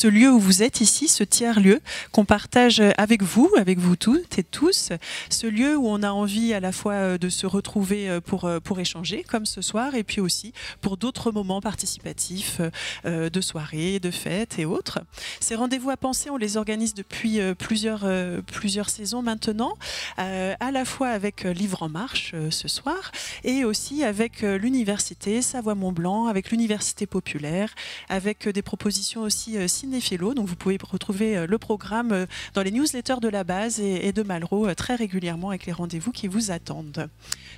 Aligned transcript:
ce 0.00 0.08
lieu 0.08 0.32
où 0.32 0.40
vous 0.40 0.62
êtes 0.62 0.80
ici, 0.80 1.08
ce 1.08 1.24
tiers-lieu 1.24 1.82
qu'on 2.10 2.24
partage 2.24 2.82
avec 2.96 3.22
vous, 3.22 3.50
avec 3.58 3.78
vous 3.78 3.96
toutes 3.96 4.38
et 4.38 4.42
tous, 4.42 4.92
ce 5.28 5.46
lieu 5.46 5.76
où 5.76 5.88
on 5.88 6.02
a 6.02 6.10
envie 6.10 6.54
à 6.54 6.60
la 6.60 6.72
fois 6.72 6.94
euh, 6.94 7.18
de 7.18 7.28
se 7.28 7.46
retrouver 7.46 8.08
euh, 8.08 8.18
pour, 8.18 8.46
euh, 8.46 8.60
pour 8.60 8.80
échanger, 8.80 9.26
comme 9.28 9.44
ce 9.44 9.60
soir, 9.60 9.94
et 9.94 10.02
puis 10.02 10.22
aussi 10.22 10.54
pour 10.80 10.96
d'autres 10.96 11.32
moments 11.32 11.60
participatifs 11.60 12.62
de 13.04 13.40
soirées, 13.42 14.00
de 14.00 14.10
fêtes 14.10 14.58
et 14.58 14.64
autres. 14.64 15.00
Ces 15.38 15.54
rendez-vous 15.54 15.90
à 15.90 15.98
penser, 15.98 16.30
on 16.30 16.38
les 16.38 16.56
organise 16.56 16.94
depuis 16.94 17.38
plusieurs, 17.58 18.04
plusieurs 18.46 18.88
saisons 18.88 19.22
maintenant, 19.22 19.74
à 20.16 20.70
la 20.72 20.84
fois 20.84 21.08
avec 21.08 21.44
Livre 21.44 21.82
en 21.82 21.88
Marche 21.88 22.34
ce 22.50 22.68
soir, 22.68 23.12
et 23.44 23.64
aussi 23.64 24.04
avec 24.04 24.42
l'université 24.42 25.42
Savoie-Mont-Blanc, 25.42 26.26
avec 26.26 26.50
l'université 26.50 27.06
populaire, 27.06 27.74
avec 28.08 28.48
des 28.48 28.62
propositions 28.62 29.22
aussi 29.22 29.58
Donc 29.90 30.46
vous 30.46 30.54
pouvez 30.54 30.78
retrouver 30.88 31.36
euh, 31.36 31.46
le 31.48 31.58
programme 31.58 32.12
euh, 32.12 32.26
dans 32.54 32.62
les 32.62 32.70
newsletters 32.70 33.18
de 33.20 33.28
la 33.28 33.42
base 33.42 33.80
et 33.80 34.12
de 34.12 34.22
Malraux 34.22 34.68
euh, 34.68 34.74
très 34.74 34.94
régulièrement 34.94 35.48
avec 35.48 35.66
les 35.66 35.72
rendez-vous 35.72 36.12
qui 36.12 36.28
vous 36.28 36.52
attendent. 36.52 37.08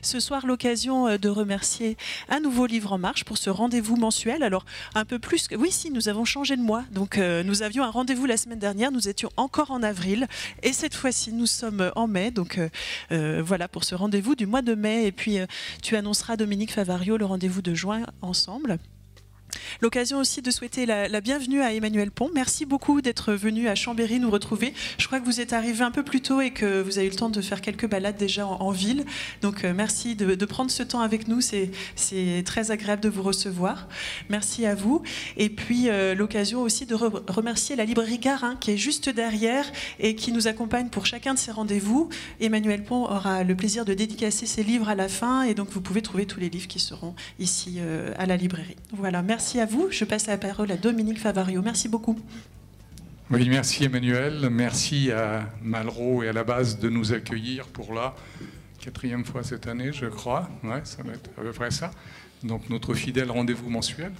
Ce 0.00 0.18
soir, 0.18 0.46
l'occasion 0.46 1.16
de 1.18 1.28
remercier 1.28 1.96
un 2.30 2.40
nouveau 2.40 2.64
livre 2.66 2.92
en 2.92 2.98
marche 2.98 3.24
pour 3.24 3.36
ce 3.36 3.50
rendez-vous 3.50 3.96
mensuel. 3.96 4.42
Alors 4.42 4.64
un 4.94 5.04
peu 5.04 5.18
plus 5.18 5.46
que... 5.46 5.56
Oui, 5.56 5.70
si, 5.70 5.90
nous 5.90 6.08
avons 6.08 6.24
changé 6.24 6.56
de 6.56 6.62
mois. 6.62 6.84
Donc 6.90 7.18
nous 7.18 7.62
avions 7.62 7.84
un 7.84 7.90
rendez-vous 7.90 8.26
la 8.26 8.36
semaine 8.36 8.58
dernière, 8.58 8.90
nous 8.90 9.08
étions 9.08 9.30
encore 9.36 9.70
en 9.70 9.82
avril. 9.82 10.26
Et 10.62 10.72
cette 10.72 10.94
fois-ci, 10.94 11.32
nous 11.32 11.46
sommes 11.46 11.92
en 11.94 12.08
mai. 12.08 12.30
Donc 12.30 12.58
voilà 13.10 13.68
pour 13.68 13.84
ce 13.84 13.94
rendez-vous 13.94 14.34
du 14.34 14.46
mois 14.46 14.62
de 14.62 14.74
mai. 14.74 15.06
Et 15.06 15.12
puis 15.12 15.38
tu 15.82 15.96
annonceras, 15.96 16.36
Dominique 16.36 16.72
Favario, 16.72 17.16
le 17.16 17.26
rendez-vous 17.26 17.62
de 17.62 17.74
juin 17.74 18.02
ensemble. 18.22 18.78
L'occasion 19.80 20.18
aussi 20.18 20.42
de 20.42 20.50
souhaiter 20.50 20.86
la, 20.86 21.20
bienvenue 21.20 21.62
à 21.62 21.72
Emmanuel 21.72 22.10
Pont. 22.10 22.30
Merci 22.34 22.66
beaucoup 22.66 23.00
d'être 23.00 23.32
venu 23.32 23.68
à 23.68 23.74
Chambéry 23.74 24.20
nous 24.20 24.30
retrouver. 24.30 24.74
Je 24.98 25.06
crois 25.06 25.20
que 25.20 25.24
vous 25.24 25.40
êtes 25.40 25.52
arrivé 25.52 25.82
un 25.82 25.90
peu 25.90 26.02
plus 26.02 26.20
tôt 26.20 26.40
et 26.40 26.50
que 26.50 26.80
vous 26.82 26.98
avez 26.98 27.06
eu 27.06 27.10
le 27.10 27.16
temps 27.16 27.28
de 27.28 27.40
faire 27.40 27.60
quelques 27.60 27.88
balades 27.88 28.16
déjà 28.16 28.46
en, 28.46 28.70
ville. 28.70 29.04
Donc 29.42 29.64
euh, 29.64 29.72
merci 29.74 30.16
de, 30.16 30.44
prendre 30.44 30.70
ce 30.70 30.82
temps 30.82 31.00
avec 31.00 31.28
nous. 31.28 31.40
C'est 31.40 32.42
très 32.44 32.70
agréable 32.70 33.02
de 33.02 33.08
vous 33.08 33.22
recevoir. 33.22 33.88
Merci 34.28 34.66
à 34.66 34.74
vous. 34.74 35.02
Et 35.36 35.48
puis 35.48 35.88
euh, 35.88 36.14
l'occasion 36.14 36.62
aussi 36.62 36.86
de 36.86 36.94
remercier 36.94 37.76
la 37.76 37.84
librairie 37.84 38.18
Garin 38.18 38.56
qui 38.56 38.72
est 38.72 38.76
juste 38.76 39.08
derrière 39.08 39.64
et 39.98 40.14
qui 40.14 40.32
nous 40.32 40.48
accompagne 40.48 40.88
pour 40.88 41.06
chacun 41.06 41.34
de 41.34 41.38
ces 41.38 41.50
rendez-vous. 41.50 42.08
Emmanuel 42.40 42.82
Pont 42.84 43.04
aura 43.04 43.44
le 43.44 43.54
plaisir 43.54 43.84
de 43.84 43.94
dédicacer 43.94 44.46
ses 44.46 44.62
livres 44.62 44.88
à 44.88 44.94
la 44.94 45.08
fin 45.08 45.42
et 45.42 45.54
donc 45.54 45.68
vous 45.70 45.80
pouvez 45.80 46.02
trouver 46.02 46.26
tous 46.26 46.40
les 46.40 46.48
livres 46.48 46.68
qui 46.68 46.80
seront 46.80 47.14
ici 47.38 47.76
euh, 47.78 48.12
à 48.16 48.26
la 48.26 48.36
librairie. 48.36 48.76
Voilà, 48.92 49.22
merci 49.22 49.51
merci 49.54 49.60
à 49.60 49.66
vous. 49.66 49.88
Je 49.90 50.04
passe 50.06 50.28
la 50.28 50.38
parole 50.38 50.70
à 50.72 50.78
Dominique 50.78 51.20
Favario. 51.20 51.60
Merci 51.60 51.86
beaucoup. 51.88 52.18
Oui, 53.30 53.48
merci 53.50 53.84
Emmanuel. 53.84 54.48
Merci 54.50 55.10
à 55.10 55.46
Malraux 55.62 56.22
et 56.22 56.28
à 56.28 56.32
la 56.32 56.42
base 56.42 56.78
de 56.78 56.88
nous 56.88 57.12
accueillir 57.12 57.66
pour 57.66 57.92
la 57.92 58.14
quatrième 58.80 59.26
fois 59.26 59.42
cette 59.42 59.66
année, 59.66 59.92
je 59.92 60.06
crois. 60.06 60.48
Ouais, 60.64 60.80
ça 60.84 61.02
va 61.02 61.12
être 61.12 61.28
à 61.36 61.42
peu 61.42 61.52
près 61.52 61.70
ça. 61.70 61.90
Donc 62.42 62.70
notre 62.70 62.94
fidèle 62.94 63.30
rendez-vous 63.30 63.68
mensuel. 63.68 64.12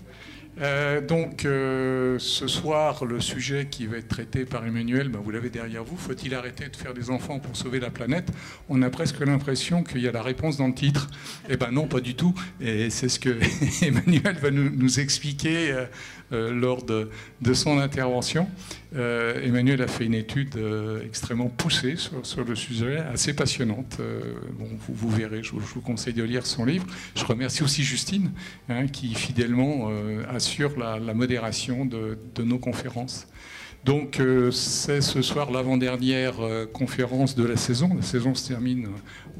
Euh, 0.60 1.00
donc 1.00 1.44
euh, 1.44 2.18
ce 2.18 2.46
soir, 2.46 3.04
le 3.04 3.20
sujet 3.20 3.68
qui 3.70 3.86
va 3.86 3.96
être 3.96 4.08
traité 4.08 4.44
par 4.44 4.66
Emmanuel, 4.66 5.08
ben, 5.08 5.20
vous 5.22 5.30
l'avez 5.30 5.48
derrière 5.48 5.82
vous, 5.82 5.96
faut-il 5.96 6.34
arrêter 6.34 6.68
de 6.68 6.76
faire 6.76 6.92
des 6.92 7.10
enfants 7.10 7.38
pour 7.38 7.56
sauver 7.56 7.80
la 7.80 7.90
planète? 7.90 8.30
On 8.68 8.82
a 8.82 8.90
presque 8.90 9.20
l'impression 9.20 9.82
qu'il 9.82 10.02
y 10.02 10.08
a 10.08 10.12
la 10.12 10.22
réponse 10.22 10.58
dans 10.58 10.66
le 10.66 10.74
titre. 10.74 11.08
Eh 11.48 11.56
ben 11.56 11.70
non, 11.70 11.86
pas 11.86 12.00
du 12.00 12.14
tout. 12.14 12.34
Et 12.60 12.90
c'est 12.90 13.08
ce 13.08 13.18
que 13.18 13.38
Emmanuel 13.84 14.36
va 14.40 14.50
nous, 14.50 15.00
expliquer 15.00 15.72
euh, 15.72 15.86
lors 16.32 16.82
de, 16.82 17.08
son 17.54 17.78
intervention. 17.78 18.48
Euh, 18.94 19.42
Emmanuel 19.42 19.82
a 19.82 19.86
fait 19.86 20.04
une 20.04 20.14
étude 20.14 20.56
euh, 20.56 21.04
extrêmement 21.04 21.48
poussée 21.48 21.96
sur, 21.96 22.44
le 22.44 22.54
sujet, 22.54 22.98
assez 22.98 23.34
passionnante. 23.34 23.98
bon, 24.58 24.68
vous, 24.88 25.10
verrez, 25.10 25.42
je 25.42 25.52
vous, 25.52 25.80
conseille 25.80 26.14
de 26.14 26.22
lire 26.22 26.46
son 26.46 26.64
livre. 26.64 26.86
Je 27.16 27.24
remercie 27.24 27.62
aussi 27.62 27.82
Justine, 27.82 28.32
hein, 28.68 28.86
qui 28.86 29.14
fidèlement 29.14 29.90
assure 30.28 30.78
la, 30.78 31.14
modération 31.14 31.84
de, 31.84 32.42
nos 32.42 32.58
conférences. 32.58 33.26
Donc 33.84 34.20
c'est 34.52 35.00
ce 35.00 35.22
soir 35.22 35.50
l'avant-dernière 35.50 36.34
conférence 36.72 37.34
de 37.34 37.44
la 37.44 37.56
saison. 37.56 37.94
La 37.94 38.02
saison 38.02 38.34
se 38.34 38.48
termine 38.48 38.88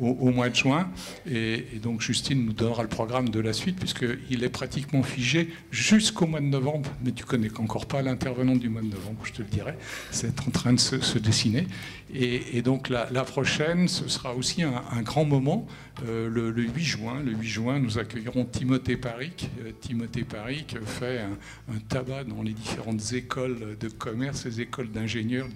au, 0.00 0.30
mois 0.30 0.48
de 0.48 0.54
juin. 0.54 0.90
Et, 1.30 1.64
donc 1.82 2.00
Justine 2.00 2.44
nous 2.44 2.52
donnera 2.52 2.82
le 2.82 2.88
programme 2.88 3.28
de 3.28 3.40
la 3.40 3.52
suite, 3.52 3.78
puisqu'il 3.78 4.44
est 4.44 4.48
pratiquement 4.48 5.02
figé 5.02 5.52
jusqu'au 5.70 6.26
mois 6.26 6.40
de 6.40 6.46
novembre. 6.46 6.90
Mais 7.04 7.12
tu 7.12 7.24
connais 7.24 7.50
encore 7.58 7.86
pas 7.86 8.02
l'intervenant 8.02 8.56
du 8.56 8.68
mois 8.68 8.82
de 8.82 8.88
novembre, 8.88 9.20
je 9.24 9.32
te 9.32 9.42
le 9.42 9.48
dirai. 9.48 9.74
C'est 10.10 10.40
en 10.40 10.50
train 10.50 10.72
de 10.72 10.80
se, 10.80 11.18
dessiner. 11.18 11.66
Et, 12.14 12.62
donc 12.62 12.88
la, 12.88 13.06
prochaine, 13.24 13.88
ce 13.88 14.08
sera 14.08 14.34
aussi 14.34 14.62
un, 14.62 15.02
grand 15.02 15.24
moment, 15.24 15.66
euh, 16.06 16.28
le, 16.28 16.50
8 16.62 16.82
juin. 16.82 17.22
Le 17.24 17.32
8 17.32 17.48
juin, 17.48 17.78
nous 17.78 17.98
accueillerons 17.98 18.44
Timothée 18.44 18.96
Paric. 18.96 19.50
Euh, 19.60 19.72
Timothée 19.80 20.24
Paric 20.24 20.76
fait 20.84 21.20
un, 21.20 21.78
tabac 21.88 22.24
dans 22.24 22.42
les 22.42 22.52
différentes 22.52 23.12
écoles 23.12 23.76
de 23.78 23.88
commerce, 23.88 24.31
les 24.44 24.60
écoles 24.60 24.90
d'ingénieurs, 24.90 25.48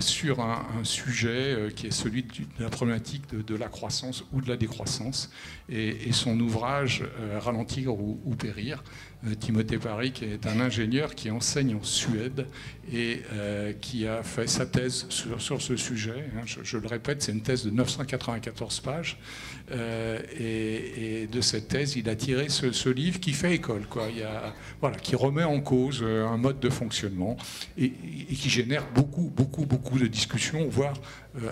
sur 0.00 0.40
un, 0.40 0.64
sujet 0.82 1.68
qui 1.74 1.86
est 1.86 1.92
celui 1.92 2.24
de 2.24 2.28
la 2.58 2.68
problématique 2.68 3.22
de, 3.30 3.54
la 3.54 3.68
croissance 3.68 4.24
ou 4.32 4.40
de 4.40 4.48
la 4.48 4.56
décroissance. 4.56 5.30
Et, 5.70 6.12
son 6.12 6.38
ouvrage 6.40 7.04
euh, 7.20 7.38
Ralentir 7.38 7.92
ou, 7.94 8.34
périr, 8.38 8.82
euh, 9.26 9.34
Timothée 9.34 9.78
Paris, 9.78 10.14
est 10.22 10.46
un 10.46 10.60
ingénieur 10.60 11.14
qui 11.14 11.30
enseigne 11.30 11.74
en 11.74 11.82
Suède 11.82 12.46
et 12.90 13.20
euh, 13.32 13.74
qui 13.74 14.06
a 14.06 14.22
fait 14.22 14.46
sa 14.46 14.64
thèse 14.64 15.06
sur, 15.10 15.60
ce 15.60 15.76
sujet. 15.76 16.24
Hein. 16.36 16.44
Je, 16.62 16.78
le 16.78 16.86
répète, 16.88 17.22
c'est 17.22 17.32
une 17.32 17.42
thèse 17.42 17.64
de 17.64 17.70
994 17.70 18.80
pages. 18.80 19.18
et, 19.70 21.28
de 21.30 21.40
cette 21.42 21.68
thèse, 21.68 21.96
il 21.96 22.08
a 22.08 22.16
tiré 22.16 22.48
ce, 22.48 22.88
livre 22.88 23.20
qui 23.20 23.32
fait 23.32 23.54
école, 23.54 23.86
quoi. 23.86 24.06
Il 24.10 24.18
y 24.18 24.22
a, 24.22 24.54
voilà, 24.80 24.96
qui 24.96 25.14
remet 25.14 25.44
en 25.44 25.60
cause 25.60 26.02
un 26.02 26.38
mode 26.38 26.58
de 26.60 26.70
fonctionnement 26.70 27.36
et, 27.76 27.92
et 28.30 28.34
qui 28.34 28.48
génère 28.48 28.84
beaucoup, 28.94 29.30
beaucoup, 29.36 29.66
beaucoup 29.68 29.98
de 29.98 30.06
discussions, 30.06 30.66
voire 30.68 30.94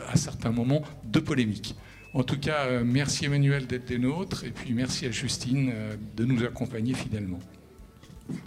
à 0.08 0.16
certains 0.16 0.50
moments 0.50 0.82
de 1.04 1.20
polémiques. 1.20 1.76
En 2.16 2.22
tout 2.22 2.38
cas, 2.38 2.64
euh, 2.64 2.82
merci 2.82 3.26
Emmanuel 3.26 3.66
d'être 3.66 3.84
des 3.84 3.98
nôtres 3.98 4.44
et 4.44 4.50
puis 4.50 4.72
merci 4.72 5.04
à 5.04 5.10
Justine 5.10 5.70
euh, 5.70 5.96
de 6.16 6.24
nous 6.24 6.44
accompagner 6.44 6.94
fidèlement. 6.94 7.38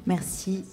Merci. 0.08 0.66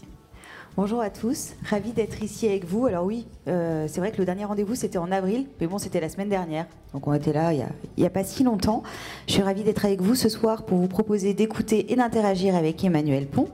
Bonjour 0.78 1.02
à 1.02 1.10
tous, 1.10 1.52
ravi 1.68 1.92
d'être 1.92 2.22
ici 2.22 2.46
avec 2.46 2.64
vous. 2.64 2.86
Alors 2.86 3.04
oui, 3.04 3.26
euh, 3.48 3.86
c'est 3.86 4.00
vrai 4.00 4.12
que 4.12 4.16
le 4.16 4.24
dernier 4.24 4.46
rendez-vous 4.46 4.74
c'était 4.74 4.96
en 4.96 5.12
avril, 5.12 5.46
mais 5.60 5.66
bon 5.66 5.76
c'était 5.76 6.00
la 6.00 6.08
semaine 6.08 6.30
dernière, 6.30 6.66
donc 6.94 7.06
on 7.06 7.12
était 7.12 7.34
là 7.34 7.52
il 7.52 7.66
n'y 7.98 8.04
a, 8.04 8.06
a, 8.06 8.10
pas 8.10 8.24
si 8.24 8.44
longtemps. 8.44 8.82
Je 9.26 9.34
suis 9.34 9.42
ravie 9.42 9.62
d'être 9.62 9.84
avec 9.84 10.00
vous 10.00 10.14
ce 10.14 10.30
soir 10.30 10.64
pour 10.64 10.78
vous 10.78 10.88
proposer 10.88 11.34
d'écouter 11.34 11.92
et 11.92 11.96
d'interagir 11.96 12.56
avec 12.56 12.82
Emmanuel 12.82 13.26
Pont. 13.26 13.50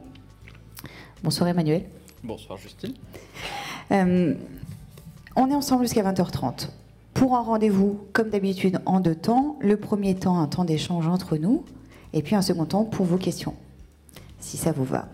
Bonsoir 1.25 1.49
Emmanuel. 1.49 1.85
Bonsoir 2.23 2.59
Justine. 2.59 2.95
On 5.37 5.51
est 5.51 5.55
ensemble 5.55 5.85
jusqu'à 5.85 6.03
20h30 6.03 6.69
pour 7.15 7.37
un 7.37 7.43
rendez-vous, 7.43 8.01
comme 8.13 8.31
d'habitude, 8.31 8.81
en 8.87 9.01
deux 9.01 9.15
temps. 9.15 9.57
Le 9.61 9.77
premier 9.77 10.15
temps, 10.15 10.39
un 10.39 10.47
temps 10.47 10.65
d'échange 10.65 11.07
entre 11.07 11.37
nous, 11.37 11.65
et 12.13 12.23
puis 12.23 12.35
un 12.35 12.43
second 12.43 12.65
temps 12.65 12.85
pour 12.85 13.07
vos 13.07 13.19
questions, 13.19 13.55
si 14.41 14.57
ça 14.57 14.73
vous 14.73 14.85
va. 14.85 15.09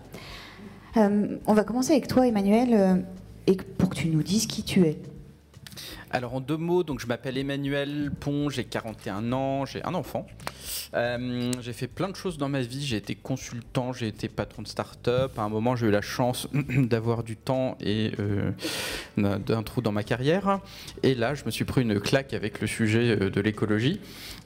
Euh, 0.97 1.37
on 1.45 1.53
va 1.53 1.63
commencer 1.63 1.91
avec 1.91 2.07
toi, 2.07 2.27
Emmanuel, 2.27 2.69
euh, 2.73 2.95
et 3.47 3.55
pour 3.55 3.89
que 3.89 3.95
tu 3.95 4.07
nous 4.09 4.23
dises 4.23 4.47
qui 4.47 4.63
tu 4.63 4.85
es. 4.85 4.97
Alors 6.11 6.33
en 6.33 6.41
deux 6.41 6.57
mots, 6.57 6.83
donc 6.83 6.99
je 6.99 7.07
m'appelle 7.07 7.37
Emmanuel 7.37 8.11
Pont, 8.19 8.49
j'ai 8.49 8.63
41 8.63 9.31
ans, 9.31 9.65
j'ai 9.65 9.83
un 9.83 9.93
enfant. 9.93 10.25
Euh, 10.95 11.51
j'ai 11.61 11.73
fait 11.73 11.87
plein 11.87 12.09
de 12.09 12.15
choses 12.15 12.39
dans 12.39 12.49
ma 12.49 12.61
vie. 12.61 12.83
J'ai 12.83 12.97
été 12.97 13.13
consultant, 13.13 13.93
j'ai 13.93 14.07
été 14.07 14.27
patron 14.27 14.63
de 14.63 14.67
start-up. 14.67 15.37
À 15.37 15.43
un 15.43 15.49
moment, 15.49 15.75
j'ai 15.75 15.87
eu 15.87 15.91
la 15.91 16.01
chance 16.01 16.47
d'avoir 16.53 17.23
du 17.23 17.35
temps 17.35 17.77
et 17.79 18.11
euh, 18.19 18.51
d'un 19.17 19.63
trou 19.63 19.81
dans 19.81 19.91
ma 19.91 20.03
carrière. 20.03 20.59
Et 21.03 21.13
là, 21.13 21.35
je 21.35 21.45
me 21.45 21.51
suis 21.51 21.65
pris 21.65 21.83
une 21.83 21.99
claque 21.99 22.33
avec 22.33 22.59
le 22.59 22.65
sujet 22.65 23.11
euh, 23.21 23.29
de 23.29 23.41
l'écologie. 23.41 23.99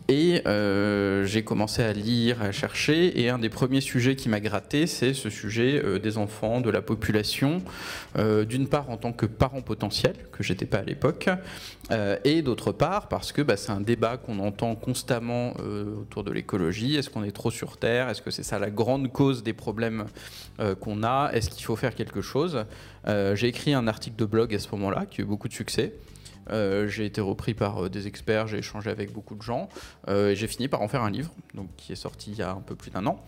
Et 0.09 0.41
euh, 0.45 1.23
j'ai 1.25 1.43
commencé 1.43 1.81
à 1.81 1.93
lire, 1.93 2.41
à 2.41 2.51
chercher, 2.51 3.21
et 3.21 3.29
un 3.29 3.39
des 3.39 3.49
premiers 3.49 3.79
sujets 3.79 4.15
qui 4.15 4.27
m'a 4.27 4.41
gratté, 4.41 4.85
c'est 4.85 5.13
ce 5.13 5.29
sujet 5.29 5.81
euh, 5.83 5.97
des 5.97 6.17
enfants, 6.17 6.59
de 6.59 6.69
la 6.69 6.81
population, 6.81 7.61
euh, 8.17 8.43
d'une 8.43 8.67
part 8.67 8.89
en 8.89 8.97
tant 8.97 9.13
que 9.13 9.25
parent 9.25 9.61
potentiel, 9.61 10.15
que 10.33 10.43
j'étais 10.43 10.65
pas 10.65 10.79
à 10.79 10.83
l'époque, 10.83 11.29
et 12.23 12.41
d'autre 12.41 12.71
part 12.71 13.07
parce 13.07 13.31
que 13.31 13.41
bah, 13.41 13.57
c'est 13.57 13.71
un 13.71 13.81
débat 13.81 14.17
qu'on 14.17 14.39
entend 14.39 14.73
constamment 14.73 15.53
autour 16.01 16.23
de 16.23 16.31
l'écologie. 16.31 16.95
Est-ce 16.95 17.09
qu'on 17.09 17.23
est 17.23 17.31
trop 17.31 17.51
sur 17.51 17.77
Terre? 17.77 18.09
Est-ce 18.09 18.21
que 18.21 18.31
c'est 18.31 18.41
ça 18.41 18.57
la 18.57 18.71
grande 18.71 19.11
cause 19.11 19.43
des 19.43 19.53
problèmes 19.53 20.05
qu'on 20.79 21.03
a 21.03 21.31
Est-ce 21.33 21.49
qu'il 21.49 21.65
faut 21.65 21.75
faire 21.75 21.95
quelque 21.95 22.21
chose? 22.21 22.65
J'ai 23.07 23.47
écrit 23.47 23.73
un 23.73 23.87
article 23.87 24.15
de 24.15 24.25
blog 24.25 24.53
à 24.53 24.59
ce 24.59 24.69
moment-là 24.71 25.05
qui 25.05 25.21
a 25.21 25.23
eu 25.23 25.27
beaucoup 25.27 25.47
de 25.47 25.53
succès. 25.53 25.93
Euh, 26.49 26.87
j'ai 26.87 27.05
été 27.05 27.21
repris 27.21 27.53
par 27.53 27.85
euh, 27.85 27.89
des 27.89 28.07
experts, 28.07 28.47
j'ai 28.47 28.57
échangé 28.57 28.89
avec 28.89 29.11
beaucoup 29.11 29.35
de 29.35 29.41
gens, 29.41 29.69
euh, 30.07 30.31
et 30.31 30.35
j'ai 30.35 30.47
fini 30.47 30.67
par 30.67 30.81
en 30.81 30.87
faire 30.87 31.03
un 31.03 31.11
livre, 31.11 31.31
donc 31.53 31.69
qui 31.77 31.93
est 31.93 31.97
sorti 31.97 32.31
il 32.31 32.37
y 32.37 32.41
a 32.41 32.51
un 32.51 32.61
peu 32.61 32.75
plus 32.75 32.91
d'un 32.91 33.05
an. 33.05 33.23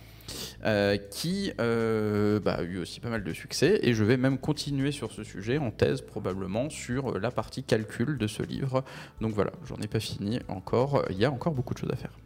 qui 1.12 1.51
bah, 1.57 2.56
a 2.56 2.63
eu 2.63 2.80
aussi 2.80 3.00
pas 3.00 3.10
mal 3.10 3.24
de 3.24 3.33
succès 3.33 3.80
et 3.83 3.94
je 3.94 4.04
vais 4.04 4.18
même 4.18 4.39
continuer 4.39 4.92
sur 4.92 5.12
ce 5.12 5.24
sujet 5.24 5.60
en 5.60 5.69
thèse 5.69 6.01
probablement 6.01 6.69
sur 6.69 7.19
la 7.19 7.30
partie 7.30 7.63
calcul 7.63 8.18
de 8.18 8.27
ce 8.27 8.42
livre. 8.42 8.83
Donc 9.22 9.33
voilà, 9.33 9.51
j'en 9.68 9.77
ai 9.77 9.88
pas 9.88 10.00
fini 10.00 10.39
encore, 10.48 11.06
il 11.12 11.18
y 11.18 11.25
a 11.25 11.31
encore 11.31 11.54
beaucoup 11.54 11.74
de 11.74 11.80
choses 11.80 11.92
à 11.92 11.95
faire. 11.95 12.18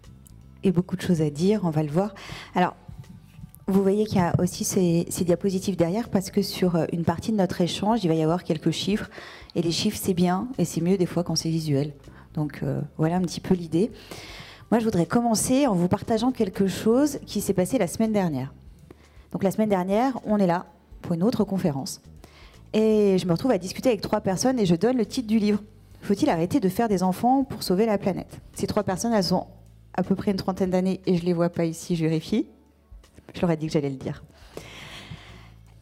Et 0.63 0.71
beaucoup 0.71 0.95
de 0.95 1.01
choses 1.01 1.21
à 1.21 1.29
dire, 1.29 1.61
on 1.63 1.69
va 1.69 1.83
le 1.83 1.91
voir. 1.91 2.15
Alors, 2.55 2.75
vous 3.69 3.83
voyez 3.83 4.05
qu'il 4.05 4.17
y 4.17 4.21
a 4.21 4.33
aussi 4.39 4.63
ces, 4.63 5.05
diapositives 5.23 5.75
derrière 5.75 6.09
parce 6.09 6.31
que 6.31 6.41
sur 6.41 6.75
euh, 6.75 6.85
une 6.91 7.03
partie 7.03 7.31
de 7.31 7.37
notre 7.37 7.61
échange, 7.61 8.03
il 8.03 8.07
va 8.07 8.15
y 8.15 8.23
avoir 8.23 8.43
quelques 8.43 8.71
chiffres. 8.71 9.09
Et 9.55 9.61
les 9.61 9.71
chiffres, 9.71 9.97
c'est 10.01 10.13
bien 10.13 10.47
et 10.57 10.65
c'est 10.65 10.81
mieux 10.81 10.97
des 10.97 11.05
fois 11.05 11.23
quand 11.23 11.35
c'est 11.35 11.49
visuel. 11.49 11.93
Donc 12.33 12.61
euh, 12.63 12.81
voilà 12.97 13.17
un 13.17 13.21
petit 13.21 13.39
peu 13.39 13.53
l'idée. 13.53 13.91
Moi, 14.71 14.79
je 14.79 14.85
voudrais 14.85 15.05
commencer 15.05 15.67
en 15.67 15.75
vous 15.75 15.87
partageant 15.87 16.31
quelque 16.31 16.67
chose 16.67 17.19
qui 17.25 17.41
s'est 17.41 17.53
passé 17.53 17.77
la 17.77 17.87
semaine 17.87 18.11
dernière. 18.11 18.53
Donc 19.31 19.43
la 19.43 19.51
semaine 19.51 19.69
dernière, 19.69 20.19
on 20.25 20.37
est 20.37 20.47
là 20.47 20.65
pour 21.01 21.13
une 21.13 21.23
autre 21.23 21.43
conférence. 21.43 22.01
Et 22.73 23.17
je 23.19 23.25
me 23.25 23.31
retrouve 23.31 23.51
à 23.51 23.57
discuter 23.57 23.89
avec 23.89 24.01
trois 24.01 24.21
personnes 24.21 24.59
et 24.59 24.65
je 24.65 24.75
donne 24.75 24.97
le 24.97 25.05
titre 25.05 25.27
du 25.27 25.39
livre. 25.39 25.61
Faut-il 26.01 26.29
arrêter 26.29 26.59
de 26.59 26.69
faire 26.69 26.87
des 26.87 27.03
enfants 27.03 27.43
pour 27.43 27.63
sauver 27.63 27.85
la 27.85 27.97
planète? 27.97 28.39
Ces 28.53 28.67
trois 28.67 28.83
personnes, 28.83 29.13
elles 29.13 29.33
ont 29.33 29.47
à 29.93 30.03
peu 30.03 30.15
près 30.15 30.31
une 30.31 30.37
trentaine 30.37 30.69
d'années 30.69 31.01
et 31.05 31.17
je 31.17 31.25
les 31.25 31.33
vois 31.33 31.49
pas 31.49 31.65
ici, 31.65 31.95
je 31.95 32.05
vérifie. 32.05 32.47
Je 33.33 33.41
leur 33.41 33.51
ai 33.51 33.57
dit 33.57 33.67
que 33.67 33.73
j'allais 33.73 33.89
le 33.89 33.95
dire. 33.95 34.23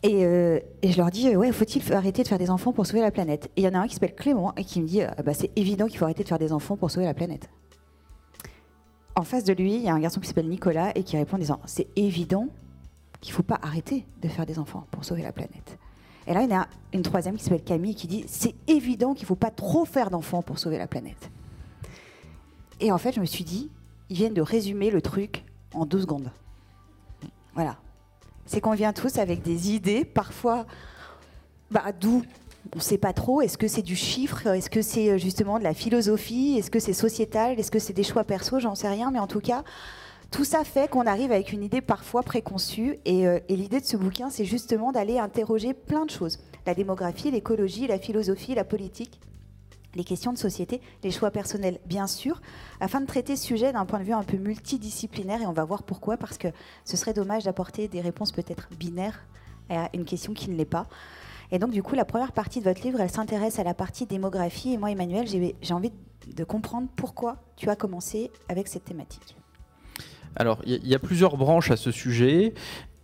Et, 0.03 0.25
euh, 0.25 0.59
je 0.83 0.97
leur 0.97 1.09
dis, 1.09 1.35
ouais, 1.35 1.51
faut-il 1.51 1.93
arrêter 1.93 2.23
de 2.23 2.27
faire 2.27 2.37
des 2.37 2.49
enfants 2.49 2.71
pour 2.71 2.85
sauver 2.85 3.01
la 3.01 3.11
planète? 3.11 3.49
Et 3.55 3.61
il 3.61 3.63
y 3.63 3.67
en 3.67 3.73
a 3.73 3.79
un 3.79 3.87
qui 3.87 3.95
s'appelle 3.95 4.15
Clément 4.15 4.53
et 4.55 4.63
qui 4.63 4.81
me 4.81 4.87
dit, 4.87 5.01
ah 5.01 5.21
bah, 5.23 5.33
c'est 5.33 5.51
évident 5.57 5.87
qu'il 5.87 5.97
faut 5.97 6.05
arrêter 6.05 6.23
de 6.23 6.27
faire 6.27 6.39
des 6.39 6.53
enfants 6.53 6.77
pour 6.77 6.91
sauver 6.91 7.05
la 7.05 7.13
planète. 7.13 7.49
En 9.15 9.23
face 9.23 9.43
de 9.43 9.53
lui, 9.53 9.75
il 9.75 9.81
y 9.81 9.89
a 9.89 9.93
un 9.93 9.99
garçon 9.99 10.19
qui 10.19 10.27
s'appelle 10.27 10.47
Nicolas 10.47 10.91
et 10.95 11.03
qui 11.03 11.17
répond 11.17 11.37
en 11.37 11.39
disant, 11.39 11.59
c'est 11.65 11.87
évident 11.95 12.49
qu'il 13.19 13.31
ne 13.31 13.35
faut 13.35 13.43
pas 13.43 13.59
arrêter 13.63 14.05
de 14.21 14.27
faire 14.27 14.45
des 14.45 14.59
enfants 14.59 14.85
pour 14.91 15.03
sauver 15.03 15.23
la 15.23 15.31
planète. 15.31 15.79
Et 16.27 16.33
là, 16.33 16.43
il 16.43 16.49
y 16.49 16.53
a 16.53 16.67
une 16.93 17.01
troisième 17.01 17.35
qui 17.35 17.43
s'appelle 17.43 17.63
Camille 17.63 17.95
qui 17.95 18.07
dit, 18.07 18.25
c'est 18.27 18.53
évident 18.67 19.13
qu'il 19.13 19.23
ne 19.23 19.27
faut 19.27 19.35
pas 19.35 19.49
trop 19.49 19.85
faire 19.85 20.09
d'enfants 20.09 20.41
pour 20.43 20.59
sauver 20.59 20.77
la 20.77 20.87
planète. 20.87 21.31
Et 22.79 22.91
en 22.91 22.97
fait, 22.97 23.13
je 23.13 23.19
me 23.19 23.25
suis 23.25 23.43
dit, 23.43 23.71
ils 24.09 24.17
viennent 24.17 24.33
de 24.33 24.41
résumer 24.41 24.91
le 24.91 25.01
truc 25.01 25.43
en 25.73 25.85
deux 25.85 26.01
secondes. 26.01 26.31
Voilà. 27.57 27.77
C'est 28.45 28.61
qu'on 28.61 28.75
vient 28.75 28.93
tous 28.93 29.17
avec 29.17 29.41
des 29.41 29.71
idées, 29.71 30.05
parfois 30.05 30.67
bah, 31.71 31.85
d'où 31.99 32.21
on 32.71 32.77
ne 32.77 32.81
sait 32.81 32.99
pas 32.99 33.13
trop. 33.13 33.41
Est-ce 33.41 33.57
que 33.57 33.67
c'est 33.67 33.81
du 33.81 33.95
chiffre? 33.95 34.45
Est-ce 34.45 34.69
que 34.69 34.83
c'est 34.83 35.09
euh, 35.09 35.17
justement 35.17 35.57
de 35.57 35.63
la 35.63 35.73
philosophie? 35.73 36.55
Est-ce 36.59 36.69
que 36.69 36.79
c'est 36.79 36.93
sociétal? 36.93 37.59
Est-ce 37.59 37.71
que 37.71 37.79
c'est 37.79 37.93
des 37.93 38.03
choix 38.03 38.23
perso? 38.23 38.59
J'en 38.59 38.75
sais 38.75 38.87
rien. 38.87 39.09
Mais 39.09 39.17
en 39.17 39.25
tout 39.25 39.39
cas, 39.39 39.63
tout 40.29 40.43
ça 40.43 40.63
fait 40.63 40.87
qu'on 40.87 41.07
arrive 41.07 41.31
avec 41.31 41.51
une 41.51 41.63
idée 41.63 41.81
parfois 41.81 42.21
préconçue. 42.21 42.99
Et, 43.05 43.25
euh, 43.25 43.39
et 43.49 43.55
l'idée 43.55 43.79
de 43.79 43.85
ce 43.85 43.97
bouquin, 43.97 44.29
c'est 44.29 44.45
justement 44.45 44.91
d'aller 44.91 45.17
interroger 45.17 45.73
plein 45.73 46.05
de 46.05 46.11
choses. 46.11 46.37
La 46.67 46.75
démographie, 46.75 47.31
l'écologie, 47.31 47.87
la 47.87 47.97
philosophie, 47.97 48.53
la 48.53 48.65
politique 48.65 49.19
les 49.97 50.03
questions 50.03 50.31
de 50.31 50.37
société, 50.37 50.79
les 51.03 51.11
choix 51.11 51.31
personnels, 51.31 51.79
bien 51.85 52.07
sûr, 52.07 52.39
afin 52.79 53.01
de 53.01 53.07
traiter 53.07 53.35
ce 53.35 53.45
sujet 53.45 53.73
d'un 53.73 53.85
point 53.85 53.99
de 53.99 54.05
vue 54.05 54.13
un 54.13 54.23
peu 54.23 54.37
multidisciplinaire. 54.37 55.41
Et 55.41 55.47
on 55.47 55.53
va 55.53 55.65
voir 55.65 55.83
pourquoi, 55.83 56.15
parce 56.17 56.37
que 56.37 56.47
ce 56.85 56.95
serait 56.95 57.13
dommage 57.13 57.43
d'apporter 57.43 57.87
des 57.87 57.99
réponses 57.99 58.31
peut-être 58.31 58.69
binaires 58.79 59.25
à 59.69 59.89
une 59.93 60.05
question 60.05 60.33
qui 60.33 60.49
ne 60.49 60.55
l'est 60.55 60.65
pas. 60.65 60.85
Et 61.51 61.59
donc, 61.59 61.71
du 61.71 61.81
coup, 61.81 61.95
la 61.95 62.05
première 62.05 62.31
partie 62.31 62.59
de 62.59 62.65
votre 62.65 62.81
livre, 62.81 63.01
elle 63.01 63.09
s'intéresse 63.09 63.59
à 63.59 63.63
la 63.63 63.73
partie 63.73 64.05
démographie. 64.05 64.73
Et 64.73 64.77
moi, 64.77 64.91
Emmanuel, 64.91 65.27
j'ai 65.27 65.73
envie 65.73 65.91
de 66.27 66.43
comprendre 66.43 66.87
pourquoi 66.95 67.37
tu 67.55 67.69
as 67.69 67.75
commencé 67.75 68.31
avec 68.49 68.67
cette 68.67 68.85
thématique. 68.85 69.35
Alors, 70.35 70.61
il 70.65 70.87
y, 70.87 70.93
a 70.93 70.99
plusieurs 70.99 71.35
branches 71.37 71.71
à 71.71 71.77
ce 71.77 71.91
sujet. 71.91 72.53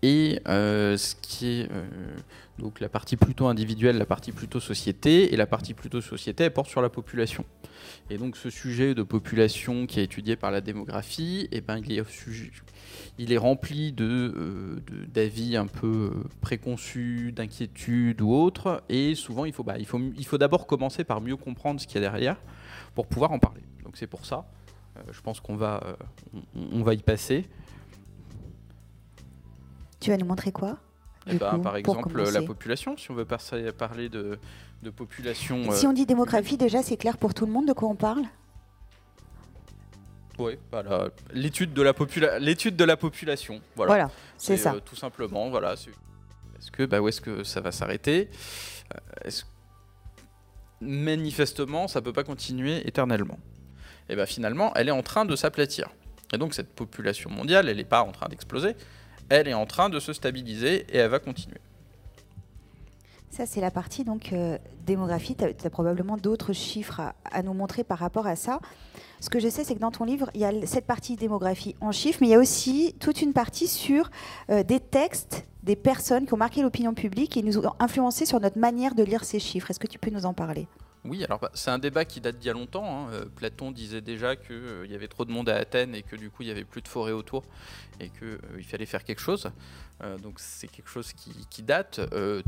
Et 0.04 0.42
euh, 0.50 0.98
ce 0.98 1.16
qui 1.16 1.62
est 1.62 1.72
euh, 1.72 1.86
donc 2.60 2.80
la 2.80 2.90
partie 2.90 3.18
plutôt 3.18 3.48
individuelle, 3.48 3.98
la 3.98 4.06
partie 4.06 4.32
plutôt 4.32 4.60
société, 4.60 5.34
et 5.34 5.38
la 5.38 5.48
partie 5.48 5.74
plutôt 5.74 6.02
société, 6.02 6.44
elle 6.44 6.54
porte 6.54 6.70
sur 6.70 6.82
la 6.82 6.90
population. 6.90 7.46
Et 8.10 8.18
donc 8.18 8.38
ce 8.38 8.50
sujet 8.50 8.94
de 8.94 9.04
population 9.04 9.88
qui 9.88 10.00
est 10.00 10.04
étudié 10.04 10.36
par 10.36 10.52
la 10.52 10.62
démographie, 10.62 11.48
eh 11.52 11.62
ben, 11.62 11.80
il, 11.80 11.98
est, 11.98 12.04
il 13.18 13.34
est 13.34 13.38
rempli 13.38 13.96
euh, 14.00 14.80
d'avis 15.08 15.58
un 15.58 15.68
peu 15.68 16.12
préconçus, 16.42 17.32
d'inquiétudes 17.32 18.22
ou 18.22 18.32
autres, 18.32 18.84
et 18.88 19.16
souvent 19.16 19.46
il 19.46 19.54
faut, 19.54 19.64
bah, 19.64 19.80
il 19.80 19.86
faut, 19.86 20.00
il 20.00 20.26
faut 20.26 20.38
d'abord 20.38 20.68
commencer 20.68 21.04
par 21.04 21.22
mieux 21.22 21.38
comprendre 21.38 21.82
ce 21.82 21.88
qu'il 21.88 21.96
y 21.96 22.06
a 22.06 22.10
derrière 22.10 22.38
pour 22.94 23.08
pouvoir 23.08 23.32
en 23.32 23.40
parler. 23.40 23.62
Donc 23.84 23.98
c'est 23.98 24.08
pour 24.08 24.26
ça, 24.26 24.46
je 25.12 25.22
pense 25.22 25.40
qu'on 25.40 25.56
va, 25.56 25.98
on 26.56 26.84
va 26.84 26.94
y 26.94 27.02
passer. 27.02 27.46
Tu 30.00 30.12
vas 30.12 30.18
nous 30.18 30.26
montrer 30.26 30.52
quoi? 30.52 30.78
Eh 31.28 31.36
ben, 31.36 31.60
par 31.60 31.76
exemple, 31.78 32.22
la 32.22 32.42
population, 32.42 32.98
si 32.98 33.12
on 33.12 33.16
veut 33.16 33.26
parler 33.26 34.10
de, 34.10 34.40
population. 34.96 35.72
Si 35.72 35.88
on 35.88 35.94
dit 35.94 36.06
démographie, 36.06 36.58
déjà, 36.58 36.84
c'est 36.84 36.98
clair 36.98 37.18
pour 37.18 37.34
tout 37.34 37.46
le 37.46 37.52
monde 37.52 37.68
de 37.68 37.74
quoi 37.74 37.90
on 37.90 37.96
parle? 37.96 38.24
Oui, 40.40 40.58
voilà. 40.72 41.10
L'étude 41.32 41.74
de, 41.74 41.82
la 41.82 41.94
l'étude 42.40 42.76
de 42.76 42.84
la 42.84 42.98
population. 42.98 43.62
Voilà, 43.76 44.10
c'est 44.38 44.58
ça. 44.58 44.74
Euh, 44.74 44.80
tout 44.84 44.96
simplement, 44.96 45.50
voilà. 45.50 45.74
Est-ce 45.74 46.72
que, 46.72 46.84
bah, 46.84 47.00
où 47.02 47.08
est-ce 47.08 47.22
que 47.22 47.44
ça 47.44 47.62
va 47.62 47.72
s'arrêter? 47.72 48.30
Euh, 49.26 49.30
Manifestement, 50.82 51.88
ça 51.88 52.00
ne 52.00 52.06
peut 52.06 52.12
pas 52.12 52.24
continuer 52.24 52.86
éternellement? 52.86 53.40
Et 54.10 54.16
bien 54.16 54.26
finalement, 54.26 54.74
elle 54.76 54.90
est 54.90 54.92
en 54.92 55.04
train 55.04 55.24
de 55.24 55.36
s'aplatir. 55.36 55.90
Et 56.34 56.38
donc 56.38 56.54
cette 56.54 56.74
population 56.74 57.30
mondiale, 57.30 57.70
elle 57.70 57.78
n'est 57.78 57.84
pas 57.84 58.02
en 58.02 58.12
train 58.12 58.28
d'exploser, 58.28 58.76
elle 59.34 59.48
est 59.48 59.54
en 59.54 59.66
train 59.66 59.90
de 59.90 60.00
se 60.00 60.14
stabiliser 60.14 60.86
et 60.90 60.98
elle 60.98 61.10
va 61.10 61.20
continuer. 61.20 61.58
Ça, 63.32 63.48
c'est 63.48 63.62
la 63.62 63.72
partie 63.72 64.04
donc 64.04 64.32
euh, 64.32 64.60
démographie. 64.86 65.36
Tu 65.36 65.44
as, 65.44 65.70
probablement 65.72 66.18
d'autres 66.18 66.54
chiffres 66.54 67.02
à, 67.26 67.42
nous 67.42 67.54
montrer 67.54 67.84
par 67.84 67.98
rapport 67.98 68.28
à 68.28 68.36
ça. 68.36 68.60
Ce 69.20 69.32
que 69.32 69.40
je 69.40 69.50
sais, 69.50 69.64
c'est 69.64 69.74
que 69.74 69.80
dans 69.80 69.90
ton 69.90 70.04
livre, 70.04 70.30
il 70.36 70.42
y 70.42 70.46
a 70.46 70.52
cette 70.68 70.86
partie 70.86 71.16
démographie 71.16 71.76
en 71.82 71.92
chiffres, 71.92 72.20
mais 72.22 72.28
il 72.28 72.32
y 72.32 72.36
a 72.36 72.40
aussi 72.40 72.96
toute 73.00 73.24
une 73.24 73.34
partie 73.34 73.68
sur 73.68 74.12
euh, 74.52 74.62
des 74.62 74.80
textes, 74.80 75.46
des 75.64 75.76
personnes 75.76 76.28
qui 76.28 76.34
ont 76.36 76.38
marqué 76.38 76.62
l'opinion 76.62 76.94
publique 76.94 77.36
et 77.36 77.42
nous 77.42 77.58
ont 77.58 77.74
influencé 77.80 78.28
sur 78.28 78.40
notre 78.40 78.60
manière 78.60 78.94
de 78.94 79.02
lire 79.02 79.24
ces 79.24 79.40
chiffres. 79.40 79.72
Est-ce 79.72 79.80
que 79.80 79.88
tu 79.88 79.98
peux 79.98 80.12
nous 80.12 80.28
en 80.28 80.34
parler? 80.36 80.68
Oui, 81.06 81.24
alors 81.26 81.40
bah, 81.40 81.52
c'est 81.54 81.70
un 81.70 81.80
débat 81.80 82.06
qui 82.06 82.22
date 82.22 82.38
d'il 82.40 82.48
y 82.48 82.50
a 82.50 82.54
longtemps. 82.54 83.08
Hein. 83.08 83.12
Euh, 83.12 83.26
Platon 83.26 83.72
disait 83.72 84.00
déjà 84.00 84.38
qu'il 84.38 84.56
euh, 84.56 84.88
y 84.88 84.96
avait 84.96 85.10
trop 85.10 85.26
de 85.26 85.32
monde 85.32 85.50
à 85.50 85.56
Athènes 85.56 85.96
et 85.96 86.02
que 86.02 86.16
du 86.16 86.30
coup 86.30 86.44
il 86.44 86.46
n'y 86.46 86.52
avait 86.52 86.64
plus 86.64 86.82
de 86.82 86.88
forêt 86.88 87.12
autour 87.12 87.44
et 88.00 88.10
qu'il 88.10 88.28
euh, 88.28 88.64
fallait 88.64 88.86
faire 88.86 89.04
quelque 89.04 89.22
chose. 89.22 89.52
donc 90.22 90.40
c'est 90.40 90.68
quelque 90.68 90.90
chose 90.90 91.14
qui, 91.14 91.64
date. 91.64 92.02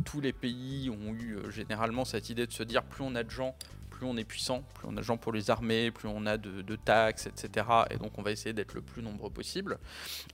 tous 0.06 0.20
les 0.20 0.34
pays 0.34 0.90
ont 0.90 1.14
eu 1.14 1.38
généralement 1.50 2.04
cette 2.04 2.30
idée 2.30 2.48
de 2.48 2.52
se 2.52 2.64
dire 2.64 2.84
plus 2.84 3.04
on 3.04 3.16
a 3.16 3.24
de 3.24 3.30
gens, 3.30 3.56
plus 3.90 4.06
on 4.06 4.18
est 4.18 4.26
puissant, 4.26 4.64
plus 4.74 4.88
on 4.90 4.98
a 4.98 5.00
de 5.00 5.06
gens 5.06 5.18
pour 5.18 5.32
les 5.32 5.50
armées, 5.50 5.92
plus 5.92 6.10
on 6.10 6.26
a 6.26 6.38
de, 6.38 6.76
taxes, 6.76 7.28
etc. 7.28 7.66
Et 7.92 7.98
donc 7.98 8.18
on 8.18 8.24
va 8.24 8.32
essayer 8.32 8.54
d'être 8.54 8.74
le 8.74 8.82
plus 8.82 9.02
nombreux 9.02 9.30
possible. 9.30 9.78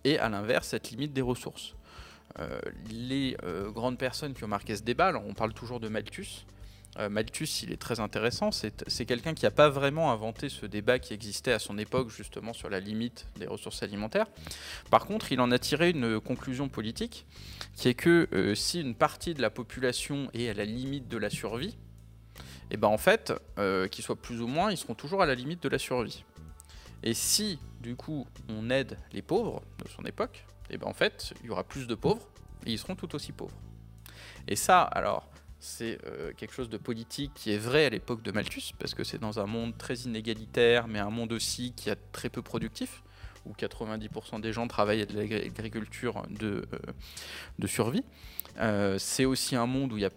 Et 0.03 0.17
à 0.17 0.29
l'inverse, 0.29 0.69
cette 0.69 0.89
limite 0.91 1.13
des 1.13 1.21
ressources. 1.21 1.75
les 2.89 3.37
grandes 3.73 3.97
personnes 3.97 4.33
qui 4.33 4.43
ont 4.43 4.53
marqué 4.57 4.75
ce 4.75 4.83
débat, 4.83 5.07
alors 5.07 5.25
on 5.27 5.33
parle 5.33 5.53
toujours 5.53 5.79
de 5.79 5.89
Malthus, 5.89 6.45
euh, 6.99 7.09
Malthus, 7.09 7.63
il 7.63 7.71
est 7.71 7.81
très 7.81 7.99
intéressant. 7.99 8.51
C'est 8.51 9.05
quelqu'un 9.05 9.33
qui 9.33 9.45
n'a 9.45 9.51
pas 9.51 9.69
vraiment 9.69 10.11
inventé 10.11 10.49
ce 10.49 10.65
débat 10.65 10.99
qui 10.99 11.13
existait 11.13 11.53
à 11.53 11.59
son 11.59 11.77
époque, 11.77 12.09
justement, 12.09 12.53
sur 12.53 12.69
la 12.69 12.79
limite 12.79 13.27
des 13.37 13.47
ressources 13.47 13.83
alimentaires. 13.83 14.27
Par 14.89 15.05
contre, 15.05 15.31
il 15.31 15.39
en 15.39 15.51
a 15.51 15.59
tiré 15.59 15.91
une 15.91 16.19
conclusion 16.19 16.69
politique, 16.69 17.25
qui 17.75 17.87
est 17.87 17.93
que 17.93 18.27
euh, 18.33 18.55
si 18.55 18.81
une 18.81 18.95
partie 18.95 19.33
de 19.33 19.41
la 19.41 19.49
population 19.49 20.29
est 20.33 20.49
à 20.49 20.53
la 20.53 20.65
limite 20.65 21.07
de 21.07 21.17
la 21.17 21.29
survie, 21.29 21.77
et 22.69 22.75
eh 22.75 22.77
ben 22.77 22.87
en 22.87 22.97
fait, 22.97 23.33
euh, 23.59 23.89
qu'ils 23.89 24.03
soient 24.03 24.15
plus 24.15 24.39
ou 24.39 24.47
moins, 24.47 24.71
ils 24.71 24.77
seront 24.77 24.95
toujours 24.95 25.21
à 25.21 25.25
la 25.25 25.35
limite 25.35 25.61
de 25.61 25.67
la 25.67 25.77
survie. 25.77 26.23
Et 27.03 27.13
si, 27.13 27.59
du 27.81 27.97
coup, 27.97 28.25
on 28.47 28.69
aide 28.69 28.97
les 29.11 29.21
pauvres 29.21 29.61
de 29.83 29.89
son 29.89 30.03
époque, 30.03 30.45
et 30.69 30.77
ben 30.77 30.87
en 30.87 30.93
fait, 30.93 31.33
il 31.41 31.47
y 31.47 31.49
aura 31.49 31.65
plus 31.65 31.85
de 31.85 31.95
pauvres 31.95 32.25
et 32.65 32.71
ils 32.71 32.79
seront 32.79 32.95
tout 32.95 33.13
aussi 33.13 33.33
pauvres. 33.33 33.57
Et 34.47 34.55
ça, 34.55 34.83
alors, 34.83 35.27
c'est 35.61 35.99
euh, 36.07 36.33
quelque 36.35 36.53
chose 36.53 36.69
de 36.69 36.77
politique 36.77 37.31
qui 37.35 37.51
est 37.51 37.57
vrai 37.57 37.85
à 37.85 37.89
l'époque 37.89 38.23
de 38.23 38.31
Malthus, 38.31 38.73
parce 38.79 38.95
que 38.95 39.03
c'est 39.03 39.19
dans 39.19 39.39
un 39.39 39.45
monde 39.45 39.77
très 39.77 39.93
inégalitaire, 39.93 40.87
mais 40.87 40.99
un 40.99 41.11
monde 41.11 41.31
aussi 41.31 41.71
qui 41.73 41.89
est 41.89 41.97
très 42.11 42.29
peu 42.29 42.41
productif, 42.41 43.03
où 43.45 43.53
90% 43.53 44.41
des 44.41 44.53
gens 44.53 44.67
travaillent 44.67 45.03
à 45.03 45.05
de 45.05 45.15
l'agriculture 45.15 46.23
de, 46.29 46.65
euh, 46.73 47.67
survie. 47.67 48.03
Euh, 48.57 48.97
c'est 48.97 49.25
aussi 49.25 49.55
un 49.55 49.67
monde 49.67 49.93
où 49.93 49.97
il 49.97 50.01
y 50.01 50.05
a 50.05 50.09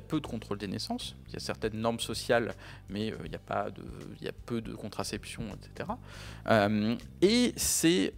peu 0.00 0.20
de 0.20 0.26
contrôle 0.26 0.58
des 0.58 0.66
naissances, 0.66 1.14
il 1.28 1.34
y 1.34 1.36
a 1.36 1.40
certaines 1.40 1.80
normes 1.80 2.00
sociales, 2.00 2.52
mais 2.88 3.12
il 3.24 3.30
y 3.30 3.36
a 3.36 3.38
pas 3.38 3.70
de, 3.70 3.84
il 4.20 4.24
y 4.24 4.28
a 4.28 4.32
peu 4.32 4.60
de 4.60 4.74
contraception, 4.74 5.44
etc. 5.54 5.88
et 7.22 7.52
c'est 7.56 8.12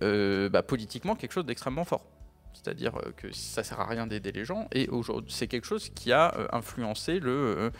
bah, 0.50 0.62
politiquement 0.62 1.14
quelque 1.16 1.32
chose 1.32 1.44
d'extrêmement 1.44 1.84
fort. 1.84 2.06
C'est-à-dire 2.68 2.96
euh, 2.96 3.12
que 3.16 3.32
ça 3.32 3.64
sert 3.64 3.80
à 3.80 3.86
rien 3.86 4.06
d'aider 4.06 4.30
les 4.30 4.44
gens. 4.44 4.68
Et 4.72 4.88
aujourd'hui, 4.88 5.32
c'est 5.32 5.46
quelque 5.46 5.66
chose 5.66 5.88
qui 5.94 6.12
a 6.12 6.34
euh, 6.36 6.46
influencé 6.52 7.18
le, 7.18 7.30
euh, 7.30 7.70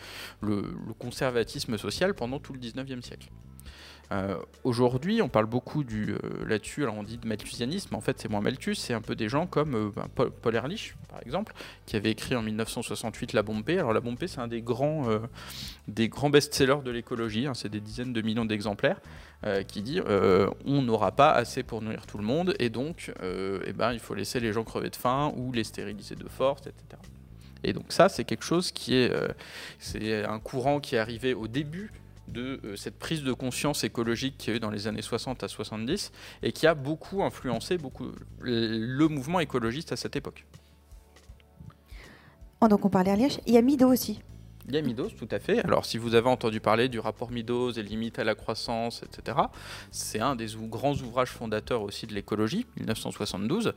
le, 0.41 0.63
conservatisme 0.97 1.77
social 1.77 2.15
pendant 2.15 2.39
tout 2.39 2.53
le 2.53 2.59
19e 2.59 3.03
siècle. 3.03 3.29
Euh, 4.11 4.37
aujourd'hui, 4.63 5.21
on 5.21 5.29
parle 5.29 5.45
beaucoup 5.45 5.83
euh, 5.83 6.17
là-dessus, 6.47 6.83
alors 6.83 6.97
on 6.97 7.03
dit 7.03 7.17
de 7.17 7.27
malthusianisme, 7.27 7.93
en 7.93 8.01
fait 8.01 8.19
c'est 8.19 8.29
moins 8.29 8.41
Malthus, 8.41 8.75
c'est 8.75 8.93
un 8.93 9.01
peu 9.01 9.15
des 9.15 9.29
gens 9.29 9.45
comme 9.45 9.75
euh, 9.75 9.91
ben, 9.95 10.07
Paul, 10.41 10.55
Ehrlich, 10.55 10.95
par 11.09 11.21
exemple, 11.21 11.53
qui 11.85 11.95
avait 11.95 12.09
écrit 12.09 12.35
en 12.35 12.41
1968 12.41 13.33
La 13.33 13.43
Bombe 13.43 13.69
Alors 13.69 13.93
La 13.93 13.99
Bombe 13.99 14.17
c'est 14.25 14.39
un 14.39 14.47
des 14.47 14.61
grands, 14.61 15.07
des 15.87 16.09
grands 16.09 16.29
best-sellers 16.31 16.81
de 16.83 16.89
l'écologie, 16.89 17.45
hein, 17.45 17.53
c'est 17.53 17.69
des 17.69 17.79
dizaines 17.79 18.13
de 18.13 18.21
millions 18.21 18.45
d'exemplaires, 18.45 18.99
qui 19.67 19.81
dit 19.81 20.01
on 20.65 20.81
n'aura 20.81 21.11
pas 21.11 21.31
assez 21.31 21.63
pour 21.63 21.81
nourrir 21.81 22.05
tout 22.05 22.17
le 22.17 22.23
monde, 22.23 22.55
et 22.59 22.69
donc 22.69 23.13
eh 23.21 23.73
ben, 23.73 23.93
il 23.93 23.99
faut 23.99 24.15
laisser 24.15 24.39
les 24.39 24.53
gens 24.53 24.63
crever 24.63 24.89
de 24.89 24.95
faim 24.95 25.31
ou 25.35 25.51
les 25.51 25.63
stériliser 25.63 26.15
de 26.15 26.27
force, 26.27 26.61
etc. 26.61 27.01
Et 27.63 27.73
donc 27.73 27.85
ça, 27.89 28.09
c'est 28.09 28.23
quelque 28.23 28.45
chose 28.45 28.71
qui 28.71 28.95
est, 28.95 29.13
c'est 29.77 30.25
un 30.25 30.39
courant 30.39 30.79
qui 30.79 30.95
est 30.95 30.99
arrivé 30.99 31.33
au 31.33 31.47
début 31.47 31.91
de 32.31 32.59
euh, 32.63 32.75
cette 32.75 32.97
prise 32.97 33.23
de 33.23 33.33
conscience 33.33 33.83
écologique 33.83 34.37
qu'il 34.37 34.51
y 34.51 34.53
a 34.53 34.57
eu 34.57 34.59
dans 34.59 34.69
les 34.69 34.87
années 34.87 35.01
60 35.01 35.43
à 35.43 35.47
70 35.47 36.11
et 36.43 36.51
qui 36.51 36.67
a 36.67 36.75
beaucoup 36.75 37.23
influencé 37.23 37.77
beaucoup 37.77 38.11
le 38.41 39.07
mouvement 39.07 39.39
écologiste 39.39 39.91
à 39.91 39.95
cette 39.95 40.15
époque. 40.15 40.45
Oh, 42.61 42.67
donc 42.67 42.85
on 42.85 42.89
parlait 42.89 43.11
à 43.11 43.15
Liège, 43.15 43.39
il 43.47 43.53
y 43.53 43.57
a 43.57 43.61
Mido 43.61 43.87
aussi. 43.87 44.19
Il 44.67 44.75
y 44.75 44.77
a 44.77 44.81
Midos, 44.81 45.09
tout 45.17 45.27
à 45.31 45.39
fait. 45.39 45.63
Alors, 45.65 45.85
si 45.85 45.97
vous 45.97 46.13
avez 46.13 46.29
entendu 46.29 46.59
parler 46.59 46.89
du 46.89 46.99
rapport 46.99 47.31
Midos 47.31 47.71
et 47.71 47.81
limites 47.81 48.19
à 48.19 48.23
la 48.23 48.35
croissance, 48.35 49.01
etc., 49.01 49.37
c'est 49.89 50.19
un 50.19 50.35
des 50.35 50.47
grands 50.55 50.93
ouvrages 50.93 51.31
fondateurs 51.31 51.81
aussi 51.81 52.05
de 52.05 52.13
l'écologie, 52.13 52.67
1972 52.77 53.73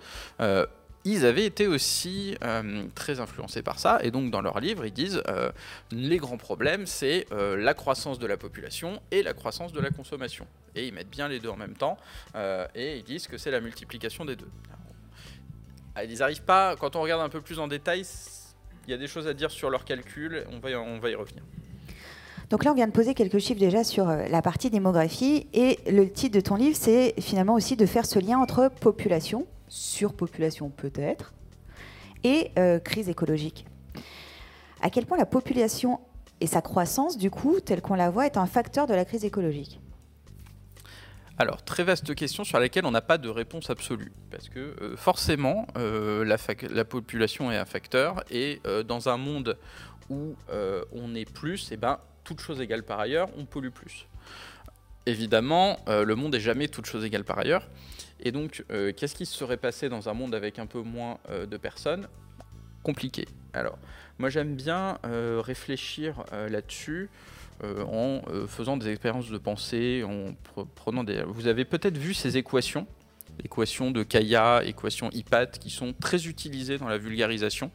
ils 1.05 1.27
avaient 1.27 1.45
été 1.45 1.67
aussi 1.67 2.37
euh, 2.45 2.85
très 2.95 3.19
influencés 3.21 3.63
par 3.63 3.79
ça, 3.79 3.99
et 4.03 4.11
donc 4.11 4.31
dans 4.31 4.41
leur 4.41 4.61
livre, 4.61 4.87
ils 4.87 4.93
disent 4.93 5.23
euh, 5.29 5.51
les 5.91 6.19
grands 6.19 6.37
problèmes, 6.37 6.87
c'est 6.87 7.27
euh, 7.33 7.57
la 7.57 7.75
croissance 7.75 8.19
de 8.19 8.27
la 8.27 8.37
population 8.37 9.01
et 9.11 9.23
la 9.23 9.35
croissance 9.35 9.73
de 9.73 9.81
la 9.81 9.91
consommation. 9.91 10.47
Et 10.77 10.87
ils 10.87 10.95
mettent 10.95 11.11
bien 11.11 11.29
les 11.29 11.41
deux 11.41 11.49
en 11.49 11.57
même 11.57 11.75
temps, 11.75 11.97
et 12.75 12.99
ils 12.99 13.05
disent 13.05 13.27
que 13.27 13.37
c'est 13.37 13.51
la 13.51 13.61
multiplication 13.61 14.25
des 14.25 14.37
deux. 14.37 14.49
Alors, 15.95 16.11
ils 16.11 16.19
n'arrivent 16.19 16.45
pas, 16.45 16.77
quand 16.77 16.97
on 16.97 17.03
regarde 17.03 17.21
un 17.21 17.29
peu 17.29 17.41
plus 17.41 17.59
en 17.59 17.69
détail, 17.69 18.05
il 18.87 18.91
y 18.91 18.95
a 18.95 18.97
des 18.97 19.09
choses 19.09 19.27
à 19.27 19.35
dire 19.35 19.51
sur 19.51 19.71
leurs 19.71 19.85
calculs, 19.85 20.45
on 20.51 20.61
va 20.61 20.71
y 20.71 21.15
revenir. 21.15 21.43
Donc 22.49 22.65
là, 22.65 22.73
on 22.73 22.75
vient 22.75 22.87
de 22.87 22.93
poser 22.93 23.15
quelques 23.15 23.39
chiffres 23.39 23.61
déjà 23.61 23.85
sur 23.85 24.07
la 24.07 24.43
partie 24.43 24.71
démographie, 24.71 25.47
et 25.53 25.79
le 25.91 26.11
titre 26.11 26.37
de 26.37 26.41
ton 26.41 26.55
livre, 26.55 26.77
c'est 26.79 27.15
finalement 27.21 27.55
aussi 27.55 27.77
de 27.77 27.87
faire 27.87 28.07
ce 28.07 28.19
lien 28.19 28.39
entre 28.39 28.71
population, 28.81 29.47
surpopulation 29.73 30.69
peut-être, 30.69 31.33
et 32.25 32.51
euh, 32.59 32.79
crise 32.79 33.09
écologique. 33.09 33.65
À 34.83 34.91
quel 34.91 35.07
point 35.07 35.17
la 35.17 35.27
population 35.27 36.01
et 36.41 36.47
sa 36.47 36.61
croissance, 36.61 37.17
du 37.17 37.31
coup, 37.31 37.59
telle 37.61 37.81
qu'on 37.81 37.95
la 37.95 38.11
voit, 38.11 38.27
est 38.27 38.37
un 38.37 38.47
facteur 38.47 38.87
de 38.87 38.95
la 38.95 39.05
crise 39.05 39.25
écologique? 39.25 39.81
Alors, 41.39 41.65
très 41.65 41.85
vaste 41.85 42.15
question 42.15 42.45
sur 42.45 42.59
laquelle 42.59 42.85
on 42.85 42.91
n'a 42.91 43.01
pas 43.01 43.17
de 43.17 43.31
réponse 43.31 43.71
absolue, 43.71 44.13
parce 44.31 44.51
que 44.51 44.59
euh, 44.59 44.97
forcément, 44.97 45.67
euh, 45.79 46.23
la, 46.25 46.85
population 46.85 47.51
est 47.51 47.57
un 47.57 47.65
facteur, 47.65 48.23
et 48.31 48.61
dans 48.87 49.09
un 49.09 49.17
monde 49.17 49.57
où 50.11 50.35
on 50.93 51.15
est 51.15 51.31
plus, 51.31 51.71
et 51.71 51.75
eh 51.75 51.77
ben, 51.79 51.99
toute 52.25 52.41
chose 52.41 52.61
égale 52.61 52.83
par 52.83 53.01
ailleurs, 53.01 53.31
on 53.39 53.47
pollue 53.47 53.71
plus. 53.71 54.07
Évidemment, 55.07 55.79
le 55.87 56.15
monde 56.15 56.35
est 56.35 56.41
jamais 56.41 56.69
toute 56.69 56.85
chose 56.85 57.05
égale 57.05 57.25
par 57.25 57.39
ailleurs, 57.39 57.67
et 58.23 58.31
donc, 58.31 58.65
euh, 58.71 58.93
qu'est-ce 58.97 59.15
qui 59.15 59.27
se 59.27 59.37
serait 59.37 59.57
passé 59.57 59.89
dans 59.89 60.09
un 60.09 60.15
monde 60.15 60.35
avec 60.35 60.59
un 60.59 60.67
peu 60.67 60.81
moins 60.81 61.19
euh, 61.29 61.45
de 61.45 61.57
personnes? 61.57 62.07
Compliqué. 62.83 63.27
Alors, 63.53 63.79
moi 64.19 64.31
j'aime 64.31 64.55
bien 64.55 64.99
euh, 65.05 65.41
réfléchir 65.45 66.25
là-dessus 66.33 67.11
en 67.63 68.23
faisant 68.49 68.77
des 68.77 68.89
expériences 68.89 69.31
de 69.31 69.39
pensée, 69.39 70.03
en 70.03 70.35
prenant 70.75 71.05
des... 71.05 71.23
Vous 71.23 71.47
avez 71.47 71.65
peut-être 71.65 71.97
vu 71.97 72.13
ces 72.13 72.37
équations? 72.37 72.89
Équations 73.45 73.91
de 73.91 74.03
Kaya, 74.03 74.63
équations 74.65 75.11
IPAT, 75.11 75.47
qui 75.47 75.71
sont 75.71 75.93
très 75.93 76.27
utilisées 76.27 76.79
dans 76.79 76.89
la 76.89 76.99
vulgarisation. 76.99 77.71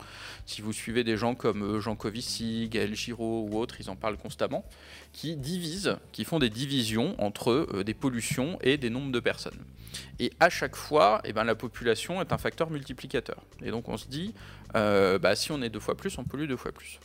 Si 0.45 0.61
vous 0.61 0.73
suivez 0.73 1.03
des 1.03 1.17
gens 1.17 1.35
comme 1.35 1.63
euh, 1.63 1.79
Jean 1.79 1.95
Covici, 1.95 2.69
Gaël 2.69 2.95
Giraud 2.95 3.47
ou 3.49 3.57
autres, 3.57 3.79
ils 3.79 3.89
en 3.89 3.95
parlent 3.95 4.17
constamment, 4.17 4.65
qui 5.13 5.35
divisent, 5.35 5.97
qui 6.11 6.23
font 6.23 6.39
des 6.39 6.49
divisions 6.49 7.15
entre 7.21 7.51
euh, 7.51 7.83
des 7.83 7.93
pollutions 7.93 8.57
et 8.61 8.77
des 8.77 8.89
nombres 8.89 9.11
de 9.11 9.19
personnes. 9.19 9.59
Et 10.19 10.31
à 10.39 10.49
chaque 10.49 10.75
fois, 10.75 11.21
eh 11.23 11.33
ben, 11.33 11.43
la 11.43 11.55
population 11.55 12.21
est 12.21 12.31
un 12.31 12.37
facteur 12.37 12.69
multiplicateur. 12.69 13.41
Et 13.63 13.71
donc 13.71 13.89
on 13.89 13.97
se 13.97 14.07
dit, 14.07 14.33
euh, 14.75 15.17
bah, 15.19 15.35
si 15.35 15.51
on 15.51 15.61
est 15.61 15.69
deux 15.69 15.79
fois 15.79 15.95
plus, 15.95 16.17
on 16.17 16.23
pollue 16.23 16.47
deux 16.47 16.57
fois 16.57 16.71
plus. 16.71 16.99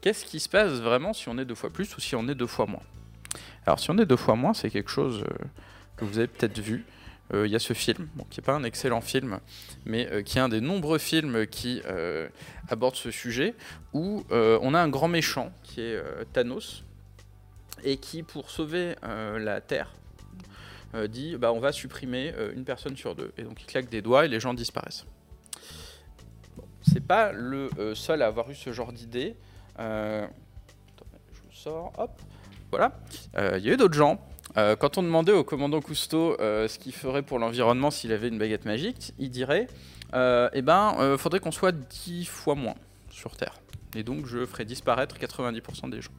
Qu'est-ce 0.00 0.24
qui 0.24 0.38
se 0.38 0.48
passe 0.48 0.72
vraiment 0.80 1.12
si 1.12 1.28
on 1.28 1.38
est 1.38 1.44
deux 1.44 1.54
fois 1.54 1.70
plus 1.70 1.96
ou 1.96 2.00
si 2.00 2.14
on 2.14 2.28
est 2.28 2.34
deux 2.34 2.46
fois 2.46 2.66
moins? 2.66 2.82
Alors 3.66 3.80
si 3.80 3.90
on 3.90 3.98
est 3.98 4.06
deux 4.06 4.16
fois 4.16 4.36
moins, 4.36 4.52
c'est 4.52 4.68
quelque 4.68 4.90
chose 4.90 5.24
que 5.96 6.04
vous 6.04 6.18
avez 6.18 6.26
peut-être 6.26 6.58
vu. 6.58 6.84
Euh, 7.32 7.46
il 7.46 7.52
y 7.52 7.56
a 7.56 7.58
ce 7.58 7.72
film, 7.72 8.08
qui 8.30 8.40
n'est 8.40 8.44
pas 8.44 8.54
un 8.54 8.64
excellent 8.64 9.00
film, 9.00 9.40
mais 9.86 10.08
euh, 10.10 10.22
qui 10.22 10.38
est 10.38 10.40
un 10.40 10.48
des 10.48 10.60
nombreux 10.60 10.98
films 10.98 11.46
qui 11.46 11.80
euh, 11.86 12.28
aborde 12.68 12.96
ce 12.96 13.10
sujet, 13.10 13.54
où 13.92 14.24
on 14.30 14.74
a 14.74 14.80
un 14.80 14.88
grand 14.88 15.08
méchant 15.08 15.52
qui 15.62 15.80
est 15.80 16.02
Thanos, 16.32 16.84
et 17.82 17.96
qui, 17.96 18.22
pour 18.22 18.50
sauver 18.50 18.94
la 19.02 19.60
Terre, 19.60 19.92
dit 21.08 21.36
bah, 21.36 21.52
on 21.52 21.60
va 21.60 21.72
supprimer 21.72 22.32
une 22.54 22.64
personne 22.64 22.96
sur 22.96 23.14
deux. 23.14 23.32
Et 23.36 23.42
donc 23.42 23.60
il 23.62 23.66
claque 23.66 23.88
des 23.88 24.02
doigts 24.02 24.24
et 24.24 24.28
les 24.28 24.40
gens 24.40 24.54
disparaissent. 24.54 25.06
Bon, 26.56 26.64
c'est 26.82 27.04
pas 27.04 27.32
le 27.32 27.70
seul 27.94 28.22
à 28.22 28.26
avoir 28.26 28.50
eu 28.50 28.54
ce 28.54 28.72
genre 28.72 28.92
d'idée. 28.92 29.36
je 29.78 30.26
vous 30.98 31.52
sors, 31.52 31.92
hop, 31.98 32.20
voilà. 32.70 32.98
Il 33.36 33.64
y 33.64 33.70
a 33.70 33.74
eu 33.74 33.76
d'autres 33.76 33.94
gens 33.94 34.20
euh, 34.56 34.76
quand 34.76 34.98
on 34.98 35.02
demandait 35.02 35.32
au 35.32 35.44
commandant 35.44 35.80
Cousteau 35.80 36.36
euh, 36.40 36.68
ce 36.68 36.78
qu'il 36.78 36.92
ferait 36.92 37.22
pour 37.22 37.38
l'environnement 37.38 37.90
s'il 37.90 38.12
avait 38.12 38.28
une 38.28 38.38
baguette 38.38 38.64
magique, 38.64 39.12
il 39.18 39.30
dirait 39.30 39.66
euh, 40.14 40.48
Eh 40.52 40.62
ben, 40.62 41.16
faudrait 41.18 41.40
qu'on 41.40 41.52
soit 41.52 41.72
10 41.72 42.24
fois 42.26 42.54
moins 42.54 42.76
sur 43.10 43.36
Terre. 43.36 43.54
Et 43.96 44.02
donc, 44.02 44.26
je 44.26 44.44
ferais 44.44 44.64
disparaître 44.64 45.16
90% 45.18 45.90
des 45.90 46.00
gens. 46.00 46.10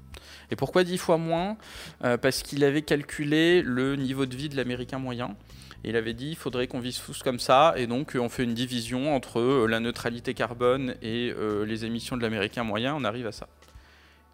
Et 0.49 0.55
pourquoi 0.55 0.83
10 0.83 0.97
fois 0.97 1.17
moins? 1.17 1.57
Parce 1.99 2.41
qu'il 2.41 2.63
avait 2.63 2.83
calculé 2.83 3.61
le 3.61 3.97
niveau 3.97 4.25
de 4.25 4.35
vie 4.35 4.47
de 4.47 4.55
l'américain 4.55 4.97
moyen. 4.97 5.35
Et 5.83 5.89
il 5.89 5.97
avait 5.97 6.13
dit 6.13 6.29
il 6.29 6.35
faudrait 6.37 6.67
qu'on 6.67 6.79
vise 6.79 7.01
tous 7.05 7.21
comme 7.21 7.39
ça. 7.39 7.73
Et 7.75 7.85
donc, 7.85 8.15
on 8.17 8.29
fait 8.29 8.43
une 8.43 8.53
division 8.53 9.13
entre 9.13 9.67
la 9.67 9.81
neutralité 9.81 10.33
carbone 10.33 10.95
et 11.01 11.33
les 11.65 11.83
émissions 11.83 12.15
de 12.15 12.21
l'américain 12.21 12.63
moyen. 12.63 12.95
On 12.95 13.03
arrive 13.03 13.27
à 13.27 13.33
ça. 13.33 13.47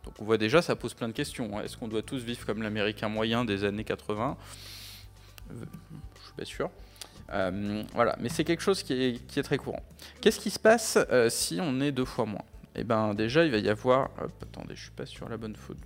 Donc 0.04 0.16
on 0.20 0.24
voit 0.26 0.38
déjà, 0.38 0.62
ça 0.62 0.76
pose 0.76 0.94
plein 0.94 1.08
de 1.08 1.14
questions. 1.14 1.58
Hein. 1.58 1.64
Est-ce 1.64 1.78
qu'on 1.78 1.88
doit 1.88 2.02
tous 2.02 2.24
vivre 2.24 2.46
comme 2.46 2.62
l'américain 2.62 3.08
moyen 3.10 3.46
des 3.46 3.64
années 3.64 3.84
80 3.84 4.38
Je 5.50 5.56
suis 5.56 6.34
pas 6.36 6.46
sûr. 6.46 6.70
Euh, 7.32 7.84
voilà, 7.94 8.16
mais 8.20 8.30
c'est 8.30 8.44
quelque 8.44 8.62
chose 8.62 8.84
qui 8.84 8.94
est, 8.94 9.44
très 9.44 9.58
courant. 9.58 9.84
Qu'est-ce 10.20 10.40
qui 10.40 10.50
se 10.50 10.60
passe 10.60 10.98
euh, 11.12 11.30
si 11.30 11.60
on 11.62 11.80
est 11.80 11.92
deux 11.92 12.06
fois 12.06 12.26
moins? 12.26 12.44
Eh 12.76 12.84
bien 12.84 13.14
déjà, 13.14 13.46
il 13.46 13.52
va 13.52 13.58
y 13.58 13.70
avoir... 13.70 14.10
attendez, 14.42 14.76
je 14.76 14.84
suis 14.84 14.92
pas 14.92 15.06
sur 15.06 15.30
la 15.30 15.38
bonne 15.38 15.56
faute. 15.56 15.78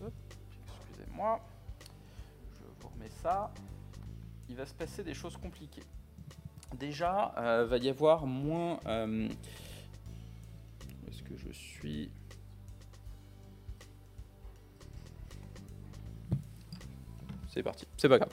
Excusez-moi. 0.00 1.40
Je 2.52 2.82
vous 2.82 2.88
remets 2.88 3.10
ça. 3.22 3.52
Il 4.48 4.56
va 4.56 4.64
se 4.64 4.74
passer 4.74 5.02
des 5.02 5.14
choses 5.14 5.36
compliquées. 5.36 5.82
Déjà, 6.78 7.34
il 7.36 7.42
euh, 7.42 7.66
va 7.66 7.76
y 7.78 7.88
avoir 7.88 8.26
moins... 8.26 8.78
Où 8.86 9.28
est-ce 11.10 11.22
que 11.22 11.36
je 11.36 11.52
suis? 11.52 12.10
C'est 17.56 17.62
parti, 17.62 17.86
c'est 17.96 18.08
pas 18.10 18.18
grave. 18.18 18.32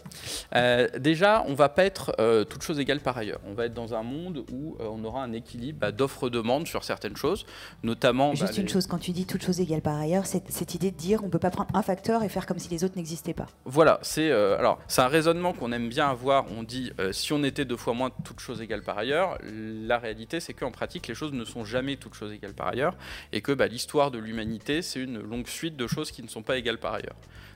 Euh, 0.53 0.89
déjà, 0.99 1.45
on 1.47 1.53
va 1.53 1.69
pas 1.69 1.85
être 1.85 2.13
euh, 2.19 2.43
toute 2.43 2.61
chose 2.61 2.77
égale 2.77 2.99
par 2.99 3.17
ailleurs. 3.17 3.39
On 3.47 3.53
va 3.53 3.67
être 3.67 3.73
dans 3.73 3.93
un 3.93 4.03
monde 4.03 4.43
où 4.51 4.75
euh, 4.81 4.87
on 4.91 5.01
aura 5.05 5.23
un 5.23 5.31
équilibre 5.31 5.79
bah, 5.79 5.91
d'offre-demande 5.93 6.67
sur 6.67 6.83
certaines 6.83 7.15
choses, 7.15 7.45
notamment. 7.83 8.35
Juste 8.35 8.53
bah, 8.53 8.59
une 8.59 8.67
les- 8.67 8.71
chose, 8.71 8.85
quand 8.85 8.97
tu 8.97 9.11
dis 9.11 9.25
toute 9.25 9.41
chose 9.43 9.61
égale 9.61 9.81
par 9.81 9.97
ailleurs, 9.97 10.25
c'est 10.25 10.43
cette 10.51 10.75
idée 10.75 10.91
de 10.91 10.97
dire 10.97 11.23
on 11.23 11.29
peut 11.29 11.39
pas 11.39 11.51
prendre 11.51 11.69
un 11.73 11.81
facteur 11.81 12.21
et 12.23 12.27
faire 12.27 12.45
comme 12.45 12.59
si 12.59 12.67
les 12.69 12.83
autres 12.83 12.97
n'existaient 12.97 13.33
pas. 13.33 13.47
Voilà, 13.63 13.99
c'est 14.01 14.29
alors 14.31 14.79
c'est 14.89 15.01
un 15.01 15.07
raisonnement 15.07 15.53
qu'on 15.53 15.71
aime 15.71 15.87
bien 15.87 16.09
avoir. 16.09 16.45
On 16.57 16.63
dit 16.63 16.91
si 17.11 17.31
on 17.31 17.43
était 17.45 17.63
deux 17.63 17.77
fois 17.77 17.93
moins 17.93 18.09
toute 18.25 18.41
chose 18.41 18.61
égale 18.61 18.83
par 18.83 18.97
ailleurs. 18.97 19.37
La 19.43 19.99
réalité, 19.99 20.41
c'est 20.41 20.53
qu'en 20.53 20.71
pratique, 20.71 21.07
les 21.07 21.15
choses 21.15 21.31
ne 21.31 21.45
sont 21.45 21.63
jamais 21.63 21.95
toutes 21.95 22.15
choses 22.15 22.33
égales 22.33 22.53
par 22.53 22.67
ailleurs, 22.67 22.95
et 23.31 23.39
que 23.41 23.53
bah, 23.53 23.67
l'histoire 23.67 24.11
de 24.11 24.17
l'humanité, 24.19 24.81
c'est 24.81 24.99
une 24.99 25.19
longue 25.21 25.47
suite 25.47 25.77
de 25.77 25.87
choses 25.87 26.11
qui 26.11 26.23
ne 26.23 26.27
sont 26.27 26.41
pas 26.43 26.57
égales 26.57 26.77
par 26.77 26.93
ailleurs. 26.93 27.15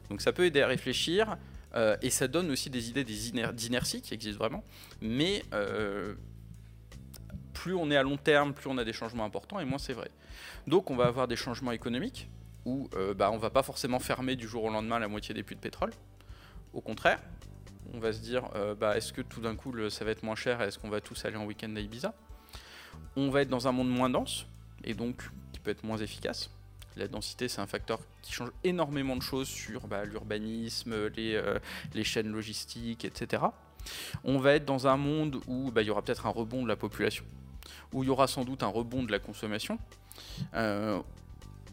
Donc 0.09 0.21
ça 0.21 0.31
peut 0.31 0.45
aider 0.45 0.61
à 0.61 0.67
réfléchir. 0.67 1.35
Euh, 1.77 1.95
et 2.01 2.09
ça 2.09 2.27
donne 2.27 2.51
aussi 2.51 2.69
des 2.69 2.89
idées 2.89 3.03
d'inertie 3.03 4.01
qui 4.01 4.13
existent 4.13 4.39
vraiment. 4.39 4.63
Mais 5.01 5.43
euh, 5.53 6.15
plus 7.53 7.73
on 7.73 7.89
est 7.91 7.97
à 7.97 8.03
long 8.03 8.17
terme, 8.17 8.53
plus 8.53 8.69
on 8.69 8.77
a 8.77 8.83
des 8.83 8.93
changements 8.93 9.25
importants, 9.25 9.59
et 9.59 9.65
moins 9.65 9.77
c'est 9.77 9.93
vrai. 9.93 10.09
Donc 10.65 10.91
on 10.91 10.95
va 10.95 11.05
avoir 11.05 11.27
des 11.27 11.35
changements 11.35 11.71
économiques, 11.71 12.29
où 12.65 12.89
euh, 12.95 13.13
bah, 13.13 13.31
on 13.31 13.37
va 13.37 13.49
pas 13.49 13.63
forcément 13.63 13.99
fermer 13.99 14.35
du 14.35 14.47
jour 14.47 14.63
au 14.63 14.69
lendemain 14.69 14.99
la 14.99 15.07
moitié 15.07 15.33
des 15.33 15.43
puits 15.43 15.55
de 15.55 15.61
pétrole. 15.61 15.91
Au 16.73 16.81
contraire, 16.81 17.19
on 17.93 17.99
va 17.99 18.11
se 18.11 18.19
dire, 18.19 18.49
euh, 18.55 18.75
bah, 18.75 18.97
est-ce 18.97 19.13
que 19.13 19.21
tout 19.21 19.41
d'un 19.41 19.55
coup 19.55 19.73
ça 19.89 20.03
va 20.03 20.11
être 20.11 20.23
moins 20.23 20.35
cher 20.35 20.61
est-ce 20.61 20.77
qu'on 20.77 20.89
va 20.89 20.99
tous 20.99 21.25
aller 21.25 21.37
en 21.37 21.45
week-end 21.45 21.73
à 21.75 21.79
Ibiza? 21.79 22.13
On 23.15 23.29
va 23.29 23.41
être 23.41 23.49
dans 23.49 23.67
un 23.67 23.71
monde 23.71 23.89
moins 23.89 24.09
dense 24.09 24.45
et 24.83 24.93
donc 24.93 25.29
qui 25.53 25.59
peut 25.59 25.71
être 25.71 25.83
moins 25.83 25.97
efficace. 25.97 26.49
La 26.97 27.07
densité, 27.07 27.47
c'est 27.47 27.61
un 27.61 27.67
facteur 27.67 27.99
qui 28.21 28.33
change 28.33 28.49
énormément 28.63 29.15
de 29.15 29.21
choses 29.21 29.47
sur 29.47 29.87
bah, 29.87 30.03
l'urbanisme, 30.03 31.07
les, 31.15 31.35
euh, 31.35 31.59
les 31.93 32.03
chaînes 32.03 32.31
logistiques, 32.31 33.05
etc. 33.05 33.43
On 34.23 34.39
va 34.39 34.53
être 34.53 34.65
dans 34.65 34.87
un 34.87 34.97
monde 34.97 35.39
où 35.47 35.71
bah, 35.71 35.81
il 35.81 35.87
y 35.87 35.91
aura 35.91 36.01
peut-être 36.01 36.25
un 36.25 36.31
rebond 36.31 36.63
de 36.63 36.67
la 36.67 36.75
population, 36.75 37.23
où 37.93 38.03
il 38.03 38.07
y 38.07 38.09
aura 38.09 38.27
sans 38.27 38.45
doute 38.45 38.63
un 38.63 38.67
rebond 38.67 39.03
de 39.03 39.11
la 39.11 39.19
consommation. 39.19 39.79
Euh, 40.53 40.99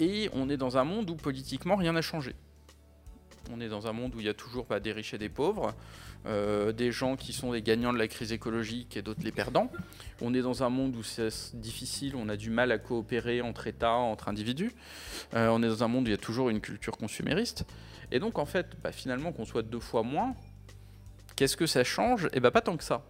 et 0.00 0.28
on 0.33 0.49
est 0.49 0.57
dans 0.57 0.76
un 0.76 0.85
monde 0.85 1.11
où 1.11 1.14
politiquement 1.14 1.76
rien 1.76 1.93
n'a 1.93 2.02
changé. 2.02 2.35
On 3.50 3.61
est 3.61 3.69
dans 3.69 3.87
un 3.87 3.93
monde 3.93 4.14
où 4.14 4.21
il 4.21 4.26
y 4.26 4.31
a 4.31 4.35
toujours 4.35 4.66
bah, 4.66 4.81
des 4.81 4.93
riches 4.93 5.14
et 5.14 5.19
des 5.19 5.28
pauvres, 5.28 5.75
euh, 6.26 6.73
des 6.73 6.90
gens 6.90 7.16
qui 7.16 7.33
sont 7.33 7.52
les 7.52 7.61
gagnants 7.61 7.93
de 7.93 7.99
la 7.99 8.09
crise 8.09 8.33
écologique 8.33 8.97
et 8.97 9.02
d'autres 9.02 9.23
les 9.23 9.33
perdants. 9.33 9.71
On 10.23 10.33
est 10.33 10.40
dans 10.40 10.62
un 10.62 10.71
monde 10.71 10.97
où 10.97 11.02
c'est 11.02 11.54
difficile, 11.54 12.14
on 12.16 12.28
a 12.28 12.37
du 12.37 12.50
mal 12.50 12.73
à 12.73 12.78
coopérer 12.78 13.43
entre 13.43 13.66
États, 13.66 13.93
entre 13.93 14.28
individus. 14.28 14.73
Euh, 15.35 15.49
on 15.49 15.62
est 15.62 15.69
dans 15.69 15.85
un 15.85 15.88
monde 15.88 16.04
où 16.04 16.09
il 16.09 16.12
y 16.12 16.14
a 16.14 16.19
toujours 16.19 16.50
une 16.50 16.61
culture 16.61 16.97
consumériste. 16.97 17.66
Et 18.11 18.21
donc 18.21 18.38
en 18.38 18.47
fait, 18.47 18.69
bah, 18.83 18.93
finalement, 18.93 19.33
qu'on 19.33 19.45
soit 19.45 19.62
deux 19.62 19.81
fois 19.81 20.02
moins, 20.02 20.35
qu'est-ce 21.37 21.57
que 21.57 21.66
ça 21.66 21.85
change? 21.85 22.28
Eh 22.33 22.40
bien 22.40 22.50
pas 22.50 22.61
tant 22.61 22.76
que 22.76 22.85
ça. 22.85 23.04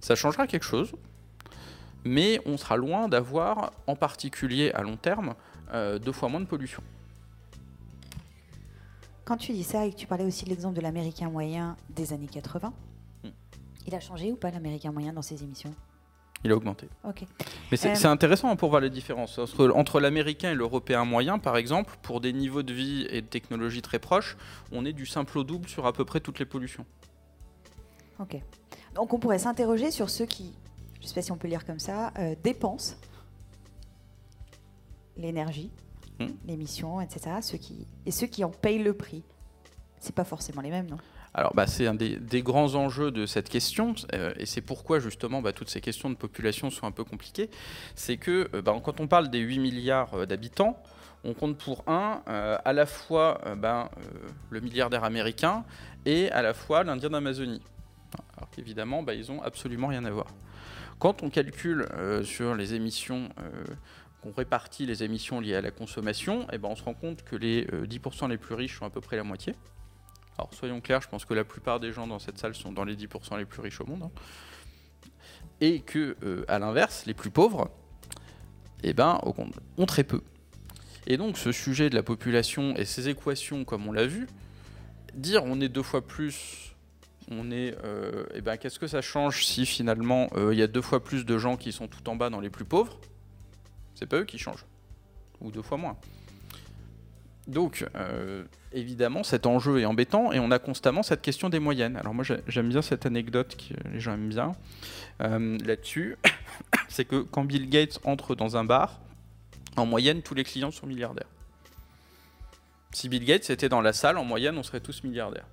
Ça 0.00 0.14
changera 0.14 0.46
quelque 0.46 0.64
chose, 0.64 0.92
mais 2.04 2.40
on 2.46 2.56
sera 2.56 2.76
loin 2.76 3.08
d'avoir, 3.08 3.72
en 3.86 3.96
particulier 3.96 4.70
à 4.72 4.82
long 4.82 4.96
terme, 4.96 5.34
euh, 5.74 5.98
deux 5.98 6.12
fois 6.12 6.28
moins 6.28 6.40
de 6.40 6.46
pollution. 6.46 6.82
Quand 9.28 9.36
tu 9.36 9.52
dis 9.52 9.62
ça 9.62 9.84
et 9.84 9.90
que 9.92 9.96
tu 9.96 10.06
parlais 10.06 10.24
aussi 10.24 10.46
de 10.46 10.48
l'exemple 10.48 10.74
de 10.74 10.80
l'américain 10.80 11.28
moyen 11.28 11.76
des 11.90 12.14
années 12.14 12.28
80, 12.28 12.72
Hmm. 13.24 13.28
il 13.86 13.94
a 13.94 14.00
changé 14.00 14.32
ou 14.32 14.36
pas 14.36 14.50
l'américain 14.50 14.90
moyen 14.90 15.12
dans 15.12 15.20
ses 15.20 15.42
émissions? 15.44 15.74
Il 16.44 16.50
a 16.50 16.56
augmenté. 16.56 16.88
Mais 17.70 17.76
c'est 17.76 17.90
Euh, 17.90 17.94
c'est 17.94 18.06
intéressant 18.06 18.56
pour 18.56 18.70
voir 18.70 18.80
les 18.80 18.88
différences. 18.88 19.38
Entre, 19.38 19.70
entre 19.74 20.00
l'américain 20.00 20.52
et 20.52 20.54
l'européen 20.54 21.04
moyen, 21.04 21.38
par 21.38 21.58
exemple, 21.58 21.94
pour 22.00 22.22
des 22.22 22.32
niveaux 22.32 22.62
de 22.62 22.72
vie 22.72 23.06
et 23.10 23.20
de 23.20 23.26
technologie 23.26 23.82
très 23.82 23.98
proches, 23.98 24.38
on 24.72 24.86
est 24.86 24.94
du 24.94 25.04
simple 25.04 25.36
au 25.36 25.44
double 25.44 25.68
sur 25.68 25.84
à 25.84 25.92
peu 25.92 26.06
près 26.06 26.20
toutes 26.20 26.38
les 26.38 26.46
pollutions. 26.46 26.86
Ok. 28.20 28.40
Donc 28.94 29.12
on 29.12 29.18
pourrait 29.18 29.40
s'interroger 29.40 29.90
sur 29.90 30.08
ceux 30.08 30.24
qui, 30.24 30.54
je 31.00 31.02
ne 31.02 31.06
sais 31.08 31.14
pas 31.14 31.22
si 31.22 31.32
on 31.32 31.36
peut 31.36 31.48
lire 31.48 31.66
comme 31.66 31.80
ça, 31.80 32.14
euh, 32.18 32.34
dépensent 32.42 32.94
l'énergie, 35.18 35.70
Hmm. 36.18 36.26
l'émission, 36.46 37.00
etc. 37.00 37.36
Ceux 37.42 37.58
qui, 37.58 37.86
et 38.04 38.10
ceux 38.10 38.26
qui 38.26 38.42
en 38.42 38.50
payent 38.50 38.82
le 38.82 38.92
prix. 38.92 39.22
C'est 40.00 40.14
pas 40.14 40.24
forcément 40.24 40.62
les 40.62 40.70
mêmes, 40.70 40.88
non? 40.88 40.98
Alors, 41.34 41.54
bah, 41.54 41.66
c'est 41.66 41.86
un 41.86 41.94
des, 41.94 42.16
des 42.16 42.42
grands 42.42 42.74
enjeux 42.74 43.10
de 43.10 43.26
cette 43.26 43.48
question, 43.48 43.94
euh, 44.14 44.32
et 44.38 44.46
c'est 44.46 44.60
pourquoi 44.60 44.98
justement 44.98 45.42
bah, 45.42 45.52
toutes 45.52 45.68
ces 45.68 45.80
questions 45.80 46.10
de 46.10 46.16
population 46.16 46.70
sont 46.70 46.86
un 46.86 46.90
peu 46.90 47.04
compliquées. 47.04 47.50
C'est 47.94 48.16
que 48.16 48.48
euh, 48.54 48.62
bah, 48.62 48.74
quand 48.82 49.00
on 49.00 49.06
parle 49.06 49.28
des 49.28 49.38
8 49.38 49.58
milliards 49.58 50.14
euh, 50.14 50.26
d'habitants, 50.26 50.82
on 51.24 51.34
compte 51.34 51.58
pour 51.58 51.84
un 51.86 52.22
euh, 52.28 52.56
à 52.64 52.72
la 52.72 52.86
fois 52.86 53.40
ben, 53.56 53.88
le 54.50 54.60
milliardaire 54.60 55.04
américain 55.04 55.64
et 56.06 56.30
à 56.30 56.42
la 56.42 56.54
fois 56.54 56.84
l'Indien 56.84 57.10
d'Amazonie. 57.10 57.62
Alors 58.36 58.48
qu'évidemment, 58.50 59.02
bah, 59.02 59.14
ils 59.14 59.30
ont 59.30 59.42
absolument 59.42 59.88
rien 59.88 60.04
à 60.04 60.10
voir. 60.10 60.28
Quand 60.98 61.22
on 61.22 61.30
calcule 61.30 61.86
sur 62.24 62.56
les 62.56 62.74
émissions, 62.74 63.28
qu'on 64.22 64.32
répartit 64.32 64.86
les 64.86 65.02
émissions 65.04 65.40
liées 65.40 65.54
à 65.54 65.60
la 65.60 65.70
consommation, 65.70 66.46
eh 66.52 66.58
ben, 66.58 66.68
on 66.68 66.76
se 66.76 66.82
rend 66.82 66.94
compte 66.94 67.22
que 67.24 67.36
les 67.36 67.66
euh, 67.72 67.86
10% 67.86 68.28
les 68.28 68.38
plus 68.38 68.54
riches 68.54 68.78
sont 68.78 68.84
à 68.84 68.90
peu 68.90 69.00
près 69.00 69.16
la 69.16 69.24
moitié. 69.24 69.54
Alors 70.36 70.52
soyons 70.54 70.80
clairs, 70.80 71.02
je 71.02 71.08
pense 71.08 71.24
que 71.24 71.34
la 71.34 71.44
plupart 71.44 71.80
des 71.80 71.92
gens 71.92 72.06
dans 72.06 72.18
cette 72.18 72.38
salle 72.38 72.54
sont 72.54 72.72
dans 72.72 72.84
les 72.84 72.96
10% 72.96 73.38
les 73.38 73.44
plus 73.44 73.60
riches 73.60 73.80
au 73.80 73.86
monde. 73.86 74.04
hein. 74.04 74.10
Et 75.60 75.80
que, 75.80 76.16
euh, 76.22 76.44
à 76.46 76.58
l'inverse, 76.60 77.04
les 77.06 77.14
plus 77.14 77.30
pauvres, 77.30 77.70
eh 78.84 78.92
ben, 78.92 79.20
ont 79.76 79.86
très 79.86 80.04
peu. 80.04 80.22
Et 81.08 81.16
donc 81.16 81.38
ce 81.38 81.52
sujet 81.52 81.88
de 81.90 81.94
la 81.94 82.02
population 82.02 82.76
et 82.76 82.84
ces 82.84 83.08
équations, 83.08 83.64
comme 83.64 83.88
on 83.88 83.92
l'a 83.92 84.06
vu, 84.06 84.28
dire 85.14 85.42
on 85.44 85.60
est 85.60 85.68
deux 85.68 85.82
fois 85.82 86.06
plus, 86.06 86.74
on 87.30 87.50
est, 87.50 87.74
euh, 87.82 88.24
eh 88.34 88.42
ben, 88.42 88.56
qu'est-ce 88.58 88.78
que 88.78 88.86
ça 88.86 89.00
change 89.00 89.44
si 89.44 89.64
finalement 89.64 90.28
euh, 90.36 90.52
il 90.52 90.58
y 90.58 90.62
a 90.62 90.66
deux 90.66 90.82
fois 90.82 91.02
plus 91.02 91.24
de 91.24 91.38
gens 91.38 91.56
qui 91.56 91.72
sont 91.72 91.88
tout 91.88 92.06
en 92.08 92.14
bas 92.14 92.30
dans 92.30 92.40
les 92.40 92.50
plus 92.50 92.66
pauvres? 92.66 93.00
C'est 93.98 94.06
pas 94.06 94.18
eux 94.18 94.24
qui 94.24 94.38
changent, 94.38 94.64
ou 95.40 95.50
deux 95.50 95.62
fois 95.62 95.76
moins. 95.76 95.96
Donc, 97.48 97.84
euh, 97.96 98.44
évidemment, 98.72 99.24
cet 99.24 99.44
enjeu 99.46 99.80
est 99.80 99.86
embêtant 99.86 100.30
et 100.32 100.38
on 100.38 100.50
a 100.52 100.58
constamment 100.60 101.02
cette 101.02 101.20
question 101.22 101.48
des 101.48 101.58
moyennes. 101.58 101.96
Alors 101.96 102.14
moi, 102.14 102.22
j'ai- 102.22 102.42
j'aime 102.46 102.68
bien 102.68 102.80
cette 102.82 103.06
anecdote 103.06 103.56
que 103.56 103.88
les 103.88 103.98
gens 103.98 104.14
aiment 104.14 104.28
bien 104.28 104.52
euh, 105.22 105.58
là-dessus. 105.64 106.16
C'est 106.88 107.06
que 107.06 107.22
quand 107.22 107.44
Bill 107.44 107.68
Gates 107.68 107.98
entre 108.04 108.34
dans 108.36 108.56
un 108.56 108.64
bar, 108.64 109.00
en 109.76 109.84
moyenne, 109.86 110.22
tous 110.22 110.34
les 110.34 110.44
clients 110.44 110.70
sont 110.70 110.86
milliardaires. 110.86 111.26
Si 112.92 113.08
Bill 113.08 113.24
Gates 113.24 113.50
était 113.50 113.68
dans 113.68 113.80
la 113.80 113.92
salle, 113.92 114.16
en 114.18 114.24
moyenne, 114.24 114.56
on 114.58 114.62
serait 114.62 114.80
tous 114.80 115.02
milliardaires. 115.02 115.46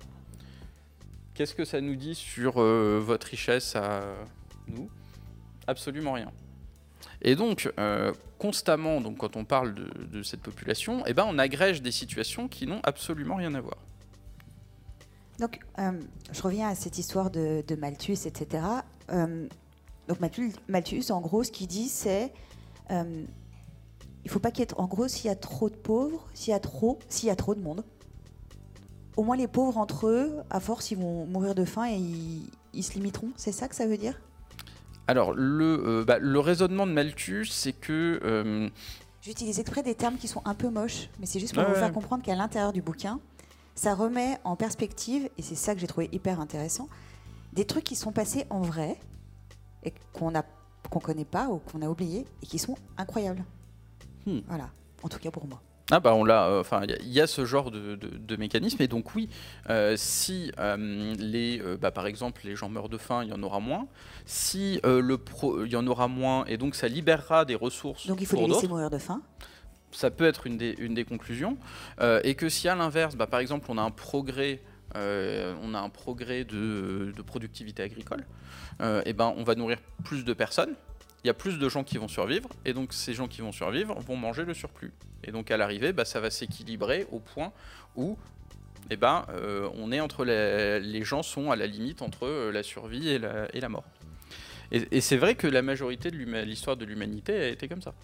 Qu'est-ce 1.34 1.54
que 1.54 1.64
ça 1.64 1.80
nous 1.80 1.96
dit 1.96 2.14
sur 2.14 2.60
euh, 2.62 3.00
votre 3.02 3.26
richesse 3.26 3.74
à 3.74 4.02
nous? 4.68 4.88
Absolument 5.66 6.12
rien. 6.12 6.30
Et 7.22 7.34
donc, 7.34 7.72
constamment, 8.38 9.00
donc, 9.00 9.18
quand 9.18 9.36
on 9.36 9.44
parle 9.44 9.74
de, 9.74 10.22
cette 10.22 10.40
population, 10.40 11.04
eh 11.06 11.14
ben, 11.14 11.24
on 11.26 11.38
agrège 11.38 11.82
des 11.82 11.92
situations 11.92 12.48
qui 12.48 12.66
n'ont 12.66 12.80
absolument 12.82 13.36
rien 13.36 13.54
à 13.54 13.60
voir. 13.60 13.78
Donc, 15.38 15.60
euh, 15.78 16.00
je 16.32 16.42
reviens 16.42 16.68
à 16.68 16.74
cette 16.74 16.98
histoire 16.98 17.30
de, 17.30 17.62
de 17.66 17.74
Malthus, 17.74 18.26
etc. 18.26 18.64
Euh, 19.10 19.46
donc, 20.08 20.20
Malthus, 20.20 20.52
Malthus, 20.68 21.10
en 21.10 21.20
gros, 21.20 21.44
ce 21.44 21.50
qu'il 21.50 21.66
dit, 21.66 21.88
c'est 21.88 22.32
euh, 22.90 23.24
il 24.24 24.30
faut 24.30 24.38
pas 24.38 24.50
qu'il 24.50 24.60
y 24.60 24.62
ait. 24.62 24.74
En 24.76 24.86
gros, 24.86 25.08
s'il 25.08 25.26
y 25.26 25.30
a 25.30 25.36
trop 25.36 25.68
de 25.68 25.76
pauvres, 25.76 26.26
s'il 26.34 26.52
y 26.52 26.54
a 26.54 26.60
trop, 26.60 26.98
s'il 27.08 27.28
y 27.28 27.30
a 27.30 27.36
trop 27.36 27.54
de 27.54 27.60
monde, 27.60 27.84
au 29.16 29.24
moins 29.24 29.36
les 29.36 29.48
pauvres 29.48 29.78
entre 29.78 30.08
eux, 30.08 30.38
à 30.50 30.60
force, 30.60 30.90
ils 30.90 30.98
vont 30.98 31.26
mourir 31.26 31.54
de 31.54 31.64
faim 31.64 31.86
et 31.86 31.96
ils, 31.96 32.50
ils 32.72 32.82
se 32.82 32.94
limiteront. 32.94 33.30
C'est 33.36 33.52
ça 33.52 33.68
que 33.68 33.74
ça 33.74 33.86
veut 33.86 33.98
dire? 33.98 34.20
Alors, 35.08 35.32
le, 35.34 35.82
euh, 35.86 36.04
bah, 36.04 36.18
le 36.18 36.40
raisonnement 36.40 36.86
de 36.86 36.92
Malthus, 36.92 37.46
c'est 37.46 37.72
que. 37.72 38.20
euh, 38.24 38.68
J'utilise 39.22 39.58
exprès 39.58 39.82
des 39.82 39.94
termes 39.94 40.16
qui 40.16 40.28
sont 40.28 40.42
un 40.44 40.54
peu 40.54 40.68
moches, 40.68 41.08
mais 41.18 41.26
c'est 41.26 41.40
juste 41.40 41.54
pour 41.54 41.64
vous 41.64 41.74
faire 41.74 41.92
comprendre 41.92 42.22
qu'à 42.22 42.34
l'intérieur 42.36 42.72
du 42.72 42.80
bouquin, 42.82 43.18
ça 43.74 43.94
remet 43.94 44.38
en 44.44 44.54
perspective, 44.56 45.28
et 45.36 45.42
c'est 45.42 45.56
ça 45.56 45.74
que 45.74 45.80
j'ai 45.80 45.86
trouvé 45.88 46.08
hyper 46.12 46.40
intéressant, 46.40 46.88
des 47.52 47.64
trucs 47.64 47.84
qui 47.84 47.96
sont 47.96 48.12
passés 48.12 48.46
en 48.50 48.60
vrai 48.60 48.96
et 49.82 49.92
qu'on 50.12 50.34
a 50.34 50.44
qu'on 50.90 51.00
connaît 51.00 51.24
pas 51.24 51.48
ou 51.48 51.58
qu'on 51.58 51.82
a 51.82 51.88
oublié 51.88 52.24
et 52.42 52.46
qui 52.46 52.60
sont 52.60 52.76
incroyables. 52.96 53.44
Hmm. 54.26 54.38
Voilà, 54.46 54.70
en 55.02 55.08
tout 55.08 55.18
cas 55.18 55.32
pour 55.32 55.48
moi. 55.48 55.60
Ah 55.92 56.00
bah 56.00 56.14
on 56.14 56.24
l'a, 56.24 56.46
euh, 56.48 56.60
enfin 56.60 56.80
il 56.82 56.90
y 56.90 56.94
a- 56.94 56.98
il 57.00 57.12
y, 57.12 57.20
a 57.20 57.26
ce 57.28 57.44
genre 57.44 57.70
de, 57.70 57.94
de- 57.94 58.08
de 58.18 58.36
mécanisme 58.36 58.82
et 58.82 58.88
donc 58.88 59.14
oui, 59.14 59.28
euh, 59.70 59.94
si 59.96 60.50
euh, 60.58 61.14
les, 61.16 61.62
bah, 61.80 61.92
par 61.92 62.06
exemple 62.08 62.40
les 62.44 62.56
gens 62.56 62.68
meurent 62.68 62.88
de 62.88 62.98
faim, 62.98 63.22
il 63.22 63.28
y 63.30 63.32
en 63.32 63.42
aura 63.42 63.60
moins. 63.60 63.86
Si 64.24 64.80
le 64.82 65.16
pro, 65.16 65.64
il 65.64 65.70
y 65.72 65.76
en 65.76 65.86
aura 65.86 66.08
moins 66.08 66.44
et 66.46 66.56
donc 66.56 66.74
ça 66.74 66.88
libérera 66.88 67.44
des 67.44 67.54
ressources 67.54 68.08
Donc 68.08 68.20
il 68.20 68.26
faut 68.26 68.36
pour 68.36 68.48
les 68.48 68.54
laisser 68.54 68.66
mourir 68.66 68.90
de 68.90 68.98
faim. 68.98 69.22
ça 69.92 70.10
peut 70.10 70.24
être 70.26 70.48
une 70.48 70.56
des, 70.58 70.74
une 70.78 70.94
des 70.94 71.04
conclusions. 71.04 71.56
Et 72.24 72.34
que 72.34 72.48
si 72.48 72.68
à 72.68 72.74
l'inverse, 72.74 73.14
bah, 73.14 73.28
par 73.28 73.38
exemple 73.38 73.66
on 73.70 73.78
a 73.78 73.82
un 73.82 73.92
progrès, 73.92 74.62
euh, 74.96 75.54
on 75.62 75.72
a 75.74 75.78
un 75.78 75.88
progrès 75.88 76.44
de, 76.44 77.12
de 77.16 77.22
productivité 77.22 77.82
agricole, 77.84 78.24
euh, 78.80 79.02
et 79.06 79.12
ben 79.12 79.32
on 79.36 79.44
va 79.44 79.54
nourrir 79.54 79.78
plus 80.04 80.24
de 80.24 80.32
personnes. 80.32 80.74
Il 81.24 81.26
y 81.26 81.30
a 81.30 81.34
plus 81.34 81.58
de 81.58 81.68
gens 81.68 81.82
qui 81.82 81.98
vont 81.98 82.08
survivre, 82.08 82.48
et 82.64 82.72
donc 82.72 82.92
ces 82.92 83.14
gens 83.14 83.26
qui 83.26 83.40
vont 83.40 83.52
survivre 83.52 83.98
vont 84.00 84.16
manger 84.16 84.44
le 84.44 84.54
surplus. 84.54 84.92
Et 85.24 85.32
donc 85.32 85.50
à 85.50 85.56
l'arrivée, 85.56 85.92
bah, 85.92 86.04
ça 86.04 86.20
va 86.20 86.30
s'équilibrer 86.30 87.06
au 87.10 87.18
point 87.18 87.52
où 87.96 88.16
eh 88.90 88.96
ben, 88.96 89.26
on 89.74 89.90
est 89.90 89.98
entre 89.98 90.24
les, 90.24 91.02
gens 91.02 91.24
sont 91.24 91.50
à 91.50 91.56
la 91.56 91.66
limite 91.66 92.02
entre 92.02 92.50
la 92.52 92.62
survie 92.62 93.08
et 93.08 93.18
la, 93.18 93.52
et 93.52 93.58
la 93.58 93.68
mort. 93.68 93.82
Et, 94.72 95.00
c'est 95.00 95.16
vrai 95.16 95.34
que 95.34 95.46
la 95.46 95.62
majorité 95.62 96.10
de 96.10 96.16
l'histoire 96.16 96.76
de 96.76 96.84
l'humanité 96.84 97.34
a 97.34 97.48
été 97.48 97.68
comme 97.68 97.82
ça. 97.82 97.94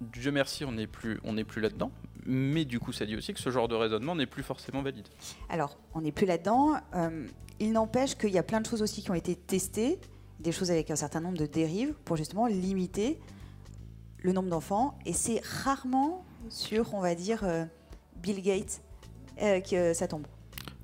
Dieu 0.00 0.30
merci, 0.30 0.64
on 0.64 0.72
n'est 0.72 0.86
plus, 0.86 1.20
plus 1.46 1.60
là-dedans. 1.60 1.90
Mais 2.24 2.64
du 2.64 2.78
coup, 2.78 2.92
ça 2.92 3.04
dit 3.04 3.16
aussi 3.16 3.32
que 3.32 3.40
ce 3.40 3.50
genre 3.50 3.68
de 3.68 3.74
raisonnement 3.74 4.14
n'est 4.14 4.26
plus 4.26 4.42
forcément 4.42 4.82
valide. 4.82 5.08
Alors, 5.48 5.76
on 5.94 6.02
n'est 6.02 6.12
plus 6.12 6.26
là-dedans. 6.26 6.76
Euh, 6.94 7.26
il 7.58 7.72
n'empêche 7.72 8.14
qu'il 8.14 8.30
y 8.30 8.38
a 8.38 8.42
plein 8.42 8.60
de 8.60 8.66
choses 8.66 8.82
aussi 8.82 9.02
qui 9.02 9.10
ont 9.10 9.14
été 9.14 9.34
testées, 9.34 9.98
des 10.40 10.52
choses 10.52 10.70
avec 10.70 10.90
un 10.90 10.96
certain 10.96 11.20
nombre 11.20 11.38
de 11.38 11.46
dérives 11.46 11.94
pour 12.04 12.16
justement 12.16 12.46
limiter 12.46 13.18
le 14.22 14.32
nombre 14.32 14.48
d'enfants. 14.48 14.98
Et 15.06 15.12
c'est 15.12 15.40
rarement 15.44 16.24
sur, 16.48 16.94
on 16.94 17.00
va 17.00 17.14
dire, 17.14 17.44
euh, 17.44 17.64
Bill 18.16 18.42
Gates 18.42 18.80
euh, 19.42 19.60
que 19.60 19.92
ça 19.94 20.08
tombe. 20.08 20.26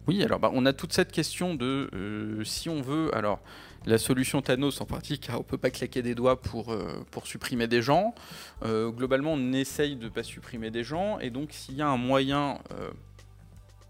Oui, 0.07 0.23
alors 0.23 0.39
bah, 0.39 0.51
on 0.53 0.67
a 0.67 0.73
toute 0.73 0.93
cette 0.93 1.13
question 1.13 1.55
de 1.55 2.43
si 2.45 2.69
on 2.69 2.83
veut. 2.83 3.15
Alors, 3.15 3.41
la 3.87 3.99
solution 3.99 4.41
Thanos 4.41 4.81
en 4.81 4.87
pratique, 4.87 5.29
on 5.31 5.39
ne 5.39 5.43
peut 5.43 5.59
pas 5.59 5.71
claquer 5.71 6.01
des 6.01 6.15
doigts 6.15 6.41
pour, 6.41 6.73
euh, 6.73 7.05
pour 7.11 7.27
supprimer 7.27 7.67
des 7.67 7.83
gens. 7.83 8.15
Euh, 8.63 8.89
globalement, 8.89 9.35
on 9.35 9.53
essaye 9.53 9.97
de 9.97 10.09
pas 10.09 10.23
supprimer 10.23 10.71
des 10.71 10.85
gens. 10.85 11.19
Et 11.19 11.29
donc, 11.29 11.53
s'il 11.53 11.75
y 11.75 11.83
a 11.83 11.89
un 11.89 11.99
moyen 11.99 12.59
euh, 12.73 12.91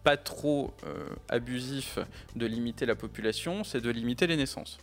pas 0.03 0.17
trop 0.17 0.75
abusif 1.29 1.99
de 2.35 2.45
limiter 2.45 2.87
la 2.87 2.95
population, 2.95 3.65
c'est 3.65 3.81
de 3.81 3.91
limiter 3.91 4.27
les 4.27 4.37
naissances. 4.37 4.79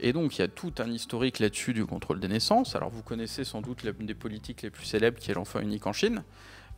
Et 0.00 0.12
donc, 0.12 0.36
il 0.36 0.40
y 0.40 0.44
a 0.44 0.48
tout 0.48 0.72
un 0.78 0.90
historique 0.90 1.38
là-dessus 1.38 1.72
du 1.72 1.84
contrôle 1.84 2.20
des 2.20 2.28
naissances. 2.28 2.76
Alors, 2.76 2.90
vous 2.90 3.02
connaissez 3.02 3.44
sans 3.44 3.60
doute 3.60 3.82
l'une 3.82 4.06
des 4.06 4.14
politiques 4.14 4.62
les 4.62 4.70
plus 4.70 4.84
célèbres 4.84 5.18
qui 5.18 5.30
est 5.30 5.34
l'enfant 5.34 5.60
unique 5.60 5.86
en 5.86 5.92
Chine. 5.92 6.22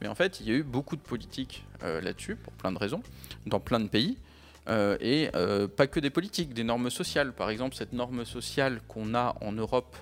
Mais 0.00 0.08
en 0.08 0.14
fait, 0.14 0.40
il 0.40 0.48
y 0.48 0.50
a 0.52 0.54
eu 0.54 0.62
beaucoup 0.62 0.96
de 0.96 1.02
politiques 1.02 1.64
là-dessus, 1.82 2.36
pour 2.36 2.54
plein 2.54 2.72
de 2.72 2.78
raisons, 2.78 3.02
dans 3.46 3.60
plein 3.60 3.80
de 3.80 3.88
pays. 3.88 4.16
Euh, 4.68 4.96
et 5.00 5.30
euh, 5.34 5.66
pas 5.66 5.86
que 5.86 6.00
des 6.00 6.10
politiques, 6.10 6.54
des 6.54 6.64
normes 6.64 6.90
sociales. 6.90 7.32
Par 7.32 7.50
exemple, 7.50 7.74
cette 7.74 7.92
norme 7.92 8.24
sociale 8.24 8.80
qu'on 8.88 9.14
a 9.14 9.36
en 9.40 9.52
Europe 9.52 9.96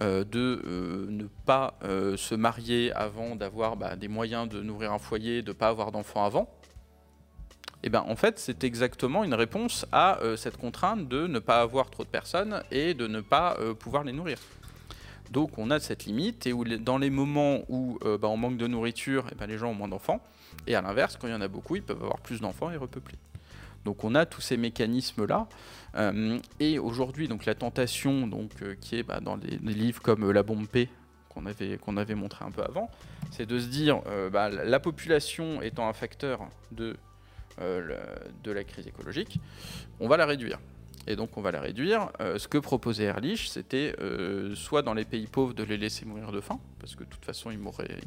euh, 0.00 0.24
de 0.24 1.06
ne 1.10 1.24
pas 1.44 1.78
se 1.82 2.34
marier 2.34 2.92
avant 2.92 3.36
d'avoir 3.36 3.76
bah, 3.76 3.96
des 3.96 4.08
moyens 4.08 4.48
de 4.48 4.62
nourrir 4.62 4.92
un 4.92 4.98
foyer, 4.98 5.42
de 5.42 5.48
ne 5.48 5.52
pas 5.52 5.68
avoir 5.68 5.92
d'enfants 5.92 6.24
avant. 6.24 6.48
Eh 7.82 7.88
ben, 7.88 8.04
en 8.08 8.16
fait, 8.16 8.38
c'est 8.38 8.64
exactement 8.64 9.22
une 9.22 9.34
réponse 9.34 9.86
à 9.92 10.18
cette 10.36 10.56
contrainte 10.56 11.08
de 11.08 11.26
ne 11.26 11.38
pas 11.38 11.60
avoir 11.60 11.88
trop 11.90 12.04
de 12.04 12.08
personnes 12.08 12.62
et 12.72 12.94
de 12.94 13.06
ne 13.06 13.20
pas 13.20 13.56
pouvoir 13.78 14.02
les 14.02 14.12
nourrir. 14.12 14.38
Donc 15.30 15.58
on 15.58 15.70
a 15.70 15.78
cette 15.78 16.04
limite 16.04 16.46
et 16.46 16.54
dans 16.78 16.98
les 16.98 17.10
moments 17.10 17.60
où 17.68 17.98
bah, 18.02 18.28
on 18.28 18.36
manque 18.36 18.56
de 18.56 18.66
nourriture, 18.66 19.26
eh 19.30 19.34
ben, 19.36 19.46
les 19.46 19.56
gens 19.58 19.70
ont 19.70 19.74
moins 19.74 19.88
d'enfants. 19.88 20.20
Et 20.66 20.74
à 20.74 20.82
l'inverse, 20.82 21.16
quand 21.16 21.28
il 21.28 21.32
y 21.32 21.34
en 21.34 21.40
a 21.40 21.48
beaucoup, 21.48 21.76
ils 21.76 21.82
peuvent 21.82 22.02
avoir 22.02 22.18
plus 22.18 22.40
d'enfants 22.40 22.70
et 22.72 22.76
repeupler. 22.76 23.18
Donc 23.86 24.02
on 24.02 24.16
a 24.16 24.26
tous 24.26 24.40
ces 24.40 24.56
mécanismes-là. 24.56 25.46
Euh, 25.94 26.38
et 26.58 26.78
aujourd'hui, 26.78 27.28
donc 27.28 27.46
la 27.46 27.54
tentation, 27.54 28.26
donc, 28.26 28.50
euh, 28.60 28.74
qui 28.80 28.96
est 28.96 29.04
bah, 29.04 29.20
dans 29.20 29.36
des, 29.36 29.56
livres 29.58 30.02
comme 30.02 30.24
euh, 30.24 30.32
La 30.32 30.42
bombe 30.42 30.66
P, 30.66 30.88
qu'on 31.28 31.46
avait, 31.46 31.78
avait 31.96 32.14
montré 32.16 32.44
un 32.44 32.50
peu 32.50 32.62
avant, 32.62 32.90
c'est 33.30 33.46
de 33.46 33.58
se 33.60 33.66
dire, 33.66 34.00
bah, 34.32 34.48
la 34.48 34.80
population 34.80 35.60
étant 35.60 35.86
un 35.86 35.92
facteur 35.92 36.40
de, 36.72 36.96
de 37.58 38.52
la 38.52 38.64
crise 38.64 38.86
écologique, 38.86 39.40
on 40.00 40.08
va 40.08 40.16
la 40.16 40.26
réduire. 40.26 40.58
Et 41.06 41.16
donc 41.16 41.36
on 41.36 41.40
va 41.40 41.52
la 41.52 41.60
réduire. 41.60 42.10
ce 42.18 42.48
que 42.48 42.58
proposait 42.58 43.04
Ehrlich, 43.04 43.48
c'était 43.48 43.94
soit 44.54 44.82
dans 44.82 44.94
les 44.94 45.04
pays 45.04 45.26
pauvres 45.26 45.54
de 45.54 45.62
les 45.62 45.76
laisser 45.76 46.04
mourir 46.04 46.32
de 46.32 46.40
faim, 46.40 46.58
parce 46.80 46.94
que 46.94 47.04
de 47.04 47.08
toute 47.08 47.24
façon 47.24 47.50
ils 47.50 47.60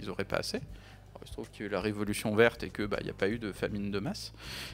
n'auraient 0.05 0.25
pas 0.25 0.37
assez, 0.37 0.59
il 1.21 1.27
se 1.27 1.33
trouve 1.33 1.49
qu'il 1.49 1.61
y 1.61 1.63
a 1.63 1.67
eu 1.67 1.71
la 1.71 1.81
révolution 1.81 2.35
verte 2.35 2.63
et 2.63 2.69
qu'il 2.69 2.87
bah, 2.87 2.99
n'y 3.03 3.09
a 3.09 3.13
pas 3.13 3.29
eu 3.29 3.39
de 3.39 3.51
famine 3.51 3.91
de 3.91 3.99
masse. 3.99 4.33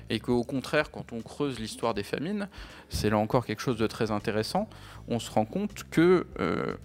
Et 0.09 0.19
qu'au 0.19 0.43
contraire, 0.43 0.91
quand 0.91 1.11
on 1.11 1.21
creuse 1.21 1.59
l'histoire 1.59 1.93
des 1.93 2.03
famines, 2.03 2.49
c'est 2.89 3.09
là 3.09 3.17
encore 3.17 3.45
quelque 3.45 3.61
chose 3.61 3.77
de 3.77 3.87
très 3.87 4.11
intéressant, 4.11 4.69
on 5.07 5.19
se 5.19 5.31
rend 5.31 5.45
compte 5.45 5.83
que 5.89 6.27
euh, 6.39 6.75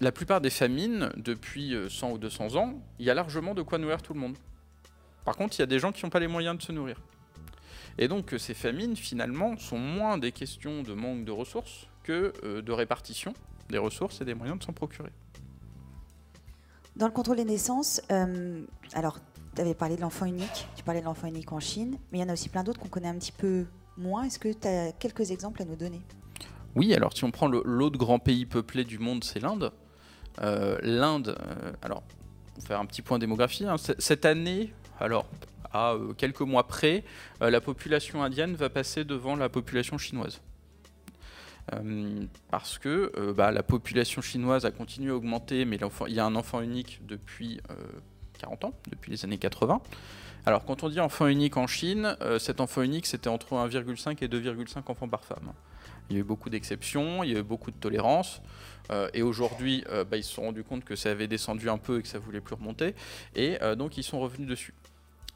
la 0.00 0.12
plupart 0.12 0.40
des 0.40 0.50
famines, 0.50 1.10
depuis 1.16 1.74
100 1.88 2.08
euh, 2.08 2.12
ou 2.14 2.18
200 2.18 2.56
ans, 2.56 2.74
il 2.98 3.06
y 3.06 3.10
a 3.10 3.14
largement 3.14 3.54
de 3.54 3.62
quoi 3.62 3.78
nourrir 3.78 4.02
tout 4.02 4.14
le 4.14 4.20
monde. 4.20 4.36
Par 5.24 5.36
contre, 5.36 5.56
il 5.58 5.60
y 5.60 5.62
a 5.62 5.66
des 5.66 5.78
gens 5.78 5.92
qui 5.92 6.04
n'ont 6.04 6.10
pas 6.10 6.20
les 6.20 6.28
moyens 6.28 6.56
de 6.56 6.62
se 6.62 6.72
nourrir. 6.72 6.96
Et 7.98 8.08
donc 8.08 8.34
ces 8.38 8.54
famines, 8.54 8.96
finalement, 8.96 9.56
sont 9.56 9.78
moins 9.78 10.18
des 10.18 10.32
questions 10.32 10.82
de 10.82 10.94
manque 10.94 11.24
de 11.24 11.32
ressources 11.32 11.88
que 12.02 12.32
euh, 12.44 12.62
de 12.62 12.72
répartition 12.72 13.34
des 13.70 13.78
ressources 13.78 14.20
et 14.20 14.24
des 14.24 14.34
moyens 14.34 14.58
de 14.58 14.64
s'en 14.64 14.72
procurer. 14.72 15.10
Dans 16.96 17.06
le 17.06 17.12
contrôle 17.12 17.36
des 17.36 17.44
naissances, 17.44 18.02
euh, 18.10 18.62
alors 18.94 19.18
tu 19.54 19.60
avais 19.60 19.74
parlé 19.74 19.96
de 19.96 20.00
l'enfant 20.00 20.26
unique, 20.26 20.68
tu 20.76 20.82
parlais 20.82 21.00
de 21.00 21.04
l'enfant 21.04 21.28
unique 21.28 21.52
en 21.52 21.60
Chine, 21.60 21.96
mais 22.10 22.18
il 22.18 22.20
y 22.20 22.24
en 22.24 22.28
a 22.28 22.32
aussi 22.32 22.48
plein 22.48 22.64
d'autres 22.64 22.80
qu'on 22.80 22.88
connaît 22.88 23.08
un 23.08 23.18
petit 23.18 23.32
peu 23.32 23.66
moins. 23.96 24.24
Est-ce 24.24 24.38
que 24.38 24.52
tu 24.52 24.66
as 24.66 24.92
quelques 24.92 25.30
exemples 25.30 25.62
à 25.62 25.64
nous 25.64 25.76
donner? 25.76 26.00
Oui, 26.76 26.94
alors 26.94 27.16
si 27.16 27.24
on 27.24 27.30
prend 27.30 27.48
l'autre 27.48 27.98
grand 27.98 28.18
pays 28.18 28.46
peuplé 28.46 28.84
du 28.84 28.98
monde, 28.98 29.24
c'est 29.24 29.40
l'Inde. 29.40 29.72
Euh, 30.40 30.78
L'Inde, 30.82 31.36
euh, 31.40 31.72
alors, 31.82 32.02
pour 32.54 32.62
faire 32.64 32.80
un 32.80 32.86
petit 32.86 33.02
point 33.02 33.18
démographie, 33.18 33.66
hein, 33.66 33.76
cette 33.76 34.24
année, 34.24 34.72
alors 35.00 35.26
à 35.72 35.96
quelques 36.18 36.40
mois 36.40 36.66
près, 36.66 37.04
la 37.40 37.60
population 37.60 38.24
indienne 38.24 38.56
va 38.56 38.68
passer 38.68 39.04
devant 39.04 39.36
la 39.36 39.48
population 39.48 39.98
chinoise. 39.98 40.40
Euh, 41.74 42.24
parce 42.50 42.78
que 42.78 43.12
euh, 43.16 43.32
bah, 43.32 43.52
la 43.52 43.62
population 43.62 44.22
chinoise 44.22 44.64
a 44.64 44.70
continué 44.70 45.10
à 45.10 45.14
augmenter, 45.14 45.64
mais 45.64 45.78
il 46.08 46.14
y 46.14 46.20
a 46.20 46.24
un 46.24 46.34
enfant 46.34 46.60
unique 46.60 47.00
depuis 47.06 47.60
40 48.38 48.64
euh, 48.64 48.66
ans, 48.68 48.74
depuis 48.90 49.10
les 49.10 49.24
années 49.24 49.38
80. 49.38 49.80
Alors 50.46 50.64
quand 50.64 50.82
on 50.82 50.88
dit 50.88 51.00
enfant 51.00 51.26
unique 51.26 51.58
en 51.58 51.66
Chine, 51.66 52.16
cet 52.38 52.60
enfant 52.60 52.80
unique 52.80 53.04
c'était 53.04 53.28
entre 53.28 53.52
1,5 53.52 54.24
et 54.24 54.28
2,5 54.28 54.78
enfants 54.86 55.08
par 55.08 55.22
femme. 55.22 55.52
Il 56.08 56.14
y 56.14 56.16
a 56.16 56.20
eu 56.20 56.24
beaucoup 56.24 56.48
d'exceptions, 56.48 57.22
il 57.22 57.32
y 57.32 57.36
a 57.36 57.40
eu 57.40 57.42
beaucoup 57.42 57.70
de 57.70 57.76
tolérance. 57.76 58.40
et 59.12 59.20
aujourd'hui, 59.20 59.84
bah, 60.10 60.16
ils 60.16 60.24
se 60.24 60.32
sont 60.32 60.42
rendus 60.42 60.64
compte 60.64 60.82
que 60.82 60.96
ça 60.96 61.10
avait 61.10 61.28
descendu 61.28 61.68
un 61.68 61.76
peu 61.76 61.98
et 61.98 62.02
que 62.02 62.08
ça 62.08 62.18
voulait 62.18 62.40
plus 62.40 62.54
remonter. 62.54 62.94
Et 63.36 63.58
donc 63.76 63.98
ils 63.98 64.02
sont 64.02 64.18
revenus 64.18 64.48
dessus. 64.48 64.72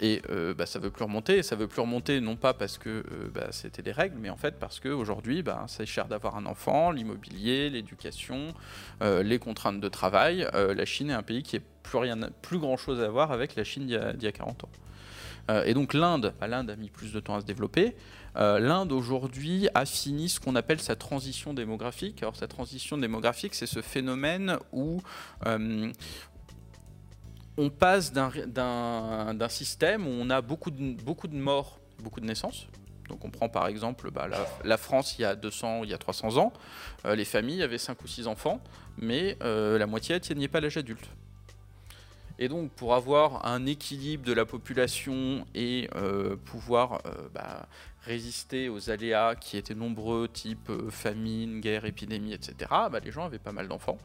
Et 0.01 0.23
euh, 0.31 0.55
bah, 0.55 0.67
ça 0.67 0.79
veut 0.79 0.91
plus 0.91 1.05
remonter. 1.05 1.43
Ça 1.43 1.57
veut 1.57 1.69
plus 1.69 1.81
remonter 1.81 2.21
non 2.21 2.37
pas 2.37 2.55
parce 2.55 2.79
que 2.79 2.89
euh, 2.89 3.31
bah, 3.33 3.49
c'était 3.51 3.83
des 3.83 3.93
règles, 3.93 4.17
mais 4.19 4.31
en 4.31 4.37
fait 4.37 4.59
parce 4.59 4.81
qu'aujourd'hui, 4.81 5.43
bah, 5.43 5.65
c'est 5.69 5.87
cher 5.87 6.07
d'avoir 6.07 6.37
un 6.37 6.47
enfant, 6.47 6.91
l'immobilier, 6.91 7.71
l'éducation, 7.71 8.55
euh, 9.03 9.23
les 9.23 9.39
contraintes 9.39 9.81
de 9.81 9.89
travail. 9.89 10.47
la 10.53 10.85
Chine 10.85 11.11
est 11.11 11.15
un 11.15 11.23
pays 11.23 11.43
qui 11.43 11.57
n'a 11.57 12.29
plus, 12.43 12.59
grand 12.59 12.77
chose 12.77 13.01
à 13.01 13.09
voir 13.09 13.33
avec 13.33 13.57
la 13.57 13.65
Chine 13.65 13.87
d'il 13.87 14.23
y, 14.23 14.27
a 14.27 14.33
40 14.33 14.65
ans. 14.65 15.63
et 15.65 15.75
donc 15.75 15.95
l'Inde, 15.95 16.35
l'Inde 16.41 16.71
a 16.71 16.77
mis 16.77 16.89
plus 16.89 17.13
de 17.13 17.21
temps 17.21 17.37
à 17.37 17.41
se 17.41 17.47
développer. 17.47 17.95
L'Inde 18.35 18.93
aujourd'hui 18.93 19.69
a 19.75 19.85
fini 19.85 20.29
ce 20.29 20.41
qu'on 20.41 20.57
appelle 20.57 20.81
sa 20.81 20.97
transition 20.97 21.55
démographique. 21.55 22.23
Alors 22.23 22.37
sa 22.37 22.49
transition 22.49 22.99
démographique, 22.99 23.55
c'est 23.55 23.67
ce 23.67 23.83
phénomène 23.83 24.59
où 24.73 25.03
on 27.57 27.71
passe 27.71 28.13
d'un 28.13 29.49
système 29.49 30.07
où 30.07 30.11
on 30.11 30.31
a 30.31 30.41
beaucoup 30.41 30.71
de, 30.71 31.37
morts, 31.37 31.79
beaucoup 32.03 32.21
de 32.21 32.27
naissances. 32.27 32.67
Donc 33.09 33.25
on 33.25 33.31
prend 33.31 33.49
par 33.51 33.67
exemple 33.67 34.11
bah, 34.11 34.29
la, 34.65 34.77
France 34.79 35.17
il 35.19 35.23
y 35.23 35.25
a 35.27 35.37
200, 35.37 35.85
il 35.85 35.91
y 35.91 35.95
a 35.95 35.99
300 35.99 36.39
ans, 36.39 36.53
euh, 37.05 37.15
les 37.15 37.27
familles 37.27 37.63
avaient 37.63 37.79
5 37.79 38.03
ou 38.03 38.07
6 38.07 38.27
enfants, 38.27 38.63
mais 38.97 39.37
euh, 39.43 39.79
la 39.79 39.87
moitié 39.87 40.15
n'atteignait 40.15 40.49
pas 40.49 40.61
l'âge 40.61 40.79
adulte. 40.79 41.07
Et 42.39 42.49
donc 42.49 42.71
pour 42.73 42.95
avoir 42.95 43.47
un 43.47 43.67
équilibre 43.67 44.25
de 44.25 44.33
la 44.33 44.47
population 44.47 45.47
et 45.55 45.89
euh, 45.95 46.35
pouvoir 46.35 47.03
bah, 47.33 47.69
résister 48.05 48.69
aux 48.69 48.91
aléas 48.91 49.37
qui 49.37 49.57
étaient 49.57 49.75
nombreux, 49.75 50.27
type 50.27 50.73
famine, 50.91 51.61
guerre, 51.61 51.85
épidémie, 51.85 52.33
etc., 52.33 52.55
bah, 52.91 53.01
les 53.05 53.13
gens 53.13 53.27
avaient 53.27 53.39
pas 53.39 53.53
mal 53.53 53.69
d'enfants 53.69 53.99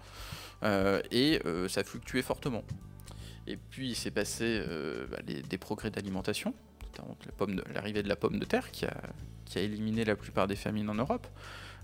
et 0.62 1.41
ça 1.69 1.83
fluctuait 1.83 2.21
fortement. 2.21 2.63
Et 3.49 3.57
puis 3.57 3.89
il 3.89 3.95
s'est 3.95 4.12
passé 4.12 4.43
euh, 4.45 5.07
bah, 5.07 5.17
des 5.25 5.57
progrès 5.57 5.89
d'alimentation, 5.89 6.53
l'arrivée 7.73 8.03
de 8.03 8.07
la 8.07 8.15
pomme 8.15 8.38
de 8.39 8.45
terre 8.45 8.71
qui 8.71 8.85
a, 8.85 8.93
éliminé 9.55 10.05
la 10.05 10.15
plupart 10.15 10.47
des 10.47 10.55
famines 10.55 10.89
en 10.89 10.95
Europe. 10.95 11.27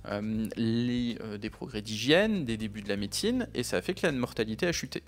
Euh, 0.07 0.47
euh, 0.59 1.37
des 1.39 1.49
progrès 1.49 1.81
d'hygiène, 1.81 2.45
des 2.45 2.57
débuts 2.57 2.83
de 2.83 2.89
la 2.89 2.97
médecine, 2.97 3.47
et 3.55 3.63
ça 3.63 3.77
a 3.77 3.81
fait 3.81 3.95
que 3.95 4.05
la 4.05 4.11
mortalité 4.11 4.67
a 4.67 4.71
chuté. 4.71 5.01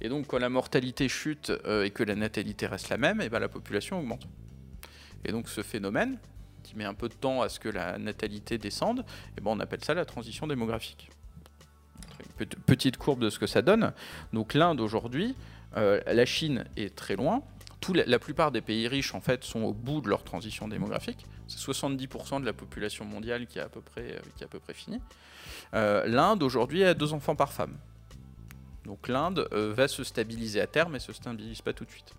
Et 0.00 0.08
donc 0.08 0.28
quand 0.28 0.38
la 0.38 0.48
mortalité 0.48 1.08
chute 1.08 1.50
et 1.82 1.90
que 1.90 2.04
la 2.04 2.14
natalité 2.14 2.68
reste 2.68 2.88
la 2.88 2.98
même, 2.98 3.20
et 3.20 3.28
ben, 3.28 3.40
la 3.40 3.48
population 3.48 3.98
augmente. 3.98 4.28
Et 5.24 5.32
donc 5.32 5.48
ce 5.48 5.62
phénomène, 5.62 6.18
qui 6.62 6.76
met 6.76 6.84
un 6.84 6.94
peu 6.94 7.08
de 7.08 7.14
temps 7.14 7.42
à 7.42 7.48
ce 7.48 7.58
que 7.58 7.68
la 7.68 7.98
natalité 7.98 8.58
descende, 8.58 9.04
et 9.36 9.40
ben, 9.40 9.50
on 9.50 9.58
appelle 9.58 9.82
ça 9.82 9.94
la 9.94 10.04
transition 10.04 10.46
démographique. 10.46 11.10
Petite 12.66 12.98
courbe 12.98 13.20
de 13.20 13.30
ce 13.30 13.40
que 13.40 13.46
ça 13.46 13.62
donne. 13.62 13.92
Donc 14.32 14.54
l'Inde 14.54 14.80
aujourd'hui, 14.80 15.34
euh, 15.76 16.00
la 16.06 16.26
Chine 16.26 16.64
est 16.76 16.94
très 16.94 17.16
loin. 17.16 17.42
la, 17.94 18.18
plupart 18.18 18.52
des 18.52 18.60
pays 18.60 18.88
riches 18.88 19.14
en 19.14 19.20
fait 19.20 19.44
sont 19.44 19.62
au 19.62 19.72
bout 19.72 20.00
de 20.00 20.08
leur 20.08 20.24
transition 20.24 20.68
démographique. 20.68 21.26
C'est 21.46 21.58
70% 21.58 22.40
de 22.40 22.46
la 22.46 22.52
population 22.52 23.04
mondiale 23.04 23.46
qui 23.46 23.58
est 23.58 23.62
à 23.62 23.68
peu 23.68 23.80
près, 23.80 24.18
euh, 24.18 24.72
fini. 24.72 25.00
Euh, 25.74 26.06
L'Inde 26.06 26.42
aujourd'hui 26.42 26.84
a 26.84 26.94
deux 26.94 27.12
enfants 27.12 27.36
par 27.36 27.52
femme. 27.52 27.76
Donc 28.84 29.08
l'Inde 29.08 29.48
va 29.50 29.88
se 29.88 30.04
stabiliser 30.04 30.60
à 30.60 30.68
terme, 30.68 30.92
mais 30.92 31.00
se 31.00 31.12
stabilise 31.12 31.60
pas 31.60 31.72
tout 31.72 31.84
de 31.84 31.90
suite. 31.90 32.14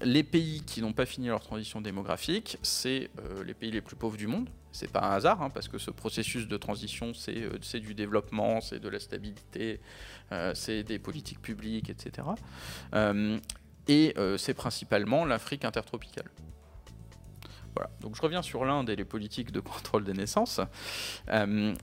les 0.00 0.22
pays 0.22 0.62
qui 0.62 0.80
n'ont 0.80 0.94
pas 0.94 1.04
fini 1.04 1.26
leur 1.26 1.42
transition 1.42 1.82
démographique, 1.82 2.56
c'est 2.62 3.10
les 3.44 3.52
pays 3.52 3.70
les 3.70 3.82
plus 3.82 3.94
pauvres 3.94 4.16
du 4.16 4.26
monde. 4.26 4.48
C'est 4.72 4.90
pas 4.90 5.00
un 5.00 5.10
hasard, 5.12 5.42
hein, 5.42 5.50
parce 5.50 5.68
que 5.68 5.78
ce 5.78 5.90
processus 5.90 6.48
de 6.48 6.56
transition, 6.56 7.12
c'est 7.14 7.80
du 7.80 7.94
développement, 7.94 8.60
c'est 8.60 8.80
de 8.80 8.88
la 8.88 8.98
stabilité, 8.98 9.80
c'est 10.54 10.82
des 10.82 10.98
politiques 10.98 11.42
publiques, 11.42 11.90
etc. 11.90 12.28
et 13.88 14.14
c'est 14.38 14.54
principalement 14.54 15.24
l'Afrique 15.24 15.64
intertropicale. 15.64 16.30
Voilà. 17.74 17.90
Donc 18.00 18.16
je 18.16 18.22
reviens 18.22 18.42
sur 18.42 18.64
l'Inde 18.64 18.90
et 18.90 18.96
les 18.96 19.04
politiques 19.04 19.50
de 19.50 19.60
contrôle 19.60 20.04
des 20.04 20.12
naissances. 20.12 20.60
Euh, 21.28 21.74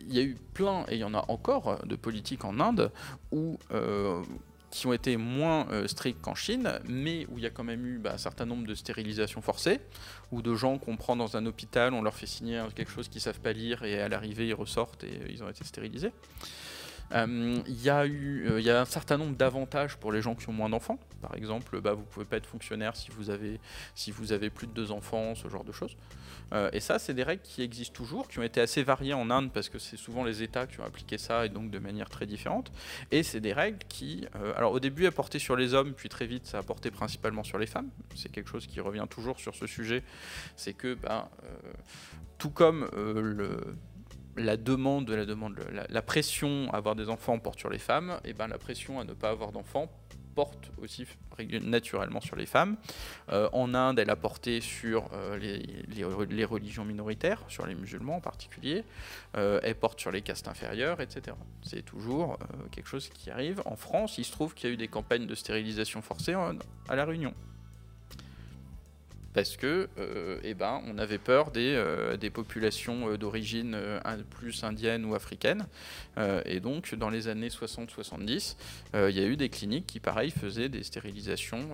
il 0.00 0.14
y 0.14 0.18
a 0.18 0.22
eu 0.22 0.36
plein, 0.52 0.84
et 0.88 0.96
il 0.96 0.98
y 0.98 1.04
en 1.04 1.14
a 1.14 1.24
encore, 1.28 1.84
de 1.86 1.96
politiques 1.96 2.44
en 2.44 2.60
Inde 2.60 2.92
où, 3.32 3.58
euh, 3.72 4.22
qui 4.76 4.86
ont 4.86 4.92
été 4.92 5.16
moins 5.16 5.66
euh, 5.70 5.88
strictes 5.88 6.20
qu'en 6.20 6.34
Chine, 6.34 6.80
mais 6.86 7.26
où 7.30 7.38
il 7.38 7.44
y 7.44 7.46
a 7.46 7.50
quand 7.50 7.64
même 7.64 7.86
eu 7.86 7.98
bah, 7.98 8.12
un 8.14 8.18
certain 8.18 8.44
nombre 8.44 8.66
de 8.66 8.74
stérilisations 8.74 9.40
forcées, 9.40 9.80
ou 10.32 10.42
de 10.42 10.54
gens 10.54 10.78
qu'on 10.78 10.96
prend 10.96 11.16
dans 11.16 11.36
un 11.36 11.46
hôpital, 11.46 11.94
on 11.94 12.02
leur 12.02 12.14
fait 12.14 12.26
signer 12.26 12.62
quelque 12.74 12.90
chose 12.90 13.08
qu'ils 13.08 13.20
savent 13.20 13.40
pas 13.40 13.52
lire, 13.52 13.84
et 13.84 14.00
à 14.00 14.08
l'arrivée 14.08 14.48
ils 14.48 14.54
ressortent 14.54 15.04
et 15.04 15.20
ils 15.30 15.42
ont 15.42 15.48
été 15.48 15.64
stérilisés. 15.64 16.12
Euh, 17.12 17.60
il 17.66 17.82
y, 17.82 17.90
a 17.90 18.06
eu, 18.06 18.46
euh, 18.50 18.60
y 18.60 18.70
a 18.70 18.80
un 18.80 18.84
certain 18.84 19.16
nombre 19.16 19.36
d'avantages 19.36 19.96
pour 19.96 20.12
les 20.12 20.20
gens 20.20 20.34
qui 20.34 20.48
ont 20.48 20.52
moins 20.52 20.68
d'enfants. 20.68 20.98
Par 21.20 21.34
exemple, 21.34 21.80
bah, 21.80 21.92
vous 21.92 22.00
ne 22.00 22.06
pouvez 22.06 22.26
pas 22.26 22.36
être 22.36 22.46
fonctionnaire 22.46 22.96
si 22.96 23.10
vous, 23.10 23.30
avez, 23.30 23.60
si 23.94 24.10
vous 24.10 24.32
avez 24.32 24.50
plus 24.50 24.66
de 24.66 24.72
deux 24.72 24.90
enfants, 24.90 25.34
ce 25.34 25.48
genre 25.48 25.64
de 25.64 25.72
choses. 25.72 25.96
Euh, 26.52 26.70
et 26.72 26.80
ça, 26.80 26.98
c'est 26.98 27.14
des 27.14 27.22
règles 27.22 27.42
qui 27.42 27.62
existent 27.62 27.94
toujours, 27.94 28.28
qui 28.28 28.38
ont 28.38 28.42
été 28.42 28.60
assez 28.60 28.82
variées 28.82 29.14
en 29.14 29.30
Inde 29.30 29.50
parce 29.52 29.68
que 29.68 29.78
c'est 29.78 29.96
souvent 29.96 30.24
les 30.24 30.42
États 30.42 30.66
qui 30.66 30.80
ont 30.80 30.84
appliqué 30.84 31.18
ça 31.18 31.46
et 31.46 31.48
donc 31.48 31.70
de 31.70 31.78
manière 31.78 32.08
très 32.08 32.26
différente. 32.26 32.72
Et 33.10 33.22
c'est 33.22 33.40
des 33.40 33.52
règles 33.52 33.78
qui, 33.88 34.26
alors 34.56 34.72
au 34.72 34.80
début, 34.80 35.06
a 35.06 35.12
porté 35.12 35.38
sur 35.38 35.56
les 35.56 35.74
hommes, 35.74 35.92
puis 35.94 36.08
très 36.08 36.26
vite, 36.26 36.46
ça 36.46 36.58
a 36.58 36.62
porté 36.62 36.90
principalement 36.90 37.42
sur 37.42 37.58
les 37.58 37.66
femmes. 37.66 37.88
C'est 38.14 38.30
quelque 38.30 38.50
chose 38.50 38.66
qui 38.66 38.80
revient 38.80 39.06
toujours 39.08 39.40
sur 39.40 39.54
ce 39.54 39.66
sujet. 39.66 40.02
C'est 40.56 40.72
que, 40.72 40.94
ben, 40.94 41.28
tout 42.38 42.50
comme 42.50 42.88
le 42.94 43.76
la 44.36 44.56
demande, 44.56 45.10
la, 45.10 45.24
demande 45.24 45.58
la, 45.88 46.02
pression 46.02 46.68
à 46.72 46.76
avoir 46.76 46.94
des 46.94 47.08
enfants 47.08 47.38
porte 47.38 47.58
sur 47.58 47.70
les 47.70 47.78
femmes, 47.78 48.20
et 48.24 48.32
ben 48.32 48.48
la 48.48 48.58
pression 48.58 49.00
à 49.00 49.04
ne 49.04 49.12
pas 49.12 49.30
avoir 49.30 49.52
d'enfants 49.52 49.90
porte 50.34 50.70
aussi 50.82 51.06
naturellement 51.62 52.20
sur 52.20 52.36
les 52.36 52.44
femmes. 52.44 52.76
Euh, 53.30 53.48
en 53.52 53.72
Inde, 53.74 53.98
elle 53.98 54.10
a 54.10 54.16
porté 54.16 54.60
sur 54.60 55.08
euh, 55.14 55.38
les, 55.38 56.44
religions 56.44 56.84
minoritaires, 56.84 57.42
sur 57.48 57.66
les 57.66 57.74
musulmans 57.74 58.16
en 58.16 58.20
particulier. 58.20 58.84
Euh, 59.36 59.60
elle 59.62 59.74
porte 59.74 59.98
sur 59.98 60.10
les 60.10 60.20
castes 60.20 60.46
inférieures, 60.46 61.00
etc. 61.00 61.34
C'est 61.62 61.82
toujours 61.82 62.38
quelque 62.70 62.88
chose 62.88 63.08
qui 63.08 63.30
arrive. 63.30 63.62
En 63.64 63.76
France, 63.76 64.18
il 64.18 64.24
se 64.24 64.32
trouve 64.32 64.54
qu'il 64.54 64.68
y 64.68 64.72
a 64.72 64.74
eu 64.74 64.76
des 64.76 64.88
campagnes 64.88 65.26
de 65.26 65.34
stérilisation 65.34 66.02
forcée 66.02 66.34
à 66.34 66.94
La 66.94 67.04
Réunion 67.06 67.34
parce 69.36 69.58
que 69.58 69.86
euh, 69.98 70.40
eh 70.44 70.54
ben, 70.54 70.80
on 70.88 70.96
avait 70.96 71.18
peur 71.18 71.50
des, 71.50 71.74
euh, 71.74 72.16
des 72.16 72.30
populations 72.30 73.10
euh, 73.10 73.18
d'origine 73.18 73.76
plus 74.30 74.64
indienne 74.64 75.04
ou 75.04 75.14
africaine. 75.14 75.66
et 76.46 76.58
donc, 76.60 76.94
dans 76.94 77.10
les 77.10 77.28
années 77.28 77.48
60-70, 77.48 78.56
il 78.94 79.10
y 79.10 79.20
a 79.20 79.26
eu 79.26 79.36
des 79.36 79.50
cliniques 79.50 79.86
qui, 79.86 80.00
pareil, 80.00 80.30
faisaient 80.30 80.70
des 80.70 80.82
stérilisations 80.82 81.68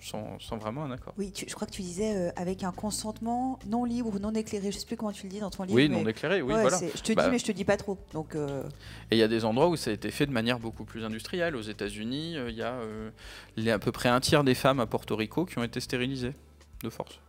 sans, 0.00 0.38
sans, 0.38 0.56
vraiment 0.58 0.84
un 0.84 0.92
accord. 0.92 1.12
Oui, 1.18 1.32
je 1.34 1.52
crois 1.54 1.66
que 1.66 1.72
tu 1.72 1.82
disais 1.82 2.32
avec 2.36 2.62
un 2.62 2.70
consentement 2.70 3.58
non 3.66 3.84
libre 3.84 4.14
ou 4.14 4.18
non 4.20 4.32
éclairé. 4.32 4.70
Je 4.70 4.76
ne 4.76 4.80
sais 4.80 4.86
plus 4.86 4.96
comment 4.96 5.10
tu 5.10 5.24
le 5.24 5.30
dis 5.30 5.40
dans 5.40 5.50
ton 5.50 5.64
livre. 5.64 5.74
Oui, 5.74 5.88
non 5.88 6.06
éclairé, 6.06 6.40
oui, 6.40 6.52
voilà. 6.52 6.78
Je 6.78 7.00
te 7.00 7.08
dis, 7.08 7.14
bah 7.16 7.28
mais 7.28 7.40
je 7.40 7.46
te 7.46 7.52
dis 7.52 7.64
pas 7.64 7.76
trop. 7.76 7.98
Donc, 8.12 8.36
Et 8.36 9.16
il 9.16 9.18
y 9.18 9.24
a 9.24 9.28
des 9.28 9.44
endroits 9.44 9.68
où 9.68 9.74
ça 9.76 9.90
a 9.90 9.92
été 9.92 10.12
fait 10.12 10.26
de 10.26 10.32
manière 10.32 10.60
beaucoup 10.60 10.84
plus 10.84 11.04
industrielle. 11.04 11.56
Aux 11.56 11.62
États-Unis, 11.62 12.36
il 12.48 12.54
y 12.54 13.70
a 13.70 13.74
à 13.74 13.78
peu 13.80 13.90
près 13.90 14.08
un 14.08 14.20
tiers 14.20 14.44
des 14.44 14.54
femmes 14.54 14.78
à 14.78 14.86
Porto 14.86 15.16
Rico 15.16 15.46
qui 15.46 15.58
ont 15.58 15.64
été 15.64 15.80
stérilisées 15.80 16.34
de 16.82 16.90
force. 16.90 17.20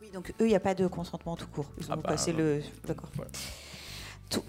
Oui, 0.00 0.10
donc 0.10 0.30
eux, 0.40 0.46
il 0.46 0.48
n'y 0.48 0.54
a 0.54 0.60
pas 0.60 0.74
de 0.74 0.86
consentement 0.86 1.36
tout 1.36 1.46
court. 1.46 1.66
Ils 1.78 1.90
ont 1.90 1.92
ah 1.92 1.96
bah, 1.96 2.08
passé 2.10 2.32
le. 2.32 2.62
D'accord. 2.86 3.10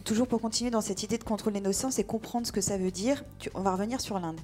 Toujours 0.06 0.28
pour 0.28 0.40
continuer 0.42 0.72
dans 0.72 0.82
cette 0.82 1.04
idée 1.04 1.18
de 1.18 1.24
contrôle 1.24 1.54
des 1.54 1.62
naissances 1.62 2.00
et 2.00 2.04
comprendre 2.04 2.48
ce 2.48 2.52
que 2.52 2.62
ça 2.62 2.78
veut 2.78 2.92
dire, 2.92 3.24
on 3.54 3.62
va 3.62 3.74
revenir 3.74 4.00
sur 4.00 4.18
l'Inde. 4.20 4.40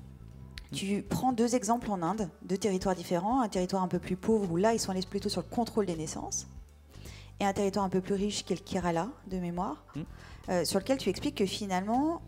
Mm. 0.71 0.75
Tu 0.75 1.05
prends 1.07 1.31
deux 1.31 1.55
exemples 1.55 1.89
en 1.91 2.01
Inde, 2.01 2.29
deux 2.43 2.57
territoires 2.57 2.95
différents, 2.95 3.41
un 3.41 3.49
territoire 3.49 3.81
un 3.81 3.87
peu 3.87 3.99
plus 3.99 4.15
pauvre 4.15 4.51
où 4.51 4.57
là 4.57 4.73
ils 4.73 4.79
sont 4.79 4.91
allés 4.91 5.01
plutôt 5.01 5.29
sur 5.29 5.41
le 5.41 5.47
contrôle 5.47 5.85
des 5.85 5.95
naissances, 5.95 6.47
et 7.39 7.45
un 7.45 7.53
territoire 7.53 7.85
un 7.85 7.89
peu 7.89 8.01
plus 8.01 8.15
riche 8.15 8.43
qui 8.43 8.53
est 8.53 8.57
le 8.57 8.63
Kerala 8.63 9.07
de 9.27 9.37
mémoire, 9.37 9.85
mm. 9.95 10.01
euh, 10.49 10.65
sur 10.65 10.79
lequel 10.79 10.97
tu 10.97 11.09
expliques 11.09 11.35
que 11.35 11.45
finalement 11.45 12.21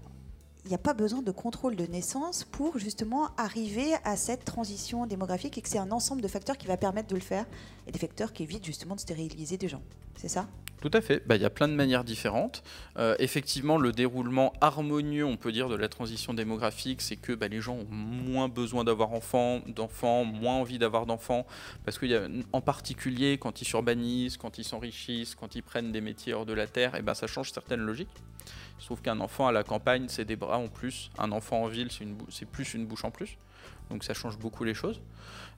il 0.65 0.69
n'y 0.69 0.75
a 0.75 0.79
pas 0.79 0.93
besoin 0.93 1.21
de 1.21 1.31
contrôle 1.31 1.75
de 1.75 1.85
naissance 1.85 2.43
pour 2.43 2.77
justement 2.77 3.29
arriver 3.37 3.93
à 4.03 4.15
cette 4.15 4.45
transition 4.45 5.05
démographique 5.05 5.57
et 5.57 5.61
que 5.61 5.69
c'est 5.69 5.79
un 5.79 5.91
ensemble 5.91 6.21
de 6.21 6.27
facteurs 6.27 6.57
qui 6.57 6.67
va 6.67 6.77
permettre 6.77 7.07
de 7.07 7.15
le 7.15 7.21
faire 7.21 7.45
et 7.87 7.91
des 7.91 7.99
facteurs 7.99 8.31
qui 8.31 8.43
évitent 8.43 8.65
justement 8.65 8.95
de 8.95 8.99
stériliser 8.99 9.57
des 9.57 9.67
gens. 9.67 9.81
C'est 10.15 10.27
ça? 10.27 10.47
Tout 10.81 10.91
à 10.93 11.01
fait. 11.01 11.21
Bah, 11.27 11.35
il 11.35 11.41
y 11.43 11.45
a 11.45 11.49
plein 11.51 11.67
de 11.67 11.75
manières 11.75 12.03
différentes. 12.03 12.63
Euh, 12.97 13.15
effectivement, 13.19 13.77
le 13.77 13.91
déroulement 13.91 14.51
harmonieux, 14.61 15.25
on 15.25 15.37
peut 15.37 15.51
dire, 15.51 15.69
de 15.69 15.75
la 15.75 15.87
transition 15.87 16.33
démographique, 16.33 17.03
c'est 17.03 17.17
que 17.17 17.33
bah, 17.33 17.47
les 17.47 17.61
gens 17.61 17.75
ont 17.75 17.87
moins 17.91 18.49
besoin 18.49 18.83
d'avoir 18.83 19.13
enfants, 19.13 19.61
d'enfants, 19.67 20.25
moins 20.25 20.55
envie 20.55 20.79
d'avoir 20.79 21.05
d'enfants, 21.05 21.45
parce 21.85 21.99
qu'il 21.99 22.09
y 22.09 22.15
a, 22.15 22.27
en 22.51 22.61
particulier, 22.61 23.37
quand 23.37 23.61
ils 23.61 23.65
s'urbanisent, 23.65 24.37
quand 24.37 24.57
ils 24.57 24.63
s'enrichissent, 24.63 25.35
quand 25.35 25.53
ils 25.55 25.61
prennent 25.61 25.91
des 25.91 26.01
métiers 26.01 26.33
hors 26.33 26.47
de 26.47 26.53
la 26.53 26.65
terre, 26.65 26.95
eh 26.97 27.03
ben 27.03 27.13
ça 27.13 27.27
change 27.27 27.51
certaines 27.51 27.81
logiques. 27.81 28.09
Je 28.79 28.85
trouve 28.85 29.01
qu'un 29.01 29.19
enfant 29.19 29.47
à 29.47 29.51
la 29.51 29.63
campagne, 29.63 30.05
c'est 30.07 30.25
des 30.25 30.35
bras 30.35 30.57
en 30.57 30.67
plus. 30.67 31.11
Un 31.17 31.31
enfant 31.31 31.63
en 31.63 31.67
ville, 31.67 31.89
c'est 32.29 32.47
plus 32.47 32.73
une 32.73 32.85
bouche 32.85 33.05
en 33.05 33.11
plus. 33.11 33.37
Donc 33.89 34.03
ça 34.03 34.13
change 34.13 34.37
beaucoup 34.37 34.63
les 34.63 34.73
choses. 34.73 35.01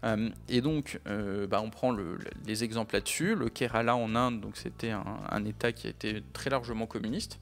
Euh, 0.03 0.29
et 0.49 0.61
donc, 0.61 0.99
euh, 1.07 1.47
bah, 1.47 1.61
on 1.63 1.69
prend 1.69 1.95
les 2.45 2.63
exemples 2.63 2.95
là-dessus. 2.95 3.35
Le 3.35 3.49
Kerala 3.49 3.95
en 3.95 4.15
Inde, 4.15 4.45
c'était 4.53 4.91
un, 4.91 5.45
État 5.45 5.71
qui 5.71 5.87
a 5.87 5.89
été 5.89 6.23
très 6.33 6.49
largement 6.49 6.85
communiste 6.85 7.39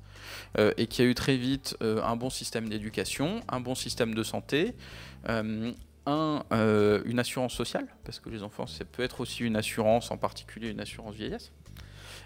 euh, 0.57 0.73
et 0.77 0.87
qui 0.87 1.01
a 1.01 1.05
eu 1.05 1.15
très 1.15 1.37
vite 1.37 1.77
un 1.81 2.15
bon 2.15 2.29
système 2.29 2.69
d'éducation, 2.69 3.41
un 3.49 3.59
bon 3.59 3.75
système 3.75 4.13
de 4.13 4.23
santé. 4.23 4.75
Un, 6.07 6.43
une 7.05 7.19
assurance 7.19 7.53
sociale, 7.53 7.87
parce 8.03 8.19
que 8.19 8.29
les 8.29 8.43
enfants, 8.43 8.67
ça 8.67 8.83
peut 8.85 9.03
être 9.03 9.21
aussi 9.21 9.43
une 9.43 9.55
assurance, 9.55 10.11
en 10.11 10.17
particulier 10.17 10.69
une 10.69 10.79
assurance 10.79 11.15
vieillesse. 11.15 11.51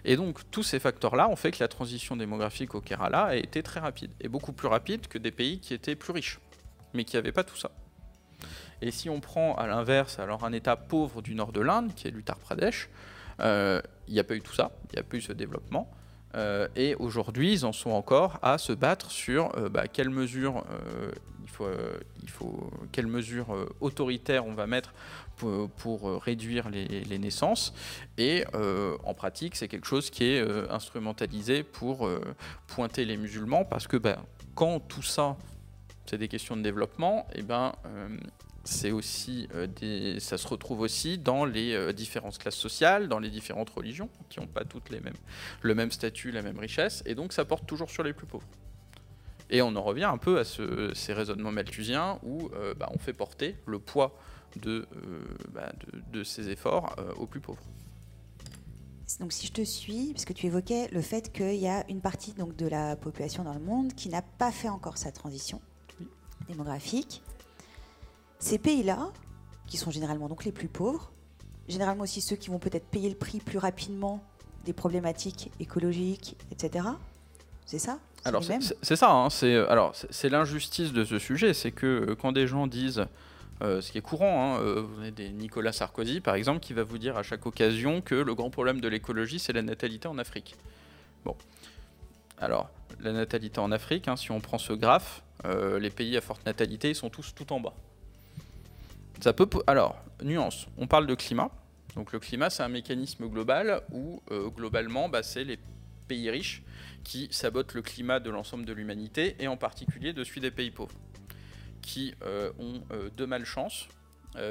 Et 0.05 0.15
donc 0.15 0.39
tous 0.51 0.61
ces 0.61 0.79
facteurs-là 0.79 1.27
ont 1.27 1.35
fait 1.35 1.51
que 1.51 1.57
la 1.59 1.67
transition 1.67 2.15
démographique 2.15 2.75
au 2.75 2.81
Kerala 2.81 3.23
a 3.25 3.35
été 3.35 3.63
très 3.63 3.79
rapide, 3.79 4.11
et 4.21 4.27
beaucoup 4.27 4.53
plus 4.53 4.67
rapide 4.67 5.07
que 5.07 5.17
des 5.17 5.31
pays 5.31 5.59
qui 5.59 5.73
étaient 5.73 5.95
plus 5.95 6.13
riches, 6.13 6.39
mais 6.93 7.03
qui 7.03 7.15
n'avaient 7.15 7.31
pas 7.31 7.43
tout 7.43 7.57
ça. 7.57 7.71
Et 8.81 8.91
si 8.91 9.09
on 9.09 9.19
prend 9.19 9.55
à 9.55 9.65
l'inverse 9.65 10.19
alors 10.19 10.45
un 10.45 10.53
État 10.53 10.75
pauvre 10.75 11.23
du 11.23 11.33
nord 11.33 11.51
de 11.51 11.61
l'Inde, 11.61 11.93
qui 11.95 12.07
est 12.07 12.11
l'Uttar 12.11 12.37
Pradesh, 12.37 12.89
euh, 13.39 13.81
il 14.07 14.13
n'y 14.13 14.19
a 14.19 14.23
pas 14.23 14.35
eu 14.35 14.41
tout 14.41 14.53
ça, 14.53 14.71
il 14.91 14.95
n'y 14.95 14.99
a 14.99 15.03
pas 15.03 15.17
eu 15.17 15.21
ce 15.21 15.33
développement. 15.33 15.91
Euh, 16.36 16.67
et 16.76 16.95
aujourd'hui, 16.95 17.54
ils 17.54 17.65
en 17.65 17.71
sont 17.71 17.91
encore 17.91 18.39
à 18.41 18.58
se 18.58 18.74
battre 18.74 19.12
sur 19.12 19.52
euh, 19.58 19.69
bah, 19.69 19.88
quelles 19.88 20.10
mesures 20.10 20.63
il 21.43 21.50
faut, 21.50 21.67
il 22.24 22.30
faut, 22.30 22.69
quelles 22.91 23.08
mesures 23.08 23.56
autoritaires 23.80 24.45
on 24.45 24.54
va 24.54 24.67
mettre 24.67 24.93
pour, 25.36 26.10
euh, 26.10 26.17
réduire 26.17 26.69
les, 26.69 27.17
naissances. 27.17 27.74
Et 28.17 28.45
euh, 28.54 28.98
en 29.04 29.13
pratique, 29.13 29.56
c'est 29.56 29.67
quelque 29.67 29.88
chose 29.88 30.10
qui 30.10 30.26
est 30.26 30.41
euh, 30.41 30.67
instrumentalisé 30.69 31.63
pour 31.63 32.10
pointer 32.67 33.06
les 33.06 33.17
musulmans, 33.17 33.65
parce 33.65 33.88
que 33.88 33.98
ben, 33.98 34.17
quand 34.54 34.80
tout 34.80 35.04
ça, 35.04 35.38
c'est 36.06 36.17
des 36.17 36.28
questions 36.28 36.56
de 36.56 36.62
développement, 36.62 37.28
et 37.34 37.39
eh 37.39 37.41
ben 37.41 37.74
c'est 38.65 38.91
aussi 38.91 39.47
des, 39.80 40.19
ça 40.19 40.38
se 40.38 40.47
retrouve 40.47 40.82
aussi 40.82 41.17
dans 41.17 41.45
les 41.45 41.93
différentes 41.93 42.38
classes 42.38 42.56
sociales, 42.56 43.08
dans 43.08 43.19
les 43.19 43.30
différentes 43.30 43.69
religions, 43.69 44.10
qui 44.30 44.39
n'ont 44.39 44.47
pas 44.47 44.65
toutes 44.65 44.89
les 44.89 44.99
mêmes, 44.99 45.15
le 45.62 45.75
même 45.75 45.91
statut, 45.91 46.32
la 46.32 46.41
même 46.41 46.60
richesse, 46.60 47.04
et 47.06 47.15
donc 47.15 47.32
ça 47.32 47.45
porte 47.45 47.65
toujours 47.65 47.89
sur 47.89 48.04
les 48.04 48.13
plus 48.13 48.25
pauvres. 48.25 48.47
Et 49.49 49.62
on 49.62 49.75
en 49.75 49.84
revient 49.84 50.06
un 50.06 50.17
peu 50.17 50.39
à 50.39 50.43
ces 50.43 51.13
raisonnements 51.13 51.51
malthusiens 51.51 52.19
où 52.23 52.49
bah, 52.78 52.89
on 52.91 52.97
fait 52.97 53.13
porter 53.13 53.56
le 53.67 53.80
poids 53.80 54.17
de, 54.60 54.88
euh, 54.95 55.23
bah, 55.51 55.71
de, 56.12 56.23
ces 56.23 56.49
efforts 56.49 56.95
euh, 56.99 57.13
aux 57.15 57.25
plus 57.25 57.39
pauvres. 57.39 57.63
Donc 59.19 59.34
si 59.34 59.47
je 59.47 59.54
te 59.54 59.63
suis, 59.63 60.12
parce 60.13 60.25
que 60.25 60.34
tu 60.34 60.47
évoquais 60.47 60.88
le 60.91 61.01
fait 61.01 61.32
qu'il 61.32 61.56
y 61.56 61.67
a 61.67 61.88
une 61.89 62.01
partie 62.01 62.34
donc, 62.34 62.56
de 62.56 62.67
la 62.67 62.95
population 62.95 63.43
dans 63.43 63.54
le 63.54 63.60
monde 63.60 63.93
qui 63.93 64.10
n'a 64.10 64.21
pas 64.21 64.51
fait 64.51 64.69
encore 64.69 64.97
sa 64.97 65.12
transition 65.12 65.62
démographique, 66.47 67.21
ces 68.39 68.58
pays-là, 68.58 69.12
qui 69.67 69.78
sont 69.78 69.91
généralement 69.91 70.28
donc 70.28 70.45
les 70.45 70.52
plus 70.52 70.67
pauvres, 70.67 71.12
généralement 71.67 72.04
aussi 72.04 72.21
ceux 72.21 72.36
qui 72.36 72.50
vont 72.50 72.60
peut-être 72.60 72.86
payer 72.86 73.10
le 73.10 73.15
prix 73.15 73.39
plus 73.39 73.58
rapidement 73.58 74.24
des 74.65 74.74
problématiques 74.74 75.52
écologiques, 75.60 76.36
etc. 76.52 76.86
C'est 77.65 77.80
ça? 77.80 78.00
Alors 78.24 78.43
c'est 78.43 78.95
ça. 78.95 79.12
Hein, 79.12 79.30
c'est 79.30 79.56
alors 79.67 79.93
c'est 80.10 80.30
l'injustice 80.30 80.93
de 80.93 81.04
ce 81.04 81.19
sujet, 81.19 81.54
c'est 81.54 81.71
que 81.71 81.86
euh, 81.86 82.15
quand 82.15 82.32
des 82.32 82.48
gens 82.48 82.65
disent 82.65 83.06
euh, 83.62 83.80
ce 83.80 83.91
qui 83.91 83.98
est 83.98 84.02
courant. 84.02 84.56
Hein, 84.56 84.60
euh, 84.60 84.82
vous 84.82 85.00
avez 85.00 85.12
des 85.12 85.30
Nicolas 85.30 85.71
Sarkozy, 85.71 86.19
par 86.19 86.36
exemple, 86.36 86.60
qui 86.60 86.74
va 86.74 86.84
vous 86.84 86.98
dire 86.98 87.17
à 87.17 87.24
chaque 87.24 87.45
occasion 87.45 88.02
que 88.02 88.15
le 88.15 88.36
grand 88.36 88.50
problème 88.50 88.82
de 88.82 88.88
l'écologie, 88.88 89.39
c'est 89.39 89.54
la 89.54 89.62
natalité 89.62 90.08
en 90.08 90.17
Afrique. 90.17 90.56
Bon. 91.24 91.36
Alors, 92.38 92.69
la 93.00 93.13
natalité 93.13 93.60
en 93.60 93.71
Afrique, 93.71 94.10
hein, 94.10 94.17
si 94.17 94.32
on 94.32 94.41
prend 94.41 94.58
ce 94.58 94.74
graphe, 94.74 95.24
euh, 95.45 95.80
les 95.80 95.89
pays 95.89 96.17
à 96.17 96.21
forte 96.21 96.45
natalité, 96.45 96.89
ils 96.89 96.95
sont 96.95 97.10
tous 97.10 97.34
tout 97.34 97.54
en 97.54 97.62
bas. 97.62 97.74
Alors, 99.67 99.95
nuance. 100.23 100.67
On 100.78 100.88
parle 100.88 101.08
de 101.08 101.15
climat. 101.15 101.49
Donc 101.95 102.12
le 102.12 102.19
climat, 102.19 102.49
c'est 102.49 102.63
un 102.63 102.69
mécanisme 102.69 103.28
global 103.28 103.82
où 103.91 104.21
euh, 104.32 104.49
globalement, 104.49 105.10
bah, 105.10 105.23
c'est 105.23 105.43
les 105.43 105.58
pays 106.08 106.30
riches 106.30 106.62
qui 107.04 107.28
sabotent 107.32 107.73
le 107.73 107.82
climat 107.82 108.19
de 108.19 108.30
l'ensemble 108.30 108.65
de 108.65 108.73
l'humanité 108.73 109.36
et 109.39 109.47
en 109.47 109.58
particulier 109.58 110.13
de 110.13 110.23
celui 110.23 110.41
des 110.41 110.51
pays 110.51 110.71
pauvres, 110.71 110.95
qui 111.82 112.13
euh, 112.23 112.51
ont 112.60 112.82
euh, 112.91 113.10
deux 113.15 113.28
malchances. 113.28 113.88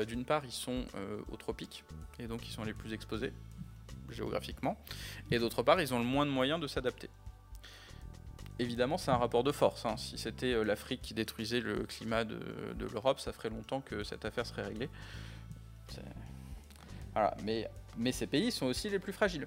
D'une 0.08 0.24
part, 0.24 0.46
ils 0.46 0.50
sont 0.50 0.86
aux 1.30 1.36
tropiques 1.36 1.84
et 2.18 2.26
donc 2.26 2.48
ils 2.48 2.50
sont 2.50 2.64
les 2.64 2.72
plus 2.72 2.94
exposés 2.94 3.34
géographiquement, 4.08 4.78
et 5.30 5.38
d'autre 5.38 5.62
part, 5.62 5.78
ils 5.78 5.92
ont 5.92 5.98
le 5.98 6.06
moins 6.06 6.24
de 6.24 6.30
moyens 6.30 6.58
de 6.58 6.66
s'adapter 6.66 7.10
évidemment, 8.58 8.98
c'est 8.98 9.10
un 9.10 9.16
rapport 9.16 9.44
de 9.44 9.52
force. 9.52 9.86
Hein. 9.86 9.96
Si 9.96 10.18
c'était 10.18 10.62
l'Afrique 10.64 11.02
qui 11.02 11.14
détruisait 11.14 11.60
le 11.60 11.84
climat 11.84 12.24
de, 12.24 12.38
de 12.78 12.86
l'Europe, 12.86 13.20
ça 13.20 13.32
ferait 13.32 13.50
longtemps 13.50 13.80
que 13.80 14.04
cette 14.04 14.24
affaire 14.24 14.46
serait 14.46 14.64
réglée. 14.64 14.88
Mais, 17.44 17.70
mais 17.96 18.10
ces 18.10 18.26
pays 18.26 18.50
sont 18.50 18.66
aussi 18.66 18.90
les 18.90 18.98
plus 18.98 19.12
fragiles, 19.12 19.46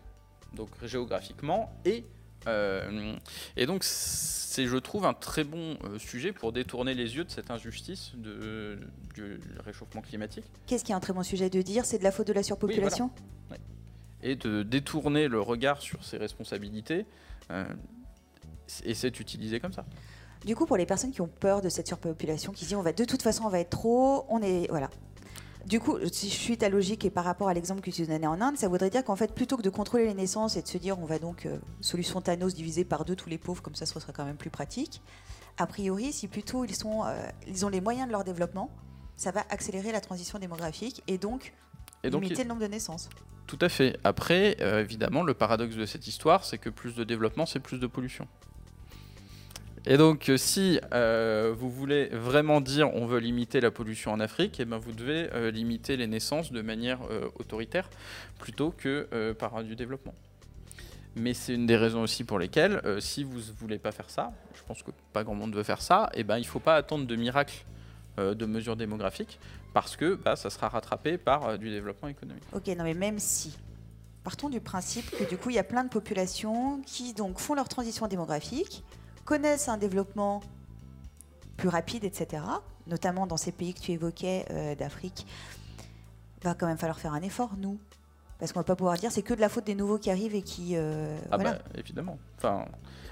donc 0.54 0.70
géographiquement 0.86 1.74
et 1.84 2.06
euh, 2.48 3.14
et 3.58 3.66
donc, 3.66 3.84
c'est, 3.84 4.68
je 4.68 4.78
trouve, 4.78 5.06
un 5.06 5.14
très 5.14 5.44
bon 5.44 5.78
euh, 5.84 6.00
sujet 6.00 6.32
pour 6.32 6.54
détourner 6.54 6.94
les 6.94 7.16
yeux 7.16 7.26
de 7.26 7.32
cette 7.32 7.52
injustice 7.52 8.14
de, 8.16 8.80
du 9.14 9.40
réchauffement 9.66 10.02
climatique. 10.02 10.46
Qu'est-ce 10.66 10.86
qui 10.86 10.94
est 10.94 10.96
un 10.96 11.02
très 11.02 11.14
bon 11.14 11.24
sujet 11.24 11.50
de 11.50 11.62
dire? 11.62 11.84
C'est 11.84 11.98
de 11.98 12.04
la 12.04 12.12
faute 12.12 12.28
de 12.28 12.34
la 12.34 12.44
surpopulation? 12.44 13.12
Et 14.22 14.36
de 14.36 14.64
détourner 14.64 15.28
le 15.28 15.42
regard 15.42 15.82
sur 15.82 16.04
ses 16.06 16.18
responsabilités, 16.18 17.06
euh, 17.52 17.66
et 18.84 18.94
c'est 18.94 19.20
utilisé 19.20 19.60
comme 19.60 19.74
ça. 19.74 19.86
Du 20.46 20.56
coup, 20.56 20.66
pour 20.66 20.78
les 20.78 20.86
personnes 20.86 21.12
qui 21.12 21.22
ont 21.22 21.28
peur 21.28 21.62
de 21.62 21.70
cette 21.70 21.88
surpopulation, 21.88 22.52
qui 22.52 22.66
disent 22.66 22.76
on 22.76 22.82
va 22.82 22.94
de 22.94 23.06
toute 23.06 23.22
façon 23.22 23.46
on 23.46 23.50
va 23.50 23.60
être 23.60 23.72
trop, 23.72 24.26
on 24.30 24.42
est 24.42 24.68
voilà, 24.70 24.90
du 25.68 25.82
coup, 25.82 25.98
si 26.14 26.30
je 26.30 26.36
suis 26.36 26.58
ta 26.58 26.70
logique 26.70 27.04
et 27.04 27.10
par 27.10 27.26
rapport 27.26 27.50
à 27.50 27.54
l'exemple 27.54 27.82
que 27.82 27.92
tu 27.92 28.06
donnais 28.06 28.26
en 28.26 28.40
Inde, 28.40 28.56
ça 28.56 28.70
voudrait 28.70 28.90
dire 28.90 29.04
qu'en 29.04 29.18
fait, 29.18 29.34
plutôt 29.36 29.58
que 29.58 29.62
de 29.62 29.70
contrôler 29.70 30.06
les 30.06 30.14
naissances 30.14 30.56
et 30.56 30.62
de 30.62 30.68
se 30.68 30.78
dire 30.78 30.98
on 30.98 31.06
va 31.06 31.20
donc, 31.20 31.46
euh, 31.46 31.58
solution 31.82 32.22
Thanos, 32.22 32.56
diviser 32.56 32.86
par 32.86 33.04
deux 33.04 33.18
tous 33.18 33.30
les 33.30 33.38
pauvres, 33.38 33.62
comme 33.62 33.76
ça 33.76 33.86
ce 33.86 34.00
serait 34.00 34.14
quand 34.14 34.24
même 34.24 34.38
plus 34.38 34.50
pratique, 34.50 35.02
a 35.58 35.68
priori, 35.68 36.14
si 36.14 36.30
plutôt 36.30 36.64
ils, 36.64 36.74
sont, 36.74 37.04
euh, 37.06 37.28
ils 37.48 37.66
ont 37.66 37.70
les 37.70 37.82
moyens 37.82 38.08
de 38.08 38.14
leur 38.14 38.24
développement, 38.24 38.72
ça 39.18 39.32
va 39.32 39.44
accélérer 39.50 39.92
la 39.92 40.00
transition 40.00 40.40
démographique 40.40 41.04
et 41.08 41.18
donc, 41.18 41.54
limiter 42.02 42.44
le 42.44 42.50
nombre 42.50 42.62
de 42.62 42.68
naissances. 42.68 43.10
Tout 43.46 43.60
à 43.60 43.68
fait. 43.68 43.98
Après, 44.06 44.56
euh, 44.62 44.80
évidemment, 44.80 45.24
le 45.24 45.34
paradoxe 45.34 45.76
de 45.76 45.86
cette 45.86 46.08
histoire, 46.08 46.46
c'est 46.46 46.60
que 46.60 46.70
plus 46.70 46.96
de 46.96 47.04
développement, 47.04 47.46
c'est 47.46 47.60
plus 47.60 47.80
de 47.80 47.88
pollution. 47.88 48.26
Et 49.90 49.96
donc, 49.96 50.28
euh, 50.28 50.36
si 50.36 50.82
euh, 50.94 51.56
vous 51.58 51.72
voulez 51.72 52.08
vraiment 52.08 52.60
dire 52.60 52.94
on 52.94 53.06
veut 53.06 53.20
limiter 53.20 53.62
la 53.62 53.72
pollution 53.72 54.12
en 54.12 54.20
Afrique, 54.20 54.60
eh 54.60 54.66
ben, 54.66 54.78
vous 54.78 54.92
devez 54.92 55.30
euh, 55.34 55.50
limiter 55.50 55.96
les 55.96 56.08
naissances 56.08 56.52
de 56.52 56.62
manière 56.62 57.00
autoritaire 57.40 57.90
plutôt 58.38 58.72
que 58.72 59.34
par 59.40 59.64
du 59.64 59.78
développement. 59.78 60.14
Mais 61.16 61.34
c'est 61.34 61.54
une 61.54 61.66
des 61.66 61.78
raisons 61.78 62.02
aussi 62.02 62.26
pour 62.26 62.38
lesquelles, 62.38 62.82
si 63.00 63.24
vous 63.24 63.38
ne 63.38 63.58
voulez 63.60 63.80
pas 63.80 63.92
faire 63.92 64.10
ça, 64.10 64.34
je 64.54 64.62
pense 64.68 64.84
que 64.84 64.92
pas 65.14 65.24
grand 65.24 65.36
monde 65.36 65.56
veut 65.56 65.64
faire 65.64 65.82
ça, 65.82 66.10
eh 66.14 66.24
ben, 66.24 66.38
il 66.38 66.42
ne 66.42 66.46
faut 66.46 66.60
pas 66.60 66.76
attendre 66.76 67.08
de 67.08 67.16
miracles 67.16 67.66
de 68.18 68.46
mesures 68.46 68.76
démographiques 68.76 69.40
parce 69.74 69.96
que 69.96 70.16
bah, 70.16 70.36
ça 70.36 70.50
sera 70.50 70.68
rattrapé 70.70 71.18
par 71.18 71.58
du 71.58 71.70
développement 71.70 72.10
économique. 72.10 72.44
Ok, 72.54 72.68
non 72.68 72.84
mais 72.84 72.94
même 72.94 73.20
si. 73.20 73.58
Partons 74.24 74.50
du 74.50 74.60
principe 74.60 75.10
que 75.12 75.24
du 75.24 75.38
coup 75.38 75.50
il 75.50 75.56
y 75.56 75.60
a 75.60 75.64
plein 75.64 75.86
de 75.86 75.90
populations 75.90 76.82
qui 76.86 77.14
donc 77.14 77.40
font 77.40 77.56
leur 77.56 77.70
transition 77.70 78.08
démographique, 78.08 78.84
connaissent 79.28 79.68
un 79.68 79.78
développement 79.78 80.42
plus 81.58 81.68
rapide, 81.68 82.06
etc., 82.06 82.42
notamment 82.88 83.28
dans 83.28 83.36
ces 83.36 83.52
pays 83.52 83.74
que 83.74 83.82
tu 83.82 83.92
évoquais 83.92 84.46
euh, 84.52 84.74
d'Afrique, 84.74 85.28
va 86.44 86.54
quand 86.54 86.66
même 86.66 86.78
falloir 86.78 86.98
faire 86.98 87.14
un 87.14 87.22
effort, 87.22 87.52
nous. 87.58 87.78
Parce 88.40 88.54
qu'on 88.54 88.60
ne 88.60 88.64
va 88.64 88.68
pas 88.68 88.76
pouvoir 88.76 88.96
dire 88.98 89.12
c'est 89.12 89.24
que 89.24 89.34
de 89.34 89.42
la 89.42 89.50
faute 89.50 89.66
des 89.66 89.76
nouveaux 89.76 89.98
qui 89.98 90.10
arrivent 90.10 90.36
et 90.36 90.44
qui. 90.44 90.76
Euh, 90.76 91.18
ah 91.32 91.38
bah, 91.38 91.58
évidemment. 91.76 92.20
Enfin, 92.38 92.66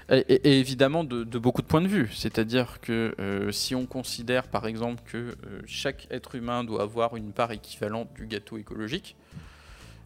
et, 0.08 0.58
évidemment 0.60 1.04
de, 1.04 1.24
beaucoup 1.38 1.62
de 1.62 1.66
points 1.66 1.82
de 1.82 1.88
vue. 1.88 2.10
C'est-à-dire 2.14 2.80
que 2.80 3.14
euh, 3.18 3.50
si 3.50 3.74
on 3.74 3.86
considère 3.86 4.46
par 4.46 4.66
exemple 4.66 5.02
que 5.04 5.36
chaque 5.66 6.06
être 6.10 6.36
humain 6.36 6.64
doit 6.64 6.82
avoir 6.82 7.16
une 7.16 7.32
part 7.32 7.50
équivalente 7.50 8.08
du 8.14 8.26
gâteau 8.26 8.56
écologique, 8.56 9.16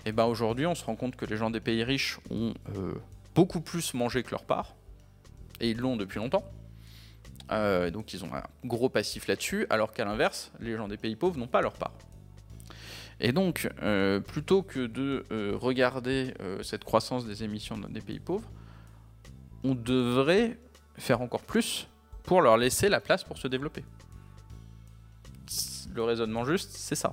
et 0.06 0.08
eh 0.08 0.12
ben 0.12 0.24
aujourd'hui 0.24 0.66
on 0.66 0.74
se 0.74 0.84
rend 0.84 0.96
compte 0.96 1.16
que 1.16 1.26
les 1.26 1.36
gens 1.36 1.50
des 1.50 1.60
pays 1.60 1.84
riches 1.84 2.18
ont 2.30 2.54
beaucoup 3.34 3.60
plus 3.60 3.92
mangé 3.92 4.22
que 4.22 4.30
leur 4.30 4.44
part 4.44 4.74
et 5.60 5.70
ils 5.70 5.78
l'ont 5.78 5.96
depuis 5.96 6.18
longtemps. 6.18 6.44
Euh, 7.52 7.90
donc 7.90 8.12
ils 8.12 8.24
ont 8.24 8.32
un 8.34 8.42
gros 8.64 8.88
passif 8.88 9.26
là-dessus, 9.26 9.66
alors 9.70 9.92
qu'à 9.92 10.04
l'inverse, 10.04 10.52
les 10.60 10.76
gens 10.76 10.88
des 10.88 10.96
pays 10.96 11.16
pauvres 11.16 11.38
n'ont 11.38 11.48
pas 11.48 11.60
leur 11.60 11.72
part. 11.72 11.92
Et 13.22 13.32
donc, 13.32 13.68
euh, 13.82 14.20
plutôt 14.20 14.62
que 14.62 14.86
de 14.86 15.26
euh, 15.30 15.54
regarder 15.54 16.32
cette 16.62 16.84
croissance 16.84 17.26
des 17.26 17.44
émissions 17.44 17.76
des 17.76 18.00
pays 18.00 18.20
pauvres, 18.20 18.48
on 19.62 19.74
devrait 19.74 20.58
faire 20.96 21.20
encore 21.20 21.42
plus 21.42 21.88
pour 22.22 22.40
leur 22.40 22.56
laisser 22.56 22.88
la 22.88 23.00
place 23.00 23.24
pour 23.24 23.36
se 23.36 23.48
développer. 23.48 23.84
Le 25.92 26.02
raisonnement 26.02 26.44
juste, 26.44 26.70
c'est 26.72 26.94
ça. 26.94 27.12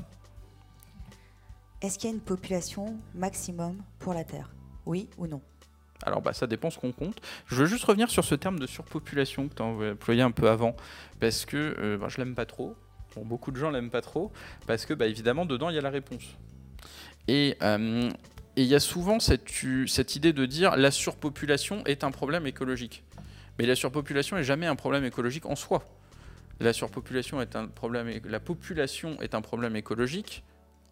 Est-ce 1.81 1.99
qu'il 1.99 2.09
y 2.09 2.13
a 2.13 2.15
une 2.15 2.21
population 2.21 2.97
maximum 3.13 3.83
pour 3.99 4.13
la 4.13 4.23
Terre? 4.23 4.51
Oui 4.85 5.09
ou 5.17 5.27
non? 5.27 5.41
Alors 6.03 6.21
bah, 6.21 6.33
ça 6.33 6.47
dépend 6.47 6.69
ce 6.69 6.77
qu'on 6.79 6.91
compte. 6.91 7.19
Je 7.47 7.55
veux 7.55 7.65
juste 7.65 7.83
revenir 7.83 8.09
sur 8.09 8.23
ce 8.23 8.35
terme 8.35 8.59
de 8.59 8.67
surpopulation 8.67 9.47
que 9.47 9.55
tu 9.55 9.61
as 9.61 9.65
employé 9.65 10.21
un 10.21 10.31
peu 10.31 10.49
avant, 10.49 10.75
parce 11.19 11.45
que 11.45 11.75
euh, 11.79 11.97
bah, 11.97 12.07
je 12.09 12.17
l'aime 12.17 12.35
pas 12.35 12.45
trop. 12.45 12.75
beaucoup 13.23 13.51
de 13.51 13.57
gens 13.57 13.71
l'aiment 13.71 13.89
pas 13.89 14.01
trop, 14.01 14.31
parce 14.67 14.85
que 14.85 14.93
bah, 14.93 15.07
évidemment 15.07 15.45
dedans 15.45 15.69
il 15.69 15.75
y 15.75 15.79
a 15.79 15.81
la 15.81 15.89
réponse. 15.89 16.23
Euh, 17.29 18.09
et 18.55 18.61
il 18.61 18.67
y 18.67 18.75
a 18.75 18.79
souvent 18.79 19.19
cette, 19.19 19.51
cette 19.87 20.15
idée 20.15 20.33
de 20.33 20.45
dire 20.45 20.77
la 20.77 20.91
surpopulation 20.91 21.83
est 21.85 22.03
un 22.03 22.11
problème 22.11 22.47
écologique. 22.47 23.03
Mais 23.59 23.65
la 23.65 23.75
surpopulation 23.75 24.37
n'est 24.37 24.43
jamais 24.43 24.67
un 24.67 24.75
problème 24.75 25.03
écologique 25.03 25.45
en 25.45 25.55
soi. 25.55 25.83
La 26.59 26.73
surpopulation 26.73 27.41
est 27.41 27.55
un 27.55 27.67
problème, 27.67 28.09
la 28.25 28.39
population 28.39 29.19
est 29.21 29.35
un 29.35 29.41
problème 29.41 29.75
écologique 29.75 30.43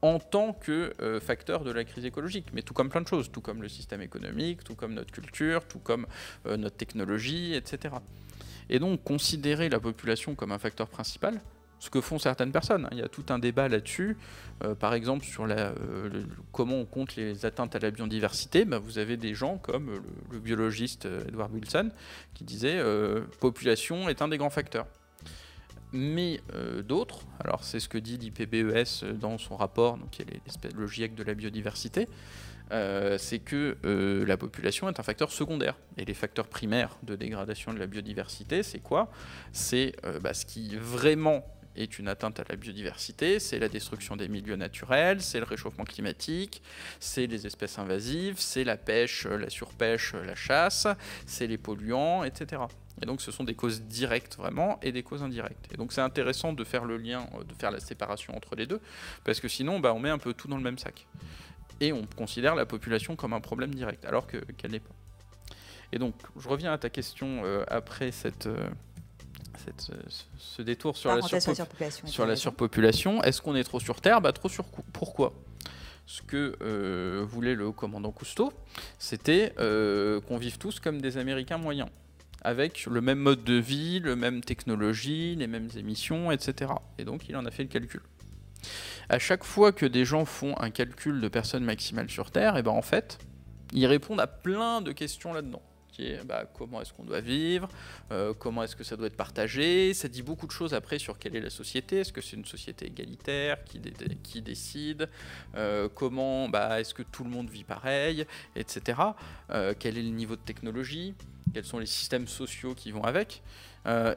en 0.05 0.19
tant 0.19 0.53
que 0.53 0.93
euh, 1.01 1.19
facteur 1.19 1.63
de 1.63 1.71
la 1.71 1.83
crise 1.83 2.05
écologique, 2.05 2.47
mais 2.53 2.61
tout 2.61 2.73
comme 2.73 2.89
plein 2.89 3.01
de 3.01 3.07
choses, 3.07 3.31
tout 3.31 3.41
comme 3.41 3.61
le 3.61 3.69
système 3.69 4.01
économique, 4.01 4.63
tout 4.63 4.75
comme 4.75 4.93
notre 4.93 5.11
culture, 5.11 5.65
tout 5.67 5.79
comme 5.79 6.05
euh, 6.45 6.57
notre 6.57 6.77
technologie, 6.77 7.55
etc. 7.55 7.95
Et 8.69 8.77
donc 8.77 9.03
considérer 9.03 9.67
la 9.67 9.79
population 9.79 10.35
comme 10.35 10.51
un 10.51 10.59
facteur 10.59 10.89
principal, 10.89 11.41
ce 11.79 11.89
que 11.89 12.01
font 12.01 12.19
certaines 12.19 12.51
personnes. 12.51 12.85
Hein. 12.85 12.89
Il 12.91 12.99
y 12.99 13.01
a 13.01 13.07
tout 13.07 13.25
un 13.29 13.39
débat 13.39 13.67
là-dessus, 13.67 14.15
euh, 14.63 14.75
par 14.75 14.93
exemple 14.93 15.25
sur 15.25 15.47
comment 16.51 16.75
on 16.75 16.85
compte 16.85 17.15
les 17.15 17.45
atteintes 17.45 17.75
à 17.75 17.79
la 17.79 17.89
biodiversité. 17.89 18.63
Ben, 18.63 18.77
vous 18.77 18.99
avez 18.99 19.17
des 19.17 19.33
gens 19.33 19.57
comme 19.57 19.87
le, 19.89 20.01
le 20.31 20.39
biologiste 20.39 21.07
Edward 21.27 21.51
Wilson 21.51 21.89
qui 22.35 22.43
disait 22.43 22.79
population 23.39 24.07
est 24.07 24.21
un 24.21 24.27
des 24.27 24.37
grands 24.37 24.51
facteurs 24.51 24.85
mais 25.95 26.41
euh, 26.53 26.81
d'autres, 26.81 27.21
alors 27.39 27.63
c'est 27.63 27.79
ce 27.79 27.89
que 27.89 27.97
dit 27.97 28.17
l'IPBES 28.17 29.03
euh, 29.03 29.13
dans 29.13 29.37
son 29.37 29.55
rapport, 29.55 29.97
donc 29.97 30.11
qui 30.11 30.21
est 30.21 30.73
le 30.75 30.87
GIEC 30.87 31.15
de 31.15 31.23
la 31.23 31.33
biodiversité, 31.33 32.07
euh, 32.71 33.17
c'est 33.17 33.39
que 33.39 33.77
la 34.27 34.37
population 34.37 34.89
est 34.89 34.99
un 34.99 35.03
facteur 35.03 35.31
secondaire. 35.31 35.75
Et 35.97 36.05
les 36.05 36.13
facteurs 36.13 36.47
primaires 36.47 36.97
de 37.03 37.15
dégradation 37.15 37.73
de 37.73 37.79
la 37.79 37.87
biodiversité, 37.87 38.63
c'est 38.63 38.79
quoi? 38.79 39.11
C'est 39.51 39.95
bah, 40.21 40.33
ce 40.33 40.45
qui 40.45 40.75
vraiment 40.75 41.45
est 41.75 41.99
une 41.99 42.07
atteinte 42.07 42.39
à 42.39 42.43
la 42.49 42.55
biodiversité, 42.55 43.39
c'est 43.39 43.59
la 43.59 43.69
destruction 43.69 44.15
des 44.15 44.27
milieux 44.27 44.55
naturels, 44.55 45.21
c'est 45.21 45.39
le 45.39 45.45
réchauffement 45.45 45.83
climatique, 45.83 46.63
c'est 46.99 47.27
les 47.27 47.45
espèces 47.45 47.77
invasives, 47.77 48.39
c'est 48.39 48.63
la 48.63 48.77
pêche, 48.77 49.25
la 49.25 49.49
surpêche, 49.49 50.13
la 50.13 50.35
chasse, 50.35 50.87
c'est 51.27 51.47
les 51.47 51.57
polluants, 51.57 52.23
etc. 52.23 52.63
Et 53.01 53.05
donc 53.05 53.21
ce 53.21 53.31
sont 53.31 53.43
des 53.43 53.55
causes 53.55 53.81
directes 53.81 54.37
vraiment 54.37 54.79
et 54.81 54.91
des 54.91 55.03
causes 55.03 55.23
indirectes. 55.23 55.67
Et 55.73 55.77
donc 55.77 55.91
c'est 55.91 56.01
intéressant 56.01 56.53
de 56.53 56.63
faire 56.63 56.85
le 56.85 56.97
lien, 56.97 57.27
euh, 57.35 57.43
de 57.43 57.53
faire 57.53 57.71
la 57.71 57.79
séparation 57.79 58.35
entre 58.35 58.55
les 58.55 58.65
deux, 58.65 58.79
parce 59.23 59.39
que 59.39 59.47
sinon 59.47 59.79
bah, 59.79 59.93
on 59.93 59.99
met 59.99 60.09
un 60.09 60.17
peu 60.17 60.33
tout 60.33 60.47
dans 60.47 60.57
le 60.57 60.63
même 60.63 60.77
sac. 60.77 61.07
Et 61.81 61.91
on 61.91 62.05
considère 62.05 62.55
la 62.55 62.65
population 62.65 63.17
comme 63.17 63.33
un 63.33 63.41
problème 63.41 63.75
direct, 63.75 64.05
alors 64.05 64.27
qu'elle 64.27 64.71
n'est 64.71 64.79
pas. 64.79 64.95
Et 65.91 65.99
donc 65.99 66.15
je 66.37 66.47
reviens 66.47 66.71
à 66.71 66.77
ta 66.77 66.89
question 66.89 67.41
euh, 67.43 67.63
après 67.67 68.11
cette, 68.11 68.47
euh, 68.47 68.69
cette, 69.65 69.91
ce 70.37 70.61
détour 70.61 70.95
sur, 70.95 71.13
la, 71.13 71.21
surpopulation, 71.21 72.07
sur 72.07 72.25
la 72.25 72.35
surpopulation. 72.37 73.23
Est-ce 73.23 73.41
qu'on 73.41 73.55
est 73.55 73.63
trop 73.65 73.81
sur 73.81 73.99
Terre? 73.99 74.21
Bah, 74.21 74.31
Trop 74.31 74.47
sur 74.47 74.63
Pourquoi? 74.93 75.33
Ce 76.07 76.21
que 76.21 77.23
voulait 77.23 77.55
le 77.55 77.71
commandant 77.71 78.11
Cousteau, 78.11 78.53
c'était 78.99 79.53
qu'on 79.57 80.37
vive 80.37 80.59
tous 80.59 80.79
comme 80.79 81.01
des 81.01 81.17
Américains 81.17 81.57
moyens 81.57 81.89
avec 82.45 82.85
le 82.85 83.01
même 83.01 83.17
mode 83.17 83.43
de 83.43 83.55
vie, 83.55 83.99
le 83.99 84.15
même 84.15 84.41
technologie, 84.41 85.35
les 85.35 85.47
mêmes 85.47 85.69
émissions, 85.75 86.31
etc. 86.31 86.71
Et 86.99 87.03
donc 87.03 87.27
il 87.27 87.35
en 87.35 87.45
a 87.45 87.51
fait 87.51 87.63
le 87.63 87.69
calcul. 87.69 88.01
À 89.09 89.19
chaque 89.19 89.43
fois 89.43 89.71
que 89.71 89.85
des 89.85 90.05
gens 90.05 90.25
font 90.25 90.55
un 90.59 90.69
calcul 90.69 91.21
de 91.21 91.27
personnes 91.27 91.63
maximales 91.63 92.09
sur 92.09 92.29
Terre, 92.31 92.55
et 92.55 92.59
eh 92.59 92.63
ben 92.63 92.71
en 92.71 92.81
fait, 92.83 93.17
ils 93.73 93.87
répondent 93.87 94.19
à 94.19 94.27
plein 94.27 94.81
de 94.81 94.91
questions 94.91 95.33
là-dedans. 95.33 95.61
Bah, 96.25 96.45
comment 96.53 96.81
est-ce 96.81 96.93
qu'on 96.93 97.03
doit 97.03 97.21
vivre, 97.21 97.69
euh, 98.11 98.33
comment 98.37 98.63
est-ce 98.63 98.75
que 98.75 98.83
ça 98.83 98.95
doit 98.95 99.07
être 99.07 99.17
partagé. 99.17 99.93
Ça 99.93 100.07
dit 100.07 100.21
beaucoup 100.21 100.47
de 100.47 100.51
choses 100.51 100.73
après 100.73 100.99
sur 100.99 101.17
quelle 101.17 101.35
est 101.35 101.41
la 101.41 101.49
société. 101.49 101.99
Est-ce 101.99 102.13
que 102.13 102.21
c'est 102.21 102.35
une 102.35 102.45
société 102.45 102.87
égalitaire 102.87 103.57
qui, 103.63 104.41
décide 104.41 105.09
euh, 105.55 105.87
Comment 105.93 106.49
bah, 106.49 106.79
est-ce 106.79 106.93
que 106.93 107.03
tout 107.03 107.23
le 107.23 107.29
monde 107.29 107.49
vit 107.49 107.63
pareil, 107.63 108.25
etc. 108.55 108.99
Euh, 109.51 109.73
quel 109.77 109.97
est 109.97 110.03
le 110.03 110.09
niveau 110.09 110.35
de 110.35 110.41
technologie 110.41 111.13
Quels 111.53 111.65
sont 111.65 111.79
les 111.79 111.85
systèmes 111.85 112.27
sociaux 112.27 112.75
qui 112.75 112.91
vont 112.91 113.03
avec 113.03 113.41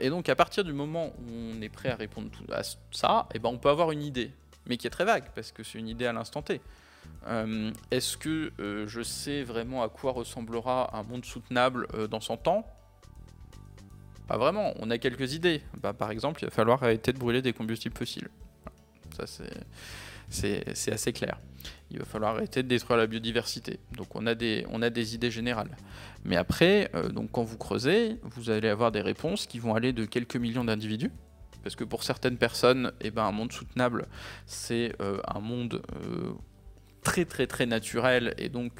Et 0.00 0.10
donc 0.10 0.28
à 0.28 0.36
partir 0.36 0.64
du 0.64 0.72
moment 0.72 1.12
où 1.18 1.32
on 1.56 1.60
est 1.62 1.68
prêt 1.68 1.90
à 1.90 1.96
répondre 1.96 2.30
à 2.52 2.62
ça, 2.90 3.28
eh 3.34 3.38
ben, 3.38 3.50
on 3.50 3.58
peut 3.58 3.70
avoir 3.70 3.92
une 3.92 4.02
idée, 4.02 4.30
mais 4.66 4.76
qui 4.76 4.86
est 4.86 4.90
très 4.90 5.04
vague 5.04 5.30
parce 5.34 5.52
que 5.52 5.62
c'est 5.62 5.78
une 5.78 5.88
idée 5.88 6.06
à 6.06 6.12
l'instant 6.12 6.42
T. 6.42 6.60
Euh, 7.26 7.72
est-ce 7.90 8.16
que 8.16 8.52
euh, 8.60 8.86
je 8.86 9.02
sais 9.02 9.42
vraiment 9.42 9.82
à 9.82 9.88
quoi 9.88 10.12
ressemblera 10.12 10.96
un 10.96 11.02
monde 11.02 11.24
soutenable 11.24 11.86
euh, 11.94 12.06
dans 12.06 12.20
100 12.20 12.48
ans? 12.48 12.66
Pas 14.26 14.36
vraiment, 14.36 14.72
on 14.78 14.90
a 14.90 14.98
quelques 14.98 15.34
idées. 15.34 15.62
Bah, 15.80 15.92
par 15.92 16.10
exemple, 16.10 16.42
il 16.42 16.46
va 16.46 16.50
falloir 16.50 16.82
arrêter 16.82 17.12
de 17.12 17.18
brûler 17.18 17.42
des 17.42 17.52
combustibles 17.52 17.96
fossiles. 17.96 18.28
Ça, 19.16 19.24
c'est 20.28 20.92
assez 20.92 21.12
clair. 21.12 21.38
Il 21.90 21.98
va 21.98 22.04
falloir 22.04 22.36
arrêter 22.36 22.62
de 22.62 22.68
détruire 22.68 22.98
la 22.98 23.06
biodiversité. 23.06 23.80
Donc 23.96 24.14
on 24.14 24.26
a 24.26 24.34
des, 24.34 25.14
idées 25.14 25.30
générales. 25.30 25.76
Mais 26.24 26.36
après, 26.36 26.92
quand 27.32 27.42
vous 27.42 27.56
creusez, 27.56 28.18
vous 28.22 28.50
allez 28.50 28.68
avoir 28.68 28.92
des 28.92 29.00
réponses 29.00 29.46
qui 29.46 29.58
vont 29.58 29.74
aller 29.74 29.94
de 29.94 30.04
quelques 30.04 30.36
millions 30.36 30.64
d'individus. 30.64 31.10
Parce 31.64 31.74
que 31.74 31.84
pour 31.84 32.04
certaines 32.04 32.36
personnes, 32.36 32.92
eh 33.00 33.10
ben, 33.10 33.24
un 33.24 33.32
monde 33.32 33.50
soutenable, 33.50 34.06
c'est 34.46 34.94
un 35.00 35.40
monde 35.40 35.82
très 37.08 37.24
très 37.24 37.46
très 37.46 37.66
naturel 37.66 38.34
et 38.38 38.48
donc 38.48 38.72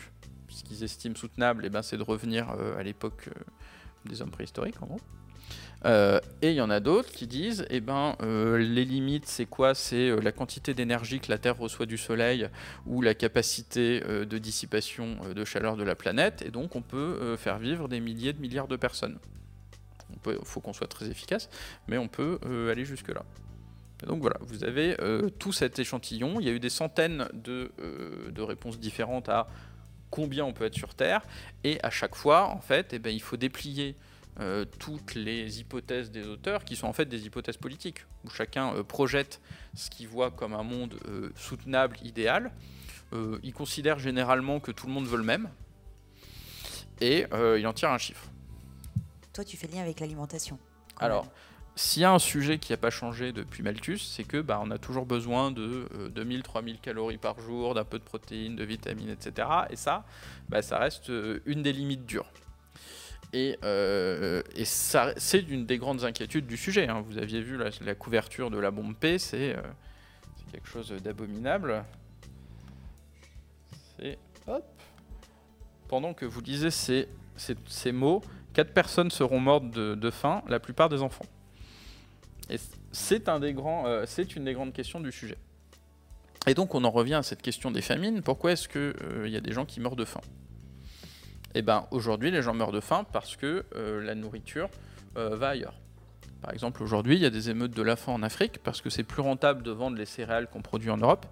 ce 0.48 0.64
qu'ils 0.64 0.84
estiment 0.84 1.14
soutenable, 1.14 1.64
et 1.64 1.68
eh 1.68 1.70
ben, 1.70 1.82
c'est 1.82 1.96
de 1.96 2.02
revenir 2.02 2.50
euh, 2.50 2.78
à 2.78 2.82
l'époque 2.82 3.28
euh, 3.28 3.40
des 4.06 4.20
hommes 4.22 4.30
préhistoriques 4.30 4.82
en 4.82 4.86
gros. 4.86 5.00
Euh, 5.84 6.18
et 6.42 6.50
il 6.50 6.56
y 6.56 6.60
en 6.60 6.70
a 6.70 6.80
d'autres 6.80 7.10
qui 7.12 7.28
disent, 7.28 7.64
eh 7.70 7.80
ben, 7.80 8.16
les 8.20 8.84
limites, 8.84 9.26
c'est 9.26 9.46
quoi? 9.46 9.74
C'est 9.76 10.10
la 10.20 10.32
quantité 10.32 10.74
d'énergie 10.74 11.20
que 11.20 11.30
la 11.30 11.38
Terre 11.38 11.56
reçoit 11.56 11.86
du 11.86 11.96
Soleil 11.96 12.48
ou 12.86 13.00
la 13.00 13.14
capacité 13.14 14.00
de 14.00 14.38
dissipation 14.38 15.18
de 15.32 15.44
chaleur 15.44 15.76
de 15.76 15.84
la 15.84 15.94
planète, 15.94 16.42
et 16.42 16.50
donc 16.50 16.74
on 16.74 16.82
peut 16.82 17.36
faire 17.36 17.60
vivre 17.60 17.86
des 17.86 18.00
milliers 18.00 18.32
de 18.32 18.40
milliards 18.40 18.66
de 18.66 18.74
personnes. 18.74 19.18
Il 20.26 20.38
faut 20.42 20.60
qu'on 20.60 20.72
soit 20.72 20.88
très 20.88 21.08
efficace, 21.08 21.48
mais 21.86 21.96
on 21.96 22.08
peut 22.08 22.40
aller 22.68 22.84
jusque-là. 22.84 23.22
Donc 24.06 24.20
voilà, 24.20 24.36
vous 24.40 24.64
avez 24.64 24.96
euh, 25.00 25.28
tout 25.28 25.52
cet 25.52 25.78
échantillon. 25.78 26.38
Il 26.40 26.46
y 26.46 26.50
a 26.50 26.52
eu 26.52 26.60
des 26.60 26.70
centaines 26.70 27.28
de, 27.32 27.72
euh, 27.80 28.30
réponses 28.38 28.78
différentes 28.78 29.28
à 29.28 29.48
combien 30.10 30.44
on 30.44 30.52
peut 30.52 30.64
être 30.64 30.76
sur 30.76 30.94
Terre. 30.94 31.22
Et 31.64 31.82
à 31.82 31.90
chaque 31.90 32.14
fois, 32.14 32.48
en 32.48 32.60
fait, 32.60 32.92
eh 32.92 32.98
ben, 32.98 33.10
il 33.10 33.20
faut 33.20 33.36
déplier 33.36 33.96
euh, 34.38 34.64
toutes 34.78 35.14
les 35.16 35.58
hypothèses 35.60 36.12
des 36.12 36.26
auteurs, 36.28 36.64
qui 36.64 36.76
sont 36.76 36.86
en 36.86 36.92
fait 36.92 37.06
des 37.06 37.26
hypothèses 37.26 37.56
politiques, 37.56 38.06
où 38.24 38.30
chacun 38.30 38.84
projette 38.84 39.40
ce 39.74 39.90
qu'il 39.90 40.06
voit 40.06 40.30
comme 40.30 40.54
un 40.54 40.62
monde 40.62 40.98
soutenable, 41.34 41.96
idéal. 42.04 42.52
il 43.42 43.52
considère 43.52 43.98
généralement 43.98 44.60
que 44.60 44.70
tout 44.70 44.86
le 44.86 44.92
monde 44.92 45.06
veut 45.06 45.18
le 45.18 45.24
même. 45.24 45.50
Et 47.00 47.26
il 47.56 47.66
en 47.66 47.72
tire 47.72 47.90
un 47.90 47.98
chiffre. 47.98 48.30
Toi, 49.32 49.44
tu 49.44 49.56
fais 49.56 49.66
lien 49.66 49.82
avec 49.82 49.98
l'alimentation. 49.98 50.58
Alors, 51.00 51.28
s'il 51.78 52.02
y 52.02 52.04
a 52.04 52.12
un 52.12 52.18
sujet 52.18 52.58
qui 52.58 52.72
n'a 52.72 52.76
pas 52.76 52.90
changé 52.90 53.30
depuis 53.30 53.62
Malthus, 53.62 53.98
c'est 53.98 54.24
que 54.24 54.40
bah, 54.40 54.60
on 54.60 54.72
a 54.72 54.78
toujours 54.78 55.06
besoin 55.06 55.52
de 55.52 55.86
2000-3000 56.12 56.74
euh, 56.74 56.76
calories 56.82 57.18
par 57.18 57.38
jour, 57.38 57.72
d'un 57.74 57.84
peu 57.84 58.00
de 58.00 58.04
protéines, 58.04 58.56
de 58.56 58.64
vitamines, 58.64 59.10
etc. 59.10 59.46
Et 59.70 59.76
ça, 59.76 60.04
bah, 60.48 60.60
ça 60.60 60.78
reste 60.78 61.10
euh, 61.10 61.38
une 61.46 61.62
des 61.62 61.72
limites 61.72 62.04
dures. 62.04 62.32
Et, 63.32 63.56
euh, 63.62 64.42
c'est 64.64 65.48
une 65.48 65.66
des 65.66 65.78
grandes 65.78 66.02
inquiétudes 66.02 66.48
du 66.48 66.56
sujet. 66.56 66.88
Hein. 66.88 67.04
Vous 67.08 67.16
aviez 67.16 67.40
vu 67.40 67.56
la, 67.56 67.94
couverture 67.94 68.50
de 68.50 68.58
la 68.58 68.72
bombe 68.72 68.96
P, 68.96 69.20
c'est 69.20 69.54
quelque 70.50 70.66
chose 70.66 70.90
d'abominable. 71.00 71.84
C'est 74.00 74.18
hop. 74.48 74.64
Pendant 75.86 76.12
que 76.12 76.26
vous 76.26 76.40
lisez 76.40 76.72
ces, 76.72 77.92
mots, 77.92 78.20
4 78.54 78.74
personnes 78.74 79.12
seront 79.12 79.38
mortes 79.38 79.70
de 79.70 80.10
faim, 80.10 80.42
la 80.48 80.58
plupart 80.58 80.88
des 80.88 81.02
enfants. 81.02 81.24
Et 82.50 82.56
euh, 82.56 84.04
c'est 84.06 84.36
une 84.36 84.44
des 84.44 84.52
grandes 84.52 84.72
questions 84.72 85.00
du 85.00 85.12
sujet. 85.12 85.36
Et 86.46 86.54
donc 86.54 86.74
on 86.74 86.84
en 86.84 86.90
revient 86.90 87.14
à 87.14 87.22
cette 87.22 87.42
question 87.42 87.70
des 87.70 87.82
famines. 87.82 88.22
Pourquoi 88.22 88.52
est-ce 88.52 88.68
qu'il 88.68 88.94
euh, 89.02 89.28
y 89.28 89.36
a 89.36 89.40
des 89.40 89.52
gens 89.52 89.64
qui 89.64 89.80
meurent 89.80 89.96
de 89.96 90.04
faim? 90.04 90.20
Eh 91.54 91.62
bien 91.62 91.86
aujourd'hui 91.90 92.30
les 92.30 92.42
gens 92.42 92.54
meurent 92.54 92.72
de 92.72 92.80
faim 92.80 93.04
parce 93.12 93.36
que 93.36 93.64
euh, 93.74 94.02
la 94.02 94.14
nourriture 94.14 94.68
va 95.14 95.48
ailleurs. 95.48 95.74
Par 96.42 96.52
exemple 96.52 96.80
aujourd'hui 96.80 97.16
il 97.16 97.22
y 97.22 97.26
a 97.26 97.30
des 97.30 97.50
émeutes 97.50 97.72
de 97.72 97.82
la 97.82 97.96
faim 97.96 98.12
en 98.12 98.22
Afrique 98.22 98.60
parce 98.62 98.80
que 98.80 98.88
c'est 98.88 99.02
plus 99.02 99.20
rentable 99.20 99.64
de 99.64 99.72
vendre 99.72 99.96
les 99.96 100.06
céréales 100.06 100.46
qu'on 100.46 100.62
produit 100.62 100.90
en 100.90 100.96
Europe 100.96 101.26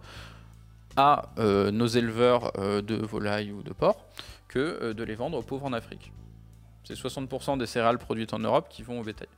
à 0.96 1.30
nos 1.36 1.86
éleveurs 1.86 2.52
de 2.82 2.96
volailles 2.96 3.52
ou 3.52 3.62
de 3.62 3.72
porcs 3.72 4.04
que 4.48 4.92
de 4.92 5.04
les 5.04 5.14
vendre 5.14 5.38
aux 5.38 5.42
pauvres 5.42 5.66
en 5.66 5.72
Afrique. 5.72 6.10
C'est 6.82 6.94
60% 6.94 7.58
des 7.58 7.66
céréales 7.66 7.98
produites 7.98 8.34
en 8.34 8.40
Europe 8.40 8.66
qui 8.68 8.82
vont 8.82 8.98
au 8.98 9.04
bétail. 9.04 9.28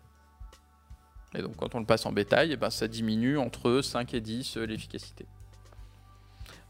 Et 1.34 1.42
donc 1.42 1.56
quand 1.56 1.74
on 1.74 1.80
le 1.80 1.86
passe 1.86 2.06
en 2.06 2.12
bétail, 2.12 2.52
eh 2.52 2.56
ben, 2.56 2.70
ça 2.70 2.88
diminue 2.88 3.38
entre 3.38 3.80
5 3.82 4.14
et 4.14 4.20
10 4.20 4.56
euh, 4.56 4.66
l'efficacité. 4.66 5.26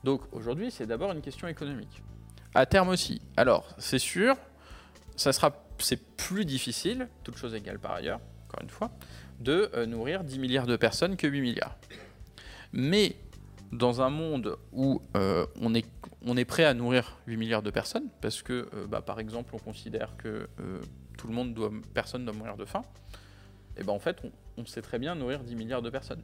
Donc 0.05 0.23
aujourd'hui, 0.33 0.71
c'est 0.71 0.87
d'abord 0.87 1.13
une 1.13 1.21
question 1.21 1.49
économique. 1.49 2.03
À 2.55 2.67
terme 2.67 2.89
aussi. 2.89 3.21
Alors, 3.37 3.69
c'est 3.79 3.99
sûr, 3.99 4.37
ça 5.17 5.33
sera, 5.33 5.65
c'est 5.79 6.17
plus 6.17 6.45
difficile, 6.45 7.09
toute 7.23 7.37
chose 7.37 7.55
égale 7.55 7.79
par 7.79 7.93
ailleurs, 7.93 8.21
encore 8.49 8.63
une 8.63 8.71
fois, 8.71 8.91
de 9.41 9.71
euh, 9.75 9.87
nourrir 9.87 10.25
10 10.25 10.39
milliards 10.39 10.67
de 10.67 10.77
personnes 10.77 11.17
que 11.17 11.27
8 11.27 11.41
milliards. 11.41 11.77
Mais 12.73 13.17
dans 13.71 14.01
un 14.01 14.11
monde 14.11 14.57
où 14.73 15.03
euh, 15.17 15.47
on, 15.61 15.75
est, 15.75 15.87
on 16.25 16.37
est 16.37 16.45
prêt 16.45 16.65
à 16.65 16.75
nourrir 16.75 17.19
8 17.27 17.37
milliards 17.37 17.63
de 17.63 17.71
personnes, 17.71 18.09
parce 18.21 18.43
que, 18.43 18.69
bah, 18.89 19.03
par 19.03 19.21
exemple, 19.21 19.55
on 19.55 19.59
considère 19.59 20.17
que 20.17 20.49
tout 21.19 21.29
le 21.29 21.35
monde 21.35 21.53
doit, 21.55 21.71
personne 21.93 22.25
doit 22.25 22.35
mourir 22.35 22.57
de 22.57 22.65
faim, 22.65 22.83
et 23.77 23.85
ben 23.85 23.93
en 23.93 23.99
fait, 23.99 24.19
on, 24.25 24.33
sait 24.67 24.83
très 24.83 24.99
bien 24.99 25.15
nourrir 25.15 25.41
10 25.41 25.55
milliards 25.57 25.83
de 25.83 25.91
personnes. 25.91 26.23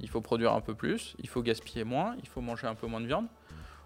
Il 0.00 0.08
faut 0.08 0.20
produire 0.20 0.52
un 0.52 0.60
peu 0.60 0.74
plus, 0.74 1.14
il 1.18 1.28
faut 1.28 1.42
gaspiller 1.42 1.84
moins, 1.84 2.16
il 2.22 2.28
faut 2.28 2.40
manger 2.40 2.66
un 2.66 2.74
peu 2.74 2.86
moins 2.86 3.00
de 3.00 3.06
viande. 3.06 3.26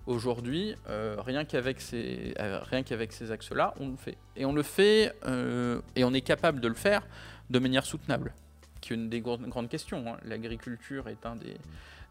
Aujourd'hui, 0.07 0.74
euh, 0.89 1.16
rien 1.18 1.45
qu'avec 1.45 1.80
ces, 1.80 2.34
euh, 2.39 2.61
rien 2.62 2.82
qu'avec 2.82 3.12
ces 3.12 3.30
axes-là, 3.30 3.74
on 3.78 3.91
le 3.91 3.97
fait. 3.97 4.16
Et 4.36 4.47
on 4.47 4.53
le 4.53 4.62
fait, 4.62 5.12
euh, 5.26 5.80
et 5.97 6.05
on 6.05 6.14
est 6.14 6.22
capable 6.22 6.61
de 6.61 6.68
le 6.68 6.74
faire 6.74 7.07
de 7.51 7.59
manière 7.59 7.84
soutenable, 7.84 8.32
qui 8.80 8.93
est 8.93 8.97
une 8.97 9.11
des 9.11 9.20
grandes 9.20 9.68
questions. 9.68 10.05
Hein. 10.09 10.16
L'agriculture 10.24 11.09
est 11.09 11.26
un 11.26 11.36
des, 11.36 11.57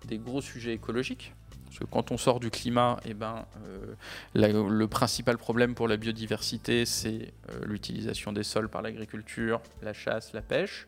des 0.05 0.17
gros 0.17 0.41
sujets 0.41 0.73
écologiques. 0.73 1.33
Parce 1.67 1.79
que 1.79 1.83
quand 1.85 2.11
on 2.11 2.17
sort 2.17 2.39
du 2.39 2.49
climat, 2.49 2.97
eh 3.05 3.13
ben, 3.13 3.45
euh, 3.65 4.69
le 4.69 4.87
principal 4.87 5.37
problème 5.37 5.75
pour 5.75 5.87
la 5.87 5.97
biodiversité, 5.97 6.85
c'est 6.85 7.33
euh, 7.49 7.59
l'utilisation 7.65 8.31
des 8.31 8.43
sols 8.43 8.69
par 8.69 8.81
l'agriculture, 8.81 9.61
la 9.81 9.93
chasse, 9.93 10.33
la 10.33 10.41
pêche. 10.41 10.87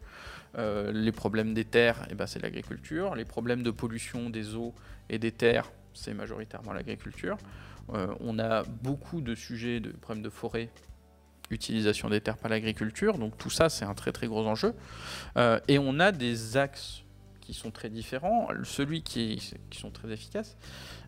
Euh, 0.57 0.91
les 0.91 1.11
problèmes 1.11 1.53
des 1.53 1.65
terres, 1.65 2.07
eh 2.09 2.15
ben, 2.15 2.25
c'est 2.25 2.41
l'agriculture. 2.41 3.13
Les 3.15 3.25
problèmes 3.25 3.61
de 3.61 3.71
pollution 3.71 4.29
des 4.29 4.55
eaux 4.55 4.73
et 5.09 5.19
des 5.19 5.31
terres, 5.31 5.69
c'est 5.93 6.13
majoritairement 6.13 6.73
l'agriculture. 6.73 7.37
on 7.89 8.39
a 8.39 8.63
beaucoup 8.63 9.19
de 9.19 9.35
sujets 9.35 9.79
de 9.79 9.89
problèmes 9.91 10.23
de 10.23 10.29
forêt 10.29 10.69
utilisation 11.49 12.09
des 12.09 12.21
terres 12.21 12.37
par 12.37 12.49
l'agriculture. 12.49 13.17
Donc 13.17 13.37
tout 13.37 13.49
ça, 13.49 13.69
c'est 13.69 13.85
un 13.85 13.95
très 13.95 14.11
très 14.11 14.27
gros 14.27 14.47
enjeu. 14.47 14.73
et 15.67 15.77
on 15.79 15.99
a 15.99 16.11
des 16.11 16.57
axes 16.57 17.03
qui 17.49 17.55
sont 17.55 17.71
très 17.71 17.89
différents. 17.89 18.47
Celui 18.63 19.01
qui, 19.01 19.53
qui 19.71 19.79
sont 19.79 19.89
très 19.89 20.11
efficaces, 20.11 20.55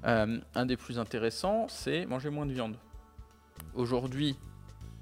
euh, 0.06 0.39
un 0.56 0.66
des 0.66 0.76
plus 0.76 0.98
intéressants, 0.98 1.68
c'est 1.70 2.08
manger 2.08 2.32
moins 2.32 2.48
de 2.48 2.52
viande. 2.52 2.78
Aujourd'hui, 3.76 4.36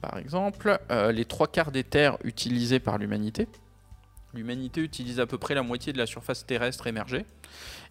par 0.01 0.17
exemple, 0.17 0.77
euh, 0.91 1.13
les 1.13 1.23
trois 1.23 1.47
quarts 1.47 1.71
des 1.71 1.85
terres 1.85 2.17
utilisées 2.25 2.81
par 2.81 2.97
l'humanité, 2.97 3.47
l'humanité 4.33 4.81
utilise 4.81 5.21
à 5.21 5.27
peu 5.27 5.37
près 5.37 5.55
la 5.55 5.63
moitié 5.63 5.93
de 5.93 5.97
la 5.97 6.05
surface 6.05 6.45
terrestre 6.45 6.87
émergée, 6.87 7.25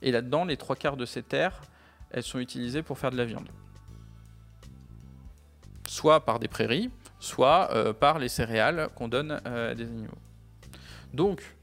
et 0.03 0.13
là-dedans, 0.13 0.45
les 0.45 0.59
trois 0.59 0.77
quarts 0.77 0.99
de 0.99 1.07
ces 1.07 1.23
terres, 1.23 1.63
elles 2.11 2.23
sont 2.23 2.41
utilisées 2.41 2.83
pour 2.83 2.99
faire 2.99 3.11
de 3.11 3.17
la 3.17 3.25
viande. 3.25 3.49
Soit 5.87 6.27
par 6.27 6.39
des 6.39 6.49
prairies, 6.49 6.91
soit 7.19 7.71
euh, 7.73 7.95
par 7.95 8.19
les 8.19 8.29
céréales 8.29 8.91
qu'on 8.95 9.09
donne 9.09 9.41
à 9.47 9.75
des 9.75 9.85
animaux. 9.85 10.19
Donc, 11.15 11.57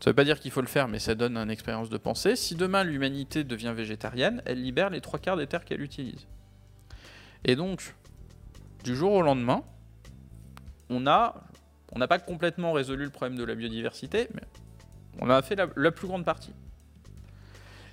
ça 0.00 0.08
ne 0.08 0.12
veut 0.12 0.16
pas 0.16 0.24
dire 0.24 0.40
qu'il 0.40 0.50
faut 0.50 0.62
le 0.62 0.66
faire, 0.66 0.88
mais 0.88 0.98
ça 0.98 1.14
donne 1.14 1.36
une 1.36 1.50
expérience 1.50 1.90
de 1.90 1.98
pensée. 1.98 2.34
Si 2.34 2.54
demain 2.54 2.84
l'humanité 2.84 3.44
devient 3.44 3.74
végétarienne, 3.76 4.42
elle 4.46 4.62
libère 4.62 4.88
les 4.88 5.02
trois 5.02 5.18
quarts 5.18 5.36
des 5.36 5.46
terres 5.46 5.66
qu'elle 5.66 5.82
utilise. 5.82 6.26
Et 7.44 7.54
donc, 7.54 7.94
du 8.82 8.96
jour 8.96 9.12
au 9.12 9.20
lendemain, 9.20 9.62
on 10.88 11.00
n'a 11.00 11.34
pas 12.08 12.18
complètement 12.18 12.72
résolu 12.72 13.04
le 13.04 13.10
problème 13.10 13.36
de 13.36 13.44
la 13.44 13.54
biodiversité, 13.54 14.28
mais 14.32 14.42
on 15.20 15.28
a 15.28 15.42
fait 15.42 15.56
la, 15.56 15.90
plus 15.90 16.08
grande 16.08 16.24
partie. 16.24 16.54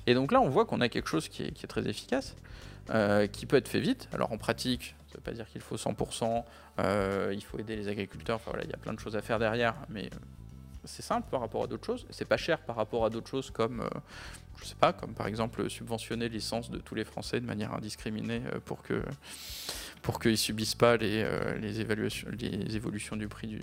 Et 0.06 0.14
donc 0.14 0.32
là, 0.32 0.40
on 0.40 0.48
voit 0.48 0.66
qu'on 0.66 0.80
a 0.80 0.88
quelque 0.88 1.10
chose 1.10 1.28
qui 1.28 1.44
est, 1.44 1.68
très 1.68 1.90
efficace, 1.90 2.38
qui 3.34 3.46
peut 3.46 3.58
être 3.58 3.68
fait 3.68 3.82
vite. 3.82 4.08
Alors 4.14 4.32
en 4.32 4.38
pratique, 4.38 4.96
ça 5.08 5.14
ne 5.14 5.18
veut 5.18 5.24
pas 5.24 5.34
dire 5.34 5.46
qu'il 5.50 5.60
faut 5.60 5.76
100%, 5.76 6.46
il 7.34 7.44
faut 7.44 7.60
aider 7.60 7.76
les 7.76 7.90
agriculteurs, 7.90 8.38
enfin 8.38 8.52
voilà, 8.52 8.64
il 8.64 8.72
y 8.72 8.74
a 8.74 8.78
plein 8.78 8.94
de 8.94 9.00
choses 9.00 9.18
à 9.18 9.22
faire 9.22 9.40
derrière, 9.40 9.76
mais 9.90 10.10
c'est 10.88 11.04
simple 11.04 11.28
par 11.30 11.42
rapport 11.42 11.64
à 11.64 11.68
d'autres 11.68 11.86
choses. 11.86 12.06
C'est 12.10 12.28
pas 12.28 12.38
cher 12.38 12.60
par 12.60 12.76
rapport 12.76 13.06
à 13.06 13.10
d'autres 13.10 13.30
choses 13.30 13.52
comme, 13.52 13.82
euh, 13.82 13.90
je 14.60 14.66
sais 14.66 14.76
pas, 14.76 14.94
comme 14.94 15.14
par 15.14 15.28
exemple 15.28 15.70
subventionner 15.70 16.30
l'essence 16.30 16.72
de 16.72 16.80
tous 16.80 16.96
les 16.96 17.04
Français 17.04 17.40
de 17.40 17.46
manière 17.46 17.74
indiscriminée 17.74 18.42
euh, 18.54 18.60
pour 18.64 18.82
que 18.82 19.04
pour 20.02 20.20
qu'ils 20.20 20.38
subissent 20.38 20.76
pas 20.76 20.96
les, 20.96 21.24
euh, 21.24 21.58
les, 21.58 21.82
évaluations, 21.82 22.30
les 22.40 22.76
évolutions 22.76 23.18
du 23.18 23.28
prix 23.28 23.48
du, 23.48 23.62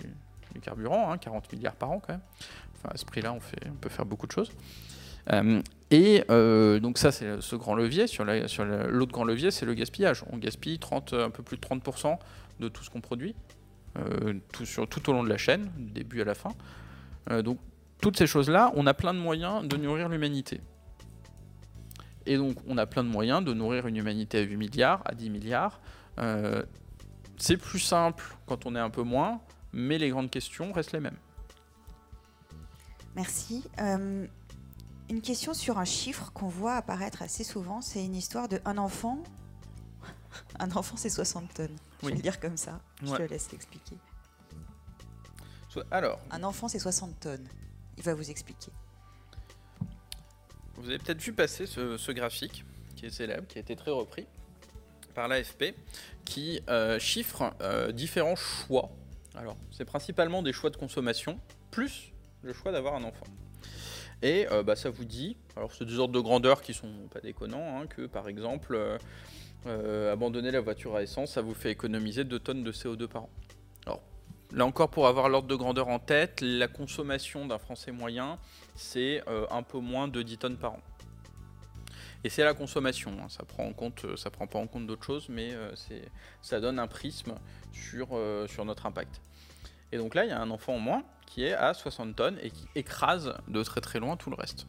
carburant, 0.61 1.17
40 1.17 1.43
hein, 1.43 1.47
milliards 1.51 1.75
par 1.75 1.91
an 1.91 1.99
quand 1.99 2.13
même. 2.13 2.21
Enfin, 2.75 2.89
à 2.93 2.97
ce 2.97 3.05
prix-là, 3.05 3.33
on, 3.33 3.39
on 3.69 3.75
peut 3.75 3.89
faire 3.89 4.05
beaucoup 4.05 4.27
de 4.27 4.31
choses. 4.31 4.51
et 5.91 6.23
donc 6.79 6.97
ça, 6.97 7.11
c'est 7.11 7.41
ce 7.41 7.55
grand 7.55 7.73
levier. 7.75 8.07
Sur 8.07 8.25
l'autre 8.25 9.11
grand 9.11 9.23
levier, 9.23 9.51
c'est 9.51 9.65
le 9.65 9.73
gaspillage. 9.73 10.23
On 10.31 10.37
gaspille 10.37 10.77
30, 10.77 11.13
un 11.13 11.29
peu 11.29 11.41
plus 11.41 11.57
de 11.57 11.61
30% 11.61 12.17
de 12.59 12.67
tout 12.69 12.83
ce 12.83 12.89
qu'on 12.89 13.01
produit, 13.01 13.35
tout 14.53 15.09
au 15.09 15.13
long 15.13 15.23
de 15.23 15.29
la 15.29 15.37
chaîne, 15.37 15.71
du 15.77 15.91
début 15.91 16.21
à 16.21 16.25
la 16.25 16.35
fin. 16.35 16.51
Euh, 17.31 17.41
donc 17.41 17.59
toutes 18.01 18.17
ces 18.17 18.27
choses-là, 18.27 18.71
on 18.75 18.87
a 18.87 18.93
plein 18.93 19.13
de 19.13 19.19
moyens 19.19 19.67
de 19.67 19.77
nourrir 19.77 20.09
l'humanité. 20.09 20.61
Et 22.25 22.37
donc 22.37 22.57
on 22.67 22.77
a 22.77 22.85
plein 22.85 23.03
de 23.03 23.09
moyens 23.09 23.43
de 23.43 23.53
nourrir 23.53 23.87
une 23.87 23.97
humanité 23.97 24.39
à 24.39 24.41
8 24.41 24.57
milliards, 24.57 25.01
à 25.05 25.13
10 25.13 25.29
milliards. 25.29 25.79
Euh, 26.19 26.63
c'est 27.37 27.57
plus 27.57 27.79
simple 27.79 28.23
quand 28.45 28.65
on 28.65 28.75
est 28.75 28.79
un 28.79 28.89
peu 28.89 29.03
moins, 29.03 29.41
mais 29.73 29.97
les 29.97 30.09
grandes 30.09 30.29
questions 30.29 30.71
restent 30.71 30.93
les 30.93 30.99
mêmes. 30.99 31.17
Merci. 33.15 33.63
Euh, 33.79 34.25
une 35.09 35.21
question 35.21 35.53
sur 35.53 35.77
un 35.77 35.85
chiffre 35.85 36.31
qu'on 36.33 36.47
voit 36.47 36.75
apparaître 36.75 37.21
assez 37.21 37.43
souvent, 37.43 37.81
c'est 37.81 38.03
une 38.03 38.15
histoire 38.15 38.47
de 38.47 38.59
un 38.65 38.77
enfant. 38.77 39.19
Un 40.59 40.69
enfant, 40.71 40.97
c'est 40.97 41.09
60 41.09 41.53
tonnes. 41.53 41.75
Je 42.01 42.07
vais 42.07 42.15
le 42.15 42.21
dire 42.21 42.39
comme 42.39 42.57
ça. 42.57 42.81
Je 43.01 43.15
te 43.15 43.21
laisse 43.23 43.51
l'expliquer. 43.51 43.95
Alors. 45.91 46.19
Un 46.31 46.43
enfant, 46.43 46.67
c'est 46.67 46.79
60 46.79 47.19
tonnes. 47.19 47.47
Il 47.97 48.03
va 48.03 48.13
vous 48.13 48.29
expliquer. 48.29 48.71
Vous 50.77 50.89
avez 50.89 50.99
peut-être 50.99 51.21
vu 51.21 51.33
passer 51.33 51.65
ce, 51.65 52.11
graphique 52.11 52.65
qui 52.95 53.05
est 53.05 53.09
célèbre, 53.09 53.47
qui 53.47 53.57
a 53.57 53.61
été 53.61 53.75
très 53.75 53.91
repris 53.91 54.25
par 55.13 55.27
l'AFP, 55.27 55.73
qui 56.25 56.61
euh, 56.69 56.99
chiffre 56.99 57.53
euh, 57.61 57.91
différents 57.91 58.35
choix. 58.35 58.89
Alors, 59.35 59.55
c'est 59.71 59.85
principalement 59.85 60.43
des 60.43 60.51
choix 60.51 60.69
de 60.69 60.75
consommation, 60.75 61.39
plus 61.71 62.11
le 62.41 62.51
choix 62.53 62.71
d'avoir 62.73 62.95
un 62.95 63.03
enfant. 63.03 63.25
Et 64.21 64.47
euh, 64.51 64.63
bah, 64.63 64.75
ça 64.75 64.89
vous 64.89 65.05
dit, 65.05 65.37
alors 65.55 65.71
c'est 65.73 65.85
des 65.85 65.99
ordres 65.99 66.13
de 66.13 66.19
grandeur 66.19 66.61
qui 66.61 66.73
sont 66.73 67.07
pas 67.13 67.21
déconnants, 67.21 67.79
hein, 67.79 67.87
que 67.87 68.05
par 68.05 68.27
exemple, 68.27 68.77
abandonner 69.65 70.51
la 70.51 70.61
voiture 70.61 70.95
à 70.95 71.01
essence, 71.01 71.31
ça 71.31 71.41
vous 71.41 71.55
fait 71.55 71.71
économiser 71.71 72.23
2 72.23 72.39
tonnes 72.39 72.63
de 72.63 72.71
CO2 72.71 73.07
par 73.07 73.23
an. 73.23 73.29
Là 74.55 74.65
encore, 74.65 74.89
pour 74.89 75.05
avoir 75.05 75.27
l'ordre 75.27 75.49
de 75.49 75.55
grandeur 75.55 75.89
en 75.89 75.99
tête, 75.99 76.39
la 76.39 76.69
consommation 76.69 77.45
d'un 77.45 77.57
Français 77.57 77.91
moyen, 77.91 78.39
c'est 78.73 79.21
euh, 79.27 79.45
un 79.51 79.63
peu 79.63 79.79
moins 79.79 80.07
de 80.07 80.21
10 80.21 80.37
tonnes 80.37 80.57
par 80.57 80.75
an. 80.75 80.81
Et 82.23 82.29
c'est 82.29 82.45
la 82.45 82.53
consommation, 82.53 83.11
hein. 83.21 83.27
ça 83.27 83.43
prend 83.43 83.65
en 83.65 83.73
compte, 83.73 84.05
euh, 84.05 84.15
ça 84.15 84.29
prend 84.29 84.47
pas 84.47 84.57
en 84.57 84.65
compte 84.65 84.87
d'autres 84.87 85.03
choses, 85.03 85.27
mais 85.27 85.53
euh, 85.53 85.75
ça 86.41 86.61
donne 86.61 86.79
un 86.79 86.87
prisme 86.87 87.35
sur, 87.73 88.15
notre 88.63 88.85
impact. 88.85 89.19
Et 89.91 89.97
donc 89.97 90.15
là, 90.15 90.23
il 90.23 90.29
y 90.29 90.31
a 90.33 90.39
un 90.39 90.49
enfant 90.49 90.75
en 90.75 90.79
moins 90.79 91.03
qui 91.25 91.43
est 91.43 91.53
à 91.53 91.73
60 91.73 92.15
tonnes 92.15 92.39
et 92.41 92.49
qui 92.49 92.65
écrase 92.75 93.33
de 93.49 93.61
très 93.61 93.81
très 93.81 93.99
loin 93.99 94.15
tout 94.15 94.29
le 94.29 94.37
reste. 94.37 94.67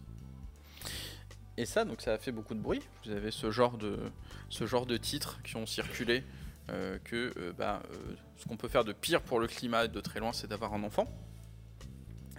Et 1.58 1.64
ça, 1.64 1.84
donc 1.84 2.00
ça 2.00 2.14
a 2.14 2.18
fait 2.18 2.32
beaucoup 2.32 2.54
de 2.54 2.60
bruit. 2.60 2.82
Vous 3.04 3.12
avez 3.12 3.30
ce 3.30 3.52
genre 3.52 3.76
de 3.78 4.96
titres 4.96 5.40
qui 5.44 5.54
ont 5.54 5.66
circulé 5.66 6.24
euh, 6.70 6.98
que 7.04 7.32
euh, 7.38 7.52
bah, 7.56 7.80
euh, 7.92 7.96
ce 8.36 8.46
qu'on 8.46 8.56
peut 8.56 8.66
faire 8.66 8.84
de 8.84 8.92
pire 8.92 9.22
pour 9.22 9.38
le 9.38 9.46
climat 9.46 9.86
de 9.86 10.00
très 10.00 10.18
loin, 10.18 10.32
c'est 10.32 10.48
d'avoir 10.48 10.74
un 10.74 10.82
enfant. 10.82 11.06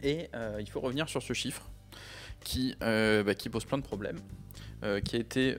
Et 0.03 0.29
il 0.59 0.69
faut 0.69 0.79
revenir 0.79 1.09
sur 1.09 1.23
ce 1.23 1.33
chiffre 1.33 1.71
qui, 2.41 2.75
bah, 2.79 3.33
pose 3.51 3.65
plein 3.65 3.79
de 3.79 3.83
problèmes, 3.83 4.19
qui 5.03 5.15
a 5.15 5.19
été 5.19 5.57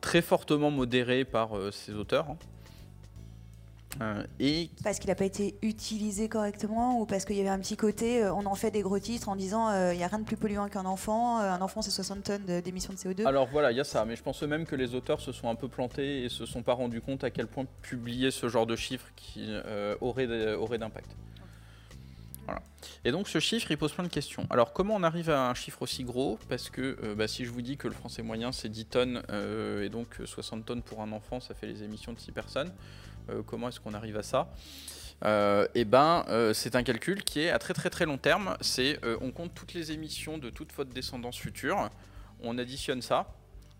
très 0.00 0.22
fortement 0.22 0.70
modéré 0.70 1.24
par 1.24 1.50
ses 1.72 1.94
auteurs. 1.94 2.30
Hein. 2.30 2.38
Euh, 4.00 4.22
et... 4.40 4.70
Parce 4.84 4.98
qu'il 4.98 5.08
n'a 5.08 5.14
pas 5.14 5.24
été 5.24 5.56
utilisé 5.62 6.28
correctement 6.28 7.00
ou 7.00 7.06
parce 7.06 7.24
qu'il 7.24 7.36
y 7.36 7.40
avait 7.40 7.48
un 7.48 7.58
petit 7.58 7.76
côté, 7.76 8.22
euh, 8.22 8.34
on 8.34 8.44
en 8.46 8.54
fait 8.54 8.70
des 8.70 8.82
gros 8.82 8.98
titres 8.98 9.28
en 9.28 9.36
disant 9.36 9.70
euh, 9.70 9.94
il 9.94 9.98
n'y 9.98 10.04
a 10.04 10.08
rien 10.08 10.18
de 10.18 10.24
plus 10.24 10.36
polluant 10.36 10.68
qu'un 10.68 10.84
enfant, 10.84 11.38
un 11.38 11.60
enfant 11.60 11.82
c'est 11.82 11.90
60 11.90 12.24
tonnes 12.24 12.60
d'émissions 12.60 12.92
de, 12.92 12.98
CO2 12.98 13.26
Alors 13.26 13.46
voilà, 13.46 13.72
il 13.72 13.76
y 13.76 13.80
a 13.80 13.84
ça, 13.84 14.04
mais 14.04 14.16
je 14.16 14.22
pense 14.22 14.42
même 14.42 14.66
que 14.66 14.76
les 14.76 14.94
auteurs 14.94 15.20
se 15.20 15.32
sont 15.32 15.48
un 15.48 15.54
peu 15.54 15.68
plantés 15.68 16.24
et 16.24 16.28
se 16.28 16.46
sont 16.46 16.62
pas 16.62 16.74
rendus 16.74 17.00
compte 17.00 17.24
à 17.24 17.30
quel 17.30 17.46
point 17.46 17.64
publier 17.82 18.30
ce 18.30 18.48
genre 18.48 18.66
de 18.66 18.76
chiffres 18.76 19.08
qui 19.16 19.50
aurait, 20.00 20.54
aurait 20.54 20.78
d'impact. 20.78 21.10
Et 23.04 23.10
donc 23.10 23.28
ce 23.28 23.40
chiffre, 23.40 23.70
il 23.70 23.78
pose 23.78 23.92
plein 23.92 24.04
de 24.04 24.08
questions. 24.08 24.46
Alors 24.50 24.72
comment 24.72 24.94
on 24.94 25.02
arrive 25.02 25.30
à 25.30 25.48
un 25.50 25.54
chiffre 25.54 25.82
aussi 25.82 26.04
gros? 26.04 26.38
Parce 26.48 26.70
que 26.70 27.14
bah, 27.14 27.26
si 27.26 27.44
je 27.44 27.50
vous 27.50 27.62
dis 27.62 27.76
que 27.76 27.88
le 27.88 27.94
français 27.94 28.22
moyen 28.22 28.52
c'est 28.52 28.68
10 28.68 28.84
tonnes 28.86 29.22
et 29.82 29.88
donc 29.88 30.20
60 30.24 30.64
tonnes 30.64 30.82
pour 30.82 31.02
un 31.02 31.12
enfant, 31.12 31.40
ça 31.40 31.54
fait 31.54 31.66
les 31.66 31.82
émissions 31.82 32.12
de 32.12 32.18
6 32.18 32.32
personnes. 32.32 32.72
Euh, 33.30 33.42
comment 33.44 33.68
est-ce 33.68 33.80
qu'on 33.80 33.94
arrive 33.94 34.16
à 34.16 34.22
ça? 34.22 34.48
Euh, 35.24 35.66
eh 35.74 35.84
ben, 35.84 36.24
euh, 36.28 36.52
c'est 36.52 36.76
un 36.76 36.82
calcul 36.82 37.24
qui 37.24 37.40
est 37.40 37.50
à 37.50 37.58
très 37.58 37.74
très 37.74 37.90
très 37.90 38.04
long 38.04 38.18
terme. 38.18 38.56
C'est 38.60 39.00
on 39.20 39.30
compte 39.30 39.54
toutes 39.54 39.74
les 39.74 39.92
émissions 39.92 40.38
de 40.38 40.50
toute 40.50 40.72
votre 40.74 40.90
descendance 40.90 41.38
future, 41.38 41.90
on 42.40 42.58
additionne 42.58 43.02
ça 43.02 43.34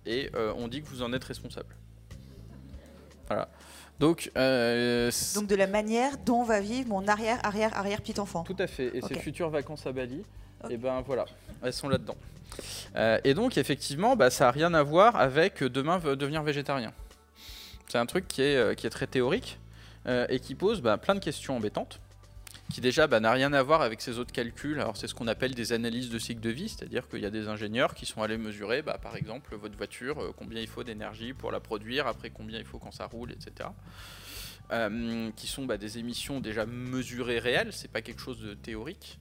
et 0.04 0.30
on 0.34 0.68
dit 0.68 0.82
que 0.82 0.88
vous 0.88 1.02
en 1.02 1.12
êtes 1.12 1.24
responsable. 1.24 1.76
Voilà. 3.26 3.48
Donc, 3.98 4.30
Donc 4.34 5.46
de 5.46 5.54
la 5.56 5.66
manière 5.66 6.18
dont 6.18 6.42
va 6.42 6.60
vivre 6.60 6.88
mon 6.88 7.08
arrière 7.08 7.38
arrière 7.44 7.76
arrière 7.76 8.02
petit 8.02 8.20
enfant. 8.20 8.44
Tout 8.44 8.56
à 8.58 8.66
fait. 8.66 8.94
Et 8.94 9.00
ces 9.00 9.14
futures 9.14 9.48
vacances 9.48 9.86
à 9.86 9.92
Bali, 9.92 10.18
et 10.18 10.22
eh 10.72 10.76
ben 10.76 11.02
voilà, 11.06 11.24
elles 11.62 11.72
sont 11.72 11.88
là-dedans. 11.88 12.16
et 13.24 13.34
donc 13.34 13.56
effectivement, 13.56 14.16
bah, 14.16 14.30
ça 14.30 14.46
n'a 14.46 14.50
rien 14.50 14.74
à 14.74 14.82
voir 14.82 15.16
avec 15.16 15.62
demain 15.62 15.98
devenir 15.98 16.42
végétarien. 16.42 16.92
C'est 17.88 17.98
un 17.98 18.06
truc 18.06 18.26
qui 18.26 18.42
est, 18.42 18.56
euh, 18.56 18.74
qui 18.74 18.86
est 18.86 18.90
très 18.90 19.06
théorique 19.06 19.58
euh, 20.06 20.26
et 20.28 20.40
qui 20.40 20.54
pose 20.54 20.80
bah, 20.80 20.96
plein 20.96 21.14
de 21.14 21.20
questions 21.20 21.56
embêtantes 21.56 22.00
qui 22.72 22.80
déjà 22.80 23.06
bah, 23.06 23.20
n'a 23.20 23.32
rien 23.32 23.52
à 23.52 23.62
voir 23.62 23.82
avec 23.82 24.00
ces 24.00 24.18
autres 24.18 24.32
calculs. 24.32 24.80
Alors 24.80 24.96
c'est 24.96 25.06
ce 25.06 25.14
qu'on 25.14 25.28
appelle 25.28 25.54
des 25.54 25.72
analyses 25.72 26.10
de 26.10 26.18
cycle 26.18 26.40
de 26.40 26.50
vie, 26.50 26.68
c'est-à-dire 26.68 27.08
qu'il 27.08 27.20
y 27.20 27.26
a 27.26 27.30
des 27.30 27.48
ingénieurs 27.48 27.94
qui 27.94 28.06
sont 28.06 28.22
allés 28.22 28.38
mesurer, 28.38 28.82
bah, 28.82 28.98
par 29.00 29.16
exemple, 29.16 29.54
votre 29.56 29.76
voiture, 29.76 30.20
euh, 30.20 30.32
combien 30.36 30.60
il 30.60 30.66
faut 30.66 30.84
d'énergie 30.84 31.32
pour 31.32 31.52
la 31.52 31.60
produire, 31.60 32.06
après 32.06 32.30
combien 32.30 32.58
il 32.58 32.64
faut 32.64 32.78
quand 32.78 32.92
ça 32.92 33.06
roule, 33.06 33.32
etc. 33.32 33.68
qui 35.36 35.46
sont 35.46 35.64
des 35.64 35.98
émissions 35.98 36.40
déjà 36.40 36.66
mesurées 36.66 37.38
réelles, 37.38 37.72
c'est 37.72 37.90
pas 37.90 38.02
quelque 38.02 38.20
chose 38.20 38.40
de 38.40 38.54
théorique, 38.54 39.20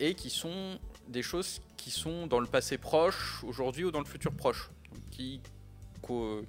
et 0.00 0.14
qui 0.14 0.28
sont 0.28 0.80
des 1.06 1.22
choses 1.22 1.60
qui 1.76 1.92
sont 1.92 2.26
dans 2.26 2.40
le 2.40 2.48
passé 2.48 2.76
proche, 2.76 3.44
aujourd'hui 3.44 3.84
ou 3.84 3.92
dans 3.92 4.00
le 4.00 4.06
futur 4.06 4.32
proche, 4.32 4.70
qui 5.12 5.40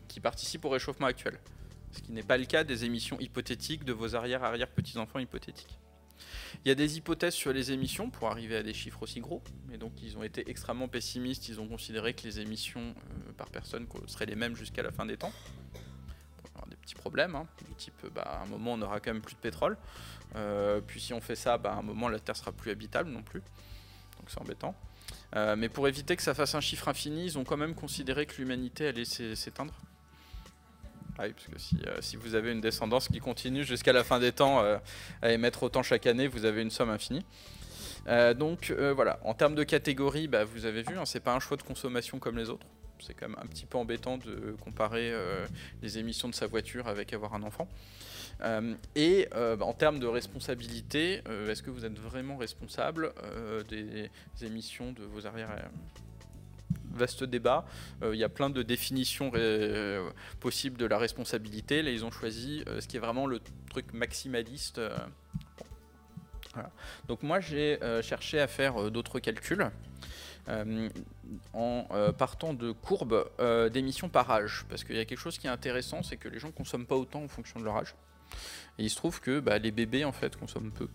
qui 0.08 0.20
participent 0.20 0.66
au 0.66 0.70
réchauffement 0.70 1.08
actuel. 1.08 1.38
Ce 1.92 2.02
qui 2.02 2.12
n'est 2.12 2.24
pas 2.24 2.38
le 2.38 2.46
cas 2.46 2.64
des 2.64 2.86
émissions 2.86 3.20
hypothétiques 3.20 3.84
de 3.84 3.94
vos 3.94 4.16
arrière-arrière-petits-enfants 4.16 5.20
hypothétiques. 5.20 5.78
Il 6.64 6.70
y 6.70 6.72
a 6.72 6.76
des 6.76 6.98
hypothèses 6.98 7.34
sur 7.34 7.54
les 7.54 7.72
émissions 7.72 8.10
pour 8.10 8.30
arriver 8.30 8.58
à 8.58 8.64
des 8.64 8.74
chiffres 8.74 9.04
aussi 9.04 9.20
gros, 9.20 9.42
mais 9.70 9.78
donc 9.78 9.94
ils 10.02 10.18
ont 10.18 10.24
été 10.24 10.50
extrêmement 10.50 10.88
pessimistes, 10.88 11.50
ils 11.50 11.60
ont 11.60 11.68
considéré 11.68 12.14
que 12.14 12.24
les 12.24 12.40
émissions 12.40 12.82
euh, 12.82 13.32
par 13.38 13.50
personne 13.50 13.88
seraient 14.08 14.26
les 14.26 14.36
mêmes 14.36 14.56
jusqu'à 14.56 14.84
la 14.84 14.92
fin 14.92 15.06
des 15.06 15.18
temps. 15.18 15.34
Avoir 16.54 16.68
des 16.68 16.76
petits 16.76 16.96
problèmes, 16.96 17.36
hein, 17.36 17.48
du 17.68 17.76
type 17.76 18.06
bah, 18.14 18.22
à 18.24 18.44
un 18.44 18.46
moment 18.46 18.74
on 18.74 18.82
aura 18.82 19.00
quand 19.00 19.14
même 19.14 19.22
plus 19.22 19.36
de 19.36 19.40
pétrole, 19.40 19.78
euh, 20.36 20.82
puis 20.86 21.00
si 21.00 21.14
on 21.14 21.22
fait 21.22 21.36
ça, 21.36 21.58
bah, 21.58 21.74
à 21.74 21.78
un 21.78 21.82
moment 21.82 22.10
la 22.10 22.20
Terre 22.20 22.36
sera 22.36 22.52
plus 22.52 22.72
habitable 22.72 23.10
non 23.10 23.24
plus, 23.24 23.42
donc 24.20 24.30
c'est 24.30 24.40
embêtant. 24.40 24.76
Euh, 25.36 25.56
mais 25.56 25.70
pour 25.70 25.88
éviter 25.88 26.16
que 26.16 26.24
ça 26.24 26.34
fasse 26.34 26.56
un 26.56 26.62
chiffre 26.62 26.88
infini, 26.88 27.26
ils 27.26 27.38
ont 27.38 27.44
quand 27.44 27.58
même 27.58 27.74
considéré 27.74 28.26
que 28.26 28.38
l'humanité 28.38 28.88
allait 28.88 29.06
s'éteindre. 29.06 29.74
Parce 31.30 31.48
que 31.48 31.60
si, 31.60 31.78
euh, 31.88 31.98
si, 32.02 32.16
vous 32.16 32.36
avez 32.36 32.52
une 32.52 32.62
descendance 32.62 33.08
qui 33.08 33.20
continue 33.20 33.64
jusqu'à 33.64 33.94
la 33.94 34.04
fin 34.04 34.20
des 34.20 34.32
temps 34.32 34.62
euh, 34.62 34.78
à 35.22 35.32
émettre 35.32 35.64
autant 35.64 35.84
chaque 35.84 36.08
année, 36.08 36.28
vous 36.28 36.46
avez 36.46 36.62
une 36.62 36.72
somme 36.72 36.90
infinie. 36.90 37.26
donc 38.36 38.72
voilà, 38.96 39.20
en 39.24 39.34
termes 39.34 39.56
de 39.56 39.64
catégorie, 39.64 40.28
bah, 40.28 40.44
vous 40.44 40.66
avez 40.66 40.82
vu, 40.82 40.98
hein, 40.98 41.06
c'est 41.06 41.20
pas 41.20 41.34
un 41.34 41.40
choix 41.40 41.58
de 41.58 41.64
consommation 41.64 42.20
comme 42.20 42.38
les 42.38 42.50
autres. 42.50 42.66
C'est 43.00 43.16
quand 43.16 43.28
même 43.28 43.38
un 43.42 43.48
petit 43.48 43.66
peu 43.66 43.78
embêtant 43.78 44.18
de 44.18 44.56
comparer 44.64 45.12
les 45.82 45.98
émissions 45.98 46.30
de 46.30 46.36
sa 46.36 46.48
voiture 46.48 46.88
avec 46.88 47.14
avoir 47.14 47.34
un 47.34 47.44
enfant. 47.44 47.68
Euh, 48.44 48.74
et 48.96 49.28
euh, 49.36 49.56
bah, 49.56 49.66
en 49.66 49.74
termes 49.74 50.00
de 50.00 50.08
responsabilité, 50.08 51.22
euh, 51.28 51.50
est-ce 51.52 51.62
que 51.62 51.70
vous 51.70 51.86
êtes 51.86 51.98
vraiment 52.00 52.38
responsable 52.38 53.14
des 53.70 54.10
émissions 54.42 54.92
de 54.92 55.04
vos 55.04 55.26
arrières 55.28 55.50
vaste 56.94 57.24
débat. 57.24 57.66
Il 58.04 58.16
y 58.16 58.24
a 58.24 58.30
plein 58.30 58.50
de 58.50 58.64
définitions 58.64 59.32
possibles 60.40 60.78
de 60.78 60.86
la 60.86 60.98
responsabilité. 60.98 61.82
Là, 61.82 61.92
ils 61.92 62.06
ont 62.06 62.12
choisi 62.12 62.64
ce 62.80 62.88
qui 62.88 62.98
est 62.98 63.00
vraiment 63.00 63.28
le 63.28 63.40
truc 63.70 63.94
maximaliste. 63.94 64.82
Donc 67.08 67.24
moi, 67.24 67.40
j'ai 67.40 67.80
cherché 68.02 68.40
à 68.40 68.48
faire 68.48 68.92
d'autres 68.92 69.20
calculs. 69.20 69.72
euh, 70.50 70.90
en 71.54 71.86
euh, 71.92 72.12
partant 72.12 72.54
de 72.54 72.72
courbes 72.72 73.30
euh, 73.40 73.70
d'émissions 73.70 74.10
par 74.10 74.30
âge. 74.32 74.66
Parce 74.70 74.84
qu'il 74.84 74.96
y 74.96 75.00
a 75.00 75.06
quelque 75.06 75.20
chose 75.20 75.38
qui 75.38 75.48
est 75.48 75.52
intéressant, 75.52 76.04
c'est 76.04 76.18
que 76.18 76.28
les 76.30 76.40
gens 76.40 76.48
ne 76.48 76.54
consomment 76.54 76.86
pas 76.86 76.96
autant 76.96 77.24
en 77.24 77.28
fonction 77.28 77.60
de 77.60 77.66
leur 77.66 77.78
âge. 77.78 77.96
Et 78.78 78.84
il 78.84 78.90
se 78.90 78.96
trouve 78.96 79.20
que 79.20 79.40
bah, 79.40 79.58
les 79.58 79.72
bébés, 79.72 80.06
en 80.06 80.12
fait, 80.12 80.36
consomment 80.36 80.72
peu. 80.72 80.88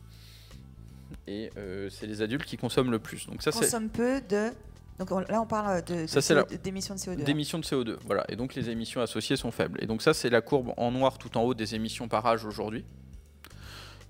Et 1.27 1.51
euh, 1.57 1.89
c'est 1.91 2.07
les 2.07 2.23
adultes 2.23 2.45
qui 2.45 2.57
consomment 2.57 2.91
le 2.91 2.99
plus. 2.99 3.27
Donc 3.27 3.43
ça, 3.43 3.53
c'est 3.53 3.61
consomme 3.61 3.89
peu 3.89 4.21
de. 4.21 4.51
Donc 4.99 5.11
on- 5.13 5.21
là, 5.21 5.41
on 5.43 5.47
parle 5.47 5.83
de, 5.85 6.07
de 6.07 6.35
la- 6.35 6.45
d'émissions 6.59 6.95
de 6.95 7.01
CO2. 7.01 7.21
hein. 7.21 7.25
d'émissions 7.25 7.59
de 7.59 7.65
CO2. 7.65 7.99
Voilà. 8.07 8.25
Et 8.29 8.37
donc 8.37 8.55
les 8.55 8.71
émissions 8.71 9.01
associées 9.03 9.37
sont 9.37 9.51
faibles. 9.51 9.79
Et 9.83 9.87
donc 9.87 10.01
ça, 10.03 10.15
c'est 10.15 10.31
la 10.31 10.41
courbe 10.41 10.73
en 10.77 10.91
noir 10.91 11.19
tout 11.19 11.37
en 11.37 11.43
haut 11.43 11.55
des 11.55 11.75
émissions 11.75 12.09
par 12.09 12.25
âge 12.27 12.45
aujourd'hui. 12.45 12.85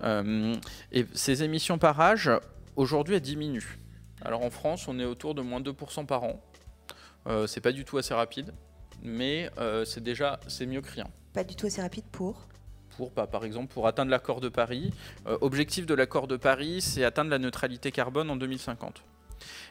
Euh, 0.03 0.55
et 0.91 1.05
ces 1.13 1.43
émissions 1.43 1.77
par 1.77 1.99
âge, 1.99 2.29
aujourd'hui, 2.75 3.15
elles 3.15 3.21
diminuent. 3.21 3.77
Alors 4.23 4.43
en 4.43 4.49
France, 4.49 4.87
on 4.87 4.99
est 4.99 5.05
autour 5.05 5.35
de 5.35 5.41
moins 5.41 5.59
2% 5.61 6.05
par 6.05 6.23
an. 6.23 6.41
Euh, 7.27 7.47
c'est 7.47 7.61
pas 7.61 7.71
du 7.71 7.83
tout 7.83 7.97
assez 7.97 8.13
rapide, 8.13 8.53
mais 9.03 9.49
euh, 9.57 9.85
c'est 9.85 10.01
déjà 10.03 10.39
c'est 10.47 10.65
mieux 10.65 10.81
que 10.81 10.91
rien. 10.91 11.07
Pas 11.33 11.43
du 11.43 11.55
tout 11.55 11.65
assez 11.67 11.81
rapide 11.81 12.05
pour. 12.11 12.47
Pour, 12.95 13.11
bah, 13.11 13.27
par 13.27 13.43
exemple, 13.45 13.71
pour 13.71 13.85
atteindre 13.85 14.09
l'accord 14.09 14.41
de 14.41 14.49
Paris, 14.49 14.91
euh, 15.27 15.37
objectif 15.41 15.85
de 15.85 15.93
l'accord 15.93 16.27
de 16.27 16.35
Paris, 16.37 16.81
c'est 16.81 17.03
atteindre 17.03 17.29
la 17.29 17.37
neutralité 17.37 17.91
carbone 17.91 18.29
en 18.31 18.35
2050. 18.37 19.03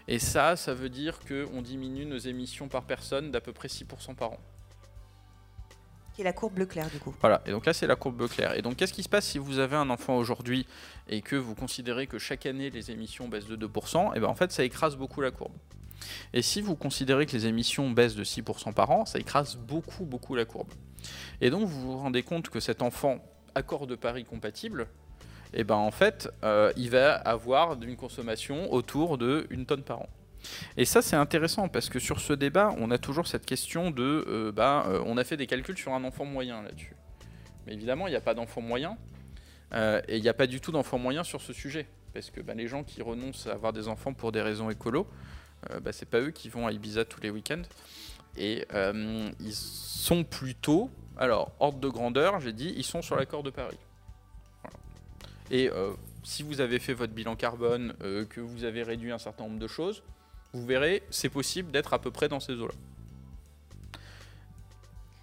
Et 0.09 0.19
ça, 0.19 0.57
ça 0.57 0.75
veut 0.75 0.89
dire 0.89 1.19
qu'on 1.21 1.63
diminue 1.63 2.07
nos 2.07 2.19
émissions 2.19 2.69
par 2.69 2.85
personne 2.85 3.31
d'à 3.31 3.41
peu 3.41 3.53
près 3.53 3.69
6% 3.69 4.15
par 4.15 4.33
an. 4.33 4.39
Qui 6.15 6.23
est 6.23 6.25
la 6.25 6.33
courbe 6.33 6.55
bleu 6.55 6.67
clair 6.67 6.89
du 6.89 6.99
coup. 6.99 7.15
Voilà, 7.21 7.43
et 7.45 7.51
donc 7.51 7.67
là 7.67 7.75
c'est 7.75 7.87
la 7.87 7.97
courbe 7.97 8.17
bleu 8.17 8.29
clair. 8.29 8.57
Et 8.57 8.63
donc 8.63 8.77
qu'est-ce 8.77 8.95
qui 8.95 9.03
se 9.03 9.09
passe 9.09 9.27
si 9.27 9.39
vous 9.39 9.59
avez 9.59 9.77
un 9.77 9.91
enfant 9.91 10.17
aujourd'hui 10.17 10.67
et 11.09 11.21
que 11.21 11.37
vous 11.37 11.55
considérez 11.55 12.07
que 12.07 12.19
chaque 12.19 12.47
année 12.47 12.71
les 12.71 12.91
émissions 12.91 13.29
baissent 13.29 13.49
de 13.49 13.57
2% 13.57 14.17
Et 14.17 14.21
bien 14.21 14.29
en 14.29 14.35
fait 14.35 14.51
ça 14.51 14.65
écrase 14.65 14.97
beaucoup 14.97 15.21
la 15.21 15.31
courbe. 15.31 15.53
Et 16.33 16.41
si 16.41 16.63
vous 16.63 16.75
considérez 16.75 17.27
que 17.27 17.33
les 17.33 17.47
émissions 17.47 17.91
baissent 17.91 18.15
de 18.15 18.25
6% 18.25 18.73
par 18.73 18.91
an, 18.91 19.05
ça 19.05 19.19
écrase 19.19 19.57
beaucoup 19.57 20.05
beaucoup 20.05 20.35
la 20.35 20.47
courbe. 20.47 20.73
Et 21.43 21.51
donc 21.51 21.69
vous 21.69 21.81
vous 21.81 21.99
rendez 21.99 22.23
compte 22.23 22.49
que 22.49 22.61
cet 22.61 22.81
enfant 22.81 23.23
accord 23.55 23.87
de 23.87 23.95
Paris 23.95 24.25
compatible, 24.25 24.89
et 25.55 25.65
ben 25.65 25.77
en 25.77 25.91
fait 25.91 26.31
euh, 26.45 26.73
il 26.77 26.91
va 26.91 27.15
avoir 27.15 27.81
une 27.83 27.97
consommation 27.97 28.73
autour 28.73 29.19
de 29.19 29.47
une 29.51 29.67
tonne 29.67 29.83
par 29.83 30.01
an. 30.01 30.09
Et 30.77 30.85
ça, 30.85 31.03
c'est 31.03 31.17
intéressant 31.17 31.69
parce 31.69 31.89
que 31.89 31.99
sur 31.99 32.21
ce 32.21 32.33
débat, 32.33 32.73
on 32.79 32.93
a 32.93 32.99
toujours 32.99 33.27
cette 33.27 33.45
question 33.45 33.91
de, 33.91 34.25
euh, 34.29 34.53
bah, 34.53 34.85
euh, 34.87 35.03
on 35.05 35.17
a 35.17 35.25
fait 35.25 35.37
des 35.37 35.49
calculs 35.49 35.77
sur 35.77 35.93
un 35.93 36.05
enfant 36.05 36.25
moyen 36.25 36.63
là-dessus. 36.63 36.95
Mais 37.67 37.73
évidemment, 37.73 38.07
il 38.07 38.11
n'y 38.11 38.17
a 38.17 38.21
pas 38.21 38.35
d'enfant 38.35 38.61
moyen 38.61 38.97
et 39.75 40.17
il 40.17 40.23
n'y 40.23 40.29
a 40.29 40.35
pas 40.35 40.47
du 40.47 40.61
tout 40.61 40.71
d'enfant 40.71 40.99
moyen 40.99 41.25
sur 41.25 41.41
ce 41.41 41.53
sujet. 41.53 41.89
Parce 42.15 42.31
que 42.31 42.41
bah, 42.41 42.55
les 42.55 42.69
gens 42.69 42.85
qui 42.85 43.03
renoncent 43.03 43.49
à 43.49 43.55
avoir 43.55 43.73
des 43.73 43.89
enfants 43.89 44.13
pour 44.13 44.31
des 44.31 44.41
raisons 44.41 44.71
écolo, 44.71 45.09
bah, 45.83 45.91
c'est 45.91 46.09
pas 46.09 46.21
eux 46.21 46.31
qui 46.31 46.49
vont 46.49 46.69
à 46.69 46.73
Ibiza 46.73 47.05
tous 47.05 47.21
les 47.21 47.31
week-ends. 47.31 47.63
Et 48.37 48.65
ils 49.41 49.55
sont 49.55 50.23
plutôt, 50.23 50.91
alors, 51.19 51.51
ordre 51.59 51.81
de 51.81 51.89
grandeur, 51.89 52.39
j'ai 52.39 52.53
dit, 52.53 52.73
ils 52.77 52.85
sont 52.85 53.03
sur 53.03 53.17
l'accord 53.17 53.43
de 53.43 53.51
Paris. 53.51 53.79
Et 55.51 55.71
euh, 55.71 55.93
si 56.25 56.43
vous 56.43 56.61
avez 56.61 56.79
fait 56.79 56.95
votre 56.95 57.13
bilan 57.13 57.37
carbone, 57.37 57.95
euh, 58.03 58.25
que 58.25 58.41
vous 58.41 58.65
avez 58.65 58.83
réduit 58.83 59.13
un 59.13 59.19
certain 59.19 59.45
nombre 59.45 59.59
de 59.59 59.69
choses, 59.69 60.03
vous 60.53 60.65
verrez, 60.67 61.03
c'est 61.11 61.29
possible 61.29 61.71
d'être 61.71 61.93
à 61.95 62.01
peu 62.01 62.11
près 62.11 62.29
dans 62.29 62.41
ces 62.41 62.55
eaux-là. 62.55 62.75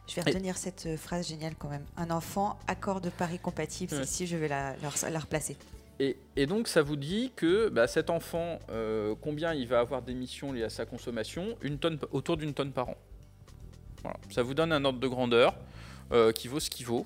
Je 0.07 0.15
vais 0.15 0.21
retenir 0.21 0.57
cette 0.57 0.86
euh, 0.86 0.97
phrase 0.97 1.28
géniale 1.28 1.55
quand 1.57 1.69
même. 1.69 1.86
Un 1.97 2.11
enfant, 2.11 2.59
accord 2.67 3.01
de 3.01 3.09
Paris 3.09 3.39
compatible. 3.39 3.95
Ouais. 3.95 4.03
Ici, 4.03 4.28
je 4.28 4.38
vais 4.38 4.47
la, 4.47 4.76
la- 4.78 5.09
la 5.09 5.19
replacer. 5.19 5.57
Et, 5.99 6.17
et 6.36 6.45
donc 6.45 6.67
ça 6.67 6.82
vous 6.82 6.95
dit 6.95 7.32
que 7.36 7.69
bah, 7.69 7.88
cet 7.88 8.09
enfant, 8.09 8.59
euh, 8.69 9.15
combien 9.21 9.53
il 9.53 9.67
va 9.67 9.80
avoir 9.80 10.01
d'émissions 10.01 10.51
liées 10.51 10.63
à 10.63 10.69
sa 10.69 10.86
consommation? 10.86 11.57
Une 11.61 11.78
tonne, 11.80 11.99
autour 12.11 12.38
d'une 12.38 12.53
tonne 12.53 12.71
par 12.71 12.89
an. 12.89 12.97
Voilà. 14.01 14.17
Ça 14.30 14.43
vous 14.43 14.53
donne 14.53 14.71
un 14.71 14.84
ordre 14.86 14.99
de 14.99 15.07
grandeur 15.07 15.55
euh, 16.11 16.32
qui 16.32 16.47
vaut 16.47 16.59
ce 16.59 16.69
qu'il 16.69 16.86
vaut. 16.86 17.05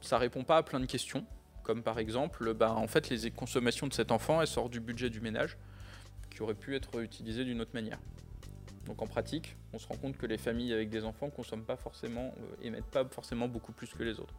Ça 0.00 0.18
répond 0.18 0.44
pas 0.44 0.56
à 0.58 0.62
plein 0.62 0.80
de 0.80 0.86
questions, 0.86 1.24
comme 1.68 1.82
par 1.82 1.98
exemple, 1.98 2.54
bah, 2.54 2.72
en 2.72 2.86
fait, 2.86 3.10
les 3.10 3.30
consommations 3.30 3.86
de 3.86 3.92
cet 3.92 4.10
enfant, 4.10 4.40
elles 4.40 4.46
sortent 4.48 4.70
du 4.72 4.80
budget 4.80 5.10
du 5.10 5.20
ménage, 5.20 5.58
qui 6.30 6.40
aurait 6.42 6.54
pu 6.54 6.74
être 6.74 6.98
utilisé 7.02 7.44
d'une 7.44 7.60
autre 7.60 7.72
manière. 7.74 7.98
Donc 8.86 9.02
en 9.02 9.06
pratique, 9.06 9.54
on 9.74 9.78
se 9.78 9.86
rend 9.86 9.96
compte 9.96 10.16
que 10.16 10.24
les 10.24 10.38
familles 10.38 10.72
avec 10.72 10.88
des 10.88 11.04
enfants 11.04 11.28
consomment 11.28 11.64
pas 11.66 11.76
forcément, 11.76 12.32
euh, 12.38 12.66
émettent 12.66 12.86
pas 12.86 13.04
forcément 13.04 13.48
beaucoup 13.48 13.72
plus 13.72 13.88
que 13.88 14.02
les 14.02 14.18
autres. 14.18 14.32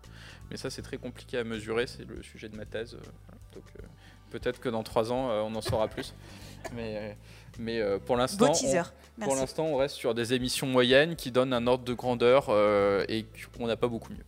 Mais 0.50 0.58
ça, 0.58 0.72
c'est 0.72 0.82
très 0.82 0.98
compliqué 0.98 1.38
à 1.38 1.44
mesurer, 1.44 1.86
c'est 1.86 2.04
le 2.04 2.24
sujet 2.24 2.50
de 2.50 2.58
ma 2.58 2.66
thèse. 2.66 2.96
euh, 2.96 2.98
voilà. 3.28 3.42
Donc 3.54 3.64
euh, 3.80 3.86
peut-être 4.32 4.60
que 4.60 4.70
dans 4.70 4.82
trois 4.82 5.12
ans, 5.12 5.30
euh, 5.30 5.42
on 5.42 5.54
en 5.54 5.62
saura 5.62 5.88
plus. 5.88 6.16
Mais, 6.76 7.16
mais 7.60 7.82
pour 8.06 8.18
l'instant, 8.18 8.50
on- 8.50 8.54
teaser. 8.54 8.82
pour 9.18 9.28
Merci. 9.28 9.36
l'instant, 9.40 9.66
on 9.68 9.78
reste 9.78 9.96
sur 9.96 10.14
des 10.16 10.34
émissions 10.34 10.68
moyennes 10.68 11.16
qui 11.16 11.32
donnent 11.32 11.54
un 11.54 11.68
ordre 11.68 11.86
de 11.86 11.94
grandeur 11.94 12.48
euh, 12.50 13.06
et 13.08 13.26
qu'on 13.58 13.68
n'a 13.68 13.78
pas 13.78 13.88
beaucoup 13.88 14.12
mieux. 14.12 14.26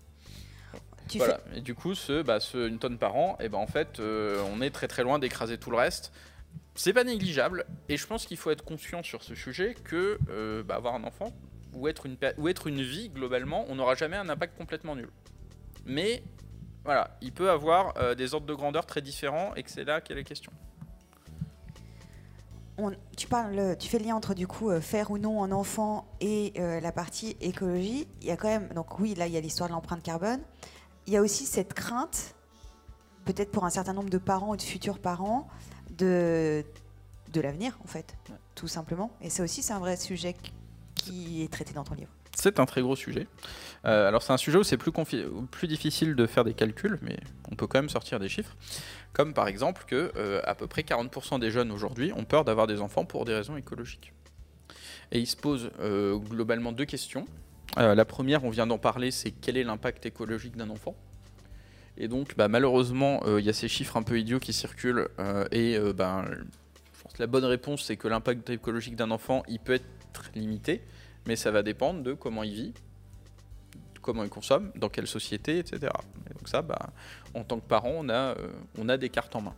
Tu 1.12 1.18
Voilà. 1.18 1.40
Et 1.56 1.62
du 1.62 1.76
coup, 1.76 1.94
ce, 1.94 2.22
bah, 2.22 2.40
ce- 2.40 2.68
une 2.68 2.80
tonne 2.80 2.98
par 2.98 3.16
an, 3.16 3.38
et 3.42 3.50
ben 3.50 3.58
en 3.58 3.68
fait, 3.68 4.00
euh, 4.00 4.42
on 4.54 4.62
est 4.62 4.70
très 4.72 4.88
très 4.88 5.04
loin 5.04 5.20
d'écraser 5.20 5.58
tout 5.58 5.70
le 5.72 5.78
reste. 5.78 6.12
C'est 6.76 6.94
pas 6.94 7.04
négligeable, 7.04 7.66
et 7.90 7.98
je 7.98 8.08
pense 8.08 8.26
qu'il 8.26 8.38
faut 8.38 8.50
être 8.50 8.64
conscient 8.64 9.04
sur 9.04 9.22
ce 9.24 9.36
sujet 9.36 9.76
que 9.84 10.18
euh, 10.30 10.64
bah, 10.64 10.76
avoir 10.76 10.96
un 10.96 11.04
enfant 11.04 11.34
ou 11.74 11.88
être 11.88 12.06
une 12.06 12.16
ou 12.38 12.48
être 12.48 12.68
une 12.68 12.82
vie 12.82 13.10
globalement, 13.10 13.66
on 13.70 13.76
n'aura 13.76 13.96
jamais 13.96 14.16
un 14.18 14.30
impact 14.30 14.58
complètement 14.58 14.96
nul. 14.96 15.10
Mais 15.86 16.24
voilà, 16.86 17.18
il 17.22 17.32
peut 17.34 17.50
avoir 17.50 17.94
euh, 17.98 18.16
des 18.16 18.34
ordres 18.34 18.48
de 18.48 18.54
grandeur 18.54 18.86
très 18.86 19.02
différents, 19.02 19.54
et 19.56 19.64
que 19.64 19.70
c'est 19.72 19.84
là 19.84 20.00
qu'est 20.02 20.16
la 20.16 20.24
question. 20.24 20.52
On- 22.78 22.94
tu 23.18 23.28
parles, 23.28 23.76
tu 23.78 23.90
fais 23.90 24.00
le 24.00 24.06
lien 24.06 24.16
entre 24.16 24.34
du 24.34 24.48
coup 24.48 24.72
faire 24.80 25.12
ou 25.12 25.18
non 25.18 25.44
un 25.44 25.52
enfant 25.52 26.08
et 26.22 26.54
euh, 26.58 26.80
la 26.80 26.92
partie 26.92 27.36
écologie. 27.42 28.08
Il 28.22 28.28
y 28.28 28.32
a 28.32 28.38
quand 28.38 28.48
même, 28.48 28.70
donc 28.74 28.98
oui, 29.00 29.14
là 29.14 29.28
il 29.28 29.34
y 29.34 29.38
a 29.38 29.42
l'histoire 29.42 29.70
de 29.70 29.74
l'empreinte 29.74 30.02
carbone. 30.02 30.40
Il 31.08 31.14
y 31.14 31.18
a 31.18 31.22
aussi 31.22 31.46
cette 31.46 31.74
crainte, 31.74 32.36
peut-être 33.26 33.52
pour 33.52 33.66
un 33.66 33.70
certain 33.70 33.94
nombre 33.94 34.10
de 34.10 34.18
parents 34.18 34.50
ou 34.52 34.58
de 34.58 34.62
futurs 34.62 35.00
parents, 35.00 35.48
de 35.98 36.64
de 37.34 37.40
l'avenir 37.40 37.78
en 37.82 37.88
fait, 37.88 38.14
Ouais. 38.30 38.36
tout 38.56 38.68
simplement. 38.68 39.10
Et 39.22 39.30
ça 39.30 39.42
aussi, 39.44 39.64
c'est 39.64 39.72
un 39.72 39.80
vrai 39.80 39.96
sujet 39.96 40.36
qui- 40.96 41.42
est 41.44 41.52
traité 41.52 41.72
dans 41.74 41.86
ton 41.86 41.96
livre. 41.96 42.12
C'est 42.36 42.60
un 42.60 42.66
très 42.66 42.82
gros 42.82 42.96
sujet. 42.98 43.26
Euh, 43.86 44.08
alors 44.08 44.22
c'est 44.22 44.34
un 44.34 44.38
sujet 44.38 44.58
où 44.58 44.64
c'est 44.64 44.78
plus 44.78 45.68
difficile 45.68 46.16
de 46.16 46.28
faire 46.28 46.44
des 46.44 46.54
calculs, 46.54 47.00
mais 47.02 47.18
on 47.50 47.56
peut 47.56 47.68
quand 47.68 47.80
même 47.80 47.90
sortir 47.90 48.20
des 48.20 48.28
chiffres. 48.30 48.56
Comme 49.14 49.34
par 49.34 49.48
exemple 49.48 49.84
que 49.88 50.12
euh, 50.18 50.42
à 50.44 50.56
peu 50.56 50.68
près 50.68 50.82
40% 50.84 51.40
des 51.40 51.52
jeunes 51.52 51.72
aujourd'hui 51.72 52.12
ont 52.14 52.26
peur 52.26 52.44
d'avoir 52.46 52.68
des 52.68 52.82
enfants 52.82 53.06
pour 53.06 53.24
des 53.26 53.34
raisons 53.34 53.56
écologiques. 53.58 54.12
Et 55.14 55.20
ils 55.20 55.28
se 55.28 55.36
posent 55.38 55.72
euh, 55.80 56.18
globalement 56.18 56.72
deux 56.74 56.86
questions. 56.86 57.26
Euh, 57.78 57.96
la 57.96 58.06
première, 58.06 58.44
on 58.44 58.50
vient 58.50 58.68
d'en 58.68 58.78
parler, 58.78 59.12
c'est 59.12 59.32
quel 59.32 59.58
est 59.58 59.64
l'impact 59.64 60.06
écologique 60.06 60.58
d'un 60.58 60.70
enfant 60.70 60.96
Et 61.98 62.08
donc 62.08 62.36
bah, 62.36 62.48
malheureusement, 62.48 63.22
euh, 63.26 63.40
il 63.40 63.46
y 63.46 63.50
a 63.50 63.54
ces 63.54 63.68
chiffres 63.68 63.96
un 63.98 64.04
peu 64.04 64.20
idiots 64.20 64.40
qui 64.40 64.54
circulent 64.54 65.08
euh, 65.20 65.46
et 65.52 65.78
ben, 65.94 66.26
je 66.28 67.20
la 67.20 67.28
bonne 67.28 67.46
réponse 67.46 67.84
c'est 67.84 67.98
que 67.98 68.08
l'impact 68.08 68.50
écologique 68.50 68.96
d'un 68.96 69.12
enfant, 69.12 69.44
il 69.48 69.60
peut 69.60 69.74
être 69.74 70.32
limité 70.36 70.82
mais 71.28 71.36
ça 71.36 71.52
va 71.52 71.62
dépendre 71.62 72.02
de 72.02 72.14
comment 72.14 72.44
il 72.44 72.54
vit, 72.54 72.74
comment 74.02 74.24
il 74.24 74.30
consomme, 74.30 74.72
dans 74.76 74.90
quelle 74.90 75.08
société, 75.08 75.60
etc. 75.60 75.92
Et 76.30 76.34
donc 76.34 76.50
ça, 76.50 76.64
bah, 76.64 76.90
en 77.36 77.44
tant 77.44 77.60
que 77.60 77.68
parent, 77.68 78.04
on 78.04 78.10
a, 78.90 78.98
des 78.98 79.10
cartes 79.10 79.36
en 79.36 79.42
main. 79.42 79.56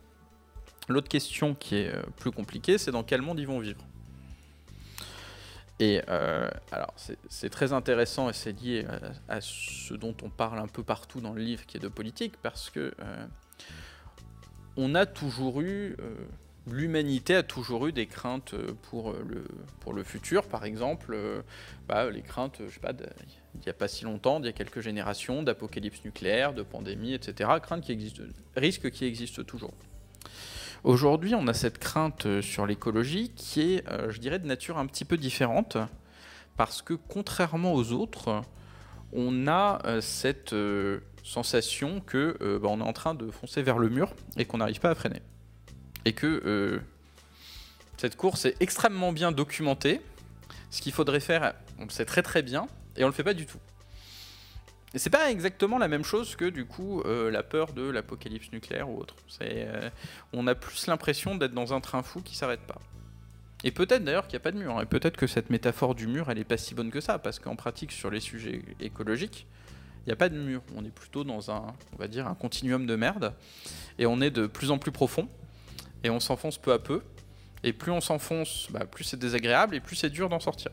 L'autre 0.89 1.07
question 1.07 1.55
qui 1.55 1.77
est 1.77 1.93
plus 2.17 2.31
compliquée, 2.31 2.77
c'est 2.77 2.91
dans 2.91 3.03
quel 3.03 3.21
monde 3.21 3.39
ils 3.39 3.47
vont 3.47 3.59
vivre. 3.59 3.79
Et 5.79 6.01
euh, 6.07 6.49
alors, 6.71 6.93
c'est- 6.95 7.49
très 7.49 7.73
intéressant 7.73 8.29
et 8.29 8.33
c'est 8.33 8.51
lié 8.53 8.85
à, 9.27 9.35
à 9.35 9.41
ce 9.41 9.93
dont 9.95 10.15
on 10.23 10.29
parle 10.29 10.59
un 10.59 10.67
peu 10.67 10.83
partout 10.83 11.19
dans 11.19 11.33
le 11.33 11.41
livre, 11.41 11.65
qui 11.65 11.77
est 11.77 11.79
de 11.79 11.87
politique, 11.87 12.35
parce 12.41 12.69
que 12.69 12.93
euh, 12.99 13.25
on 14.77 14.95
a 14.95 15.05
toujours 15.05 15.61
eu, 15.61 15.95
euh, 15.99 16.15
l'humanité 16.67 17.35
a 17.35 17.43
toujours 17.43 17.87
eu 17.87 17.91
des 17.91 18.05
craintes 18.07 18.53
euh, 18.53 18.73
pour 18.89 19.11
euh, 19.11 19.23
le, 19.27 19.45
pour 19.79 19.93
le 19.93 20.03
futur, 20.03 20.47
par 20.47 20.63
exemple, 20.63 21.13
euh, 21.13 21.41
bah, 21.87 22.09
les 22.09 22.21
craintes, 22.21 22.61
je 22.67 22.73
sais 22.73 22.79
pas, 22.79 22.93
il 23.55 23.59
n'y 23.61 23.69
a 23.69 23.73
pas 23.73 23.87
si 23.87 24.05
longtemps, 24.05 24.39
d'il 24.39 24.47
y 24.47 24.49
a 24.49 24.53
quelques 24.53 24.81
générations, 24.81 25.43
d'apocalypse 25.43 26.03
nucléaire, 26.05 26.53
de 26.53 26.63
pandémie, 26.63 27.13
etc., 27.13 27.49
craintes 27.61 27.83
qui 27.83 27.91
existent, 27.91 28.23
risques 28.55 28.89
qui 28.91 29.05
existent 29.05 29.43
toujours. 29.43 29.73
Aujourd'hui, 30.83 31.33
on 31.33 31.47
a 31.47 31.53
cette 31.53 31.77
crainte 31.77 32.25
euh, 32.25 32.41
sur 32.41 32.65
l'écologie 32.65 33.31
qui 33.37 33.61
est, 33.61 33.87
euh, 33.89 34.11
je 34.11 34.19
dirais, 34.19 34.37
de 34.37 34.45
nature 34.45 34.77
un 34.77 34.85
petit 34.85 35.05
peu 35.05 35.15
différente, 35.15 35.77
parce 36.57 36.81
que 36.81 36.93
contrairement 36.93 37.73
aux 37.73 37.93
autres, 37.93 38.41
on 39.13 39.47
a 39.47 39.79
euh, 39.85 40.01
cette 40.01 40.53
sensation 41.23 42.01
que 42.01 42.59
bah, 42.61 42.67
on 42.69 42.81
est 42.81 42.83
en 42.83 42.91
train 42.91 43.15
de 43.15 43.31
foncer 43.31 43.61
vers 43.61 43.77
le 43.77 43.87
mur 43.87 44.13
et 44.35 44.43
qu'on 44.43 44.57
n'arrive 44.57 44.81
pas 44.81 44.89
à 44.89 44.95
freiner. 44.95 45.21
Et 46.03 46.11
que 46.11 46.81
cette 47.95 48.17
course 48.17 48.43
est 48.43 48.57
extrêmement 48.59 49.13
bien 49.13 49.31
documentée. 49.31 50.01
Ce 50.69 50.81
qu'il 50.81 50.91
faudrait 50.91 51.21
faire, 51.21 51.53
on 51.79 51.85
le 51.85 51.91
sait 51.91 52.03
très 52.03 52.23
très 52.23 52.41
bien, 52.41 52.67
et 52.97 53.05
on 53.05 53.07
le 53.07 53.13
fait 53.13 53.23
pas 53.23 53.33
du 53.33 53.45
tout. 53.45 53.59
Et 54.93 54.99
c'est 54.99 55.09
pas 55.09 55.31
exactement 55.31 55.79
la 55.79 55.87
même 55.87 56.03
chose 56.03 56.35
que 56.35 56.45
du 56.45 56.65
coup 56.65 57.01
euh, 57.01 57.31
la 57.31 57.41
peur 57.41 57.73
de 57.73 57.81
l'apocalypse 57.89 58.51
nucléaire 58.51 58.89
ou 58.89 58.99
autre. 58.99 59.15
Euh, 59.41 59.89
on 60.33 60.45
a 60.45 60.53
plus 60.53 60.85
l'impression 60.87 61.35
d'être 61.35 61.53
dans 61.53 61.73
un 61.73 61.81
train 61.81 62.03
fou 62.03 62.21
qui 62.21 62.35
s'arrête 62.35 62.61
pas. 62.61 62.79
Et 63.63 63.71
peut-être 63.71 64.03
d'ailleurs 64.03 64.27
qu'il 64.27 64.33
n'y 64.33 64.41
a 64.41 64.43
pas 64.43 64.51
de 64.51 64.57
mur. 64.57 64.79
Et 64.81 64.85
peut-être 64.85 65.17
que 65.17 65.25
cette 65.25 65.49
métaphore 65.49 65.95
du 65.95 66.05
mur, 66.07 66.29
elle 66.29 66.37
n'est 66.37 66.43
pas 66.43 66.57
si 66.57 66.75
bonne 66.75 66.91
que 66.91 66.99
ça, 67.01 67.17
parce 67.17 67.39
qu'en 67.39 67.55
pratique, 67.55 67.91
sur 67.91 68.11
les 68.11 68.19
sujets 68.19 68.61
écologiques, 68.81 69.47
il 70.05 70.09
n'y 70.09 70.13
a 70.13 70.17
pas 70.17 70.27
de 70.27 70.37
mur. 70.37 70.61
On 70.75 70.83
est 70.83 70.93
plutôt 70.93 71.23
dans 71.23 71.49
un, 71.49 71.73
on 71.93 71.97
va 71.97 72.09
dire, 72.09 72.27
un 72.27 72.35
continuum 72.35 72.85
de 72.85 72.95
merde. 72.95 73.33
Et 73.97 74.05
on 74.05 74.19
est 74.19 74.31
de 74.31 74.47
plus 74.47 74.69
en 74.69 74.77
plus 74.77 74.91
profond. 74.91 75.29
Et 76.03 76.09
on 76.09 76.19
s'enfonce 76.19 76.57
peu 76.57 76.73
à 76.73 76.79
peu. 76.79 77.01
Et 77.63 77.71
plus 77.71 77.91
on 77.91 78.01
s'enfonce, 78.01 78.67
bah, 78.69 78.85
plus 78.85 79.05
c'est 79.05 79.17
désagréable 79.17 79.75
et 79.75 79.79
plus 79.79 79.95
c'est 79.95 80.09
dur 80.09 80.27
d'en 80.27 80.41
sortir. 80.41 80.71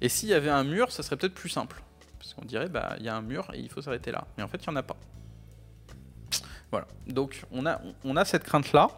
Et 0.00 0.08
s'il 0.08 0.30
y 0.30 0.34
avait 0.34 0.50
un 0.50 0.64
mur, 0.64 0.90
ça 0.90 1.02
serait 1.02 1.16
peut-être 1.18 1.34
plus 1.34 1.50
simple. 1.50 1.82
Qu'on 2.34 2.44
dirait, 2.44 2.68
bah, 2.68 2.96
il 2.98 3.04
y 3.04 3.08
a 3.08 3.16
un 3.16 3.22
mur 3.22 3.48
et 3.54 3.60
il 3.60 3.68
faut 3.68 3.82
s'arrêter 3.82 4.10
là. 4.10 4.26
Mais 4.36 4.42
en 4.42 4.48
fait, 4.48 4.58
il 4.58 4.68
n'y 4.68 4.74
en 4.74 4.76
a 4.76 4.82
pas. 4.82 4.96
Voilà. 6.70 6.86
Donc, 7.06 7.44
on 7.52 7.66
a, 7.66 7.80
on 8.04 8.24
cette 8.24 8.44
crainte-là. 8.44 8.88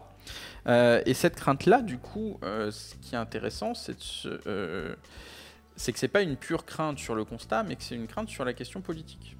Euh, 0.67 1.01
et 1.05 1.13
cette 1.13 1.35
crainte-là, 1.35 1.81
du 1.81 1.97
coup, 1.97 2.39
euh, 2.43 2.71
ce 2.71 2.95
qui 2.95 3.15
est 3.15 3.17
intéressant, 3.17 3.73
c'est 3.73 3.97
euh, 4.25 4.95
c'est 5.75 5.93
que 5.93 5.99
c'est 5.99 6.07
pas 6.07 6.21
une 6.21 6.35
pure 6.35 6.65
crainte 6.65 6.97
sur 6.99 7.15
le 7.15 7.23
constat, 7.23 7.63
mais 7.63 7.75
que 7.75 7.83
c'est 7.83 7.95
une 7.95 8.07
crainte 8.07 8.29
sur 8.29 8.43
la 8.43 8.53
question 8.53 8.81
politique. 8.81 9.37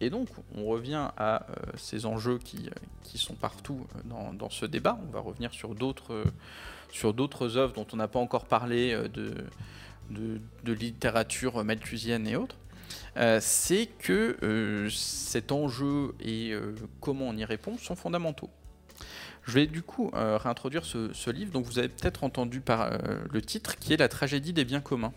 Et 0.00 0.10
donc, 0.10 0.28
on 0.56 0.64
revient 0.64 1.08
à 1.16 1.46
ces 1.76 2.04
enjeux 2.04 2.38
qui, 2.38 2.68
sont 3.14 3.34
partout 3.34 3.86
dans, 4.04 4.50
ce 4.50 4.66
débat. 4.66 4.98
On 5.08 5.12
va 5.12 5.20
revenir 5.20 5.52
sur 5.52 5.76
d'autres 5.76 6.24
sur 6.90 7.14
œuvres 7.56 7.72
dont 7.72 7.86
on 7.92 7.96
n'a 7.96 8.08
pas 8.08 8.18
encore 8.18 8.46
parlé 8.46 8.96
de, 9.08 9.32
de, 10.10 10.40
de 10.64 10.72
littérature 10.72 11.62
malthusienne 11.62 12.26
et 12.26 12.34
autres. 12.34 12.56
C'est 13.40 13.88
que 13.98 14.88
cet 14.90 15.52
enjeu 15.52 16.14
et 16.20 16.54
comment 17.00 17.28
on 17.28 17.36
y 17.36 17.44
répond 17.44 17.76
sont 17.78 17.96
fondamentaux. 17.96 18.50
Je 19.44 19.52
vais 19.52 19.66
du 19.66 19.82
coup 19.82 20.10
euh, 20.14 20.38
réintroduire 20.38 20.84
ce, 20.84 21.30
livre. 21.30 21.52
Donc 21.52 21.66
vous 21.66 21.78
avez 21.78 21.88
peut-être 21.88 22.24
entendu 22.24 22.60
par 22.60 22.82
euh, 22.82 22.98
le 23.30 23.42
titre, 23.42 23.76
qui 23.76 23.92
est 23.92 23.96
La 23.96 24.08
tragédie 24.08 24.52
des 24.52 24.64
biens 24.64 24.80
communs, 24.80 25.12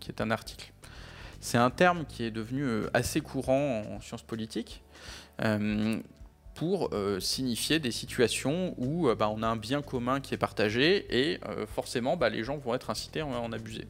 qui 0.00 0.10
est 0.10 0.20
un 0.20 0.30
article. 0.30 0.72
C'est 1.40 1.58
un 1.58 1.70
terme 1.70 2.04
qui 2.06 2.24
est 2.24 2.30
devenu 2.30 2.62
euh, 2.62 2.90
assez 2.94 3.20
courant 3.20 3.82
en 3.90 4.00
sciences 4.00 4.22
politiques 4.22 4.82
pour 6.56 6.90
signifier 7.20 7.78
des 7.78 7.92
situations 7.92 8.74
où 8.76 9.08
bah, 9.14 9.30
on 9.32 9.44
a 9.44 9.46
un 9.46 9.54
bien 9.54 9.82
commun 9.82 10.20
qui 10.20 10.34
est 10.34 10.38
partagé 10.38 11.06
et 11.16 11.38
forcément 11.68 12.16
bah, 12.16 12.28
les 12.28 12.42
gens 12.42 12.56
vont 12.56 12.74
être 12.74 12.90
incités 12.90 13.20
à 13.20 13.26
en 13.26 13.52
abuser. 13.52 13.86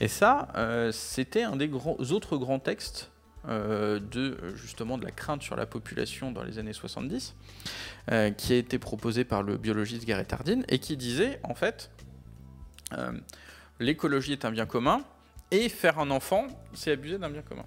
Et 0.00 0.08
ça, 0.08 0.48
c'était 0.92 1.42
un 1.42 1.56
des 1.56 1.70
autres 2.12 2.36
grands 2.36 2.58
textes 2.58 3.10
euh, 3.46 4.00
de 4.00 4.38
justement 4.54 4.96
de 4.96 5.04
la 5.04 5.10
crainte 5.10 5.42
sur 5.42 5.54
la 5.54 5.66
population 5.66 6.32
dans 6.32 6.42
les 6.42 6.58
années 6.58 6.72
70, 6.72 7.34
euh, 8.10 8.30
qui 8.30 8.54
a 8.54 8.56
été 8.56 8.78
proposé 8.78 9.24
par 9.24 9.42
le 9.42 9.58
biologiste 9.58 10.06
Gareth 10.06 10.32
Hardin 10.32 10.62
et 10.68 10.78
qui 10.78 10.96
disait 10.96 11.40
en 11.42 11.54
fait 11.54 11.90
euh, 12.94 13.12
l'écologie 13.80 14.32
est 14.32 14.46
un 14.46 14.50
bien 14.50 14.64
commun 14.64 15.02
et 15.50 15.68
faire 15.68 15.98
un 15.98 16.10
enfant 16.10 16.46
c'est 16.72 16.92
abuser 16.92 17.18
d'un 17.18 17.28
bien 17.28 17.42
commun. 17.42 17.66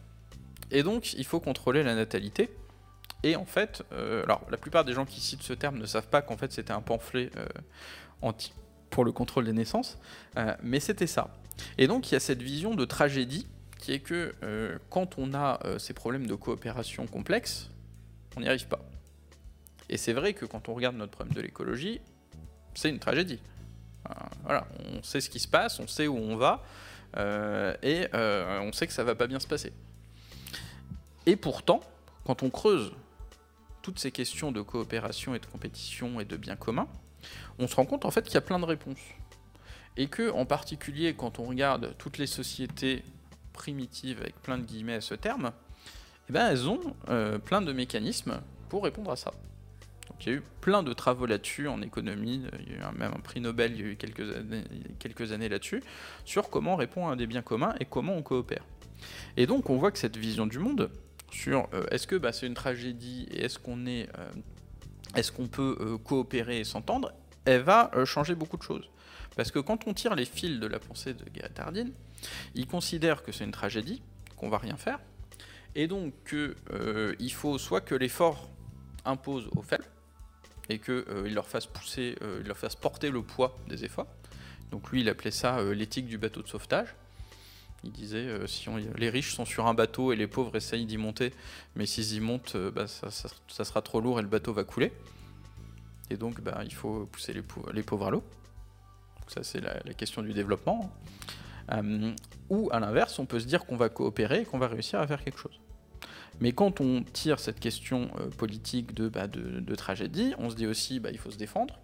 Et 0.71 0.81
donc 0.81 1.13
il 1.13 1.25
faut 1.25 1.39
contrôler 1.39 1.83
la 1.83 1.93
natalité. 1.93 2.49
Et 3.21 3.35
en 3.35 3.45
fait, 3.45 3.83
alors 3.91 4.41
la 4.49 4.57
plupart 4.57 4.83
des 4.83 4.93
gens 4.93 5.05
qui 5.05 5.21
citent 5.21 5.43
ce 5.43 5.53
terme 5.53 5.77
ne 5.77 5.85
savent 5.85 6.07
pas 6.07 6.23
qu'en 6.23 6.37
fait 6.37 6.51
c'était 6.51 6.73
un 6.73 6.81
pamphlet 6.81 7.29
anti 8.21 8.53
pour 8.89 9.05
le 9.05 9.11
contrôle 9.11 9.45
des 9.45 9.53
naissances, 9.53 9.99
mais 10.61 10.79
c'était 10.79 11.07
ça. 11.07 11.29
Et 11.77 11.87
donc 11.87 12.09
il 12.09 12.13
y 12.13 12.17
a 12.17 12.19
cette 12.19 12.41
vision 12.41 12.75
de 12.75 12.85
tragédie 12.85 13.47
qui 13.79 13.93
est 13.93 13.99
que 13.99 14.33
euh, 14.43 14.77
quand 14.89 15.17
on 15.17 15.33
a 15.33 15.59
euh, 15.65 15.79
ces 15.79 15.93
problèmes 15.93 16.27
de 16.27 16.35
coopération 16.35 17.05
complexes, 17.07 17.69
on 18.35 18.41
n'y 18.41 18.47
arrive 18.47 18.67
pas. 18.67 18.79
Et 19.89 19.97
c'est 19.97 20.13
vrai 20.13 20.33
que 20.33 20.45
quand 20.45 20.69
on 20.69 20.73
regarde 20.73 20.95
notre 20.95 21.11
problème 21.11 21.35
de 21.35 21.41
l'écologie, 21.41 22.01
c'est 22.73 22.89
une 22.89 22.99
tragédie. 22.99 23.39
Euh, 24.09 24.13
voilà, 24.43 24.67
on 24.93 25.03
sait 25.03 25.21
ce 25.21 25.29
qui 25.29 25.39
se 25.39 25.47
passe, 25.47 25.79
on 25.79 25.87
sait 25.87 26.07
où 26.07 26.17
on 26.17 26.35
va, 26.35 26.63
et 27.81 28.07
on 28.13 28.71
sait 28.73 28.85
que 28.85 28.93
ça 28.93 29.03
va 29.03 29.15
pas 29.15 29.27
bien 29.27 29.39
se 29.39 29.47
passer. 29.47 29.73
Et 31.25 31.35
pourtant, 31.35 31.81
quand 32.25 32.43
on 32.43 32.49
creuse 32.49 32.91
toutes 33.81 33.99
ces 33.99 34.11
questions 34.11 34.51
de 34.51 34.61
coopération 34.61 35.33
et 35.33 35.39
de 35.39 35.45
compétition 35.45 36.19
et 36.19 36.25
de 36.25 36.35
bien 36.35 36.55
commun, 36.55 36.87
on 37.57 37.67
se 37.67 37.75
rend 37.75 37.85
compte 37.85 38.05
en 38.05 38.11
fait 38.11 38.23
qu'il 38.23 38.33
y 38.33 38.37
a 38.37 38.41
plein 38.41 38.59
de 38.59 38.65
réponses. 38.65 38.99
Et 39.97 40.07
que, 40.07 40.31
en 40.31 40.45
particulier, 40.45 41.15
quand 41.15 41.39
on 41.39 41.43
regarde 41.43 41.95
toutes 41.97 42.19
les 42.19 42.27
sociétés 42.27 43.03
primitives, 43.51 44.21
avec 44.21 44.35
plein 44.41 44.57
de 44.57 44.63
guillemets 44.63 44.93
à 44.93 45.01
ce 45.01 45.15
terme, 45.15 45.51
eh 46.29 46.33
ben, 46.33 46.47
elles 46.47 46.69
ont 46.69 46.79
euh, 47.09 47.39
plein 47.39 47.61
de 47.61 47.73
mécanismes 47.73 48.39
pour 48.69 48.83
répondre 48.83 49.11
à 49.11 49.15
ça. 49.15 49.31
Donc, 50.09 50.25
il 50.25 50.29
y 50.29 50.35
a 50.35 50.37
eu 50.37 50.43
plein 50.61 50.83
de 50.83 50.93
travaux 50.93 51.25
là-dessus 51.25 51.67
en 51.67 51.81
économie, 51.81 52.43
il 52.59 52.73
y 52.73 52.75
a 52.75 52.91
eu 52.91 52.97
même 52.97 53.13
un 53.15 53.19
prix 53.19 53.41
Nobel 53.41 53.73
il 53.73 53.81
y 53.81 53.83
a 53.83 53.87
eu 53.87 53.95
quelques 53.97 55.31
années, 55.31 55.49
là-dessus, 55.49 55.83
sur 56.25 56.49
comment 56.49 56.73
on 56.73 56.77
répond 56.77 57.09
à 57.09 57.15
des 57.15 57.27
biens 57.27 57.41
communs 57.41 57.73
et 57.79 57.85
comment 57.85 58.15
on 58.15 58.21
coopère. 58.21 58.63
Et 59.35 59.47
donc 59.47 59.69
on 59.69 59.77
voit 59.77 59.91
que 59.91 59.99
cette 59.99 60.17
vision 60.17 60.45
du 60.45 60.59
monde, 60.59 60.89
sur 61.31 61.67
euh, 61.73 61.85
est-ce 61.91 62.07
que 62.07 62.15
bah, 62.15 62.31
c'est 62.31 62.47
une 62.47 62.53
tragédie 62.53 63.27
et 63.31 63.45
est-ce 63.45 63.59
qu'on 63.59 63.85
est, 63.85 64.09
euh, 64.17 65.47
peut 65.51 65.97
coopérer 66.03 66.59
et 66.59 66.63
s'entendre, 66.63 67.11
elle 67.45 67.61
va 67.61 67.91
changer 68.05 68.35
beaucoup 68.35 68.57
de 68.57 68.63
choses. 68.63 68.89
Parce 69.37 69.51
que 69.51 69.59
quand 69.59 69.87
on 69.87 69.93
tire 69.93 70.15
les 70.15 70.25
fils 70.25 70.59
de 70.59 70.65
la 70.65 70.79
pensée 70.79 71.13
de 71.13 71.23
Garrett 71.29 71.59
Hardin, 71.59 71.87
il 72.55 72.65
considère 72.65 73.21
que 73.21 73.31
c'est 73.31 73.43
une 73.43 73.51
tragédie, 73.51 74.01
qu'on 74.35 74.49
va 74.49 74.57
rien 74.57 74.77
faire, 74.77 74.99
et 75.75 75.87
donc 75.87 76.11
qu'il 76.27 76.55
euh, 76.71 77.29
faut 77.29 77.59
soit 77.59 77.81
que 77.81 77.93
l'effort 77.93 78.49
impose 79.05 79.47
aux 79.55 79.61
faibles, 79.61 79.85
et 80.69 80.79
qu'il 80.79 81.03
euh, 81.09 81.29
leur 81.29 81.47
fasse 81.47 81.67
pousser, 81.67 82.15
euh, 82.23 82.39
il 82.41 82.47
leur 82.47 82.57
fasse 82.57 82.75
porter 82.75 83.11
le 83.11 83.21
poids 83.21 83.55
des 83.69 83.85
efforts. 83.85 84.07
Donc 84.71 84.89
lui, 84.89 85.01
il 85.01 85.09
appelait 85.09 85.31
ça 85.31 85.61
l'éthique 85.63 86.07
du 86.07 86.17
bateau 86.17 86.41
de 86.41 86.47
sauvetage. 86.47 86.87
Il 87.83 87.91
disait 87.91 88.47
si 88.47 88.67
les 88.97 89.09
riches 89.09 89.35
sont 89.35 89.45
sur 89.45 89.67
un 89.67 89.75
bateau 89.75 90.11
et 90.11 90.15
les 90.15 90.27
pauvres 90.27 90.55
essayent 90.57 90.87
d'y 90.87 90.97
monter, 90.97 91.31
mais 91.75 91.85
s'ils 91.85 92.15
y 92.15 92.19
montent, 92.19 92.57
bah, 92.57 92.87
ça, 92.87 93.11
sera 93.11 93.81
trop 93.83 94.01
lourd 94.01 94.19
et 94.19 94.23
le 94.23 94.27
bateau 94.27 94.51
va 94.51 94.63
couler. 94.65 94.91
Et 96.09 96.17
donc, 96.17 96.41
bah, 96.41 96.63
il 96.65 96.73
faut 96.73 97.05
pousser 97.05 97.33
les, 97.33 97.43
les 97.71 97.83
pauvres 97.83 98.07
à 98.07 98.11
l'eau 98.11 98.23
ça 99.27 99.43
c'est 99.43 99.61
la, 99.61 99.93
question 99.93 100.21
du 100.21 100.33
développement. 100.33 100.91
Euh, 101.71 102.13
ou 102.49 102.69
à 102.71 102.79
l'inverse, 102.79 103.19
on 103.19 103.25
peut 103.25 103.39
se 103.39 103.45
dire 103.45 103.65
qu'on 103.65 103.75
va 103.75 103.89
coopérer 103.89 104.41
et 104.41 104.45
qu'on 104.45 104.57
va 104.57 104.67
réussir 104.67 104.99
à 104.99 105.07
faire 105.07 105.23
quelque 105.23 105.39
chose. 105.39 105.59
Mais 106.39 106.51
quand 106.51 106.81
on 106.81 107.03
tire 107.03 107.39
cette 107.39 107.59
question 107.59 108.09
euh, 108.19 108.29
politique 108.29 108.93
bah, 108.95 109.27
de, 109.27 109.59
de, 109.59 109.75
tragédie, 109.75 110.33
on 110.37 110.49
se 110.49 110.55
dit 110.55 110.67
aussi 110.67 110.99
bah, 110.99 111.09
il 111.11 111.17
faut 111.17 111.31
se 111.31 111.37
défendre, 111.37 111.79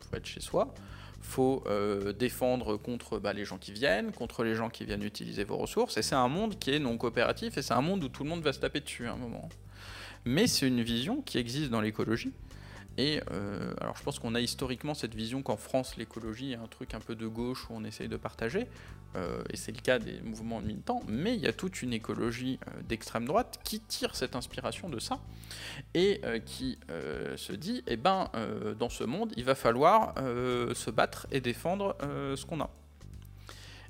il 0.00 0.08
faut 0.08 0.16
être 0.16 0.26
chez 0.26 0.40
soi, 0.40 0.74
il 1.18 1.24
faut 1.24 1.64
euh, 1.66 2.12
défendre 2.12 2.76
contre 2.76 3.18
bah, 3.18 3.32
les 3.32 3.44
gens 3.44 3.58
qui 3.58 3.72
viennent, 3.72 4.12
contre 4.12 4.44
les 4.44 4.54
gens 4.54 4.70
qui 4.70 4.84
viennent 4.84 5.02
utiliser 5.02 5.44
vos 5.44 5.56
ressources, 5.56 5.96
et 5.96 6.02
c'est 6.02 6.14
un 6.14 6.28
monde 6.28 6.58
qui 6.58 6.70
est 6.70 6.78
non 6.78 6.96
coopératif, 6.96 7.58
et 7.58 7.62
c'est 7.62 7.74
un 7.74 7.80
monde 7.80 8.04
où 8.04 8.08
tout 8.08 8.22
le 8.22 8.30
monde 8.30 8.42
va 8.42 8.52
se 8.52 8.60
taper 8.60 8.80
dessus 8.80 9.06
à 9.06 9.12
un 9.12 9.16
moment. 9.16 9.48
Mais 10.24 10.46
c'est 10.46 10.66
une 10.66 10.82
vision 10.82 11.22
qui 11.22 11.38
existe 11.38 11.70
dans 11.70 11.80
l'écologie, 11.80 12.32
et 12.98 13.20
euh, 13.30 13.74
alors 13.80 13.96
je 13.96 14.02
pense 14.02 14.18
qu'on 14.18 14.34
a 14.34 14.40
historiquement 14.40 14.94
cette 14.94 15.14
vision 15.14 15.42
qu'en 15.42 15.56
France 15.56 15.96
l'écologie 15.96 16.52
est 16.52 16.56
un 16.56 16.66
truc 16.66 16.94
un 16.94 17.00
peu 17.00 17.14
de 17.14 17.26
gauche 17.26 17.68
où 17.68 17.74
on 17.74 17.84
essaye 17.84 18.08
de 18.08 18.16
partager, 18.16 18.66
euh, 19.16 19.42
et 19.50 19.56
c'est 19.56 19.72
le 19.72 19.80
cas 19.80 19.98
des 19.98 20.20
mouvements 20.22 20.60
militants, 20.60 21.02
mais 21.06 21.34
il 21.34 21.40
y 21.40 21.46
a 21.46 21.52
toute 21.52 21.82
une 21.82 21.92
écologie 21.92 22.58
euh, 22.68 22.82
d'extrême 22.88 23.26
droite 23.26 23.60
qui 23.64 23.80
tire 23.80 24.16
cette 24.16 24.34
inspiration 24.34 24.88
de 24.88 24.98
ça, 24.98 25.18
et 25.94 26.20
qui 26.44 26.78
se 27.36 27.52
dit, 27.52 27.82
eh 27.86 27.96
ben 27.96 28.30
dans 28.78 28.88
ce 28.88 29.04
monde 29.04 29.32
il 29.36 29.44
va 29.44 29.54
falloir 29.54 30.14
se 30.16 30.90
battre 30.90 31.26
et 31.30 31.40
défendre 31.40 31.96
ce 32.00 32.44
qu'on 32.44 32.60
a. 32.60 32.70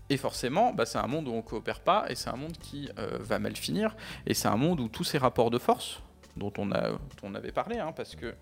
Et 0.08 0.16
forcément, 0.16 0.72
bah, 0.72 0.86
c'est 0.86 0.98
un 0.98 1.06
monde 1.06 1.28
où 1.28 1.32
on 1.32 1.42
coopère 1.42 1.80
pas, 1.80 2.06
et 2.08 2.14
c'est 2.14 2.30
un 2.30 2.36
monde 2.36 2.56
qui 2.58 2.88
va 2.96 3.38
mal 3.38 3.56
finir, 3.56 3.96
et 4.26 4.34
c'est 4.34 4.48
un 4.48 4.56
monde 4.56 4.80
où 4.80 4.88
tous 4.88 5.04
ces 5.04 5.18
rapports 5.18 5.50
de 5.50 5.58
force, 5.58 6.00
dont 6.36 6.52
on, 6.58 6.70
a, 6.72 6.90
dont 6.90 6.98
on 7.22 7.34
avait 7.34 7.52
parlé, 7.52 7.78
hein, 7.78 7.92
parce 7.92 8.14
que 8.14 8.34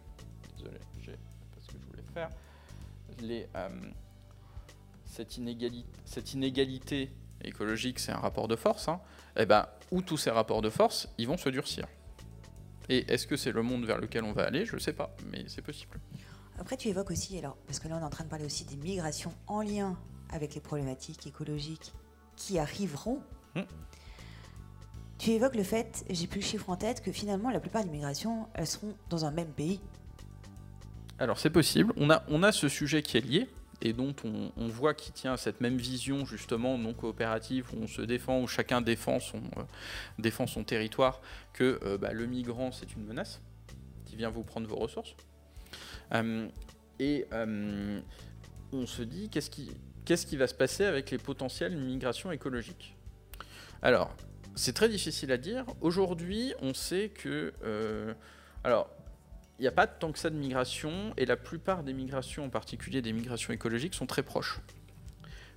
j'ai 1.01 1.17
parce 1.55 1.67
que 1.67 1.75
je 1.81 1.87
voulais 1.87 2.03
faire. 2.13 2.31
Les, 3.21 3.47
euh, 3.55 3.69
cette, 5.05 5.37
inégalité, 5.37 5.89
cette, 6.05 6.35
inégalité, 6.35 7.11
écologique, 7.43 7.99
c'est 7.99 8.13
un 8.13 8.19
rapport 8.19 8.49
de 8.49 8.57
force. 8.57 8.89
Hein, 8.89 9.01
et 9.37 9.43
eh 9.43 9.47
ben, 9.47 9.67
où 9.91 10.03
tous 10.03 10.17
ces 10.17 10.31
rapports 10.31 10.63
de 10.63 10.71
force, 10.71 11.09
ils 11.19 11.27
vont 11.27 11.37
se 11.37 11.49
durcir. 11.49 11.87
Et 12.89 13.11
est-ce 13.13 13.27
que 13.27 13.37
c'est 13.37 13.53
le 13.53 13.63
monde 13.63 13.85
vers 13.85 13.99
lequel 13.99 14.25
on 14.25 14.33
va 14.33 14.45
aller? 14.45 14.65
Je 14.65 14.75
ne 14.75 14.81
sais 14.81 14.93
pas, 14.93 15.15
mais 15.31 15.45
c'est 15.49 15.63
possible. 15.63 15.99
Après, 16.59 16.77
tu 16.77 16.89
évoques 16.89 17.11
aussi, 17.11 17.39
alors, 17.39 17.57
parce 17.67 17.81
que 17.81 17.89
là, 17.89 17.97
on 17.97 18.01
est 18.01 18.05
en 18.05 18.11
train 18.11 18.25
de 18.25 18.29
parler 18.29 18.45
aussi 18.45 18.65
des 18.65 18.77
migrations 18.77 19.33
en 19.47 19.63
lien 19.63 19.99
avec 20.31 20.55
les 20.55 20.61
problématiques 20.61 21.27
écologiques 21.27 21.93
qui 22.37 22.59
arriveront. 22.59 23.21
Hmm. 23.55 23.63
Tu 25.19 25.31
évoques 25.31 25.57
le 25.57 25.63
fait, 25.65 26.05
j'ai 26.11 26.27
plus 26.27 26.41
le 26.41 26.45
chiffre 26.45 26.71
en 26.71 26.77
tête, 26.77 27.03
que 27.03 27.13
finalement, 27.13 27.51
la 27.51 27.61
plupart 27.61 27.85
des 27.85 27.91
migrations, 27.91 28.49
elles 28.55 28.67
seront 28.67 28.95
dans 29.09 29.25
un 29.25 29.31
même 29.31 29.53
pays. 29.53 29.81
Alors 31.19 31.39
c'est 31.39 31.51
possible. 31.51 31.93
On 31.97 32.11
a, 32.11 32.25
on 32.29 32.43
a 32.43 32.53
ce 32.53 32.69
sujet 32.69 33.03
qui 33.03 33.17
est 33.17 33.21
lié 33.21 33.49
et 33.83 33.93
dont 33.93 34.15
on, 34.25 34.69
voit 34.69 34.95
qu'il 34.95 35.13
tient 35.13 35.35
à 35.35 35.37
cette 35.37 35.61
même 35.61 35.77
vision 35.77 36.25
justement 36.25 36.79
non 36.79 36.95
coopérative 36.95 37.67
où 37.75 37.83
on 37.83 37.87
se 37.87 38.03
défend, 38.03 38.41
où 38.41 38.47
chacun 38.47 38.81
défend 38.81 39.21
son, 39.21 39.39
euh, 39.59 39.63
défend 40.19 40.47
son 40.47 40.65
territoire, 40.65 41.21
que 41.53 41.79
euh, 41.85 41.99
bah, 41.99 42.13
le 42.13 42.27
migrant 42.27 42.73
c'est 42.73 42.95
une 42.95 43.05
menace 43.05 43.41
qui 44.07 44.17
vient 44.17 44.31
vous 44.31 44.43
prendre 44.43 44.67
vos 44.67 44.77
ressources. 44.77 45.15
Euh, 46.15 46.49
et 46.99 47.27
on 48.73 48.87
se 48.87 49.03
dit 49.03 49.29
qu'est-ce 49.29 49.51
qui, 49.51 49.71
qu'est-ce 50.05 50.27
qui 50.27 50.37
va 50.37 50.47
se 50.47 50.55
passer 50.55 50.85
avec 50.85 51.11
les 51.11 51.19
potentielles 51.19 51.77
migrations 51.77 52.33
écologiques? 52.33 52.97
Alors, 53.83 54.15
c'est 54.55 54.73
très 54.73 54.89
difficile 54.89 55.31
à 55.33 55.37
dire. 55.37 55.65
Aujourd'hui, 55.81 56.55
on 56.63 56.73
sait 56.73 57.09
que... 57.09 57.53
alors, 58.63 58.89
il 59.59 59.63
n'y 59.63 59.69
a 59.69 59.73
pas 59.73 59.87
tant 59.87 60.11
que 60.11 60.19
ça 60.19 60.31
de 60.31 60.37
migration, 60.37 61.15
et 61.17 61.27
la 61.27 61.37
plupart 61.37 61.83
des 61.85 61.93
migrations, 61.93 62.45
en 62.45 62.51
particulier 62.51 63.03
des 63.03 63.13
migrations 63.13 63.53
écologiques, 63.53 63.95
sont 63.95 64.07
très 64.07 64.23
proches. 64.23 64.61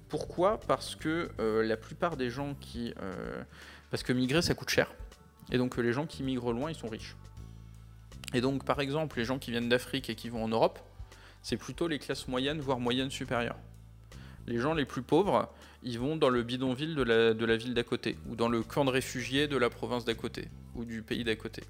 Pourquoi? 0.07 0.59
Parce 0.59 0.95
que 0.95 1.29
euh, 1.39 1.63
la 1.63 1.77
plupart 1.77 2.15
des 2.15 2.29
gens 2.29 2.55
qui... 2.61 2.93
euh, 3.01 3.43
parce 3.89 4.03
que 4.03 4.13
migrer, 4.13 4.41
ça 4.41 4.53
coûte 4.53 4.69
cher. 4.69 4.93
Et 5.51 5.57
donc 5.57 5.77
les 5.77 5.93
gens 5.93 6.05
qui 6.05 6.23
migrent 6.23 6.53
loin, 6.53 6.69
ils 6.69 6.75
sont 6.75 6.89
riches. 6.89 7.15
Et 8.33 8.41
donc, 8.41 8.65
par 8.65 8.79
exemple, 8.81 9.17
les 9.17 9.25
gens 9.25 9.39
qui 9.39 9.51
viennent 9.51 9.69
d'Afrique 9.69 10.09
et 10.09 10.15
qui 10.15 10.29
vont 10.29 10.43
en 10.43 10.47
Europe, 10.49 10.79
c'est 11.41 11.57
plutôt 11.57 11.87
les 11.87 11.97
classes 11.97 12.27
moyennes, 12.27 12.59
voire 12.59 12.79
moyennes 12.79 13.09
supérieures. 13.09 13.57
Les 14.47 14.59
gens 14.59 14.73
les 14.73 14.85
plus 14.85 15.01
pauvres, 15.01 15.49
ils 15.83 15.97
vont 15.99 16.15
dans 16.17 16.29
le 16.29 16.43
bidonville 16.43 16.95
de 16.95 17.45
la 17.45 17.57
ville 17.57 17.73
d'à 17.73 17.83
côté, 17.83 18.17
ou 18.29 18.35
dans 18.35 18.49
le 18.49 18.63
camp 18.63 18.85
de 18.85 18.89
réfugiés 18.89 19.47
de 19.47 19.57
la 19.57 19.69
province 19.69 20.05
d'à 20.05 20.13
côté, 20.13 20.49
ou 20.75 20.85
du 20.85 21.01
pays 21.01 21.23
d'à 21.23 21.35
côté. 21.35 21.63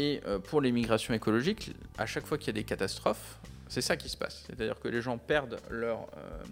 Et 0.00 0.20
euh, 0.26 0.38
pour 0.38 0.60
les 0.62 0.72
migrations 0.72 1.12
écologiques, 1.14 1.72
à 1.98 2.06
chaque 2.06 2.26
fois 2.26 2.38
qu'il 2.38 2.46
y 2.48 2.50
a 2.56 2.58
des 2.62 2.64
catastrophes, 2.64 3.38
c'est 3.68 3.82
ça 3.82 3.96
qui 3.96 4.08
se 4.08 4.16
passe. 4.16 4.44
C'est-à-dire 4.46 4.78
que 4.80 4.88
les 4.88 5.02
gens 5.02 5.18
perdent 5.18 5.58
leur, 5.70 5.98
euh, 6.16 6.42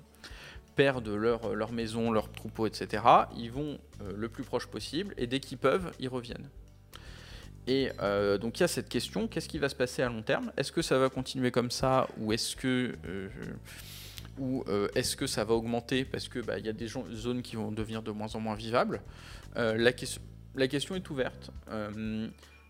perdent 0.77 1.09
leur, 1.27 1.55
leur 1.55 1.73
maison, 1.73 2.11
leurs 2.11 2.31
troupeaux, 2.31 2.67
etc. 2.67 3.03
Ils 3.37 3.51
vont 3.51 3.79
euh, 4.03 4.13
le 4.17 4.29
plus 4.29 4.45
proche 4.45 4.67
possible, 4.67 5.15
et 5.17 5.27
dès 5.27 5.41
qu'ils 5.41 5.57
peuvent, 5.59 5.91
ils 5.99 6.09
reviennent. 6.09 6.49
Et 7.67 7.91
euh, 8.01 8.39
donc 8.39 8.59
il 8.59 8.63
y 8.63 8.65
a 8.65 8.69
cette 8.69 8.89
question, 8.89 9.29
qu'est-ce 9.29 9.49
qui 9.49 9.59
va 9.59 9.69
se 9.69 9.75
passer 9.75 10.03
à 10.03 10.09
long 10.09 10.23
terme? 10.23 10.53
Est-ce 10.57 10.73
que 10.73 10.83
ça 10.83 10.99
va 10.99 11.09
continuer 11.09 11.51
comme 11.51 11.71
ça 11.71 12.07
ou 12.19 12.33
est-ce 12.33 12.55
que, 12.57 12.95
euh, 13.07 13.29
ou, 14.39 14.65
euh, 14.69 14.89
est-ce 14.95 15.17
que 15.17 15.27
ça 15.27 15.45
va 15.45 15.55
augmenter? 15.55 16.05
Parce 16.05 16.29
que 16.29 16.39
bah, 16.41 16.59
il 16.59 16.67
y 16.67 16.69
a 16.69 16.73
des 16.73 16.89
zones 16.89 17.43
qui 17.43 17.57
vont 17.57 17.71
devenir 17.73 18.03
de 18.03 18.11
moins 18.11 18.35
en 18.35 18.41
moins 18.41 18.57
vivables 18.57 19.01
Euh, 19.57 19.77
la, 19.79 19.93
ques- 19.93 20.21
la 20.55 20.69
question 20.69 20.95
est 20.95 21.09
ouverte. 21.11 21.51
Euh, 21.71 22.29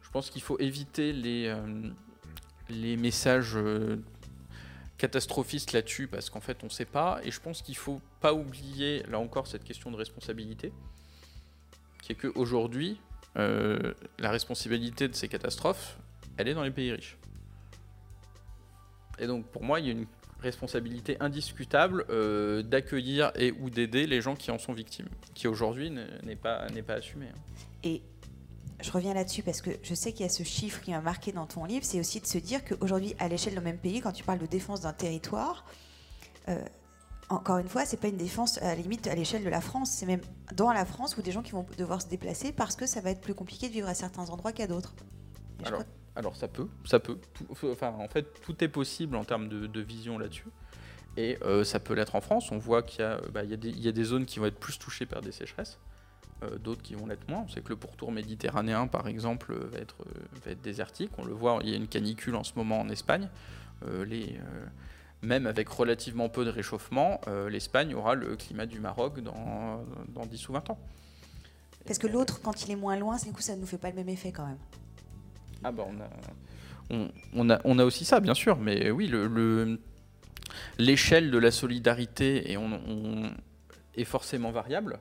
je 0.09 0.13
pense 0.15 0.31
qu'il 0.31 0.41
faut 0.41 0.59
éviter 0.59 1.13
les, 1.13 1.49
euh, 1.49 2.97
messages 2.97 3.57
euh, 3.57 4.03
catastrophistes 4.97 5.75
là-dessus 5.75 6.09
parce 6.09 6.31
qu'en 6.31 6.41
fait 6.41 6.57
on 6.63 6.67
ne 6.67 6.71
sait 6.71 6.87
pas 6.87 7.21
et 7.25 7.31
je 7.31 7.39
pense 7.39 7.61
qu'il 7.61 7.75
ne 7.75 7.79
faut 7.79 8.01
pas 8.21 8.33
oublier 8.33 9.03
là 9.11 9.19
encore 9.19 9.47
cette 9.47 9.65
question 9.65 9.91
de 9.91 9.97
responsabilité 9.97 10.73
qui 12.01 12.13
est 12.13 12.15
qu'aujourd'hui 12.15 12.99
euh, 13.37 13.93
la 14.19 14.31
responsabilité 14.31 15.09
de 15.09 15.15
ces 15.15 15.29
catastrophes, 15.29 15.99
elle 16.39 16.49
est 16.49 16.55
dans 16.55 16.63
les 16.63 16.71
pays 16.71 16.91
riches. 16.91 17.19
Et 19.19 19.27
donc 19.27 19.45
pour 19.49 19.63
moi, 19.63 19.79
il 19.79 19.87
y 19.87 19.89
a 19.91 19.93
une 19.93 20.07
responsabilité 20.41 21.19
indiscutable 21.21 22.07
euh, 22.09 22.63
d'accueillir 22.63 23.31
et 23.35 23.53
ou 23.53 23.69
d'aider 23.69 24.07
les 24.07 24.23
gens 24.23 24.37
qui 24.37 24.51
en 24.51 24.59
sont 24.59 24.73
victimes, 24.73 25.09
qui 25.35 25.49
aujourd'hui 25.49 25.91
n'est 25.91 26.37
pas, 26.37 26.67
assumée. 26.89 27.27
hein. 27.27 27.99
Je 28.81 28.91
reviens 28.93 29.14
là-dessus 29.14 29.43
parce 29.43 29.61
que 29.61 29.70
je 29.83 29.95
sais 29.95 30.12
qu'il 30.12 30.22
y 30.22 30.29
a 30.29 30.33
ce 30.33 30.43
chiffre 30.43 30.81
qui 30.81 30.91
m'a 30.93 31.01
marqué 31.01 31.33
dans 31.33 31.47
ton 31.47 31.64
livre, 31.64 31.85
c'est 31.85 31.99
aussi 32.01 32.20
de 32.20 32.26
se 32.26 32.39
dire 32.39 32.64
qu'aujourd'hui, 32.64 33.14
à 33.18 33.29
l'échelle 33.29 33.55
d'un 33.55 33.61
même 33.61 33.79
pays, 33.79 34.01
quand 34.01 34.12
tu 34.12 34.22
parles 34.24 34.39
de 34.39 34.47
défense 34.47 34.83
d'un 34.83 34.93
territoire, 34.93 35.64
euh, 36.49 36.62
encore 37.29 37.59
une 37.59 37.68
fois, 37.68 37.85
c'est 37.85 37.97
pas 37.99 38.09
une 38.09 38.16
défense 38.16 38.59
à 38.59 38.66
la 38.68 38.74
limite 38.76 39.07
à 39.07 39.14
l'échelle 39.14 39.45
de 39.45 39.49
la 39.51 39.61
France, 39.61 39.91
c'est 39.91 40.07
même 40.07 40.20
dans 40.55 40.72
la 40.72 40.85
France 40.87 41.16
où 41.18 41.22
des 41.22 41.33
gens 41.33 41.43
qui 41.43 41.53
vont 41.53 41.66
devoir 41.76 42.01
se 42.01 42.07
déplacer 42.09 42.53
parce 42.53 42.74
que 42.76 42.87
ça 42.87 43.01
va 43.01 43.11
être 43.11 43.20
plus 43.20 43.35
compliqué 43.35 43.68
de 43.68 43.72
vivre 43.74 43.89
à 43.89 43.95
certains 43.95 44.31
endroits 44.31 44.53
qu'à 44.53 44.66
d'autres. 44.66 44.95
Alors, 46.16 46.37
ça 46.37 46.49
peut, 46.49 46.68
ça 46.85 46.99
peut. 47.01 47.18
Tout- 47.35 47.47
enfin, 47.70 47.95
en 47.99 48.09
fait, 48.09 48.41
tout 48.41 48.64
est 48.64 48.68
possible 48.68 49.14
en 49.16 49.24
termes 49.24 49.49
de, 49.49 49.66
de 49.66 49.81
vision 49.81 50.18
là-dessus. 50.18 50.49
Et 51.16 51.37
euh, 51.43 51.64
ça 51.64 51.81
peut 51.81 51.95
l'être 51.95 52.14
en 52.14 52.20
France. 52.20 52.51
On 52.51 52.59
voit 52.59 52.83
qu'il 52.83 53.01
y, 53.01 53.05
a, 53.05 53.20
bah, 53.33 53.45
y, 53.45 53.53
a 53.53 53.57
des- 53.57 53.68
il 53.70 53.81
y 53.81 53.89
a 53.89 53.93
des 53.93 54.05
zones 54.05 54.24
qui 54.24 54.39
vont 54.39 54.47
être 54.47 54.59
plus 54.59 54.79
touchées 54.79 55.05
par 55.07 55.20
des 55.20 55.31
sécheresses, 55.33 55.79
d'autres 56.62 56.82
qui 56.82 56.95
vont 56.95 57.07
l'être 57.07 57.28
moins. 57.28 57.45
On 57.47 57.49
sait 57.49 57.61
que 57.61 57.70
le 57.70 57.76
pourtour 57.76 58.12
méditerranéen, 58.12 58.86
par 58.86 59.09
exemple, 59.09 59.53
euh, 59.53 59.68
va 59.72 59.78
être, 59.78 59.97
euh, 60.07 60.20
va 60.45 60.53
être 60.53 60.62
désertique. 60.62 61.11
On 61.18 61.24
le 61.24 61.32
voit, 61.32 61.59
il 61.62 61.70
y 61.70 61.74
a 61.74 61.76
une 61.76 61.89
canicule 61.89 62.34
en 62.36 62.45
ce 62.45 62.53
moment 62.57 62.80
en 62.80 62.89
Espagne. 62.89 63.28
Euh, 63.86 64.05
les, 64.05 64.34
euh, 64.36 64.66
même 65.22 65.47
avec 65.47 65.68
relativement 65.68 66.28
peu 66.28 66.45
de 66.45 66.51
réchauffement, 66.51 67.20
euh, 67.26 67.51
l'Espagne 67.51 67.95
aura 67.95 68.14
le 68.14 68.36
climat 68.36 68.66
du 68.66 68.78
Maroc 68.80 69.20
dans, 69.20 69.84
dans 70.09 70.26
10 70.26 70.49
ou 70.49 70.53
20 70.53 70.70
ans. 70.70 70.78
Parce 71.86 71.99
que 71.99 72.07
l'autre, 72.07 72.41
quand 72.43 72.64
il 72.64 72.70
est 72.70 72.76
moins 72.76 72.97
loin, 72.97 73.16
du 73.16 73.32
coup, 73.32 73.41
ça 73.41 73.57
ne 73.57 73.61
nous 73.61 73.66
fait 73.66 73.78
pas 73.78 73.91
le 73.91 73.97
même 73.97 74.09
effet 74.09 74.30
quand 74.30 74.47
même. 74.47 74.59
Ah 75.64 75.72
bah 75.72 75.84
on 75.89 76.01
a, 76.01 76.09
on, 76.91 77.09
on 77.34 77.51
a, 77.51 77.61
on 77.64 77.78
a 77.80 77.84
aussi 77.84 78.05
ça 78.05 78.20
bien 78.20 78.34
sûr, 78.34 78.59
mais 78.59 78.91
oui, 78.93 79.09
le, 79.09 79.26
le- 79.26 79.80
l'échelle 80.78 81.30
de 81.32 81.39
la 81.39 81.51
solidarité 81.51 82.57
on- 82.57 83.30
est 83.97 84.05
forcément 84.05 84.53
variable. 84.53 85.01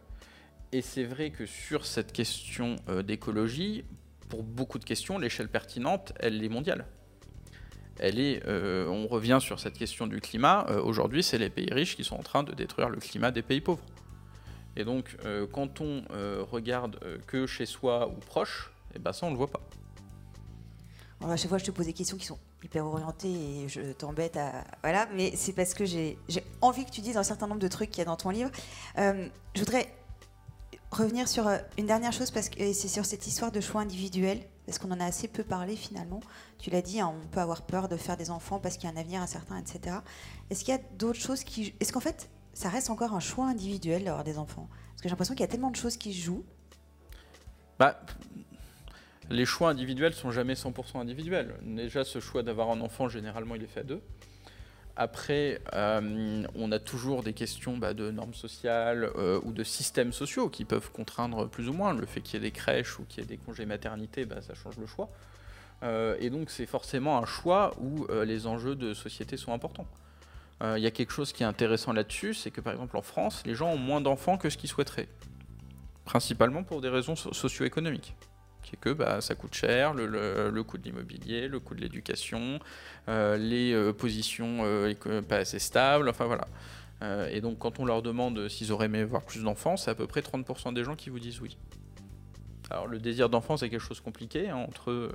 Et 0.74 0.82
c'est 0.82 1.06
vrai 1.06 1.30
que 1.30 1.46
sur 1.46 1.86
cette 1.86 2.12
question 2.12 2.76
euh, 2.90 3.02
d'écologie, 3.02 3.86
pour 4.28 4.44
beaucoup 4.44 4.80
de 4.80 4.84
questions, 4.84 5.18
l'échelle 5.18 5.48
pertinente, 5.48 6.12
elle 6.20 6.44
est 6.44 6.50
mondiale. 6.50 6.86
Elle 8.00 8.20
est, 8.20 8.46
euh, 8.46 8.86
on 8.88 9.08
revient 9.08 9.40
sur 9.42 9.60
cette 9.60 9.78
question 9.78 10.08
du 10.08 10.20
climat. 10.20 10.66
euh, 10.70 10.82
Aujourd'hui, 10.82 11.24
c'est 11.24 11.38
les 11.38 11.50
pays 11.50 11.72
riches 11.72 11.96
qui 11.96 12.04
sont 12.04 12.18
en 12.18 12.24
train 12.24 12.44
de 12.44 12.54
détruire 12.54 12.90
le 12.90 12.98
climat 12.98 13.32
des 13.32 13.42
pays 13.42 13.62
pauvres. 13.62 13.84
Et 14.76 14.84
donc, 14.84 15.18
quand 15.54 15.82
on 15.82 16.04
regarde 16.52 17.00
que 17.26 17.48
chez 17.48 17.66
soi 17.66 18.10
ou 18.10 18.20
proche, 18.20 18.72
et 18.94 19.00
ben 19.00 19.12
ça, 19.12 19.26
on 19.26 19.32
le 19.32 19.36
voit 19.36 19.48
pas. 19.48 19.62
À 21.20 21.36
chaque 21.36 21.50
fois, 21.50 21.58
je 21.58 21.66
te 21.66 21.72
pose 21.72 21.88
des 21.88 21.94
questions 21.94 22.16
qui 22.16 22.28
sont 22.28 22.38
hyper 22.64 22.86
orientées 22.86 23.64
et 23.64 23.70
je 23.70 23.94
t'embête 23.94 24.38
à. 24.38 24.66
Voilà, 24.84 25.08
mais 25.16 25.32
c'est 25.36 25.54
parce 25.54 25.74
que 25.74 25.84
j'ai 25.84 26.20
envie 26.62 26.86
que 26.86 26.92
tu 26.92 27.02
dises 27.02 27.18
un 27.18 27.24
certain 27.24 27.48
nombre 27.48 27.60
de 27.60 27.68
trucs 27.68 27.90
qu'il 27.90 27.98
y 27.98 28.02
a 28.04 28.06
dans 28.06 28.18
ton 28.18 28.30
livre. 28.30 28.52
Je 28.96 29.32
voudrais 29.58 29.92
revenir 30.92 31.28
sur 31.28 31.48
euh, 31.48 31.58
une 31.78 31.86
dernière 31.86 32.14
chose 32.14 32.32
parce 32.32 32.50
que 32.50 32.74
c'est 32.74 32.88
sur 32.88 33.06
cette 33.06 33.28
histoire 33.28 33.52
de 33.52 33.62
choix 33.62 33.82
individuel 33.82 34.40
parce 34.66 34.80
qu'on 34.80 34.92
en 34.92 35.00
a 35.00 35.06
assez 35.06 35.28
peu 35.28 35.44
parlé 35.44 35.76
finalement. 35.76 36.20
Tu 36.60 36.70
l'as 36.70 36.82
dit, 36.82 37.00
hein, 37.00 37.14
on 37.24 37.28
peut 37.28 37.40
avoir 37.40 37.62
peur 37.62 37.88
de 37.88 37.98
faire 37.98 38.18
des 38.18 38.32
enfants 38.32 38.60
parce 38.60 38.78
qu'il 38.78 38.90
y 38.90 38.92
a 38.92 38.96
un 38.96 39.00
avenir 39.00 39.22
incertain, 39.22 39.58
etc. 39.58 39.98
Est-ce 40.50 40.64
qu'il 40.64 40.74
y 40.74 40.78
a 40.78 40.82
d'autres 40.98 41.20
choses 41.20 41.44
qui. 41.44 41.74
Est-ce 41.80 41.94
qu'en 41.94 42.00
fait, 42.00 42.30
ça 42.54 42.70
reste 42.70 42.90
encore 42.90 43.14
un 43.14 43.20
choix 43.20 43.48
individuel 43.48 44.04
d'avoir 44.04 44.24
des 44.24 44.38
enfants? 44.38 44.68
Parce 44.70 45.02
que 45.02 45.04
j'ai 45.04 45.10
l'impression 45.10 45.36
qu'il 45.36 45.42
y 45.42 45.50
a 45.50 45.52
tellement 45.52 45.72
de 45.72 45.76
choses 45.76 45.98
qui 45.98 46.14
se 46.14 46.26
jouent. 46.26 46.44
Bah, 47.80 48.02
les 49.30 49.46
choix 49.46 49.70
individuels 49.70 50.14
sont 50.14 50.32
jamais 50.32 50.54
100% 50.54 51.00
individuels. 51.00 51.56
Déjà, 51.64 52.04
ce 52.04 52.20
choix 52.20 52.44
d'avoir 52.44 52.72
un 52.72 52.82
enfant, 52.82 53.08
généralement, 53.08 53.56
il 53.56 53.64
est 53.64 53.68
fait 53.68 53.82
à 53.82 53.84
deux. 53.84 54.02
Après, 55.00 55.62
euh, 55.74 56.44
on 56.56 56.72
a 56.72 56.80
toujours 56.80 57.22
des 57.22 57.34
questions 57.34 57.78
bah, 57.78 57.94
de 57.94 58.10
normes 58.10 58.34
sociales 58.34 59.12
euh, 59.16 59.40
ou 59.44 59.52
de 59.52 59.64
systèmes 59.64 60.12
sociaux 60.12 60.50
qui 60.50 60.66
peuvent 60.66 60.92
contraindre 60.92 61.48
plus 61.48 61.70
ou 61.70 61.74
moins. 61.74 61.94
Le 61.94 62.08
fait 62.08 62.22
qu'il 62.22 62.34
y 62.34 62.38
ait 62.38 62.50
des 62.50 62.52
crèches 62.52 62.98
ou 62.98 63.06
qu'il 63.06 63.22
y 63.22 63.24
ait 63.24 63.30
des 63.30 63.38
congés 63.38 63.68
maternité, 63.68 64.26
bah, 64.26 64.42
ça 64.42 64.56
change 64.56 64.78
le 64.78 64.88
choix. 64.88 65.10
Euh, 65.84 66.18
et 66.20 66.32
donc, 66.32 66.50
c'est 66.50 66.66
forcément 66.66 67.20
un 67.20 67.26
choix 67.26 67.76
où 67.80 68.08
les 68.26 68.48
enjeux 68.48 68.76
de 68.76 68.96
société 68.96 69.38
sont 69.38 69.54
importants. 69.54 69.88
Il 70.64 70.82
y 70.82 70.88
a 70.88 70.92
quelque 70.92 71.14
chose 71.14 71.32
qui 71.32 71.44
est 71.44 71.46
intéressant 71.46 71.94
là-dessus, 71.94 72.34
c'est 72.34 72.50
que 72.50 72.62
par 72.62 72.74
exemple 72.74 72.98
en 72.98 73.04
France, 73.04 73.44
les 73.46 73.54
gens 73.54 73.70
ont 73.70 73.78
moins 73.78 74.02
d'enfants 74.02 74.40
que 74.40 74.50
ce 74.50 74.58
qu'ils 74.58 74.72
souhaiteraient 74.72 75.08
principalement 76.04 76.64
pour 76.64 76.82
des 76.82 76.90
raisons 76.90 77.16
so- 77.16 77.32
socio-économiques. 77.32 78.16
Qui 78.68 78.76
est 78.76 78.80
que 78.80 78.90
bah, 78.90 79.22
ça 79.22 79.34
coûte 79.34 79.54
cher, 79.54 79.94
le, 79.94 80.06
le- 80.06 80.64
coût 80.64 80.78
de 80.78 80.84
l'immobilier, 80.84 81.48
le 81.48 81.62
coût 81.62 81.74
de 81.74 81.80
l'éducation, 81.80 82.60
euh, 83.08 83.38
les 83.38 83.72
euh, 83.72 83.94
positions 83.94 84.58
euh, 84.66 84.94
pas 85.22 85.38
assez 85.38 85.58
stables, 85.58 86.10
enfin 86.10 86.26
voilà. 86.26 86.48
Et 87.32 87.40
donc 87.40 87.60
quand 87.60 87.80
on 87.80 87.86
leur 87.86 88.02
demande 88.02 88.50
s'ils 88.50 88.74
auraient 88.74 88.88
aimé 88.88 89.00
avoir 89.02 89.22
plus 89.24 89.44
d'enfants, 89.44 89.78
c'est 89.78 89.92
à 89.92 89.96
peu 89.96 90.06
près 90.06 90.20
30% 90.20 90.74
des 90.74 90.84
gens 90.84 90.96
qui 90.98 91.10
vous 91.10 91.20
disent 91.20 91.40
oui. 91.40 91.56
Alors 92.70 92.88
le 92.88 92.98
désir 93.00 93.30
d'enfant 93.30 93.56
c'est 93.56 93.70
quelque 93.70 93.80
chose 93.80 94.00
de 94.00 94.04
compliqué, 94.04 94.50
hein, 94.50 94.58
entre, 94.68 95.12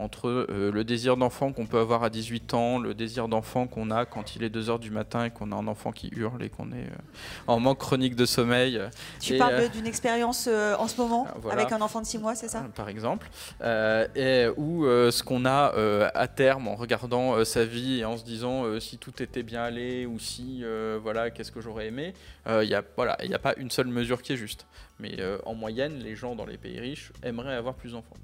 entre 0.00 0.28
euh, 0.28 0.72
le 0.72 0.82
désir 0.82 1.16
d'enfant 1.16 1.52
qu'on 1.52 1.66
peut 1.66 1.78
avoir 1.78 2.02
à 2.02 2.10
18 2.10 2.54
ans, 2.54 2.78
le 2.78 2.94
désir 2.94 3.28
d'enfant 3.28 3.66
qu'on 3.66 3.90
a 3.90 4.06
quand 4.06 4.34
il 4.34 4.42
est 4.42 4.48
2h 4.48 4.78
du 4.78 4.90
matin 4.90 5.26
et 5.26 5.30
qu'on 5.30 5.52
a 5.52 5.56
un 5.56 5.66
enfant 5.66 5.92
qui 5.92 6.08
hurle 6.16 6.42
et 6.42 6.48
qu'on 6.48 6.72
est 6.72 6.86
euh, 6.86 7.46
en 7.46 7.60
manque 7.60 7.78
chronique 7.78 8.16
de 8.16 8.24
sommeil. 8.24 8.80
Tu 9.20 9.34
Et, 9.34 9.38
parles 9.38 9.54
euh, 9.54 9.68
d'une 9.68 9.86
expérience 9.86 10.48
euh, 10.50 10.74
en 10.78 10.88
ce 10.88 10.96
moment 10.96 11.26
voilà. 11.42 11.60
avec 11.60 11.72
un 11.72 11.80
enfant 11.82 12.00
de 12.00 12.06
6 12.06 12.18
mois, 12.18 12.34
c'est 12.34 12.48
ça? 12.48 12.64
Par 12.74 12.88
exemple, 12.88 13.28
et, 13.62 14.46
ou 14.56 14.84
ce 14.84 15.22
qu'on 15.22 15.44
a 15.44 15.72
à 16.14 16.28
terme 16.28 16.68
en 16.68 16.74
regardant 16.74 17.44
sa 17.44 17.64
vie 17.64 18.00
et 18.00 18.04
en 18.04 18.16
se 18.16 18.24
disant 18.24 18.80
si 18.80 18.98
tout 18.98 19.22
était 19.22 19.42
bien 19.42 19.62
allé 19.62 20.06
ou 20.06 20.18
si 20.18 20.64
voilà 21.02 21.30
qu'est-ce 21.30 21.52
que 21.52 21.60
j'aurais 21.60 21.86
aimé. 21.86 22.14
Il 22.48 22.68
n'y 22.68 22.74
a 22.74 22.82
voilà 22.96 23.16
il 23.22 23.34
a 23.34 23.38
pas 23.38 23.54
une 23.56 23.70
seule 23.70 23.88
mesure 23.88 24.22
qui 24.22 24.32
est 24.32 24.36
juste. 24.36 24.66
Mais 24.98 25.16
en 25.44 25.54
moyenne, 25.54 25.98
les 25.98 26.16
gens 26.16 26.34
dans 26.34 26.46
les 26.46 26.58
pays 26.58 26.78
riches 26.80 27.12
aimeraient 27.22 27.54
avoir 27.54 27.74
plus 27.74 27.92
d'enfants. 27.92 28.16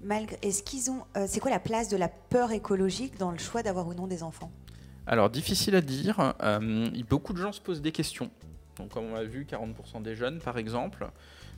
Malgré, 0.00 0.38
est-ce 0.42 0.62
qu'ils 0.62 0.90
ont, 0.90 1.04
euh, 1.16 1.24
c'est 1.26 1.40
quoi 1.40 1.50
la 1.50 1.58
place 1.58 1.88
de 1.88 1.96
la 1.96 2.08
peur 2.08 2.52
écologique 2.52 3.16
dans 3.18 3.30
le 3.30 3.38
choix 3.38 3.62
d'avoir 3.62 3.86
ou 3.88 3.94
non 3.94 4.06
des 4.06 4.22
enfants? 4.22 4.50
Alors 5.06 5.30
difficile 5.30 5.74
à 5.76 5.80
dire. 5.80 6.34
euh, 6.42 6.88
beaucoup 7.08 7.32
de 7.32 7.38
gens 7.38 7.52
se 7.52 7.60
posent 7.60 7.80
des 7.80 7.92
questions. 7.92 8.30
Donc 8.76 8.90
comme 8.90 9.04
on 9.04 9.16
a 9.16 9.24
vu, 9.24 9.46
40% 9.50 10.02
des 10.02 10.14
jeunes 10.14 10.38
par 10.40 10.58
exemple. 10.58 11.08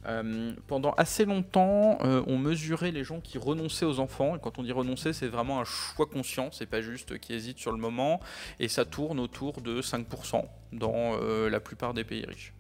Euh, 0.06 0.52
pendant 0.68 0.92
assez 0.92 1.24
longtemps, 1.24 1.98
on 2.00 2.38
mesurait 2.38 2.92
les 2.92 3.02
gens 3.02 3.20
qui 3.20 3.38
renonçaient 3.38 3.84
aux 3.84 3.98
enfants. 3.98 4.36
Et 4.36 4.38
quand 4.38 4.58
on 4.58 4.62
dit 4.62 4.70
renoncer, 4.70 5.12
c'est 5.12 5.26
vraiment 5.26 5.60
un 5.60 5.64
choix 5.64 6.06
conscient, 6.06 6.50
c'est 6.52 6.66
pas 6.66 6.80
juste 6.80 7.18
qui 7.18 7.32
hésite 7.32 7.58
sur 7.58 7.72
le 7.72 7.78
moment. 7.78 8.20
Et 8.60 8.68
ça 8.68 8.84
tourne 8.84 9.18
autour 9.18 9.60
de 9.60 9.82
5% 9.82 10.44
dans 10.72 11.16
la 11.48 11.58
plupart 11.58 11.94
des 11.94 12.04
pays 12.04 12.24
riches. 12.24 12.54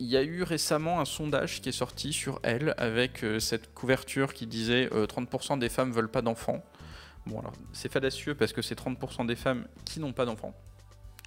Il 0.00 0.06
y 0.06 0.16
a 0.16 0.22
eu 0.22 0.42
récemment 0.42 1.00
un 1.00 1.04
sondage 1.04 1.60
qui 1.60 1.68
est 1.68 1.72
sorti 1.72 2.12
sur 2.12 2.40
Elle 2.42 2.74
avec 2.78 3.24
cette 3.38 3.72
couverture 3.74 4.34
qui 4.34 4.46
disait 4.46 4.86
30% 4.86 5.58
des 5.58 5.68
femmes 5.68 5.92
veulent 5.92 6.10
pas 6.10 6.22
d'enfants. 6.22 6.64
Bon 7.26 7.38
alors 7.38 7.52
c'est 7.72 7.90
fallacieux 7.90 8.34
parce 8.34 8.52
que 8.52 8.60
c'est 8.60 8.78
30% 8.78 9.26
des 9.26 9.36
femmes 9.36 9.66
qui 9.84 10.00
n'ont 10.00 10.12
pas 10.12 10.24
d'enfants. 10.24 10.54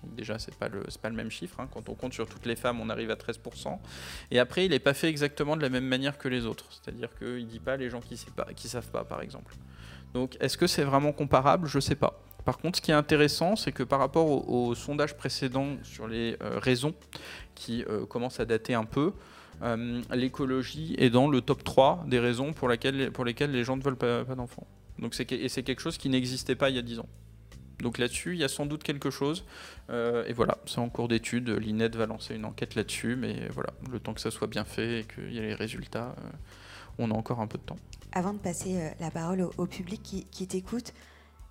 Déjà, 0.03 0.37
c'est 0.37 0.53
pas 0.55 0.67
le 0.67 0.83
pas 1.01 1.09
le 1.09 1.15
même 1.15 1.31
chiffre. 1.31 1.59
Hein. 1.59 1.67
Quand 1.73 1.89
on 1.89 1.95
compte 1.95 2.13
sur 2.13 2.27
toutes 2.27 2.45
les 2.45 2.55
femmes, 2.55 2.79
on 2.79 2.89
arrive 2.89 3.09
à 3.09 3.15
13%. 3.15 3.79
Et 4.31 4.39
après, 4.39 4.65
il 4.65 4.69
n'est 4.69 4.79
pas 4.79 4.93
fait 4.93 5.09
exactement 5.09 5.57
de 5.57 5.61
la 5.61 5.69
même 5.69 5.85
manière 5.85 6.17
que 6.17 6.27
les 6.27 6.45
autres. 6.45 6.65
C'est-à-dire 6.69 7.09
qu'il 7.17 7.45
ne 7.45 7.49
dit 7.49 7.59
pas 7.59 7.77
les 7.77 7.89
gens 7.89 7.99
qui 7.99 8.13
ne 8.13 8.69
savent 8.69 8.91
pas, 8.91 9.03
par 9.03 9.21
exemple. 9.21 9.55
Donc, 10.13 10.37
est-ce 10.39 10.57
que 10.57 10.67
c'est 10.67 10.83
vraiment 10.83 11.13
comparable? 11.13 11.67
Je 11.67 11.77
ne 11.77 11.81
sais 11.81 11.95
pas. 11.95 12.21
Par 12.45 12.59
contre, 12.59 12.77
ce 12.77 12.81
qui 12.81 12.91
est 12.91 12.95
intéressant, 12.95 13.55
c'est 13.55 13.71
que 13.71 13.83
par 13.83 13.99
rapport 13.99 14.49
au, 14.49 14.73
sondage 14.75 15.17
précédent 15.17 15.77
sur 15.83 16.07
les 16.07 16.37
euh, 16.41 16.59
raisons 16.59 16.93
qui 17.57 17.83
euh, 17.83 18.05
commencent 18.05 18.39
à 18.39 18.45
dater 18.45 18.73
un 18.73 18.85
peu, 18.85 19.13
euh, 19.63 20.01
l'écologie 20.13 20.95
est 20.97 21.09
dans 21.09 21.27
le 21.27 21.41
top 21.41 21.63
3 21.63 22.05
des 22.07 22.19
raisons 22.19 22.53
pour, 22.53 22.69
lesquelles 22.69 23.51
les 23.51 23.63
gens 23.63 23.75
ne 23.75 23.81
veulent 23.81 23.97
pas, 23.97 24.23
d'enfants. 24.23 24.67
Donc 24.99 25.19
et 25.19 25.49
c'est 25.49 25.63
quelque 25.63 25.81
chose 25.81 25.97
qui 25.97 26.09
n'existait 26.09 26.55
pas 26.55 26.69
il 26.69 26.75
y 26.75 26.79
a 26.79 26.83
10 26.83 26.99
ans. 26.99 27.09
Donc 27.79 27.99
là-dessus, 27.99 28.33
il 28.33 28.39
y 28.39 28.43
a 28.43 28.47
sans 28.47 28.65
doute 28.65 28.83
quelque 28.83 29.11
chose. 29.11 29.45
Euh, 29.89 30.25
et 30.27 30.33
voilà, 30.33 30.57
c'est 30.65 30.79
en 30.79 30.89
cours 30.89 31.07
d'étude. 31.07 31.49
L'INED 31.49 31.95
va 31.95 32.07
lancer 32.07 32.35
une 32.35 32.45
enquête 32.45 32.73
là-dessus. 32.73 33.15
Mais 33.15 33.47
voilà, 33.53 33.71
le 33.91 33.99
temps 33.99 34.13
que 34.13 34.21
ça 34.21 34.31
soit 34.31 34.47
bien 34.47 34.63
fait 34.63 35.01
et 35.01 35.03
qu'il 35.03 35.31
y 35.31 35.37
ait 35.37 35.47
les 35.47 35.53
résultats, 35.53 36.15
on 36.97 37.11
a 37.11 37.13
encore 37.13 37.39
un 37.39 37.47
peu 37.47 37.59
de 37.59 37.63
temps. 37.63 37.77
Avant 38.13 38.33
de 38.33 38.39
passer 38.39 38.91
la 38.99 39.11
parole 39.11 39.47
au, 39.57 39.65
public 39.67 40.25
qui 40.31 40.47
t'écoute, 40.47 40.93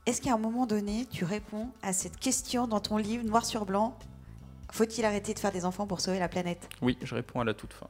est-ce 0.07 0.21
qu'à 0.21 0.35
un 0.35 0.39
moment 0.39 0.67
donné, 0.67 1.07
tu 1.11 1.25
réponds 1.25 1.69
à 1.83 1.93
cette 1.93 2.19
question 2.19 2.67
dans 2.67 2.81
ton 2.81 2.97
livre, 2.97 3.25
noir 3.25 3.45
sur 3.45 3.67
blanc? 3.67 3.97
Faut-il 4.73 5.05
arrêter 5.05 5.33
de 5.35 5.39
faire 5.39 5.53
des 5.53 5.65
enfants 5.65 5.87
pour 5.87 6.01
sauver 6.01 6.19
la 6.19 6.29
planète 6.29 6.69
Oui, 6.83 6.99
je 7.03 7.15
réponds 7.15 7.41
à 7.41 7.45
la 7.45 7.55
toute 7.55 7.73
fin. 7.73 7.89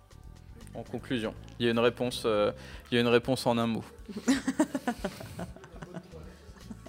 En 0.75 0.83
conclusion, 0.83 1.35
il 1.59 1.65
y 1.67 1.69
a 1.69 1.73
une 1.73 1.79
réponse, 1.79 2.23
il 2.25 2.95
y 2.95 2.99
a 2.99 3.01
une 3.01 3.09
réponse 3.09 3.47
en 3.47 3.57
un 3.59 3.67
mot. 3.67 3.85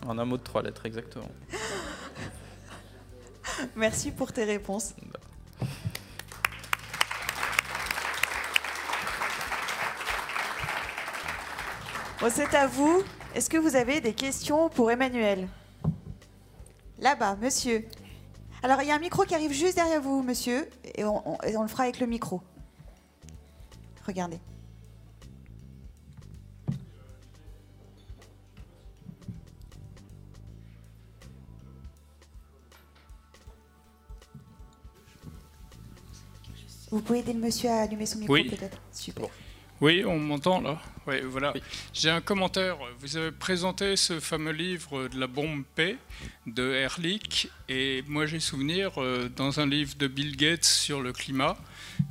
En 0.07 0.17
un 0.17 0.23
mot 0.25 0.37
de 0.37 0.43
trois 0.43 0.61
lettres, 0.61 0.85
exactement. 0.85 1.27
Merci 3.75 4.11
pour 4.11 4.31
tes 4.31 4.45
réponses. 4.45 4.93
Bon, 12.21 12.31
c'est 12.31 12.55
à 12.55 12.67
vous. 12.67 13.03
Est-ce 13.35 13.49
que 13.49 13.57
vous 13.57 13.75
avez 13.75 13.99
des 13.99 14.13
questions 14.13 14.69
pour 14.69 14.89
Emmanuel? 14.89 15.49
Là-bas, 16.99 17.35
monsieur. 17.35 17.85
Alors, 18.63 18.81
il 18.81 18.87
y 18.87 18.91
a 18.91 18.95
un 18.95 18.99
micro 18.99 19.23
qui 19.23 19.35
arrive 19.35 19.51
juste 19.51 19.75
derrière 19.75 20.01
vous, 20.01 20.23
monsieur, 20.23 20.67
et 20.95 21.03
on, 21.03 21.23
on 21.27 21.61
le 21.61 21.67
fera 21.67 21.83
avec 21.83 21.99
le 21.99 22.07
micro. 22.07 22.41
Regardez. 24.05 24.39
Vous 36.89 37.01
pouvez 37.01 37.19
aider 37.19 37.33
le 37.33 37.39
monsieur 37.39 37.69
à 37.69 37.81
allumer 37.81 38.05
son 38.05 38.19
micro 38.19 38.35
peut-être 38.35 38.77
Super. 38.91 39.27
Oui, 39.79 40.03
on 40.03 40.17
m'entend 40.17 40.59
là. 40.59 40.81
Oui, 41.05 41.17
voilà. 41.23 41.53
J'ai 41.93 42.09
un 42.09 42.19
commentaire. 42.19 42.77
Vous 42.99 43.15
avez 43.15 43.31
présenté 43.31 43.95
ce 43.95 44.19
fameux 44.19 44.51
livre 44.51 45.07
de 45.07 45.19
la 45.19 45.27
bombe 45.27 45.63
P 45.75 45.97
de 46.47 46.73
Ehrlich, 46.73 47.47
et 47.69 48.03
moi 48.07 48.25
j'ai 48.25 48.39
souvenir 48.39 48.99
euh, 48.99 49.29
dans 49.35 49.59
un 49.59 49.67
livre 49.67 49.95
de 49.95 50.07
Bill 50.07 50.35
Gates 50.35 50.65
sur 50.65 50.99
le 50.99 51.13
climat 51.13 51.57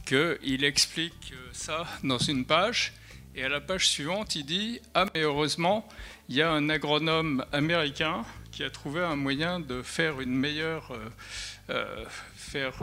qu'il 0.05 0.62
explique 0.62 1.33
euh, 1.33 1.49
ça 1.51 1.89
dans 2.05 2.19
une 2.19 2.45
page, 2.45 2.93
et 3.35 3.43
à 3.43 3.49
la 3.49 3.61
page 3.61 3.89
suivante 3.89 4.37
il 4.37 4.47
dit 4.47 4.81
ah 4.95 5.07
mais 5.12 5.23
heureusement 5.23 5.89
il 6.29 6.37
y 6.37 6.43
a 6.43 6.53
un 6.53 6.69
agronome 6.69 7.45
américain 7.51 8.25
qui 8.53 8.62
a 8.62 8.71
trouvé 8.71 9.03
un 9.03 9.17
moyen 9.17 9.59
de 9.59 9.83
faire 9.83 10.21
une 10.21 10.37
meilleure 10.37 10.97
euh, 11.71 12.05
faire 12.37 12.75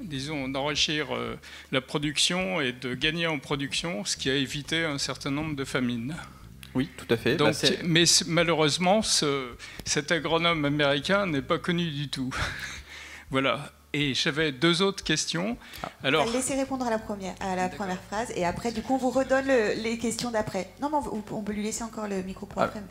disons, 0.00 0.48
d'enrichir 0.48 1.14
euh, 1.14 1.36
la 1.72 1.80
production 1.80 2.60
et 2.60 2.72
de 2.72 2.94
gagner 2.94 3.26
en 3.26 3.38
production, 3.38 4.04
ce 4.04 4.16
qui 4.16 4.30
a 4.30 4.34
évité 4.34 4.84
un 4.84 4.98
certain 4.98 5.30
nombre 5.30 5.54
de 5.56 5.64
famines. 5.64 6.16
Oui, 6.74 6.88
tout 6.96 7.06
à 7.12 7.16
fait. 7.16 7.36
Bah, 7.36 7.50
mais 7.84 8.04
malheureusement, 8.26 9.02
ce, 9.02 9.48
cet 9.84 10.12
agronome 10.12 10.64
américain 10.64 11.26
n'est 11.26 11.42
pas 11.42 11.58
connu 11.58 11.90
du 11.90 12.08
tout. 12.08 12.34
voilà. 13.30 13.72
Et 13.92 14.14
j'avais 14.14 14.52
deux 14.52 14.82
autres 14.82 15.02
questions. 15.02 15.56
Ah. 15.82 15.90
Alors, 16.04 16.30
laissez 16.32 16.54
répondre 16.54 16.86
à 16.86 16.90
la 16.90 17.00
première, 17.00 17.34
à 17.40 17.56
la 17.56 17.68
première 17.68 18.00
phrase, 18.00 18.32
et 18.36 18.44
après, 18.44 18.70
du 18.70 18.82
coup, 18.82 18.94
on 18.94 18.98
vous 18.98 19.10
redonne 19.10 19.48
les 19.82 19.98
questions 19.98 20.30
d'après. 20.30 20.70
Non, 20.80 20.90
mais 20.90 20.98
on, 21.32 21.42
peut 21.42 21.52
lui 21.52 21.64
laisser 21.64 21.82
encore 21.82 22.06
le 22.06 22.22
micro 22.22 22.46
pour 22.46 22.62
ah. 22.62 22.66
après. 22.66 22.82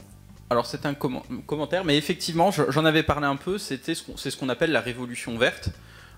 Alors 0.51 0.65
c'est 0.65 0.87
un 0.87 0.95
commentaire, 0.95 1.85
mais 1.85 1.95
effectivement, 1.95 2.49
j'en 2.49 2.83
avais 2.83 3.03
parlé 3.03 3.27
un 3.27 3.35
peu. 3.35 3.59
C'était 3.59 3.93
c'est 4.15 4.31
ce 4.31 4.35
qu'on 4.35 4.49
appelle 4.49 4.71
la 4.71 4.81
révolution 4.81 5.37
verte. 5.37 5.69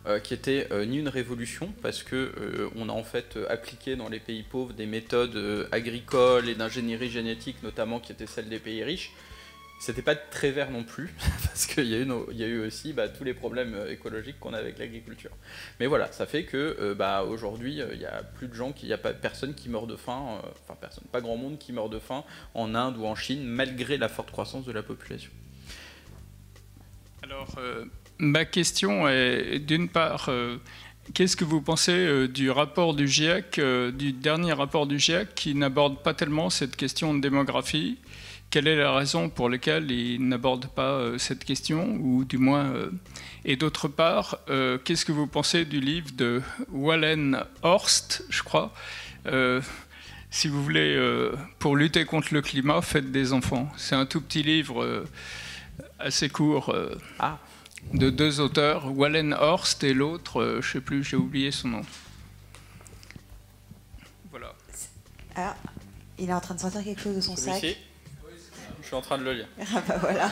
Euh, 0.08 0.20
qui 0.20 0.34
était 0.34 0.68
euh, 0.72 0.84
ni 0.84 0.98
une 0.98 1.10
révolution, 1.10 1.72
parce 1.84 2.02
que 2.02 2.16
euh, 2.16 2.72
on 2.76 2.90
a 2.90 2.92
en 2.92 3.04
fait 3.04 3.38
appliqué 3.50 3.96
dans 3.96 4.10
les 4.10 4.20
pays 4.20 4.42
pauvres 4.42 4.74
des 4.74 4.88
méthodes 4.88 5.68
agricoles 5.72 6.50
et 6.50 6.56
d'ingénierie 6.56 7.12
génétique, 7.12 7.62
notamment 7.62 8.00
qui 8.00 8.12
étaient 8.12 8.26
celles 8.26 8.50
des 8.50 8.58
pays 8.58 8.84
riches. 8.84 9.12
C'était 9.80 10.02
pas 10.02 10.16
très 10.16 10.50
vert 10.50 10.72
non 10.72 10.84
plus, 10.84 11.14
parce 11.44 11.68
qu'il 11.68 11.86
y, 11.86 11.94
a 11.94 12.00
eu 12.00 12.08
y 12.32 12.58
aussi 12.58 12.94
bah, 12.94 13.10
tous 13.10 13.24
les 13.24 13.36
problèmes 13.36 13.76
écologiques 13.90 14.40
qu'on 14.40 14.54
a 14.54 14.58
avec 14.58 14.80
l'agriculture. 14.80 15.30
Mais 15.80 15.86
voilà, 15.86 16.12
ça 16.12 16.26
fait 16.26 16.46
que 16.46 16.94
bah, 16.94 17.24
aujourd'hui, 17.24 17.80
il 17.94 18.00
n'y 18.00 18.06
a 18.06 18.24
plus 18.24 18.48
de 18.48 18.56
gens, 18.56 18.74
il 18.82 18.88
n'y 18.88 18.94
a 18.94 18.98
pas 18.98 19.14
personne 19.14 19.54
qui 19.54 19.70
meurt 19.70 19.86
de 19.86 19.96
faim, 19.96 20.42
enfin 20.64 20.76
personne, 20.82 21.04
pas 21.12 21.22
grand 21.22 21.38
monde 21.38 21.60
qui 21.60 21.74
meurt 21.74 21.92
de 21.92 22.00
faim 22.00 22.24
en 22.56 22.74
Inde 22.74 22.98
ou 22.98 23.06
en 23.06 23.14
Chine, 23.14 23.44
malgré 23.44 24.00
la 24.00 24.10
forte 24.10 24.32
croissance 24.32 24.66
de 24.66 24.72
la 24.72 24.82
population. 24.82 25.32
Alors, 27.22 27.56
Ma 28.22 28.46
question 28.46 29.10
est 29.10 29.58
d'une 29.58 29.90
part, 29.90 30.30
euh, 30.30 30.58
qu'est-ce 31.16 31.36
que 31.36 31.44
vous 31.44 31.60
pensez 31.60 31.92
euh, 31.92 32.28
du 32.28 32.52
rapport 32.52 32.94
du 32.94 33.08
GIEC, 33.08 33.58
euh, 33.58 33.92
du 33.92 34.14
dernier 34.14 34.54
rapport 34.54 34.86
du 34.86 35.00
GIEC, 35.00 35.34
qui 35.34 35.56
n'aborde 35.56 36.04
pas 36.04 36.14
tellement 36.14 36.52
cette 36.52 36.76
question 36.76 37.16
de 37.16 37.20
démographie? 37.20 37.98
Quelle 38.52 38.68
est 38.68 38.76
la 38.76 38.94
raison 38.94 39.28
pour 39.28 39.50
laquelle 39.50 39.90
il 39.90 40.28
n'aborde 40.28 40.68
pas 40.68 41.18
cette 41.18 41.44
question, 41.46 41.98
ou 42.00 42.24
du 42.24 42.38
moins 42.38 42.72
Et 43.44 43.56
d'autre 43.56 43.88
part, 43.88 44.40
qu'est-ce 44.84 45.06
que 45.06 45.14
vous 45.14 45.26
pensez 45.26 45.64
du 45.64 45.80
livre 45.80 46.10
de 46.14 46.42
Wallen 46.70 47.46
Horst, 47.64 48.26
je 48.30 48.44
crois? 48.44 48.74
Si 50.30 50.50
vous 50.50 50.62
voulez, 50.62 51.32
pour 51.60 51.78
lutter 51.78 52.04
contre 52.04 52.34
le 52.34 52.42
climat, 52.42 52.82
faites 52.82 53.10
des 53.10 53.32
enfants. 53.32 53.72
C'est 53.78 53.96
un 53.96 54.06
tout 54.06 54.20
petit 54.20 54.44
livre 54.44 55.06
assez 55.98 56.28
court. 56.28 56.76
Ah 57.20 57.40
de 57.94 58.10
deux 58.10 58.40
auteurs, 58.40 58.96
Wallen 58.96 59.34
Horst 59.34 59.84
et 59.84 59.94
l'autre, 59.94 60.42
euh, 60.42 60.62
je 60.62 60.68
ne 60.68 60.74
sais 60.74 60.82
plus, 60.82 61.04
j'ai 61.04 61.18
oublié 61.18 61.52
son 61.52 61.68
nom. 61.70 61.82
Voilà. 64.30 64.54
Ah, 65.36 65.56
il 66.18 66.30
est 66.30 66.34
en 66.34 66.40
train 66.40 66.56
de 66.56 66.60
sortir 66.60 66.84
quelque 66.84 67.02
chose 67.02 67.16
de 67.16 67.22
son 67.22 67.36
sac. 67.36 67.78
Je 68.82 68.88
suis 68.88 68.96
en 68.96 69.02
train 69.02 69.18
de 69.18 69.24
le 69.24 69.34
lire. 69.34 69.48
Ah 69.76 69.82
bah 69.88 69.98
voilà. 70.00 70.32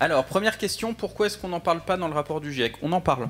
Alors, 0.00 0.24
première 0.24 0.58
question, 0.58 0.92
pourquoi 0.92 1.26
est-ce 1.26 1.38
qu'on 1.38 1.48
n'en 1.48 1.60
parle 1.60 1.84
pas 1.84 1.96
dans 1.96 2.08
le 2.08 2.14
rapport 2.14 2.40
du 2.40 2.52
GIEC? 2.52 2.74
On 2.82 2.92
en 2.92 3.00
parle. 3.00 3.28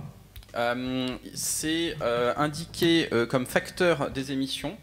Euh, 0.56 1.08
c'est 1.34 1.96
euh, 2.00 2.32
indiqué 2.36 3.08
comme 3.28 3.46
facteur 3.46 4.10
des 4.10 4.32
émissions 4.32 4.76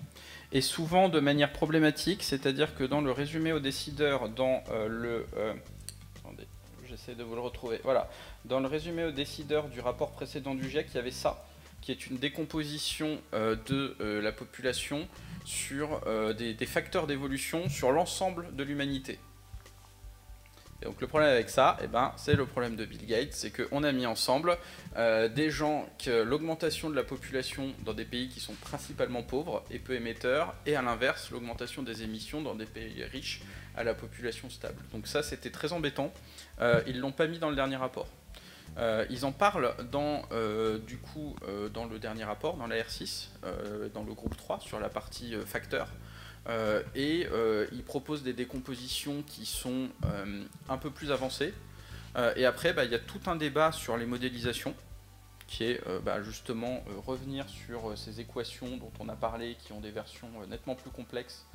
et 0.52 0.62
souvent 0.62 1.10
de 1.10 1.20
manière 1.20 1.52
problématique, 1.52 2.24
c'est-à-dire 2.24 2.76
que 2.76 2.84
dans 2.84 3.02
le 3.02 3.12
résumé 3.12 3.52
aux 3.52 3.60
décideurs, 3.60 4.30
dans 4.30 4.64
le 4.88 5.26
j'essaie 7.02 7.18
de 7.18 7.24
vous 7.24 7.36
le 7.36 7.42
retrouver. 7.42 7.80
Voilà. 7.84 8.10
Dans 8.46 8.60
le 8.60 8.68
résumé 8.68 9.04
aux 9.04 9.12
décideurs 9.12 9.68
du 9.70 9.80
rapport 9.80 10.12
précédent 10.12 10.56
du 10.56 10.70
GIEC, 10.70 10.88
il 10.92 10.96
y 10.96 11.00
avait 11.00 11.12
ça, 11.12 11.46
qui 11.82 11.92
est 11.92 12.08
une 12.08 12.18
décomposition 12.18 13.20
euh, 13.34 13.56
de 13.68 13.96
euh, 14.02 14.22
la 14.22 14.32
population 14.32 15.08
sur 15.46 16.02
euh, 16.06 16.34
des, 16.34 16.54
facteurs 16.66 17.08
d'évolution 17.08 17.70
sur 17.70 17.92
l'ensemble 17.92 18.56
de 18.56 18.64
l'humanité. 18.64 19.20
Et 20.82 20.86
donc 20.86 21.00
le 21.00 21.08
problème 21.08 21.30
avec 21.30 21.50
ça, 21.50 21.78
eh 21.84 21.88
ben, 21.88 22.12
c'est 22.18 22.34
le 22.34 22.46
problème 22.46 22.76
de 22.76 22.86
Bill 22.86 23.06
Gates, 23.06 23.34
c'est 23.34 23.52
qu'on 23.52 23.84
a 23.84 23.92
mis 23.92 24.06
ensemble 24.06 24.58
des 24.96 25.50
gens 25.50 25.88
que 26.04 26.24
l'augmentation 26.24 26.90
de 26.90 26.96
la 26.96 27.04
population 27.04 27.74
dans 27.86 27.94
des 27.94 28.06
pays 28.06 28.30
qui 28.30 28.40
sont 28.40 28.54
principalement 28.54 29.22
pauvres 29.22 29.64
et 29.70 29.80
peu 29.80 29.94
émetteurs, 29.94 30.56
et 30.66 30.76
à 30.76 30.82
l'inverse, 30.82 31.30
l'augmentation 31.32 31.84
des 31.84 32.04
émissions 32.04 32.42
dans 32.42 32.56
des 32.56 32.66
pays 32.66 33.04
riches 33.04 33.42
à 33.76 33.84
la 33.84 33.94
population 33.94 34.50
stable. 34.50 34.82
Donc 34.92 35.08
ça, 35.08 35.24
c'était 35.24 35.52
très 35.52 35.72
embêtant. 35.72 36.12
Euh, 36.60 36.82
ils 36.88 37.00
l'ont 37.00 37.12
pas 37.12 37.28
mis 37.28 37.40
dans 37.40 37.50
le 37.50 37.56
dernier 37.56 37.76
rapport. 37.76 38.08
ils 39.10 39.26
en 39.26 39.32
parlent 39.32 39.76
dans, 39.92 40.24
du 40.88 40.98
coup, 40.98 41.36
dans 41.74 41.86
le 41.86 42.00
dernier 42.00 42.24
rapport, 42.24 42.58
dans 42.58 42.68
la 42.68 42.78
R6, 42.78 43.28
dans 43.94 44.04
le 44.04 44.14
groupe 44.14 44.36
3, 44.36 44.60
sur 44.62 44.80
la 44.80 44.90
partie 44.90 45.36
facteurs. 45.46 45.90
Et 46.96 47.28
ils 47.72 47.84
proposent 47.84 48.24
des 48.24 48.34
décompositions 48.34 49.24
qui 49.24 49.46
sont 49.46 49.90
un 50.70 50.78
peu 50.78 50.90
plus 50.90 51.12
avancées. 51.12 51.54
et 52.36 52.46
après, 52.46 52.74
bah, 52.74 52.86
il 52.86 52.92
y 52.92 52.96
a 52.96 53.00
tout 53.00 53.22
un 53.28 53.36
débat 53.36 53.72
sur 53.72 53.98
les 53.98 54.06
modélisations 54.06 54.76
qui 55.52 55.66
est 55.66 55.86
euh, 55.86 56.00
bah, 56.00 56.24
justement 56.24 56.82
euh, 56.88 56.98
revenir 57.06 57.48
sur 57.50 57.90
euh, 57.90 57.96
ces 57.98 58.22
équations 58.22 58.78
dont 58.78 58.92
on 59.02 59.10
a 59.10 59.18
parlé, 59.18 59.56
qui 59.56 59.74
ont 59.74 59.82
des 59.82 59.92
versions 59.92 60.30
nettement 60.50 60.76
plus 60.76 60.90
complexes, 60.90 61.46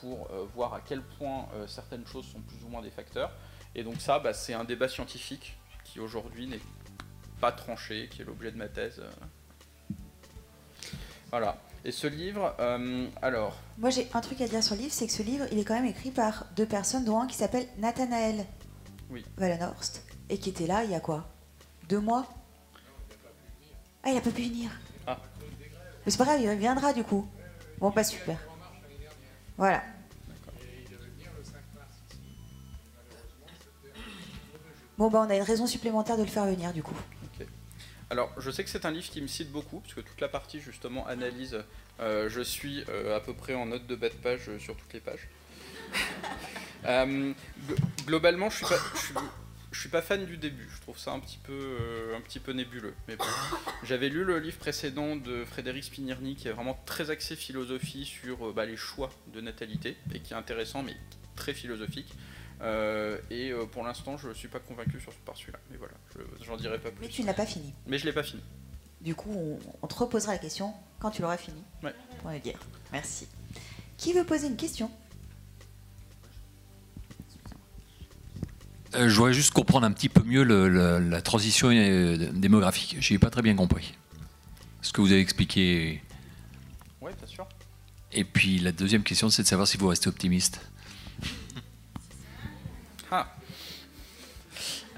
pour 0.00 0.28
voir 0.56 0.74
à 0.74 0.80
quel 0.80 1.00
point 1.00 1.46
certaines 1.68 2.04
choses 2.04 2.26
sont 2.26 2.40
plus 2.40 2.64
ou 2.64 2.68
moins 2.68 2.82
des 2.82 2.90
facteurs. 2.90 3.30
Et 3.76 3.84
donc 3.84 4.00
ça, 4.00 4.18
bah, 4.18 4.34
c'est 4.34 4.54
un 4.54 4.64
débat 4.64 4.88
scientifique 4.88 5.56
qui 5.84 6.00
aujourd'hui 6.00 6.48
n'est 6.48 6.60
pas 7.40 7.52
tranché, 7.52 8.08
qui 8.10 8.22
est 8.22 8.24
l'objet 8.24 8.50
de 8.50 8.56
ma 8.56 8.66
thèse. 8.66 9.00
Voilà. 11.30 11.58
Et 11.86 11.92
ce 11.92 12.08
livre, 12.08 12.52
alors. 13.22 13.56
Moi 13.78 13.90
j'ai 13.90 14.08
un 14.12 14.20
truc 14.20 14.40
à 14.40 14.48
dire 14.48 14.60
sur 14.60 14.74
le 14.74 14.80
livre, 14.80 14.92
c'est 14.92 15.06
que 15.06 15.12
ce 15.12 15.22
livre, 15.22 15.46
il 15.52 15.58
est 15.60 15.64
quand 15.64 15.74
même 15.74 15.86
écrit 15.86 16.10
par 16.10 16.46
deux 16.56 16.66
personnes, 16.66 17.04
dont 17.04 17.20
un 17.20 17.28
qui 17.28 17.36
s'appelle 17.36 17.64
Nathanaël 17.78 18.44
oui. 19.08 19.24
Wallenhorst, 19.38 20.04
et 20.28 20.36
qui 20.36 20.48
était 20.48 20.66
là 20.66 20.82
il 20.82 20.90
y 20.90 20.96
a 20.96 21.00
quoi? 21.00 21.28
Deux 21.88 22.00
mois? 22.00 22.26
Ah, 24.02 24.10
il 24.10 24.16
a 24.16 24.20
pas 24.20 24.32
pu 24.32 24.42
venir. 24.42 24.68
Ah. 25.06 25.20
Mais 26.04 26.10
c'est 26.10 26.18
pas 26.18 26.24
grave, 26.24 26.40
il 26.40 26.50
reviendra 26.50 26.92
du 26.92 27.04
coup. 27.04 27.24
Bon, 27.78 27.92
pas 27.92 28.02
super. 28.02 28.36
Voilà. 29.56 29.80
Bon, 34.98 35.08
bah, 35.08 35.24
on 35.24 35.30
a 35.30 35.36
une 35.36 35.42
raison 35.42 35.68
supplémentaire 35.68 36.16
de 36.16 36.22
le 36.22 36.28
faire 36.28 36.46
venir 36.46 36.72
du 36.72 36.82
coup. 36.82 36.96
Alors, 38.08 38.32
je 38.38 38.50
sais 38.50 38.62
que 38.62 38.70
c'est 38.70 38.86
un 38.86 38.92
livre 38.92 39.08
qui 39.08 39.20
me 39.20 39.26
cite 39.26 39.50
beaucoup, 39.50 39.80
parce 39.80 39.94
que 39.94 40.00
toute 40.00 40.20
la 40.20 40.28
partie 40.28 40.60
justement 40.60 41.06
analyse, 41.06 41.64
euh, 42.00 42.28
je 42.28 42.40
suis 42.40 42.84
euh, 42.88 43.16
à 43.16 43.20
peu 43.20 43.34
près 43.34 43.54
en 43.54 43.66
note 43.66 43.86
de 43.86 43.96
bas 43.96 44.08
de 44.08 44.14
page 44.14 44.48
euh, 44.48 44.58
sur 44.60 44.76
toutes 44.76 44.92
les 44.92 45.00
pages. 45.00 45.28
globalement, 48.06 48.48
je 48.48 48.56
suis 48.56 48.66
pas, 48.66 48.78
je 49.72 49.80
suis 49.80 49.88
pas 49.88 50.02
fan 50.02 50.24
du 50.24 50.36
début. 50.36 50.68
Je 50.72 50.80
trouve 50.82 50.98
ça 50.98 51.10
un 51.12 51.18
petit 51.18 51.38
peu, 51.38 51.78
un 52.16 52.20
petit 52.20 52.38
peu 52.38 52.52
nébuleux. 52.52 52.94
Mais 53.08 53.16
J'avais 53.82 54.08
lu 54.08 54.22
le 54.22 54.38
livre 54.38 54.58
précédent 54.58 55.16
de 55.16 55.44
Frédéric 55.44 55.82
Spinirny 55.84 56.36
qui 56.36 56.46
est 56.46 56.52
vraiment 56.52 56.80
très 56.86 57.10
axé 57.10 57.34
philosophie 57.34 58.04
sur 58.04 58.52
bah, 58.52 58.66
les 58.66 58.76
choix 58.76 59.10
de 59.32 59.40
natalité 59.40 59.96
et 60.14 60.20
qui 60.20 60.32
est 60.32 60.36
intéressant 60.36 60.84
mais 60.84 60.96
très 61.34 61.54
philosophique. 61.54 62.12
Euh, 62.62 63.18
et 63.30 63.52
pour 63.72 63.84
l'instant, 63.84 64.16
je 64.16 64.28
ne 64.28 64.34
suis 64.34 64.48
pas 64.48 64.60
convaincu 64.60 65.00
sur 65.00 65.12
par 65.24 65.36
celui-là. 65.36 65.58
Mais 65.70 65.76
voilà, 65.76 65.94
j'en 66.44 66.56
dirai 66.56 66.78
pas 66.78 66.90
plus. 66.90 67.06
Mais 67.06 67.08
tu 67.08 67.22
n'as 67.24 67.34
pas 67.34 67.46
fini. 67.46 67.72
Mais 67.86 67.98
je 67.98 68.06
l'ai 68.06 68.12
pas 68.12 68.22
fini. 68.22 68.42
Du 69.00 69.14
coup, 69.14 69.58
on, 69.82 69.86
te 69.86 69.94
reposera 69.94 70.32
la 70.32 70.38
question 70.38 70.72
quand 70.98 71.10
tu 71.10 71.22
l'auras 71.22 71.36
fini. 71.36 71.62
Ouais. 71.82 71.94
Pour 72.20 72.30
le 72.30 72.38
dire. 72.38 72.58
Merci. 72.92 73.28
Qui 73.98 74.12
veut 74.12 74.24
poser 74.24 74.48
une 74.48 74.56
question? 74.56 74.90
Euh, 78.94 79.08
je 79.08 79.16
voudrais 79.16 79.34
juste 79.34 79.52
comprendre 79.52 79.86
un 79.86 79.92
petit 79.92 80.08
peu 80.08 80.22
mieux 80.22 80.42
la 80.42 81.22
transition 81.22 81.68
euh, 81.70 82.30
démographique. 82.32 82.96
Je 83.00 83.12
n'ai 83.12 83.18
pas 83.18 83.30
très 83.30 83.42
bien 83.42 83.54
compris. 83.54 83.94
Ce 84.80 84.92
que 84.92 85.00
vous 85.00 85.12
avez 85.12 85.20
expliqué. 85.20 86.02
Oui, 87.00 87.12
bien 87.18 87.26
sûr. 87.26 87.46
Et 88.12 88.24
puis 88.24 88.58
la 88.58 88.72
deuxième 88.72 89.02
question, 89.02 89.28
c'est 89.28 89.42
de 89.42 89.48
savoir 89.48 89.68
si 89.68 89.76
vous 89.76 89.88
restez 89.88 90.08
optimiste. 90.08 90.60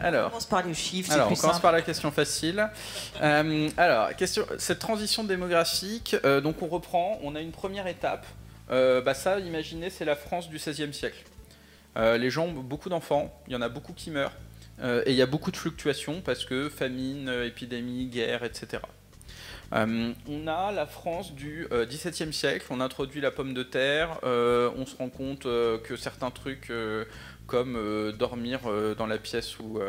Alors, 0.00 0.26
on 0.26 0.28
commence 0.28 0.46
par 0.46 0.66
les 0.66 0.74
chiffres. 0.74 1.12
Alors, 1.12 1.30
on 1.30 1.34
commence 1.34 1.60
par 1.60 1.72
la 1.72 1.82
question 1.82 2.10
facile. 2.10 2.68
Euh, 3.20 3.68
alors, 3.76 4.14
question, 4.16 4.44
cette 4.58 4.78
transition 4.78 5.24
démographique, 5.24 6.16
donc 6.42 6.62
on 6.62 6.68
reprend, 6.68 7.18
on 7.22 7.34
a 7.34 7.40
une 7.40 7.52
première 7.52 7.86
étape. 7.86 8.26
bah 8.68 9.14
ça, 9.14 9.38
imaginez, 9.40 9.90
c'est 9.90 10.04
la 10.04 10.16
France 10.16 10.48
du 10.48 10.56
XVIe 10.56 10.92
siècle. 10.92 11.24
Euh, 11.98 12.16
les 12.16 12.30
gens 12.30 12.46
ont 12.46 12.52
beaucoup 12.52 12.88
d'enfants, 12.88 13.34
il 13.46 13.52
y 13.52 13.56
en 13.56 13.62
a 13.62 13.68
beaucoup 13.68 13.92
qui 13.92 14.10
meurent, 14.10 14.34
euh, 14.80 15.02
et 15.04 15.10
il 15.10 15.16
y 15.16 15.22
a 15.22 15.26
beaucoup 15.26 15.50
de 15.50 15.56
fluctuations 15.56 16.20
parce 16.20 16.44
que 16.44 16.68
famine, 16.68 17.28
euh, 17.28 17.46
épidémie, 17.46 18.06
guerre, 18.06 18.44
etc. 18.44 18.82
on 19.72 20.46
a 20.46 20.72
la 20.72 20.86
France 20.86 21.34
du 21.34 21.66
XVIIe 21.70 22.32
siècle, 22.32 22.66
on 22.70 22.80
introduit 22.80 23.20
la 23.20 23.30
pomme 23.30 23.52
de 23.52 23.62
terre, 23.62 24.18
on 24.22 24.86
se 24.86 24.96
rend 24.96 25.10
compte 25.10 25.42
que 25.42 25.94
certains 25.94 26.30
trucs 26.30 26.72
comme 27.48 28.12
dormir 28.12 28.60
dans 28.96 29.06
la 29.06 29.18
pièce 29.18 29.58
ou 29.58 29.80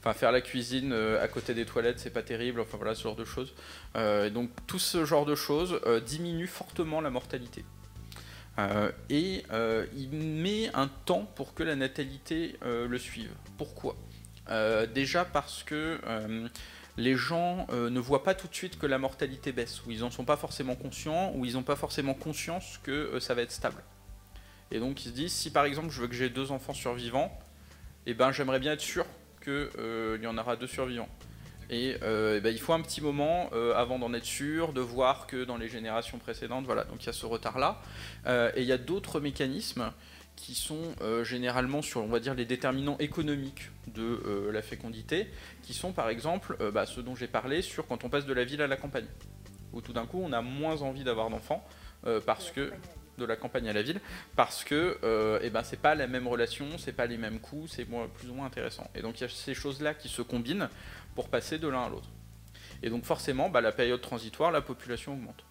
enfin 0.00 0.12
faire 0.12 0.32
la 0.32 0.42
cuisine 0.42 0.92
à 0.92 1.28
côté 1.28 1.54
des 1.54 1.64
toilettes, 1.64 1.98
c'est 1.98 2.10
pas 2.10 2.22
terrible, 2.22 2.60
enfin 2.60 2.76
voilà 2.76 2.94
ce 2.94 3.02
genre 3.02 3.16
de 3.16 3.24
choses. 3.24 3.54
donc 3.94 4.50
tout 4.66 4.78
ce 4.78 5.06
genre 5.06 5.24
de 5.24 5.34
choses 5.34 5.80
diminue 6.04 6.46
fortement 6.46 7.00
la 7.00 7.10
mortalité. 7.10 7.64
Euh, 8.58 8.90
et 9.10 9.44
euh, 9.52 9.86
il 9.94 10.10
met 10.10 10.70
un 10.74 10.88
temps 10.88 11.30
pour 11.34 11.54
que 11.54 11.62
la 11.62 11.76
natalité 11.76 12.56
euh, 12.64 12.88
le 12.88 12.98
suive. 12.98 13.30
Pourquoi? 13.58 13.96
Déjà 14.94 15.24
parce 15.24 15.64
que 15.64 15.98
les 16.96 17.16
gens 17.16 17.66
ne 17.72 17.98
voient 17.98 18.22
pas 18.22 18.32
tout 18.32 18.46
de 18.46 18.54
suite 18.54 18.78
que 18.78 18.86
la 18.86 18.96
mortalité 18.96 19.50
baisse, 19.50 19.84
ou 19.84 19.90
ils 19.90 20.00
n'en 20.00 20.10
sont 20.12 20.24
pas 20.24 20.36
forcément 20.36 20.76
conscients, 20.76 21.32
ou 21.34 21.44
ils 21.44 21.54
n'ont 21.54 21.64
pas 21.64 21.74
forcément 21.74 22.14
conscience 22.14 22.78
que 22.84 23.18
ça 23.18 23.34
va 23.34 23.42
être 23.42 23.50
stable. 23.50 23.82
Et 24.70 24.80
donc 24.80 25.04
ils 25.04 25.08
se 25.10 25.14
disent, 25.14 25.32
si 25.32 25.50
par 25.50 25.64
exemple 25.64 25.90
je 25.90 26.00
veux 26.00 26.08
que 26.08 26.14
j'ai 26.14 26.30
deux 26.30 26.52
enfants 26.52 26.74
survivants, 26.74 27.38
eh 28.06 28.14
ben, 28.14 28.32
j'aimerais 28.32 28.60
bien 28.60 28.72
être 28.72 28.80
sûr 28.80 29.04
qu'il 29.42 30.20
y 30.22 30.26
en 30.26 30.38
aura 30.38 30.56
deux 30.56 30.66
survivants. 30.66 31.08
Et, 31.68 31.96
euh, 32.02 32.40
ben, 32.40 32.50
il 32.50 32.60
faut 32.60 32.72
un 32.72 32.80
petit 32.80 33.00
moment 33.00 33.50
euh, 33.52 33.74
avant 33.74 33.98
d'en 33.98 34.14
être 34.14 34.24
sûr, 34.24 34.72
de 34.72 34.80
voir 34.80 35.26
que 35.26 35.44
dans 35.44 35.56
les 35.56 35.68
générations 35.68 36.18
précédentes, 36.18 36.64
voilà, 36.64 36.84
donc 36.84 37.02
il 37.02 37.06
y 37.06 37.08
a 37.08 37.12
ce 37.12 37.26
retard-là. 37.26 37.80
Euh, 38.26 38.52
et 38.54 38.62
il 38.62 38.68
y 38.68 38.72
a 38.72 38.78
d'autres 38.78 39.20
mécanismes 39.20 39.92
qui 40.36 40.54
sont 40.54 40.94
généralement 41.22 41.80
sur, 41.80 42.02
on 42.02 42.08
va 42.08 42.20
dire, 42.20 42.34
les 42.34 42.44
déterminants 42.44 42.98
économiques 42.98 43.70
de 43.86 44.50
la 44.52 44.60
fécondité, 44.60 45.28
qui 45.62 45.72
sont 45.72 45.92
par 45.92 46.10
exemple 46.10 46.58
bah, 46.74 46.84
ceux 46.84 47.02
dont 47.02 47.16
j'ai 47.16 47.26
parlé 47.26 47.62
sur 47.62 47.86
quand 47.86 48.04
on 48.04 48.10
passe 48.10 48.26
de 48.26 48.34
la 48.34 48.44
ville 48.44 48.60
à 48.60 48.66
la 48.66 48.76
campagne, 48.76 49.06
où 49.72 49.80
tout 49.80 49.94
d'un 49.94 50.04
coup 50.04 50.20
on 50.22 50.34
a 50.34 50.42
moins 50.42 50.82
envie 50.82 51.04
d'avoir 51.04 51.30
d'enfants 51.30 51.66
parce 52.26 52.50
que 52.50 52.70
de 53.18 53.24
la 53.24 53.36
campagne 53.36 53.68
à 53.68 53.72
la 53.72 53.82
ville 53.82 54.00
parce 54.34 54.64
que 54.64 54.98
eh 55.42 55.50
ben 55.50 55.62
c'est 55.62 55.80
pas 55.80 55.94
la 55.94 56.06
même 56.06 56.26
relation, 56.26 56.66
c'est 56.78 56.92
pas 56.92 57.06
les 57.06 57.16
mêmes 57.16 57.40
coûts, 57.40 57.66
c'est 57.68 57.84
plus 57.84 58.30
ou 58.30 58.34
moins 58.34 58.46
intéressant. 58.46 58.90
Et 58.94 59.02
donc 59.02 59.18
il 59.18 59.22
y 59.22 59.26
a 59.26 59.28
ces 59.28 59.54
choses-là 59.54 59.94
qui 59.94 60.08
se 60.08 60.22
combinent 60.22 60.68
pour 61.14 61.28
passer 61.28 61.58
de 61.58 61.68
l'un 61.68 61.84
à 61.84 61.88
l'autre. 61.88 62.08
Et 62.82 62.90
donc 62.90 63.04
forcément, 63.04 63.48
bah, 63.48 63.60
la 63.60 63.72
période 63.72 64.00
transitoire, 64.00 64.52
la 64.52 64.60
population 64.60 65.14
augmente. 65.14 65.44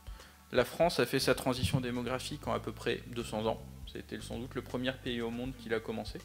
La 0.51 0.63
France 0.63 0.99
a 0.99 1.05
fait 1.05 1.19
sa 1.19 1.35
transition 1.35 1.81
démographique 1.81 2.47
en 2.47 2.53
à 2.53 2.59
peu 2.59 2.71
près 2.71 3.01
200 3.07 3.45
ans. 3.45 3.61
C'était 3.91 4.21
sans 4.21 4.39
doute 4.39 4.55
le 4.55 4.61
premier 4.61 4.91
pays 4.91 5.21
au 5.21 5.29
monde 5.29 5.53
qui 5.57 5.69
l'a 5.69 5.79
commencé, 5.79 6.19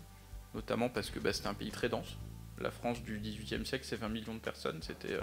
notamment 0.55 0.88
parce 0.88 1.11
que 1.11 1.18
bah, 1.18 1.32
c'était 1.32 1.49
un 1.49 1.55
pays 1.55 1.70
très 1.70 1.88
dense. 1.88 2.16
La 2.59 2.70
France 2.70 3.03
du 3.03 3.18
XVIIIe 3.18 3.64
siècle, 3.64 3.86
c'est 3.88 3.97
20 3.97 4.09
millions 4.11 4.34
de 4.34 4.38
personnes, 4.38 4.80
euh, 5.07 5.22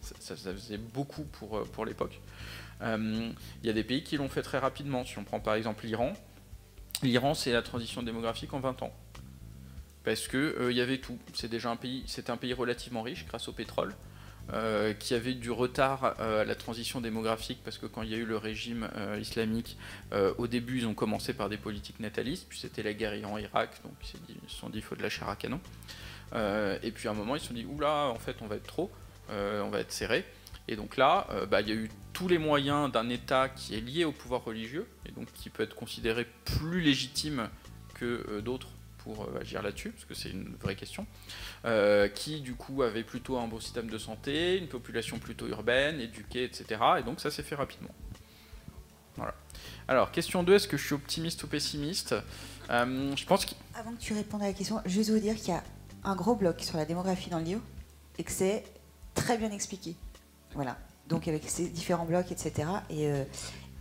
ça, 0.00 0.34
faisait 0.34 0.78
beaucoup 0.78 1.24
pour, 1.24 1.58
euh, 1.58 1.64
pour 1.64 1.84
l'époque. 1.84 2.18
Euh, 2.82 3.30
il 3.62 3.66
y 3.66 3.70
a 3.70 3.72
des 3.72 3.84
pays 3.84 4.02
qui 4.02 4.16
l'ont 4.16 4.28
fait 4.28 4.42
très 4.42 4.58
rapidement. 4.58 5.04
Si 5.04 5.18
on 5.18 5.24
prend 5.24 5.40
par 5.40 5.54
exemple 5.54 5.86
l'Iran, 5.86 6.12
l'Iran 7.02 7.34
c'est 7.34 7.52
la 7.52 7.62
transition 7.62 8.02
démographique 8.02 8.52
en 8.54 8.60
20 8.60 8.82
ans 8.82 8.92
parce 10.04 10.28
que 10.28 10.38
euh, 10.38 10.72
il 10.72 10.78
y 10.78 10.80
avait 10.80 10.98
tout. 10.98 11.18
C'est 11.34 11.50
déjà 11.50 11.70
un 11.70 11.76
pays, 11.76 12.04
c'était 12.06 12.30
un 12.30 12.36
pays 12.36 12.54
relativement 12.54 13.02
riche 13.02 13.26
grâce 13.26 13.48
au 13.48 13.52
pétrole, 13.52 13.94
euh, 14.52 14.94
qui 14.94 15.14
avait 15.14 15.34
du 15.34 15.50
retard 15.50 16.18
à 16.18 16.44
la 16.44 16.54
transition 16.54 17.00
démographique 17.00 17.60
parce 17.64 17.76
que 17.76 17.86
quand 17.86 18.02
il 18.02 18.10
y 18.10 18.14
a 18.14 18.18
eu 18.18 18.24
le 18.24 18.38
régime 18.38 18.88
islamique, 19.20 19.76
au 20.38 20.46
début 20.46 20.78
ils 20.78 20.86
ont 20.86 20.94
commencé 20.94 21.34
par 21.34 21.48
des 21.48 21.58
politiques 21.58 22.00
natalistes, 22.00 22.46
puis 22.48 22.58
c'était 22.58 22.82
la 22.82 22.94
guerre 22.94 23.14
Iran-Irak, 23.14 23.82
donc 23.84 23.92
ils 24.02 24.50
se 24.50 24.56
sont 24.56 24.70
dit 24.70 24.78
il 24.78 24.84
faut 24.84 24.96
de 24.96 25.02
la 25.02 25.10
chair 25.10 25.28
à 25.28 25.36
canon. 25.36 25.60
et 26.34 26.90
puis 26.92 27.08
à 27.08 27.10
un 27.10 27.14
moment 27.14 27.36
ils 27.36 27.40
se 27.40 27.48
sont 27.48 27.54
dit 27.54 27.66
oula 27.66 28.06
en 28.06 28.18
fait 28.18 28.36
on 28.40 28.46
va 28.46 28.56
être 28.56 28.66
trop, 28.66 28.90
on 29.28 29.68
va 29.68 29.80
être 29.80 29.92
serré. 29.92 30.24
Et 30.68 30.76
donc 30.76 30.96
là, 30.96 31.26
bah, 31.50 31.60
il 31.60 31.68
y 31.68 31.72
a 31.72 31.74
eu 31.74 31.90
tous 32.20 32.28
les 32.28 32.36
moyens 32.36 32.92
d'un 32.92 33.08
État 33.08 33.48
qui 33.48 33.74
est 33.74 33.80
lié 33.80 34.04
au 34.04 34.12
pouvoir 34.12 34.44
religieux, 34.44 34.86
et 35.06 35.12
donc 35.12 35.32
qui 35.32 35.48
peut 35.48 35.62
être 35.62 35.74
considéré 35.74 36.26
plus 36.44 36.82
légitime 36.82 37.48
que 37.94 38.40
d'autres 38.40 38.68
pour 38.98 39.22
euh, 39.24 39.40
agir 39.40 39.62
là-dessus, 39.62 39.88
parce 39.92 40.04
que 40.04 40.12
c'est 40.12 40.28
une 40.28 40.54
vraie 40.60 40.76
question, 40.76 41.06
euh, 41.64 42.08
qui 42.08 42.42
du 42.42 42.54
coup 42.56 42.82
avait 42.82 43.04
plutôt 43.04 43.38
un 43.38 43.48
beau 43.48 43.58
système 43.58 43.88
de 43.88 43.96
santé, 43.96 44.58
une 44.58 44.68
population 44.68 45.18
plutôt 45.18 45.46
urbaine, 45.46 45.98
éduquée, 45.98 46.44
etc. 46.44 46.78
Et 46.98 47.04
donc 47.04 47.20
ça 47.20 47.30
s'est 47.30 47.42
fait 47.42 47.54
rapidement. 47.54 47.94
Voilà. 49.16 49.34
Alors, 49.88 50.12
question 50.12 50.42
2, 50.42 50.56
est-ce 50.56 50.68
que 50.68 50.76
je 50.76 50.84
suis 50.84 50.94
optimiste 50.94 51.42
ou 51.44 51.46
pessimiste? 51.46 52.14
Euh, 52.68 53.16
Je 53.16 53.24
pense 53.24 53.46
Avant 53.74 53.92
que 53.92 53.98
tu 53.98 54.12
répondes 54.12 54.42
à 54.42 54.48
la 54.48 54.52
question, 54.52 54.82
juste 54.84 55.08
vous 55.08 55.20
dire 55.20 55.36
qu'il 55.36 55.48
y 55.48 55.52
a 55.52 55.64
un 56.04 56.16
gros 56.16 56.34
bloc 56.34 56.60
sur 56.60 56.76
la 56.76 56.84
démographie 56.84 57.30
dans 57.30 57.38
le 57.38 57.44
livre 57.44 57.62
et 58.18 58.24
que 58.24 58.30
c'est 58.30 58.62
très 59.14 59.38
bien 59.38 59.50
expliqué. 59.50 59.96
Voilà. 60.54 60.76
Donc 61.10 61.28
avec 61.28 61.42
ces 61.48 61.68
différents 61.68 62.06
blocs, 62.06 62.32
etc. 62.32 62.68
Et, 62.88 63.10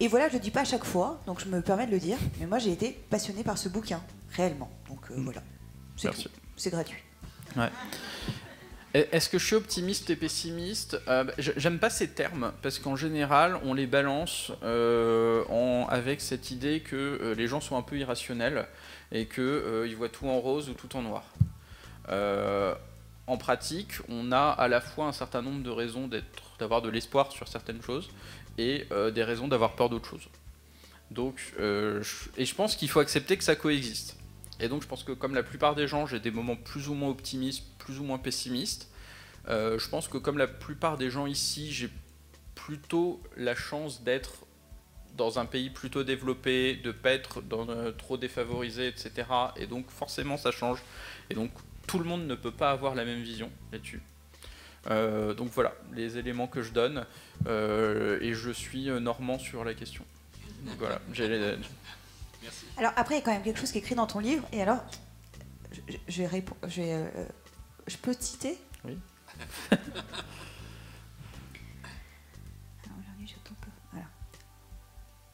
et 0.01 0.07
voilà, 0.07 0.27
je 0.27 0.33
ne 0.33 0.39
le 0.39 0.43
dis 0.43 0.51
pas 0.51 0.61
à 0.61 0.65
chaque 0.65 0.83
fois, 0.83 1.21
donc 1.25 1.39
je 1.39 1.47
me 1.47 1.61
permets 1.61 1.85
de 1.85 1.91
le 1.91 1.99
dire, 1.99 2.17
mais 2.39 2.45
moi 2.45 2.57
j'ai 2.57 2.71
été 2.71 2.91
passionnée 3.09 3.43
par 3.43 3.57
ce 3.57 3.69
bouquin, 3.69 4.01
réellement. 4.31 4.69
Donc 4.89 4.99
euh, 5.11 5.17
mm. 5.17 5.23
voilà, 5.23 5.43
c'est 6.57 6.69
gratuit. 6.69 6.97
Ouais. 7.55 7.69
Est-ce 8.93 9.29
que 9.29 9.37
je 9.37 9.45
suis 9.45 9.55
optimiste 9.55 10.09
et 10.09 10.15
pessimiste? 10.15 10.99
Euh, 11.07 11.25
bah, 11.25 11.33
J'aime 11.37 11.77
pas 11.77 11.91
ces 11.91 12.09
termes 12.09 12.53
parce 12.63 12.79
qu'en 12.79 12.95
général, 12.95 13.59
on 13.63 13.75
les 13.75 13.85
balance 13.85 14.51
euh, 14.63 15.43
en, 15.49 15.85
avec 15.89 16.21
cette 16.21 16.49
idée 16.49 16.79
que 16.79 16.95
euh, 16.95 17.35
les 17.35 17.47
gens 17.47 17.61
sont 17.61 17.77
un 17.77 17.83
peu 17.83 17.97
irrationnels 17.99 18.67
et 19.11 19.27
qu'ils 19.27 19.95
voient 19.95 20.09
tout 20.09 20.27
en 20.27 20.39
rose 20.39 20.69
ou 20.69 20.73
tout 20.73 20.95
en 20.95 21.03
noir. 21.03 21.23
en 23.27 23.37
pratique, 23.37 23.91
on 24.07 24.31
a 24.31 24.49
à 24.49 24.67
la 24.67 24.81
fois 24.81 25.05
un 25.05 25.11
certain 25.11 25.43
nombre 25.43 25.61
de 25.61 25.69
raisons 25.69 26.07
d'avoir 26.59 26.81
de 26.81 26.89
l'espoir 26.89 27.31
sur 27.31 27.47
certaines 27.47 27.81
choses 27.81 28.09
et 28.57 28.87
des 29.13 29.23
raisons 29.23 29.47
d'avoir 29.47 29.75
peur 29.75 29.89
d'autres 29.89 30.09
choses. 30.09 30.27
Donc, 31.11 31.53
et 31.57 32.45
je 32.45 32.55
pense 32.55 32.75
qu'il 32.75 32.89
faut 32.89 32.99
accepter 32.99 33.37
que 33.37 33.43
ça 33.43 33.55
coexiste. 33.55 34.17
Et 34.59 34.67
donc, 34.67 34.81
je 34.83 34.87
pense 34.87 35.03
que 35.03 35.13
comme 35.13 35.33
la 35.33 35.43
plupart 35.43 35.75
des 35.75 35.87
gens, 35.87 36.05
j'ai 36.05 36.19
des 36.19 36.31
moments 36.31 36.55
plus 36.55 36.89
ou 36.89 36.93
moins 36.93 37.09
optimistes, 37.09 37.63
plus 37.77 37.99
ou 37.99 38.03
moins 38.03 38.17
pessimiste. 38.17 38.91
Euh, 39.47 39.79
je 39.79 39.89
pense 39.89 40.07
que 40.07 40.17
comme 40.17 40.37
la 40.37 40.47
plupart 40.47 40.97
des 40.97 41.09
gens 41.09 41.25
ici, 41.25 41.71
j'ai 41.71 41.89
plutôt 42.55 43.21
la 43.37 43.55
chance 43.55 44.03
d'être 44.03 44.45
dans 45.15 45.39
un 45.39 45.45
pays 45.45 45.69
plutôt 45.69 46.03
développé, 46.03 46.75
de 46.75 46.91
pas 46.91 47.11
être 47.11 47.41
dans, 47.41 47.67
euh, 47.69 47.91
trop 47.91 48.17
défavorisé, 48.17 48.87
etc. 48.87 49.27
Et 49.55 49.65
donc 49.65 49.89
forcément 49.89 50.37
ça 50.37 50.51
change. 50.51 50.83
Et 51.29 51.33
donc 51.33 51.51
tout 51.87 51.99
le 51.99 52.05
monde 52.05 52.27
ne 52.27 52.35
peut 52.35 52.51
pas 52.51 52.71
avoir 52.71 52.95
la 52.95 53.05
même 53.05 53.21
vision 53.21 53.49
là-dessus. 53.71 54.01
Euh, 54.87 55.33
donc 55.33 55.49
voilà 55.49 55.73
les 55.93 56.17
éléments 56.17 56.47
que 56.47 56.61
je 56.61 56.71
donne 56.71 57.05
et 57.45 58.33
je 58.33 58.51
suis 58.51 58.89
normand 59.01 59.39
sur 59.39 59.63
la 59.63 59.73
question. 59.73 60.03
voilà, 60.77 60.99
Merci. 62.41 62.65
Alors 62.77 62.93
après 62.95 63.15
il 63.15 63.17
y 63.17 63.21
a 63.21 63.25
quand 63.25 63.33
même 63.33 63.43
quelque 63.43 63.59
chose 63.59 63.71
qui 63.71 63.79
est 63.79 63.81
écrit 63.81 63.95
dans 63.95 64.07
ton 64.07 64.19
livre 64.19 64.47
et 64.53 64.61
alors 64.61 64.79
je, 65.89 65.95
je 66.07 66.23
vais, 66.23 66.45
je 66.67 66.81
vais 66.81 67.11
je 67.87 67.97
peux 67.97 68.15
te 68.15 68.23
citer? 68.23 68.57
Oui. 68.85 68.97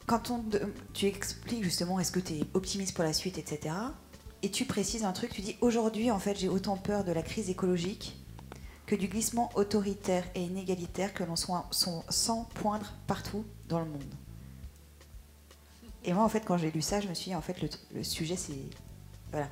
Quand 0.06 0.30
on, 0.30 0.44
tu 0.94 1.06
expliques 1.06 1.64
justement 1.64 1.98
est-ce 1.98 2.12
que 2.12 2.20
tu 2.20 2.34
es 2.34 2.44
optimiste 2.54 2.94
pour 2.94 3.02
la 3.02 3.12
suite, 3.12 3.38
etc. 3.38 3.74
Et 4.42 4.52
tu 4.52 4.64
précises 4.64 5.04
un 5.04 5.12
truc, 5.12 5.32
tu 5.32 5.40
dis 5.40 5.56
aujourd'hui 5.60 6.12
en 6.12 6.20
fait 6.20 6.36
j'ai 6.36 6.48
autant 6.48 6.76
peur 6.76 7.02
de 7.02 7.10
la 7.10 7.22
crise 7.22 7.50
écologique 7.50 8.16
que 8.86 8.94
du 8.94 9.08
glissement 9.08 9.50
autoritaire 9.54 10.24
et 10.34 10.42
inégalitaire 10.42 11.12
que 11.12 11.24
l'on 11.24 11.36
sans 11.36 12.44
poindre 12.54 12.92
partout 13.06 13.44
dans 13.68 13.80
le 13.80 13.86
monde. 13.86 14.14
Et 16.04 16.12
moi 16.12 16.22
en 16.22 16.28
fait 16.28 16.44
quand 16.44 16.56
j'ai 16.56 16.70
lu 16.70 16.82
ça, 16.82 17.00
je 17.00 17.08
me 17.08 17.14
suis 17.14 17.30
dit 17.30 17.34
en 17.34 17.40
fait 17.40 17.60
le, 17.60 17.68
le 17.94 18.04
sujet 18.04 18.36
c'est 18.36 18.54
voilà, 19.32 19.48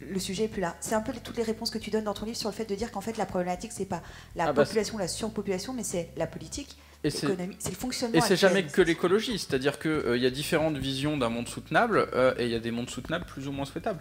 le 0.00 0.18
sujet 0.18 0.44
est 0.44 0.48
plus 0.48 0.60
là. 0.60 0.76
C'est 0.80 0.94
un 0.94 1.00
peu 1.00 1.12
toutes 1.12 1.36
les 1.36 1.42
réponses 1.42 1.70
que 1.70 1.78
tu 1.78 1.90
donnes 1.90 2.04
dans 2.04 2.14
ton 2.14 2.24
livre 2.24 2.36
sur 2.36 2.48
le 2.48 2.54
fait 2.54 2.64
de 2.64 2.74
dire 2.74 2.92
qu'en 2.92 3.00
fait 3.00 3.16
la 3.16 3.26
problématique 3.26 3.72
c'est 3.72 3.84
pas 3.84 4.02
la 4.36 4.44
ah 4.44 4.52
bah, 4.52 4.64
population, 4.64 4.98
la 4.98 5.08
surpopulation, 5.08 5.72
mais 5.72 5.82
c'est 5.82 6.10
la 6.16 6.26
politique, 6.26 6.76
l'économie, 7.02 7.56
c'est 7.58 7.70
le 7.70 7.76
fonctionnement. 7.76 8.16
Et 8.16 8.20
c'est 8.20 8.36
jamais 8.36 8.64
que 8.64 8.82
l'écologie, 8.82 9.38
c'est-à-dire 9.38 9.78
qu'il 9.78 9.90
euh, 9.90 10.18
y 10.18 10.26
a 10.26 10.30
différentes 10.30 10.76
visions 10.76 11.16
d'un 11.16 11.28
monde 11.28 11.48
soutenable 11.48 12.08
euh, 12.14 12.34
et 12.38 12.44
il 12.44 12.50
y 12.50 12.54
a 12.54 12.60
des 12.60 12.70
mondes 12.70 12.90
soutenables 12.90 13.24
plus 13.24 13.48
ou 13.48 13.52
moins 13.52 13.64
souhaitables. 13.64 14.00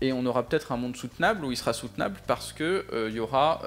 Et 0.00 0.12
on 0.12 0.26
aura 0.26 0.46
peut-être 0.46 0.72
un 0.72 0.76
monde 0.76 0.96
soutenable 0.96 1.44
où 1.44 1.52
il 1.52 1.56
sera 1.56 1.72
soutenable 1.72 2.20
parce 2.26 2.52
que 2.52 2.84
euh, 2.92 3.08
il 3.08 3.16
y 3.16 3.20
aura 3.20 3.62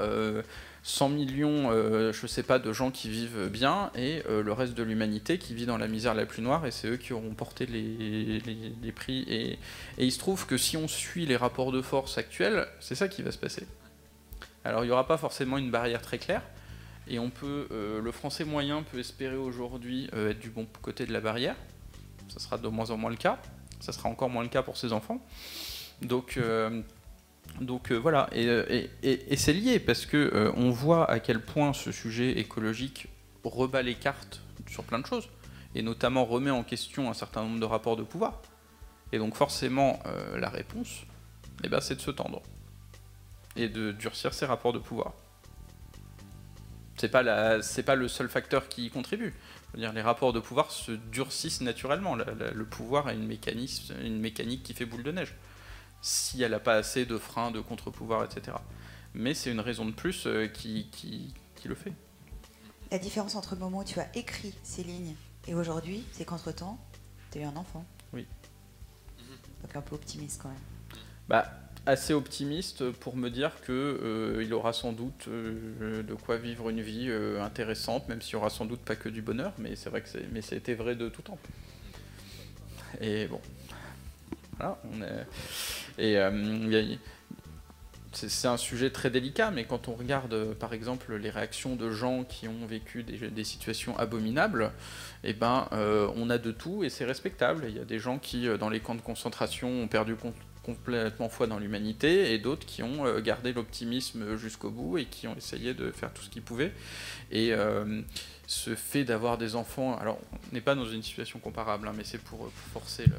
100 0.83 1.09
millions, 1.09 1.71
euh, 1.71 2.13
je 2.13 2.25
sais 2.25 2.43
pas, 2.43 2.57
de 2.57 2.71
gens 2.71 2.89
qui 2.91 3.09
vivent 3.09 3.49
bien 3.49 3.91
et 3.95 4.23
euh, 4.29 4.41
le 4.41 4.53
reste 4.53 4.73
de 4.75 4.83
l'humanité 4.83 5.37
qui 5.37 5.53
vit 5.53 5.65
dans 5.65 5.77
la 5.77 5.87
misère 5.87 6.13
la 6.13 6.25
plus 6.25 6.41
noire 6.41 6.65
et 6.65 6.71
c'est 6.71 6.87
eux 6.87 6.97
qui 6.97 7.13
auront 7.13 7.33
porté 7.33 7.65
les, 7.65 8.91
prix. 8.93 9.25
Et, 9.27 9.59
il 9.97 10.11
se 10.11 10.19
trouve 10.19 10.45
que 10.45 10.57
si 10.57 10.77
on 10.77 10.87
suit 10.87 11.25
les 11.25 11.35
rapports 11.35 11.71
de 11.71 11.81
force 11.81 12.17
actuels, 12.17 12.67
c'est 12.79 12.95
ça 12.95 13.07
qui 13.07 13.21
va 13.21 13.31
se 13.31 13.37
passer. 13.37 13.67
Alors 14.63 14.83
il 14.83 14.87
n'y 14.87 14.93
aura 14.93 15.07
pas 15.07 15.17
forcément 15.17 15.57
une 15.57 15.71
barrière 15.71 16.01
très 16.01 16.17
claire 16.17 16.41
et 17.07 17.19
on 17.19 17.29
peut, 17.29 17.67
euh, 17.71 18.01
le 18.01 18.11
français 18.11 18.45
moyen 18.45 18.83
peut 18.83 18.99
espérer 18.99 19.37
aujourd'hui 19.37 20.09
être 20.13 20.39
du 20.39 20.49
bon 20.49 20.65
côté 20.81 21.05
de 21.05 21.13
la 21.13 21.21
barrière. 21.21 21.55
Ça 22.29 22.39
sera 22.39 22.57
de 22.57 22.67
moins 22.67 22.89
en 22.91 22.97
moins 22.97 23.09
le 23.09 23.17
cas. 23.17 23.39
Ça 23.79 23.91
sera 23.91 24.09
encore 24.09 24.29
moins 24.29 24.43
le 24.43 24.49
cas 24.49 24.61
pour 24.61 24.77
ses 24.77 24.93
enfants. 24.93 25.25
Donc 26.01 26.39
donc 27.61 27.91
euh, 27.91 27.97
voilà, 27.97 28.29
euh, 28.35 28.87
et, 29.03 29.35
c'est 29.35 29.53
lié 29.53 29.79
parce 29.79 30.05
que 30.05 30.17
euh, 30.17 30.51
on 30.55 30.69
voit 30.69 31.09
à 31.09 31.19
quel 31.19 31.41
point 31.41 31.73
ce 31.73 31.91
sujet 31.91 32.39
écologique 32.39 33.07
rebat 33.43 33.81
les 33.81 33.95
cartes 33.95 34.41
sur 34.69 34.83
plein 34.83 34.99
de 34.99 35.05
choses, 35.05 35.29
et 35.75 35.81
notamment 35.81 36.25
remet 36.25 36.51
en 36.51 36.63
question 36.63 37.09
un 37.09 37.13
certain 37.13 37.43
nombre 37.43 37.59
de 37.59 37.65
rapports 37.65 37.97
de 37.97 38.03
pouvoir. 38.03 38.41
Et 39.11 39.17
donc 39.17 39.35
forcément, 39.35 40.03
la 40.37 40.49
réponse, 40.49 41.03
eh 41.63 41.67
ben, 41.67 41.81
c'est 41.81 41.95
de 41.95 42.01
se 42.01 42.11
tendre 42.11 42.43
et 43.55 43.67
de 43.69 43.91
durcir 43.91 44.35
ces 44.35 44.45
rapports 44.45 44.71
de 44.71 44.77
pouvoir. 44.77 45.13
C'est 46.97 47.09
pas 47.09 47.23
pas 47.23 47.95
le 47.95 48.07
seul 48.07 48.29
facteur 48.29 48.67
qui 48.69 48.85
y 48.85 48.89
contribue. 48.91 49.33
dire, 49.73 49.93
les 49.93 50.01
rapports 50.01 50.31
de 50.31 50.39
pouvoir 50.39 50.69
se 50.69 50.91
durcissent 50.91 51.61
naturellement. 51.61 52.15
le 52.15 52.65
pouvoir 52.65 53.07
a 53.07 53.13
une, 53.13 53.35
une 54.03 54.19
mécanique 54.19 54.61
qui 54.61 54.73
fait 54.73 54.85
boule 54.85 55.03
de 55.03 55.11
neige 55.11 55.33
si 56.01 56.41
elle 56.41 56.51
n'a 56.51 56.59
pas 56.59 56.75
assez 56.75 57.05
de 57.05 57.17
freins, 57.17 57.51
de 57.51 57.59
contre-pouvoir, 57.59 58.23
etc. 58.23 58.57
Mais 59.13 59.33
c'est 59.33 59.51
une 59.51 59.59
raison 59.59 59.85
de 59.85 59.91
plus 59.91 60.25
euh, 60.27 60.47
qui, 60.47 60.89
qui, 60.91 61.33
le 61.67 61.75
fait. 61.75 61.93
La 62.91 62.99
différence 62.99 63.35
entre 63.35 63.53
le 63.55 63.59
moment 63.59 63.79
où 63.79 63.83
tu 63.83 63.99
as 63.99 64.07
écrit 64.15 64.53
ces 64.63 64.83
lignes 64.83 65.15
et 65.47 65.53
aujourd'hui, 65.53 66.03
c'est 66.13 66.25
qu'entre-temps, 66.25 66.79
tu 67.31 67.39
as 67.39 67.41
eu 67.41 67.45
un 67.45 67.55
enfant. 67.55 67.85
Oui. 68.13 68.25
Donc 69.61 69.75
un 69.75 69.81
peu 69.81 69.95
optimiste 69.95 70.41
quand 70.41 70.49
même. 70.49 70.57
Bah, 71.27 71.51
assez 71.85 72.13
optimiste 72.13 72.91
pour 72.91 73.17
me 73.17 73.29
dire 73.29 73.59
que 73.61 73.71
euh, 73.71 74.43
il 74.43 74.53
aura 74.53 74.73
sans 74.73 74.93
doute 74.93 75.27
euh, 75.27 76.01
de 76.01 76.13
quoi 76.13 76.37
vivre 76.37 76.69
une 76.69 76.81
vie 76.81 77.11
intéressante, 77.41 78.07
même 78.07 78.21
s'il 78.21 78.37
aura 78.37 78.49
sans 78.49 78.65
doute 78.65 78.81
pas 78.81 78.95
que 78.95 79.09
du 79.09 79.21
bonheur, 79.21 79.53
mais 79.57 79.75
c'est 79.75 79.89
vrai 79.89 80.01
que 80.01 80.09
c'est, 80.09 80.31
mais 80.31 80.41
c'était 80.41 80.75
vrai 80.75 80.95
de 80.95 81.09
tout 81.09 81.21
temps. 81.21 81.39
Et 83.01 83.27
bon, 83.27 83.41
voilà, 84.57 84.79
on 84.91 85.01
est, 85.01 85.25
et 85.99 86.17
euh, 86.17 86.95
c'est 88.11 88.47
un 88.47 88.57
sujet 88.57 88.89
très 88.89 89.09
délicat, 89.11 89.51
mais 89.51 89.65
quand 89.65 89.87
on 89.87 89.93
regarde 89.93 90.33
euh, 90.33 90.53
par 90.55 90.73
exemple 90.73 91.15
les 91.15 91.29
réactions 91.29 91.75
de 91.75 91.91
gens 91.91 92.23
qui 92.23 92.47
ont 92.47 92.65
vécu 92.65 93.03
des, 93.03 93.43
situations 93.43 93.97
abominables, 93.99 94.71
eh 95.23 95.33
ben, 95.33 95.67
euh, 95.73 96.09
on 96.15 96.29
a 96.29 96.37
de 96.37 96.51
tout 96.51 96.83
et 96.83 96.89
c'est 96.89 97.05
respectable. 97.05 97.65
Il 97.67 97.75
y 97.75 97.79
a 97.79 97.85
des 97.85 97.99
gens 97.99 98.17
qui, 98.17 98.47
dans 98.57 98.69
les 98.69 98.79
camps 98.79 98.95
de 98.95 99.01
concentration, 99.01 99.69
ont 99.69 99.87
perdu 99.87 100.15
complètement 100.63 101.29
foi 101.29 101.47
dans 101.47 101.59
l'humanité 101.59 102.33
et 102.33 102.39
d'autres 102.39 102.65
qui 102.65 102.81
ont 102.81 103.19
gardé 103.19 103.53
l'optimisme 103.53 104.37
jusqu'au 104.37 104.69
bout 104.69 104.97
et 104.97 105.05
qui 105.05 105.27
ont 105.27 105.35
essayé 105.35 105.73
de 105.73 105.91
faire 105.91 106.13
tout 106.13 106.21
ce 106.21 106.29
qu'ils 106.29 106.41
pouvaient. 106.41 106.71
Et 107.31 107.53
ce 108.47 108.75
fait 108.75 109.03
d'avoir 109.03 109.37
des 109.37 109.55
enfants, 109.55 109.97
alors 109.97 110.19
on 110.31 110.53
n'est 110.53 110.61
pas 110.61 110.75
dans 110.75 110.85
une 110.85 111.03
situation 111.03 111.39
comparable, 111.39 111.87
hein, 111.87 111.93
mais 111.95 112.03
c'est 112.03 112.21
pour 112.21 112.51
forcer 112.73 113.05
le, 113.05 113.15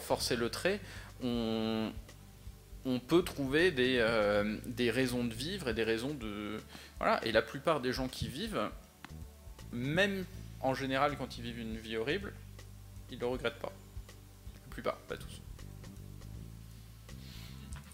forcer 0.00 0.36
le 0.36 0.48
trait 0.48 0.80
on, 1.22 1.92
peut 3.08 3.22
trouver 3.22 3.72
euh, 3.78 4.58
des, 4.66 4.90
raisons 4.90 5.24
de 5.24 5.34
vivre 5.34 5.68
et 5.68 5.74
des 5.74 5.84
raisons 5.84 6.14
de... 6.14 6.60
Voilà, 6.98 7.24
et 7.24 7.32
la 7.32 7.42
plupart 7.42 7.80
des 7.80 7.92
gens 7.92 8.08
qui 8.08 8.28
vivent, 8.28 8.70
même 9.72 10.24
en 10.60 10.74
général 10.74 11.16
quand 11.16 11.38
ils 11.38 11.42
vivent 11.42 11.60
une 11.60 11.76
vie 11.76 11.96
horrible, 11.96 12.32
ils 13.10 13.16
ne 13.16 13.20
le 13.20 13.26
regrettent 13.26 13.58
pas. 13.58 13.72
La 14.54 14.70
plupart, 14.70 14.96
pas 14.96 15.16
tous. 15.16 15.40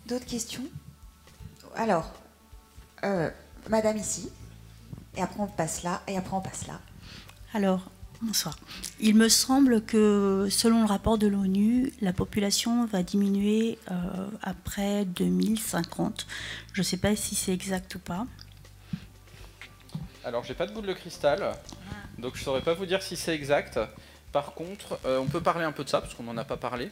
D'autres 0.07 0.27
questions? 0.27 0.65
Alors, 1.77 2.13
euh, 3.05 3.31
madame 3.69 3.97
ici, 3.97 4.31
et 5.17 5.23
après 5.23 5.41
on 5.41 5.47
passe 5.47 5.83
là, 5.83 6.03
et 6.09 6.17
après 6.17 6.35
on 6.35 6.41
passe 6.41 6.67
là. 6.67 6.81
Alors, 7.55 7.91
Bonsoir. 8.23 8.55
Il 8.99 9.15
me 9.15 9.31
semble 9.31 9.83
que 9.83 10.49
selon 10.51 10.81
le 10.81 10.87
rapport 10.87 11.17
de 11.17 11.27
l'ONU, 11.27 11.91
la 12.03 12.13
population 12.13 12.85
va 12.85 13.03
diminuer 13.03 13.79
euh, 13.91 13.95
après 14.43 15.07
2050. 15.07 16.27
Je 16.75 16.83
ne 16.83 16.85
sais 16.85 16.99
pas 16.99 17.17
si 17.17 17.35
c'est 17.35 17.55
exact 17.55 17.95
ou 17.95 17.99
pas. 17.99 18.27
Alors 20.23 20.45
j'ai 20.45 20.53
pas 20.53 20.67
de 20.67 20.73
boule 20.73 20.85
de 20.85 20.93
cristal, 20.93 21.51
donc 22.19 22.37
je 22.37 22.45
saurais 22.45 22.61
pas 22.61 22.75
vous 22.75 22.85
dire 22.85 23.03
si 23.03 23.17
c'est 23.17 23.35
exact. 23.35 23.81
Par 24.33 24.53
contre, 24.53 24.99
euh, 25.07 25.19
on 25.19 25.27
peut 25.27 25.41
parler 25.41 25.65
un 25.65 25.73
peu 25.73 25.83
de 25.83 25.89
ça 25.89 26.03
parce 26.03 26.13
qu'on 26.13 26.25
n'en 26.25 26.37
a 26.37 26.45
pas 26.45 26.59
parlé. 26.59 26.91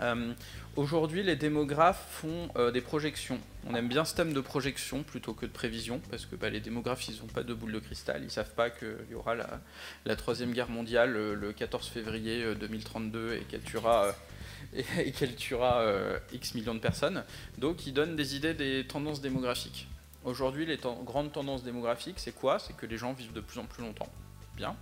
Euh, 0.00 0.32
aujourd'hui, 0.76 1.22
les 1.22 1.36
démographes 1.36 2.06
font 2.10 2.48
euh, 2.56 2.70
des 2.70 2.80
projections. 2.80 3.38
On 3.66 3.74
aime 3.74 3.88
bien 3.88 4.04
ce 4.04 4.14
thème 4.14 4.32
de 4.32 4.40
projection 4.40 5.02
plutôt 5.02 5.34
que 5.34 5.46
de 5.46 5.50
prévision, 5.50 6.00
parce 6.10 6.26
que 6.26 6.36
bah, 6.36 6.50
les 6.50 6.60
démographes, 6.60 7.08
ils 7.08 7.20
n'ont 7.20 7.26
pas 7.26 7.42
de 7.42 7.54
boule 7.54 7.72
de 7.72 7.78
cristal. 7.78 8.20
Ils 8.20 8.24
ne 8.24 8.30
savent 8.30 8.54
pas 8.54 8.70
qu'il 8.70 9.06
y 9.10 9.14
aura 9.14 9.34
la, 9.34 10.16
Troisième 10.16 10.52
Guerre 10.52 10.70
mondiale 10.70 11.16
euh, 11.16 11.34
le 11.34 11.52
14 11.52 11.88
février 11.88 12.54
2032 12.54 13.34
et 13.34 13.44
qu'elle 13.44 13.62
tuera, 13.62 14.14
et, 14.74 15.12
qu'elle 15.12 15.36
tuera 15.36 15.84
X 16.32 16.54
millions 16.54 16.74
de 16.74 16.80
personnes. 16.80 17.24
Donc, 17.58 17.86
ils 17.86 17.92
donnent 17.92 18.16
des 18.16 18.36
idées 18.36 18.54
des 18.54 18.86
tendances 18.86 19.20
démographiques. 19.20 19.88
Aujourd'hui, 20.24 20.64
les 20.64 20.78
grandes 21.04 21.32
tendances 21.32 21.62
démographiques, 21.62 22.18
c'est 22.18 22.34
quoi? 22.34 22.58
C'est 22.58 22.74
que 22.74 22.86
les 22.86 22.96
gens 22.96 23.12
vivent 23.12 23.34
de 23.34 23.42
plus 23.42 23.60
en 23.60 23.66
plus 23.66 23.82
longtemps. 23.82 24.08
Bien. 24.56 24.76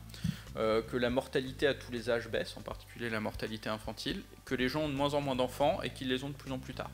Euh, 0.56 0.82
que 0.82 0.98
la 0.98 1.08
mortalité 1.08 1.66
à 1.66 1.74
tous 1.74 1.90
les 1.92 2.10
âges 2.10 2.28
baisse, 2.28 2.54
en 2.58 2.60
particulier 2.60 3.08
la 3.08 3.20
mortalité 3.20 3.70
infantile, 3.70 4.22
que 4.44 4.54
les 4.54 4.68
gens 4.68 4.82
ont 4.82 4.88
de 4.88 4.94
moins 4.94 5.14
en 5.14 5.20
moins 5.22 5.34
d'enfants 5.34 5.80
et 5.82 5.90
qu'ils 5.90 6.08
les 6.08 6.24
ont 6.24 6.28
de 6.28 6.34
plus 6.34 6.52
en 6.52 6.58
plus 6.58 6.74
tard. 6.74 6.90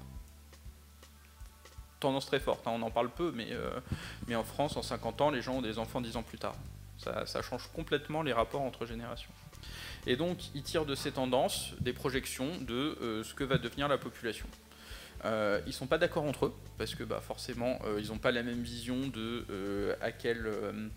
tendance 1.98 2.26
très 2.26 2.38
forte. 2.38 2.64
hein. 2.68 2.72
On 2.74 2.82
en 2.82 2.90
parle 2.92 3.10
peu, 3.10 3.32
mais, 3.34 3.48
euh, 3.50 3.80
en 4.32 4.44
France, 4.44 4.76
en 4.76 4.82
50 4.82 5.20
ans, 5.20 5.30
les 5.30 5.42
gens 5.42 5.54
ont 5.54 5.62
des 5.62 5.80
enfants 5.80 6.00
10 6.00 6.16
ans 6.16 6.22
plus 6.22 6.38
tard. 6.38 6.54
Ça, 6.98 7.26
ça 7.26 7.42
change 7.42 7.68
complètement 7.74 8.22
les 8.22 8.32
rapports 8.32 8.62
entre 8.62 8.86
générations. 8.86 9.30
Et 10.06 10.14
donc, 10.14 10.54
ils 10.54 10.62
tirent 10.62 10.86
de 10.86 10.94
ces 10.94 11.10
tendances 11.10 11.72
des 11.80 11.92
projections 11.92 12.56
de 12.60 12.96
euh, 13.02 13.24
ce 13.24 13.34
que 13.34 13.42
va 13.42 13.58
devenir 13.58 13.88
la 13.88 13.98
population. 13.98 14.46
Euh, 15.24 15.60
ils 15.66 15.72
sont 15.72 15.86
pas 15.86 15.98
d'accord 15.98 16.24
entre 16.24 16.46
eux 16.46 16.54
parce 16.76 16.94
que 16.94 17.02
bah, 17.02 17.20
forcément 17.20 17.78
euh, 17.84 18.00
ils 18.00 18.08
n'ont 18.08 18.18
pas 18.18 18.30
la 18.30 18.44
même 18.44 18.62
vision 18.62 19.08
de 19.08 19.44
euh, 19.50 19.96
à, 20.00 20.12
quelle, 20.12 20.46
euh, 20.46 20.88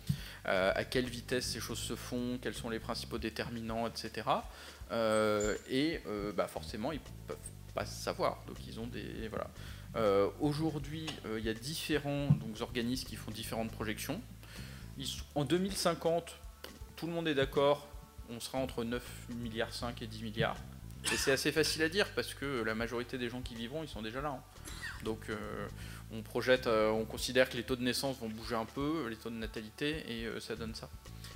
à 0.43 0.84
quelle 0.84 1.06
vitesse 1.06 1.48
ces 1.48 1.60
choses 1.60 1.80
se 1.80 1.95
font, 1.95 2.38
quels 2.41 2.53
sont 2.53 2.69
les 2.69 2.80
principaux 2.80 3.18
déterminants, 3.18 3.88
etc. 3.88 4.27
Et 5.69 6.02
bah, 6.35 6.48
forcément 6.48 6.91
ils 6.91 6.99
peuvent 7.27 7.38
pas 7.73 7.85
savoir. 7.85 8.43
Donc 8.48 8.57
ils 8.68 8.80
ont 8.80 8.88
des 8.88 9.30
voilà. 9.30 9.49
Aujourd'hui, 10.39 11.07
il 11.38 11.43
y 11.43 11.49
a 11.49 11.53
différents 11.53 12.27
donc, 12.27 12.61
organismes 12.61 13.07
qui 13.07 13.15
font 13.15 13.31
différentes 13.31 13.72
projections. 13.72 14.22
En 15.34 15.45
2050, 15.45 16.38
tout 16.95 17.07
le 17.07 17.14
monde 17.14 17.27
est 17.27 17.34
d'accord, 17.34 17.88
on 18.30 18.39
sera 18.39 18.60
entre 18.60 18.84
9 18.84 19.03
milliards 19.41 19.73
5 19.73 20.02
et 20.02 20.07
10 20.07 20.23
milliards. 20.23 20.57
Et 21.05 21.17
c'est 21.17 21.31
assez 21.31 21.51
facile 21.51 21.83
à 21.83 21.89
dire 21.89 22.07
parce 22.13 22.33
que 22.33 22.63
la 22.63 22.75
majorité 22.75 23.17
des 23.17 23.29
gens 23.29 23.41
qui 23.41 23.55
vivront, 23.55 23.83
ils 23.83 23.89
sont 23.89 24.01
déjà 24.01 24.21
là. 24.21 24.29
hein. 24.29 24.61
Donc 25.03 25.29
euh, 25.29 25.67
on 26.11 26.21
projette, 26.21 26.67
euh, 26.67 26.89
on 26.89 27.05
considère 27.05 27.49
que 27.49 27.57
les 27.57 27.63
taux 27.63 27.75
de 27.75 27.83
naissance 27.83 28.17
vont 28.19 28.29
bouger 28.29 28.55
un 28.55 28.65
peu, 28.65 29.07
les 29.09 29.15
taux 29.15 29.29
de 29.29 29.35
natalité, 29.35 30.03
et 30.07 30.25
euh, 30.25 30.39
ça 30.39 30.55
donne 30.55 30.75
ça. 30.75 30.89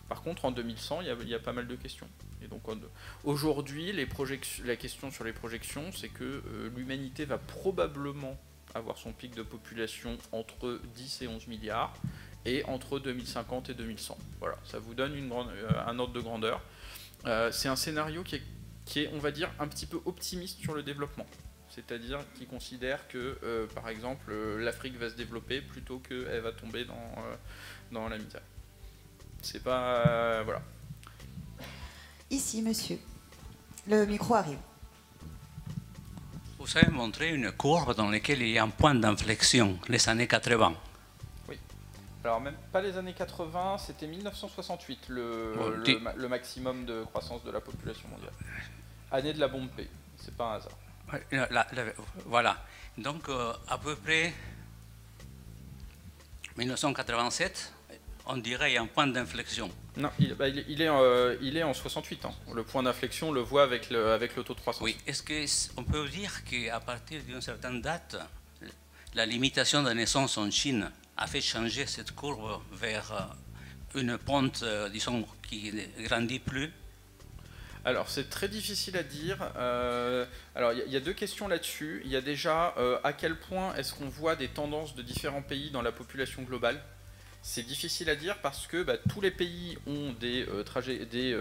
Par 0.09 0.21
contre, 0.21 0.45
en 0.45 0.51
2100, 0.51 1.01
il 1.01 1.29
y 1.29 1.33
a, 1.33 1.39
pas 1.39 1.53
mal 1.53 1.67
de 1.67 1.75
questions. 1.75 2.07
Et 2.43 2.47
donc 2.47 2.61
aujourd'hui, 3.23 3.91
la 3.91 4.75
question 4.75 5.09
sur 5.09 5.23
les 5.23 5.33
projections, 5.33 5.91
c'est 5.91 6.09
que 6.09 6.43
l'humanité 6.75 7.25
va 7.25 7.39
probablement 7.39 8.37
avoir 8.75 8.99
son 8.99 9.13
pic 9.13 9.33
de 9.33 9.41
population 9.41 10.15
entre 10.31 10.79
10 10.95 11.23
et 11.23 11.27
11 11.27 11.47
milliards, 11.47 11.95
et 12.45 12.63
entre 12.65 12.99
2050 12.99 13.71
et 13.71 13.73
2100. 13.73 14.15
Voilà, 14.39 14.57
ça 14.63 14.77
vous 14.77 14.93
donne 14.93 15.15
un 15.87 15.97
ordre 15.97 16.13
de 16.13 16.21
grandeur. 16.21 16.61
C'est 17.51 17.69
un 17.69 17.75
scénario 17.75 18.21
qui 18.21 18.35
est, 18.35 18.43
qui 18.86 19.02
est, 19.02 19.10
on 19.14 19.20
va 19.20 19.32
dire, 19.32 19.49
un 19.60 19.68
petit 19.68 19.86
peu 19.86 19.99
optimiste 20.06 20.60
sur 20.60 20.74
le 20.74 20.84
développement. 20.84 21.26
C'est-à-dire 21.70 22.20
qui 22.36 22.45
considère 22.45 23.07
que, 23.07 23.38
euh, 23.44 23.68
par 23.68 23.90
exemple, 23.90 24.28
euh, 24.32 24.64
l'Afrique 24.64 24.98
va 24.98 25.10
se 25.10 25.16
développer 25.16 25.62
plutôt 25.62 25.99
qu'elle 25.99 26.41
va 26.41 26.52
tomber 26.52 26.86
dans, 26.86 26.94
euh, 26.94 27.36
dans 27.91 28.07
la 28.07 28.18
misère. 28.18 28.41
C'est 29.41 29.62
pas. 29.64 30.06
euh, 30.07 30.41
voilà. 30.45 30.62
Ici, 32.30 32.62
monsieur. 32.62 32.98
Le 33.88 34.06
micro 34.06 34.36
arrive. 34.36 34.57
Vous 36.57 36.78
avez 36.78 36.90
montré 36.91 37.34
une 37.34 37.52
courbe 37.52 37.95
dans 37.95 38.10
laquelle 38.10 38.41
il 38.41 38.49
y 38.49 38.57
a 38.57 38.64
un 38.64 38.70
point 38.70 38.95
d'inflexion, 38.95 39.78
les 39.88 40.07
années 40.10 40.28
80. 40.28 40.74
Alors, 42.24 42.41
même 42.41 42.56
pas 42.72 42.82
les 42.82 42.98
années 42.98 43.14
80, 43.14 43.78
c'était 43.78 44.07
1968, 44.07 45.10
le, 45.10 45.53
Bon, 45.56 46.12
le 46.16 46.28
maximum 46.28 46.86
de 46.86 47.03
croissance 47.03 47.44
de 47.44 47.52
la 47.52 47.62
population 47.62 48.10
mondiale. 48.10 48.34
Année 49.15 49.33
de 49.33 49.39
la 49.39 49.47
bombe 49.47 49.69
P, 49.69 49.87
c'est 50.17 50.35
pas 50.35 50.45
un 50.45 50.55
hasard. 50.57 50.77
La- 51.31 51.67
la- 51.71 51.85
voilà. 52.25 52.57
Donc, 52.97 53.29
euh, 53.29 53.53
à 53.67 53.77
peu 53.77 53.95
près 53.95 54.33
1987, 56.57 57.71
on 58.27 58.37
dirait 58.37 58.67
qu'il 58.67 58.75
y 58.75 58.77
a 58.77 58.81
un 58.81 58.87
point 58.87 59.07
d'inflexion. 59.07 59.69
Non, 59.97 60.09
il, 60.19 60.33
bah, 60.33 60.47
il 60.47 60.59
est- 60.59 60.65
il 60.67 60.81
est, 60.81 60.89
euh, 60.89 61.37
il 61.41 61.57
est 61.57 61.63
en 61.63 61.73
68 61.73 62.25
ans. 62.25 62.35
Le 62.53 62.63
point 62.63 62.83
d'inflexion, 62.83 63.29
on 63.29 63.31
le 63.31 63.41
voit 63.41 63.63
avec 63.63 63.89
le, 63.89 64.11
avec 64.11 64.35
le 64.35 64.43
taux 64.43 64.53
de 64.53 64.59
croissance. 64.59 64.81
Oui, 64.83 64.97
est-ce 65.07 65.23
qu'on 65.73 65.83
peut 65.83 66.07
dire 66.09 66.43
qu'à 66.43 66.79
partir 66.79 67.21
d'une 67.23 67.41
certaine 67.41 67.81
date, 67.81 68.17
la 69.13 69.25
limitation 69.25 69.83
de 69.83 69.91
naissance 69.91 70.37
en 70.37 70.49
Chine 70.51 70.91
a 71.17 71.27
fait 71.27 71.41
changer 71.41 71.85
cette 71.85 72.11
courbe 72.11 72.61
vers 72.73 73.11
euh, 73.13 73.99
une 74.01 74.17
pente, 74.17 74.63
euh, 74.63 74.89
disons, 74.89 75.25
qui 75.47 75.71
ne 75.71 76.07
grandit 76.07 76.39
plus 76.39 76.71
Alors, 77.86 78.10
c'est 78.10 78.32
très 78.32 78.48
difficile 78.48 78.98
à 78.98 79.03
dire. 79.03 79.38
Euh, 79.57 80.26
alors, 80.56 80.74
il 80.74 80.91
y, 80.91 80.98
a- 80.98 80.99
deux 80.99 81.14
questions 81.14 81.48
là-dessus. 81.48 82.02
Il 82.03 82.10
y 82.10 82.16
a 82.16 82.22
déjà 82.22 82.74
euh, 82.78 82.98
à 83.03 83.14
quel 83.14 83.36
point 83.36 83.76
est-ce 83.76 83.94
qu'on 83.94 84.10
voit 84.10 84.36
des 84.36 84.48
tendances 84.48 84.95
de 84.95 85.03
différents 85.03 85.44
pays 85.44 85.70
dans 85.70 85.84
la 85.84 85.91
population 85.91 86.41
globale? 86.41 86.82
C'est 87.44 87.62
difficile 87.62 88.10
à 88.10 88.16
dire 88.16 88.40
parce 88.41 88.66
que 88.66 88.82
bah, 88.82 88.98
tous 88.98 89.22
les 89.22 89.30
pays 89.30 89.78
ont 89.86 90.14
des, 90.14 90.48
euh, 90.49 90.64
trajets, 90.64 91.06
des, 91.06 91.38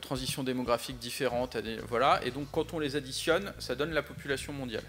transitions 0.00 0.42
démographiques 0.42 0.98
différentes. 0.98 1.56
voilà. 1.88 2.20
Et 2.24 2.32
donc, 2.32 2.48
quand 2.50 2.74
on 2.74 2.80
les 2.80 2.96
additionne, 2.96 3.54
ça 3.60 3.76
donne 3.76 3.92
la 3.92 4.02
population 4.02 4.52
mondiale. 4.52 4.84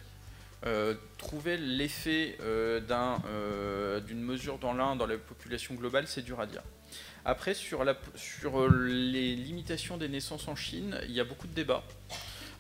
Trouver 1.20 1.58
l'effet 1.58 2.40
euh, 2.42 4.00
d'une 4.00 4.22
mesure 4.22 4.58
dans 4.58 4.74
l'un 4.74 4.96
dans 4.96 5.06
la 5.06 5.18
population 5.18 5.76
globale, 5.76 6.08
c'est 6.08 6.24
dur 6.24 6.40
à 6.40 6.48
dire. 6.48 6.64
Après, 7.26 7.56
sur, 7.56 7.84
la, 7.84 7.98
sur 8.14 8.62
euh, 8.62 8.88
les 8.88 9.36
limitations 9.36 9.98
des 9.98 10.08
naissances 10.08 10.48
en 10.48 10.56
Chine, 10.56 11.00
il 11.06 11.12
y 11.12 11.20
a 11.20 11.24
beaucoup 11.24 11.48
de 11.48 11.54
débats. 11.54 11.84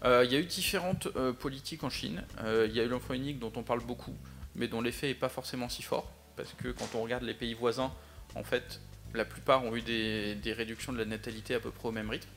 Euh, 0.03 0.25
il 0.25 0.33
y 0.33 0.35
a 0.35 0.39
eu 0.39 0.45
différentes 0.45 1.07
euh, 1.15 1.33
politiques 1.33 1.83
en 1.83 1.91
Chine. 1.91 2.23
Il 2.43 2.73
y 2.73 2.79
a 2.79 2.83
eu 2.83 2.87
l'enfant 2.87 3.13
unique 3.13 3.37
dont 3.37 3.53
on 3.55 3.61
parle 3.61 3.81
beaucoup, 3.81 4.15
mais 4.55 4.67
dont 4.67 4.81
l'effet 4.81 5.09
n'est 5.09 5.13
pas 5.13 5.29
forcément 5.29 5.69
si 5.69 5.83
fort. 5.83 6.11
Parce 6.35 6.51
que 6.53 6.69
quand 6.69 6.95
on 6.95 7.03
regarde 7.03 7.23
les 7.23 7.35
pays 7.35 7.53
voisins, 7.53 7.93
en 8.33 8.43
fait, 8.43 8.81
la 9.13 9.23
plupart 9.23 9.63
ont 9.63 9.75
eu 9.75 9.83
des, 9.83 10.53
réductions 10.53 10.91
de 10.91 10.97
la 10.97 11.05
natalité 11.05 11.53
à 11.53 11.59
peu 11.59 11.69
près 11.69 11.87
au 11.87 11.91
même 11.91 12.09
rythme 12.09 12.29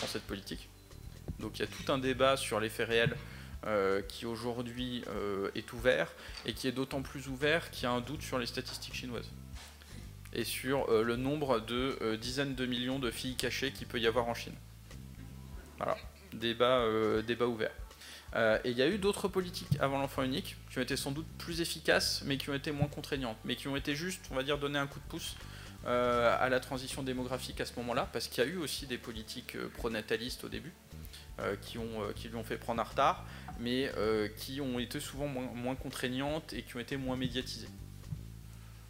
dans 0.00 0.06
cette 0.06 0.24
politique. 0.24 0.70
Donc 1.40 1.58
il 1.58 1.60
y 1.60 1.64
a 1.64 1.68
tout 1.68 1.92
un 1.92 1.98
débat 1.98 2.38
sur 2.38 2.58
l'effet 2.58 2.84
réel 2.84 3.14
qui 4.08 4.26
aujourd'hui 4.26 5.02
est 5.56 5.72
ouvert 5.72 6.12
et 6.44 6.52
qui 6.52 6.68
est 6.68 6.72
d'autant 6.72 7.02
plus 7.02 7.28
ouvert 7.28 7.70
qu'il 7.70 7.84
y 7.84 7.86
a 7.86 7.90
un 7.90 8.00
doute 8.00 8.22
sur 8.22 8.38
les 8.38 8.46
statistiques 8.46 8.94
chinoises 8.94 9.30
et 10.36 10.44
sur 10.44 10.88
euh, 10.90 11.02
le 11.02 11.16
nombre 11.16 11.60
de 11.60 11.98
euh, 12.02 12.16
dizaines 12.16 12.54
de 12.54 12.66
millions 12.66 12.98
de 12.98 13.10
filles 13.10 13.34
cachées 13.34 13.72
qu'il 13.72 13.86
peut 13.86 13.98
y 13.98 14.06
avoir 14.06 14.28
en 14.28 14.34
Chine. 14.34 14.54
Voilà, 15.78 15.96
débat, 16.34 16.78
euh, 16.80 17.22
débat 17.22 17.46
ouvert. 17.46 17.72
Et 18.64 18.70
il 18.70 18.76
y 18.76 18.82
a 18.82 18.88
eu 18.88 18.98
d'autres 18.98 19.28
politiques 19.28 19.78
avant 19.80 19.98
l'enfant 19.98 20.22
unique 20.22 20.56
qui 20.70 20.78
ont 20.78 20.82
été 20.82 20.94
sans 20.94 21.10
doute 21.10 21.26
plus 21.38 21.62
efficaces, 21.62 22.22
mais 22.26 22.36
qui 22.36 22.50
ont 22.50 22.54
été 22.54 22.70
moins 22.70 22.86
contraignantes, 22.86 23.38
mais 23.46 23.56
qui 23.56 23.66
ont 23.66 23.76
été 23.76 23.94
juste, 23.94 24.26
on 24.30 24.34
va 24.34 24.42
dire, 24.42 24.58
donner 24.58 24.78
un 24.78 24.86
coup 24.86 24.98
de 24.98 25.04
pouce 25.08 25.36
à 25.86 26.48
la 26.50 26.60
transition 26.60 27.02
démographique 27.02 27.62
à 27.62 27.64
ce 27.64 27.72
moment-là, 27.76 28.10
parce 28.12 28.28
qu'il 28.28 28.44
y 28.44 28.46
a 28.46 28.50
eu 28.50 28.58
aussi 28.58 28.86
des 28.86 28.98
politiques 28.98 29.56
pronatalistes 29.78 30.44
au 30.44 30.50
début, 30.50 30.74
qui, 31.62 31.78
ont, 31.78 32.12
qui 32.14 32.28
lui 32.28 32.36
ont 32.36 32.44
fait 32.44 32.58
prendre 32.58 32.82
un 32.82 32.84
retard, 32.84 33.24
mais 33.58 33.90
qui 34.36 34.60
ont 34.60 34.78
été 34.78 35.00
souvent 35.00 35.28
moins 35.28 35.76
contraignantes 35.76 36.52
et 36.52 36.60
qui 36.60 36.76
ont 36.76 36.80
été 36.80 36.98
moins 36.98 37.16
médiatisées. 37.16 37.68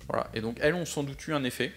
Voilà. 0.09 0.29
Et 0.35 0.41
donc 0.41 0.59
elles 0.61 0.75
ont 0.75 0.85
sans 0.87 1.03
doute 1.03 1.27
eu 1.27 1.35
un 1.35 1.45
effet. 1.45 1.73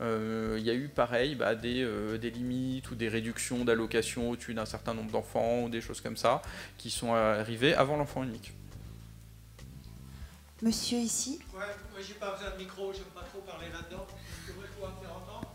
Euh, 0.00 0.56
Il 0.58 0.64
y 0.64 0.70
a 0.70 0.74
eu 0.74 0.88
pareil 0.88 1.34
bah, 1.36 1.54
des, 1.54 1.82
euh, 1.82 2.18
des 2.18 2.30
limites 2.30 2.90
ou 2.90 2.94
des 2.96 3.08
réductions 3.08 3.64
d'allocations 3.64 4.30
au-dessus 4.30 4.52
d'un 4.54 4.66
certain 4.66 4.92
nombre 4.92 5.10
d'enfants 5.12 5.62
ou 5.62 5.68
des 5.68 5.80
choses 5.80 6.00
comme 6.00 6.16
ça 6.16 6.42
qui 6.78 6.90
sont 6.90 7.14
arrivées 7.14 7.74
avant 7.74 7.96
l'enfant 7.96 8.22
unique. 8.24 8.52
Monsieur 10.62 10.98
ici? 10.98 11.40
Ouais, 11.52 11.60
moi 11.92 12.00
j'ai 12.06 12.14
pas 12.14 12.32
besoin 12.32 12.50
de 12.52 12.56
micro, 12.56 12.92
j'aime 12.92 13.04
pas 13.14 13.22
trop 13.22 13.40
parler 13.40 13.66
là-dedans, 13.72 14.06
je 14.46 14.52
dois 14.52 14.90
me 14.90 15.00
faire 15.04 15.16
entendre. 15.16 15.54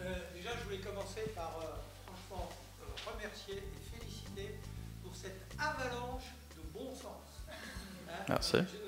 Euh, 0.00 0.14
déjà 0.34 0.50
je 0.58 0.64
voulais 0.64 0.78
commencer 0.78 1.22
par 1.34 1.58
euh, 1.60 1.76
franchement 2.06 2.48
euh, 2.80 3.12
remercier 3.12 3.56
et 3.56 3.98
féliciter 3.98 4.58
pour 5.02 5.14
cette 5.14 5.40
avalanche 5.58 6.24
de 6.56 6.62
bon 6.72 6.94
sens. 6.94 7.44
Hein, 8.08 8.24
Merci. 8.28 8.56
euh, 8.56 8.62
Je 8.72 8.85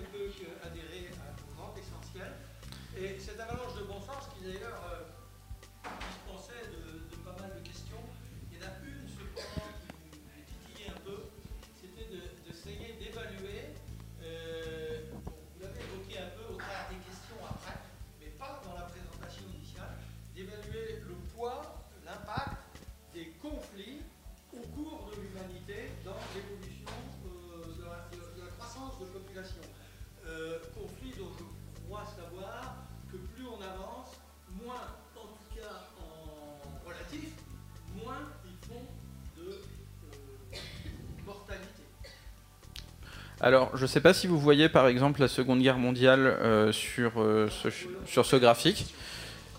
Alors, 43.40 43.76
je 43.76 43.82
ne 43.82 43.86
sais 43.86 44.00
pas 44.00 44.14
si 44.14 44.26
vous 44.26 44.38
voyez 44.38 44.68
par 44.68 44.88
exemple 44.88 45.20
la 45.20 45.28
Seconde 45.28 45.60
Guerre 45.60 45.78
mondiale 45.78 46.26
euh, 46.26 46.72
sur, 46.72 47.12
euh, 47.18 47.48
ce, 47.62 47.68
sur 48.04 48.26
ce 48.26 48.34
graphique, 48.34 48.92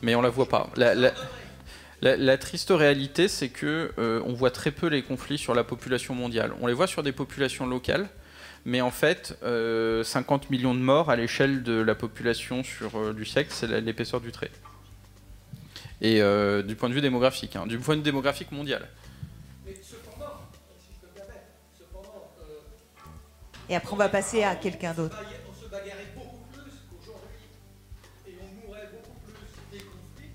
mais 0.01 0.15
on 0.15 0.21
la 0.21 0.29
voit 0.29 0.49
pas. 0.49 0.69
La, 2.01 2.37
triste 2.37 2.71
réalité, 2.71 3.29
c'est 3.29 3.47
que 3.47 3.91
euh, 3.97 4.21
on 4.25 4.33
voit 4.33 4.51
très 4.51 4.71
peu 4.71 4.87
les 4.87 5.01
conflits 5.01 5.37
sur 5.37 5.53
la 5.53 5.63
population 5.63 6.13
mondiale. 6.13 6.51
On 6.61 6.67
les 6.67 6.73
voit 6.73 6.87
sur 6.87 7.03
des 7.03 7.13
populations 7.13 7.65
locales, 7.65 8.09
Mais 8.65 8.81
en 8.81 8.91
fait, 8.91 9.37
euh, 9.43 10.03
50 10.03 10.49
millions 10.49 10.73
de 10.73 10.79
morts 10.79 11.09
à 11.09 11.15
l'échelle 11.15 11.63
de 11.63 11.79
la 11.81 11.95
population 11.95 12.63
du 13.15 13.25
siècle, 13.25 13.51
c'est 13.53 13.79
l'épaisseur 13.79 14.19
du 14.19 14.33
trait. 14.33 14.51
Et 16.01 16.21
du 16.63 16.75
point 16.75 16.89
de 16.89 16.93
vue 16.93 17.01
démographique, 17.01 17.55
hein, 17.55 17.65
du 17.65 17.79
point 17.79 17.95
de 17.95 18.01
vue 18.01 18.05
démographique 18.05 18.51
mondial. 18.51 18.85
Et 23.69 23.75
après, 23.75 23.93
on 23.93 23.97
va 23.97 24.09
passer 24.09 24.43
à 24.43 24.55
quelqu'un 24.55 24.93
d'autre. 24.93 25.15
on 25.19 25.53
se- 25.53 25.59
on 25.61 25.65
se 25.65 25.69
bagarrait 25.69 26.07
beaucoup 26.15 26.37
plus 26.51 26.71
qu'aujourd'hui. 26.89 28.27
Et 28.27 28.33
on 28.41 28.67
mourrait 28.67 28.89
beaucoup 28.91 29.17
plus 29.25 29.77
des 29.77 29.83
conflits 29.85 30.29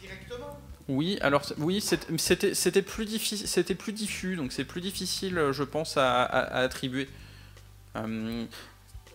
directement. 0.00 0.58
Oui, 0.88 1.18
alors 1.20 1.42
oui, 1.58 1.80
c'était 1.80 2.82
plus 2.82 3.04
difficile, 3.06 3.46
c'était 3.46 3.74
plus 3.74 3.92
diffus, 3.92 4.36
donc 4.36 4.52
c'est 4.52 4.64
plus 4.64 4.80
difficile, 4.80 5.38
euh, 5.38 5.52
je 5.52 5.62
pense, 5.64 5.96
à, 5.96 6.22
à- 6.22 6.40
à 6.40 6.58
attribuer. 6.62 7.08
Euh, 7.96 8.44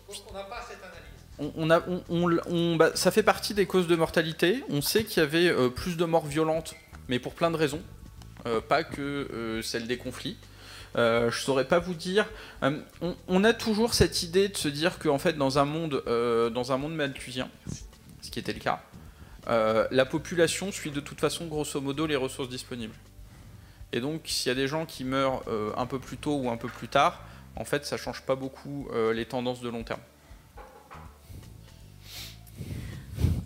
on 0.08 0.32
n'a 0.32 0.44
pas 0.44 0.64
cette 0.68 0.78
analyse. 0.82 1.02
on, 1.38 1.52
on 1.56 1.70
a, 1.70 1.80
on- 1.88 2.02
on 2.08 2.28
l- 2.30 2.40
on- 2.46 2.76
bah, 2.76 2.92
ça 2.94 3.10
fait 3.10 3.22
partie 3.24 3.54
des 3.54 3.66
causes 3.66 3.86
de 3.88 3.96
mortalité. 3.96 4.62
On 4.70 4.80
sait 4.80 5.04
qu'il 5.04 5.20
y 5.20 5.26
avait 5.26 5.48
euh, 5.48 5.68
plus 5.68 5.96
de 5.96 6.04
morts 6.04 6.26
violentes, 6.26 6.74
mais 7.08 7.18
pour 7.18 7.34
plein 7.34 7.50
de 7.50 7.56
raisons, 7.56 7.82
euh, 8.46 8.60
pas 8.60 8.84
que 8.84 9.02
euh, 9.32 9.62
celles 9.62 9.86
des 9.88 9.98
conflits. 9.98 10.36
Euh, 10.96 11.30
je 11.30 11.40
saurais 11.40 11.66
pas 11.66 11.78
vous 11.78 11.94
dire. 11.94 12.26
Euh, 12.62 12.80
on, 13.00 13.14
on 13.28 13.44
a 13.44 13.52
toujours 13.52 13.94
cette 13.94 14.22
idée 14.22 14.48
de 14.48 14.56
se 14.56 14.68
dire 14.68 14.98
qu'en 14.98 15.18
fait, 15.18 15.34
dans 15.34 15.58
un 15.58 15.64
monde, 15.64 16.02
euh, 16.06 16.50
dans 16.50 16.72
un 16.72 16.78
monde 16.78 16.94
malthusien, 16.94 17.48
ce 18.22 18.30
qui 18.30 18.38
était 18.38 18.54
le 18.54 18.60
cas, 18.60 18.82
euh, 19.48 19.86
la 19.90 20.06
population 20.06 20.72
suit 20.72 20.90
de 20.90 21.00
toute 21.00 21.20
façon 21.20 21.46
grosso 21.46 21.80
modo 21.80 22.06
les 22.06 22.16
ressources 22.16 22.48
disponibles. 22.48 22.94
Et 23.92 24.00
donc, 24.00 24.22
s'il 24.24 24.50
y 24.50 24.52
a 24.52 24.54
des 24.54 24.68
gens 24.68 24.86
qui 24.86 25.04
meurent 25.04 25.42
euh, 25.48 25.70
un 25.76 25.86
peu 25.86 25.98
plus 25.98 26.16
tôt 26.16 26.36
ou 26.36 26.50
un 26.50 26.56
peu 26.56 26.68
plus 26.68 26.88
tard, 26.88 27.22
en 27.56 27.64
fait, 27.64 27.86
ça 27.86 27.96
change 27.96 28.22
pas 28.22 28.34
beaucoup 28.36 28.88
euh, 28.92 29.12
les 29.12 29.24
tendances 29.24 29.60
de 29.60 29.68
long 29.68 29.82
terme. 29.82 30.00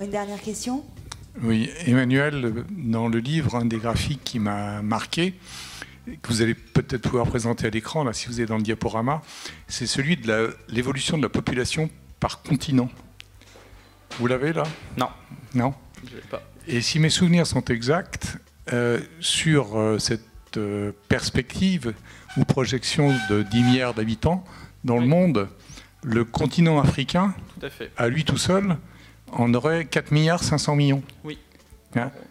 Une 0.00 0.10
dernière 0.10 0.40
question? 0.40 0.84
Oui, 1.42 1.70
Emmanuel, 1.86 2.64
dans 2.70 3.08
le 3.08 3.18
livre, 3.18 3.54
un 3.54 3.64
des 3.64 3.78
graphiques 3.78 4.24
qui 4.24 4.38
m'a 4.38 4.82
marqué, 4.82 5.34
que 6.06 6.28
vous 6.28 6.42
allez 6.42 6.54
peut-être 6.54 7.02
pouvoir 7.02 7.26
présenter 7.26 7.66
à 7.66 7.70
l'écran, 7.70 8.04
là, 8.04 8.12
si 8.12 8.26
vous 8.28 8.40
êtes 8.40 8.48
dans 8.48 8.56
le 8.56 8.62
diaporama, 8.62 9.22
c'est 9.68 9.86
celui 9.86 10.16
de 10.16 10.54
l'évolution 10.68 11.16
de 11.16 11.22
la 11.22 11.28
population 11.28 11.88
par 12.20 12.42
continent. 12.42 12.88
Vous 14.18 14.26
l'avez 14.26 14.52
là? 14.52 14.64
Non. 14.96 15.08
Non? 15.54 15.74
Je 16.08 16.16
l'ai 16.16 16.22
pas. 16.22 16.42
Et 16.66 16.80
si 16.80 16.98
mes 16.98 17.10
souvenirs 17.10 17.46
sont 17.46 17.64
exacts, 17.66 18.38
euh, 18.72 19.00
sur 19.20 19.76
euh, 19.78 19.98
cette 19.98 20.56
euh, 20.56 20.92
perspective 21.08 21.94
ou 22.36 22.44
projection 22.44 23.12
de 23.30 23.42
10 23.42 23.62
milliards 23.64 23.94
d'habitants 23.94 24.44
dans 24.84 24.96
le 24.96 25.02
Oui. 25.02 25.08
monde, 25.08 25.48
le 26.04 26.24
continent 26.24 26.80
africain, 26.80 27.34
Tout 27.58 27.66
à 27.66 27.70
fait. 27.70 27.90
à 27.96 28.08
lui 28.08 28.24
tout 28.24 28.36
seul, 28.38 28.76
en 29.32 29.52
aurait 29.54 29.84
4 29.86 30.10
milliards 30.12 30.42
500 30.44 30.76
millions. 30.76 31.02
Hein 31.26 31.30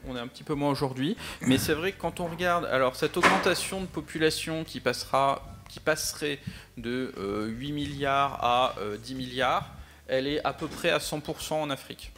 On 0.07 0.15
est 0.15 0.19
un 0.19 0.27
petit 0.27 0.43
peu 0.43 0.53
moins 0.53 0.71
aujourd'hui, 0.71 1.15
mais 1.41 1.57
c'est 1.57 1.73
vrai 1.73 1.91
que 1.91 2.01
quand 2.01 2.19
on 2.19 2.27
regarde, 2.27 2.65
alors 2.65 2.95
cette 2.95 3.17
augmentation 3.17 3.81
de 3.81 3.85
population 3.85 4.63
qui 4.63 4.79
passera, 4.79 5.43
qui 5.69 5.79
passerait 5.79 6.39
de 6.77 7.13
euh, 7.17 7.47
8 7.47 7.71
milliards 7.71 8.43
à 8.43 8.75
euh, 8.79 8.97
10 8.97 9.15
milliards, 9.15 9.69
elle 10.07 10.27
est 10.27 10.43
à 10.45 10.53
peu 10.53 10.67
près 10.67 10.89
à 10.89 10.97
100% 10.97 11.53
en 11.53 11.69
Afrique. 11.69 12.11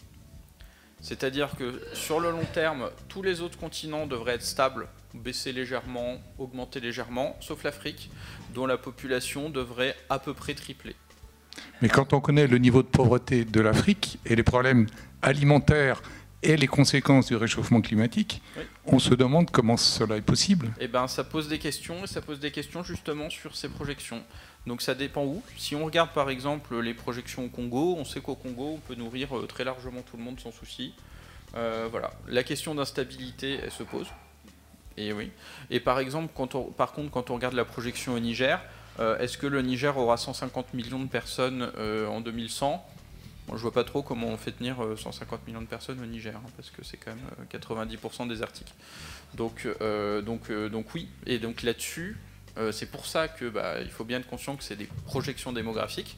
C'est-à-dire 1.02 1.50
que 1.58 1.82
sur 1.94 2.22
le 2.22 2.32
long 2.32 2.46
terme, 2.54 2.90
tous 3.10 3.22
les 3.22 3.42
autres 3.42 3.58
continents 3.58 4.08
devraient 4.08 4.36
être 4.36 4.44
stables, 4.44 4.88
baisser 5.14 5.52
légèrement, 5.52 6.18
augmenter 6.40 6.80
légèrement, 6.80 7.36
sauf 7.42 7.64
l'Afrique, 7.64 8.10
dont 8.54 8.66
la 8.66 8.78
population 8.78 9.50
devrait 9.50 9.96
à 10.10 10.18
peu 10.18 10.34
près 10.34 10.54
tripler. 10.54 10.96
Mais 11.82 11.90
quand 11.90 12.14
on 12.14 12.22
connaît 12.22 12.48
le 12.48 12.58
niveau 12.58 12.82
de 12.82 12.88
pauvreté 12.88 13.44
de 13.44 13.60
l'Afrique 13.60 14.18
et 14.26 14.36
les 14.36 14.44
problèmes 14.44 14.88
alimentaires 15.22 16.02
et 16.44 16.58
les 16.58 16.68
conséquences 16.68 17.28
du 17.28 17.36
réchauffement 17.36 17.82
climatique, 17.82 18.42
Oui. 18.58 18.64
on 18.86 19.00
se 19.00 19.14
demande 19.14 19.50
comment 19.52 19.78
cela 19.78 20.18
est 20.18 20.22
possible. 20.22 20.72
Eh 20.80 20.88
ben, 20.88 21.08
ça 21.08 21.24
pose 21.24 21.48
des 21.48 21.60
questions 21.60 22.04
et 22.04 22.08
ça 22.08 22.22
pose 22.22 22.40
des 22.40 22.52
questions 22.52 22.84
justement 22.84 23.30
sur 23.30 23.56
ces 23.56 23.70
projections. 23.70 24.22
Donc 24.68 24.82
ça 24.82 24.96
dépend 24.96 25.24
où. 25.24 25.42
Si 25.58 25.76
on 25.76 25.86
regarde 25.86 26.12
par 26.12 26.30
exemple 26.30 26.80
les 26.80 26.94
projections 26.94 27.46
au 27.46 27.50
Congo, 27.50 27.96
on 27.98 28.06
sait 28.06 28.22
qu'au 28.22 28.36
Congo 28.36 28.74
on 28.76 28.78
peut 28.80 28.96
nourrir 28.96 29.38
euh, 29.38 29.46
très 29.48 29.64
largement 29.64 30.02
tout 30.02 30.18
le 30.18 30.24
monde 30.24 30.40
sans 30.40 30.52
souci. 30.52 30.94
Euh, 31.56 31.88
voilà. 31.92 32.12
La 32.28 32.44
question 32.44 32.74
d'instabilité, 32.76 33.60
elle 33.64 33.72
se 33.72 33.84
pose. 33.84 34.08
Et 34.98 35.12
oui. 35.14 35.32
Et 35.70 35.80
par 35.80 36.00
exemple, 36.00 36.32
quand 36.36 36.56
on, 36.56 36.64
par 36.66 36.92
contre, 36.94 37.10
quand 37.12 37.30
on 37.30 37.36
regarde 37.36 37.56
la 37.56 37.66
projection 37.66 38.14
au 38.14 38.20
Niger, 38.20 38.62
euh, 39.00 39.18
est-ce 39.18 39.38
que 39.38 39.48
le 39.48 39.62
Niger 39.62 39.98
aura 39.98 40.18
150 40.18 40.74
millions 40.74 41.00
de 41.00 41.08
personnes 41.10 41.72
euh, 41.78 42.08
en 42.08 42.22
2100 42.22 42.86
Moi, 43.48 43.58
je 43.58 43.62
vois 43.62 43.74
pas 43.74 43.84
trop 43.84 44.02
comment 44.02 44.28
on 44.28 44.38
fait 44.38 44.52
tenir 44.52 44.84
euh, 44.84 44.96
150 44.96 45.46
millions 45.48 45.62
de 45.62 45.68
personnes 45.68 46.00
au 46.02 46.06
Niger, 46.06 46.36
hein, 46.36 46.50
parce 46.56 46.70
que 46.70 46.84
c'est 46.84 46.98
quand 46.98 47.12
même 47.12 47.26
euh, 47.40 47.58
90% 47.60 48.28
désertique. 48.28 48.74
Donc, 49.36 49.68
euh, 49.82 50.22
donc, 50.22 50.50
euh, 50.50 50.70
oui. 50.94 51.10
Et 51.26 51.40
donc 51.40 51.62
là-dessus, 51.64 52.18
euh, 52.58 52.72
c'est 52.72 52.86
pour 52.86 53.06
ça 53.06 53.28
que 53.28 53.50
bah, 53.50 53.82
il 53.82 53.90
faut 53.90 54.06
bien 54.06 54.20
être 54.20 54.28
conscient 54.28 54.56
que 54.56 54.64
c'est 54.64 54.76
des 54.76 54.90
projections 55.06 55.52
démographiques 55.52 56.18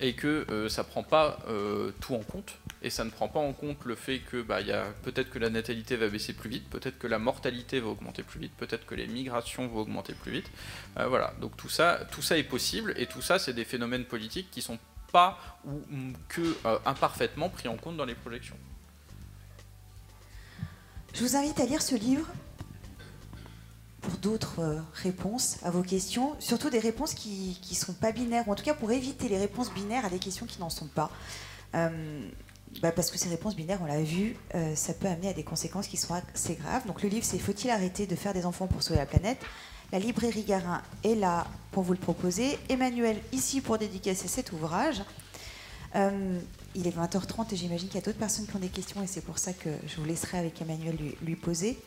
et 0.00 0.14
que 0.14 0.44
euh, 0.50 0.68
ça 0.68 0.84
prend 0.84 1.02
pas 1.02 1.38
euh, 1.48 1.92
tout 2.00 2.14
en 2.14 2.20
compte. 2.22 2.56
Et 2.82 2.90
ça 2.90 3.04
ne 3.04 3.10
prend 3.10 3.28
pas 3.28 3.40
en 3.40 3.52
compte 3.52 3.84
le 3.84 3.94
fait 3.94 4.18
que 4.18 4.42
bah, 4.42 4.58
peut-être 5.02 5.30
que 5.30 5.38
la 5.38 5.50
natalité 5.50 5.96
va 5.96 6.08
baisser 6.08 6.34
plus 6.34 6.50
vite, 6.50 6.68
peut-être 6.68 6.98
que 6.98 7.06
la 7.06 7.18
mortalité 7.18 7.80
va 7.80 7.88
augmenter 7.88 8.22
plus 8.22 8.40
vite, 8.40 8.52
peut-être 8.58 8.84
que 8.84 8.94
les 8.94 9.06
migrations 9.06 9.66
vont 9.68 9.80
augmenter 9.80 10.12
plus 10.12 10.32
vite. 10.32 10.50
Euh, 10.98 11.06
voilà. 11.06 11.32
Donc 11.40 11.56
tout 11.56 11.68
ça, 11.68 12.00
tout 12.10 12.22
ça 12.22 12.36
est 12.36 12.44
possible 12.44 12.92
et 12.96 13.06
tout 13.06 13.22
ça, 13.22 13.38
c'est 13.38 13.54
des 13.54 13.64
phénomènes 13.64 14.04
politiques 14.04 14.50
qui 14.50 14.60
sont 14.62 14.78
ou 15.64 15.80
mm, 15.88 16.12
que 16.28 16.56
euh, 16.66 16.78
imparfaitement 16.84 17.48
pris 17.48 17.68
en 17.68 17.76
compte 17.76 17.96
dans 17.96 18.04
les 18.04 18.14
projections. 18.14 18.56
Je 21.12 21.22
vous 21.22 21.36
invite 21.36 21.60
à 21.60 21.64
lire 21.64 21.82
ce 21.82 21.94
livre 21.94 22.26
pour 24.00 24.16
d'autres 24.18 24.60
euh, 24.60 24.80
réponses 24.94 25.58
à 25.62 25.70
vos 25.70 25.82
questions, 25.82 26.34
surtout 26.40 26.68
des 26.68 26.80
réponses 26.80 27.14
qui 27.14 27.58
ne 27.70 27.74
sont 27.74 27.94
pas 27.94 28.12
binaires, 28.12 28.48
ou 28.48 28.52
en 28.52 28.54
tout 28.54 28.64
cas 28.64 28.74
pour 28.74 28.90
éviter 28.90 29.28
les 29.28 29.38
réponses 29.38 29.72
binaires 29.72 30.04
à 30.04 30.10
des 30.10 30.18
questions 30.18 30.46
qui 30.46 30.60
n'en 30.60 30.70
sont 30.70 30.88
pas. 30.88 31.10
Euh, 31.74 32.28
bah, 32.82 32.90
parce 32.90 33.10
que 33.10 33.18
ces 33.18 33.28
réponses 33.28 33.54
binaires, 33.54 33.80
on 33.82 33.86
l'a 33.86 34.02
vu, 34.02 34.36
ça 34.74 34.94
peut 34.94 35.06
amener 35.06 35.28
à 35.28 35.32
des 35.32 35.44
conséquences 35.44 35.86
qui 35.86 35.96
sont 35.96 36.12
assez 36.12 36.56
graves. 36.56 36.84
Donc 36.88 37.02
le 37.02 37.08
livre, 37.08 37.24
c'est 37.24 37.38
Faut-il 37.38 37.70
arrêter 37.70 38.08
de 38.08 38.16
faire 38.16 38.34
des 38.34 38.46
enfants 38.46 38.66
pour 38.66 38.82
sauver 38.82 38.98
la 38.98 39.06
planète? 39.06 39.38
La 39.94 40.00
librairie 40.00 40.42
Garin 40.42 40.82
est 41.04 41.14
là 41.14 41.46
pour 41.70 41.84
vous 41.84 41.92
le 41.92 42.00
proposer. 42.00 42.58
Emmanuel, 42.68 43.16
ici 43.30 43.60
pour 43.60 43.78
dédicacer 43.78 44.26
cet 44.26 44.50
ouvrage. 44.50 45.00
Euh, 45.94 46.40
il 46.74 46.88
est 46.88 46.96
20h30 46.98 47.54
et 47.54 47.56
j'imagine 47.56 47.86
qu'il 47.86 48.00
y 48.00 48.02
a 48.02 48.04
d'autres 48.04 48.18
personnes 48.18 48.44
qui 48.48 48.56
ont 48.56 48.58
des 48.58 48.70
questions 48.70 49.00
et 49.04 49.06
c'est 49.06 49.20
pour 49.20 49.38
ça 49.38 49.52
que 49.52 49.70
je 49.86 49.94
vous 49.98 50.04
laisserai 50.04 50.38
avec 50.38 50.60
Emmanuel 50.60 50.98
lui, 51.22 51.36
poser. 51.36 51.78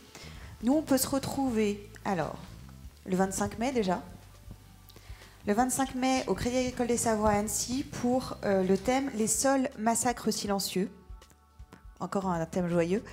Nous, 0.64 0.72
on 0.72 0.84
peut 0.84 0.98
se 0.98 1.10
retrouver, 1.10 1.86
alors, 2.06 2.38
le 3.08 3.18
25 3.18 3.60
mai 3.60 3.74
déjà, 3.74 4.02
le 5.46 5.54
25 5.54 5.96
mai 5.96 6.24
au 6.28 6.34
Crédit 6.34 6.60
Agricole 6.60 6.88
des 6.88 6.96
Savoies 6.96 7.32
à 7.32 7.40
Annecy 7.40 7.84
pour 7.84 8.38
euh, 8.46 8.64
le 8.64 8.78
thème 8.78 9.12
Les 9.18 9.28
sols 9.28 9.68
massacres 9.78 10.32
silencieux. 10.32 10.90
Encore 12.00 12.28
un 12.28 12.46
thème 12.46 12.70
joyeux. 12.70 13.04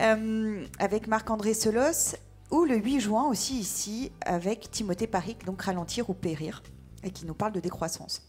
Euh, 0.00 0.66
avec 0.80 1.06
Marc-André 1.06 1.54
Solos. 1.54 2.16
Ou 2.50 2.64
le 2.64 2.76
8 2.76 3.00
juin 3.00 3.28
aussi 3.28 3.58
ici 3.58 4.10
avec 4.22 4.70
Timothée 4.70 5.06
Paric, 5.06 5.44
donc 5.44 5.62
Ralentir 5.62 6.10
ou 6.10 6.14
Périr, 6.14 6.62
et 7.04 7.10
qui 7.10 7.24
nous 7.24 7.34
parle 7.34 7.52
de 7.52 7.60
décroissance. 7.60 8.22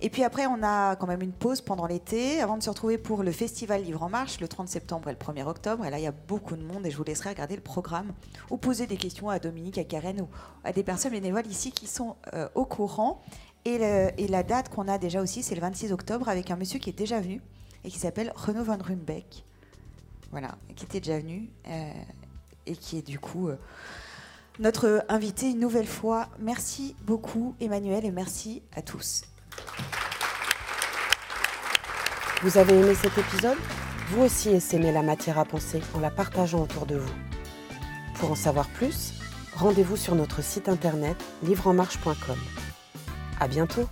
Et 0.00 0.10
puis 0.10 0.22
après, 0.22 0.46
on 0.46 0.62
a 0.62 0.94
quand 0.94 1.08
même 1.08 1.22
une 1.22 1.32
pause 1.32 1.60
pendant 1.60 1.86
l'été 1.86 2.40
avant 2.40 2.56
de 2.56 2.62
se 2.62 2.70
retrouver 2.70 2.98
pour 2.98 3.24
le 3.24 3.32
festival 3.32 3.82
Livre 3.82 4.04
en 4.04 4.08
Marche 4.08 4.38
le 4.38 4.46
30 4.46 4.68
septembre 4.68 5.08
et 5.08 5.12
le 5.12 5.18
1er 5.18 5.44
octobre. 5.44 5.84
Et 5.84 5.90
là, 5.90 5.98
il 5.98 6.04
y 6.04 6.06
a 6.06 6.12
beaucoup 6.12 6.54
de 6.54 6.62
monde 6.62 6.86
et 6.86 6.90
je 6.92 6.96
vous 6.96 7.02
laisserai 7.02 7.30
regarder 7.30 7.56
le 7.56 7.62
programme 7.62 8.12
ou 8.48 8.58
poser 8.58 8.86
des 8.86 8.96
questions 8.96 9.28
à 9.28 9.40
Dominique, 9.40 9.76
à 9.76 9.82
Karen 9.82 10.20
ou 10.20 10.28
à 10.62 10.72
des 10.72 10.84
personnes 10.84 11.10
bénévoles 11.10 11.48
ici 11.48 11.72
qui 11.72 11.88
sont 11.88 12.14
euh, 12.34 12.48
au 12.54 12.64
courant. 12.64 13.22
Et, 13.64 13.78
la 14.28 14.42
date 14.44 14.68
qu'on 14.68 14.86
a 14.86 14.98
déjà 14.98 15.20
aussi, 15.20 15.42
c'est 15.42 15.56
le 15.56 15.60
26 15.60 15.92
octobre 15.92 16.28
avec 16.28 16.52
un 16.52 16.56
monsieur 16.56 16.78
qui 16.78 16.90
est 16.90 16.98
déjà 16.98 17.20
venu 17.20 17.42
et 17.84 17.90
qui 17.90 17.98
s'appelle 17.98 18.32
Renaud 18.36 18.62
Van 18.62 18.78
Rumbeck. 18.78 19.44
Voilà, 20.30 20.56
qui 20.76 20.84
était 20.84 21.00
déjà 21.00 21.18
venu 21.18 21.50
euh, 21.66 21.92
et 22.68 22.76
qui 22.76 22.98
est 22.98 23.06
du 23.06 23.18
coup 23.18 23.48
euh, 23.48 23.56
notre 24.58 25.04
invité 25.08 25.50
une 25.50 25.60
nouvelle 25.60 25.86
fois. 25.86 26.28
Merci 26.38 26.96
beaucoup, 27.02 27.54
Emmanuel, 27.60 28.04
et 28.04 28.10
merci 28.10 28.62
à 28.74 28.82
tous. 28.82 29.22
Vous 32.42 32.58
avez 32.58 32.78
aimé 32.78 32.94
cet 32.94 33.16
épisode? 33.18 33.58
Vous 34.10 34.22
aussi 34.22 34.50
essaimez 34.50 34.92
la 34.92 35.02
matière 35.02 35.38
à 35.38 35.44
penser 35.44 35.80
en 35.94 36.00
la 36.00 36.10
partageant 36.10 36.62
autour 36.62 36.86
de 36.86 36.96
vous. 36.96 37.14
Pour 38.18 38.32
en 38.32 38.34
savoir 38.34 38.68
plus, 38.68 39.12
rendez-vous 39.54 39.96
sur 39.96 40.14
notre 40.14 40.42
site 40.42 40.68
internet 40.68 41.16
livreenmarche.com. 41.42 42.38
À 43.40 43.48
bientôt 43.48 43.88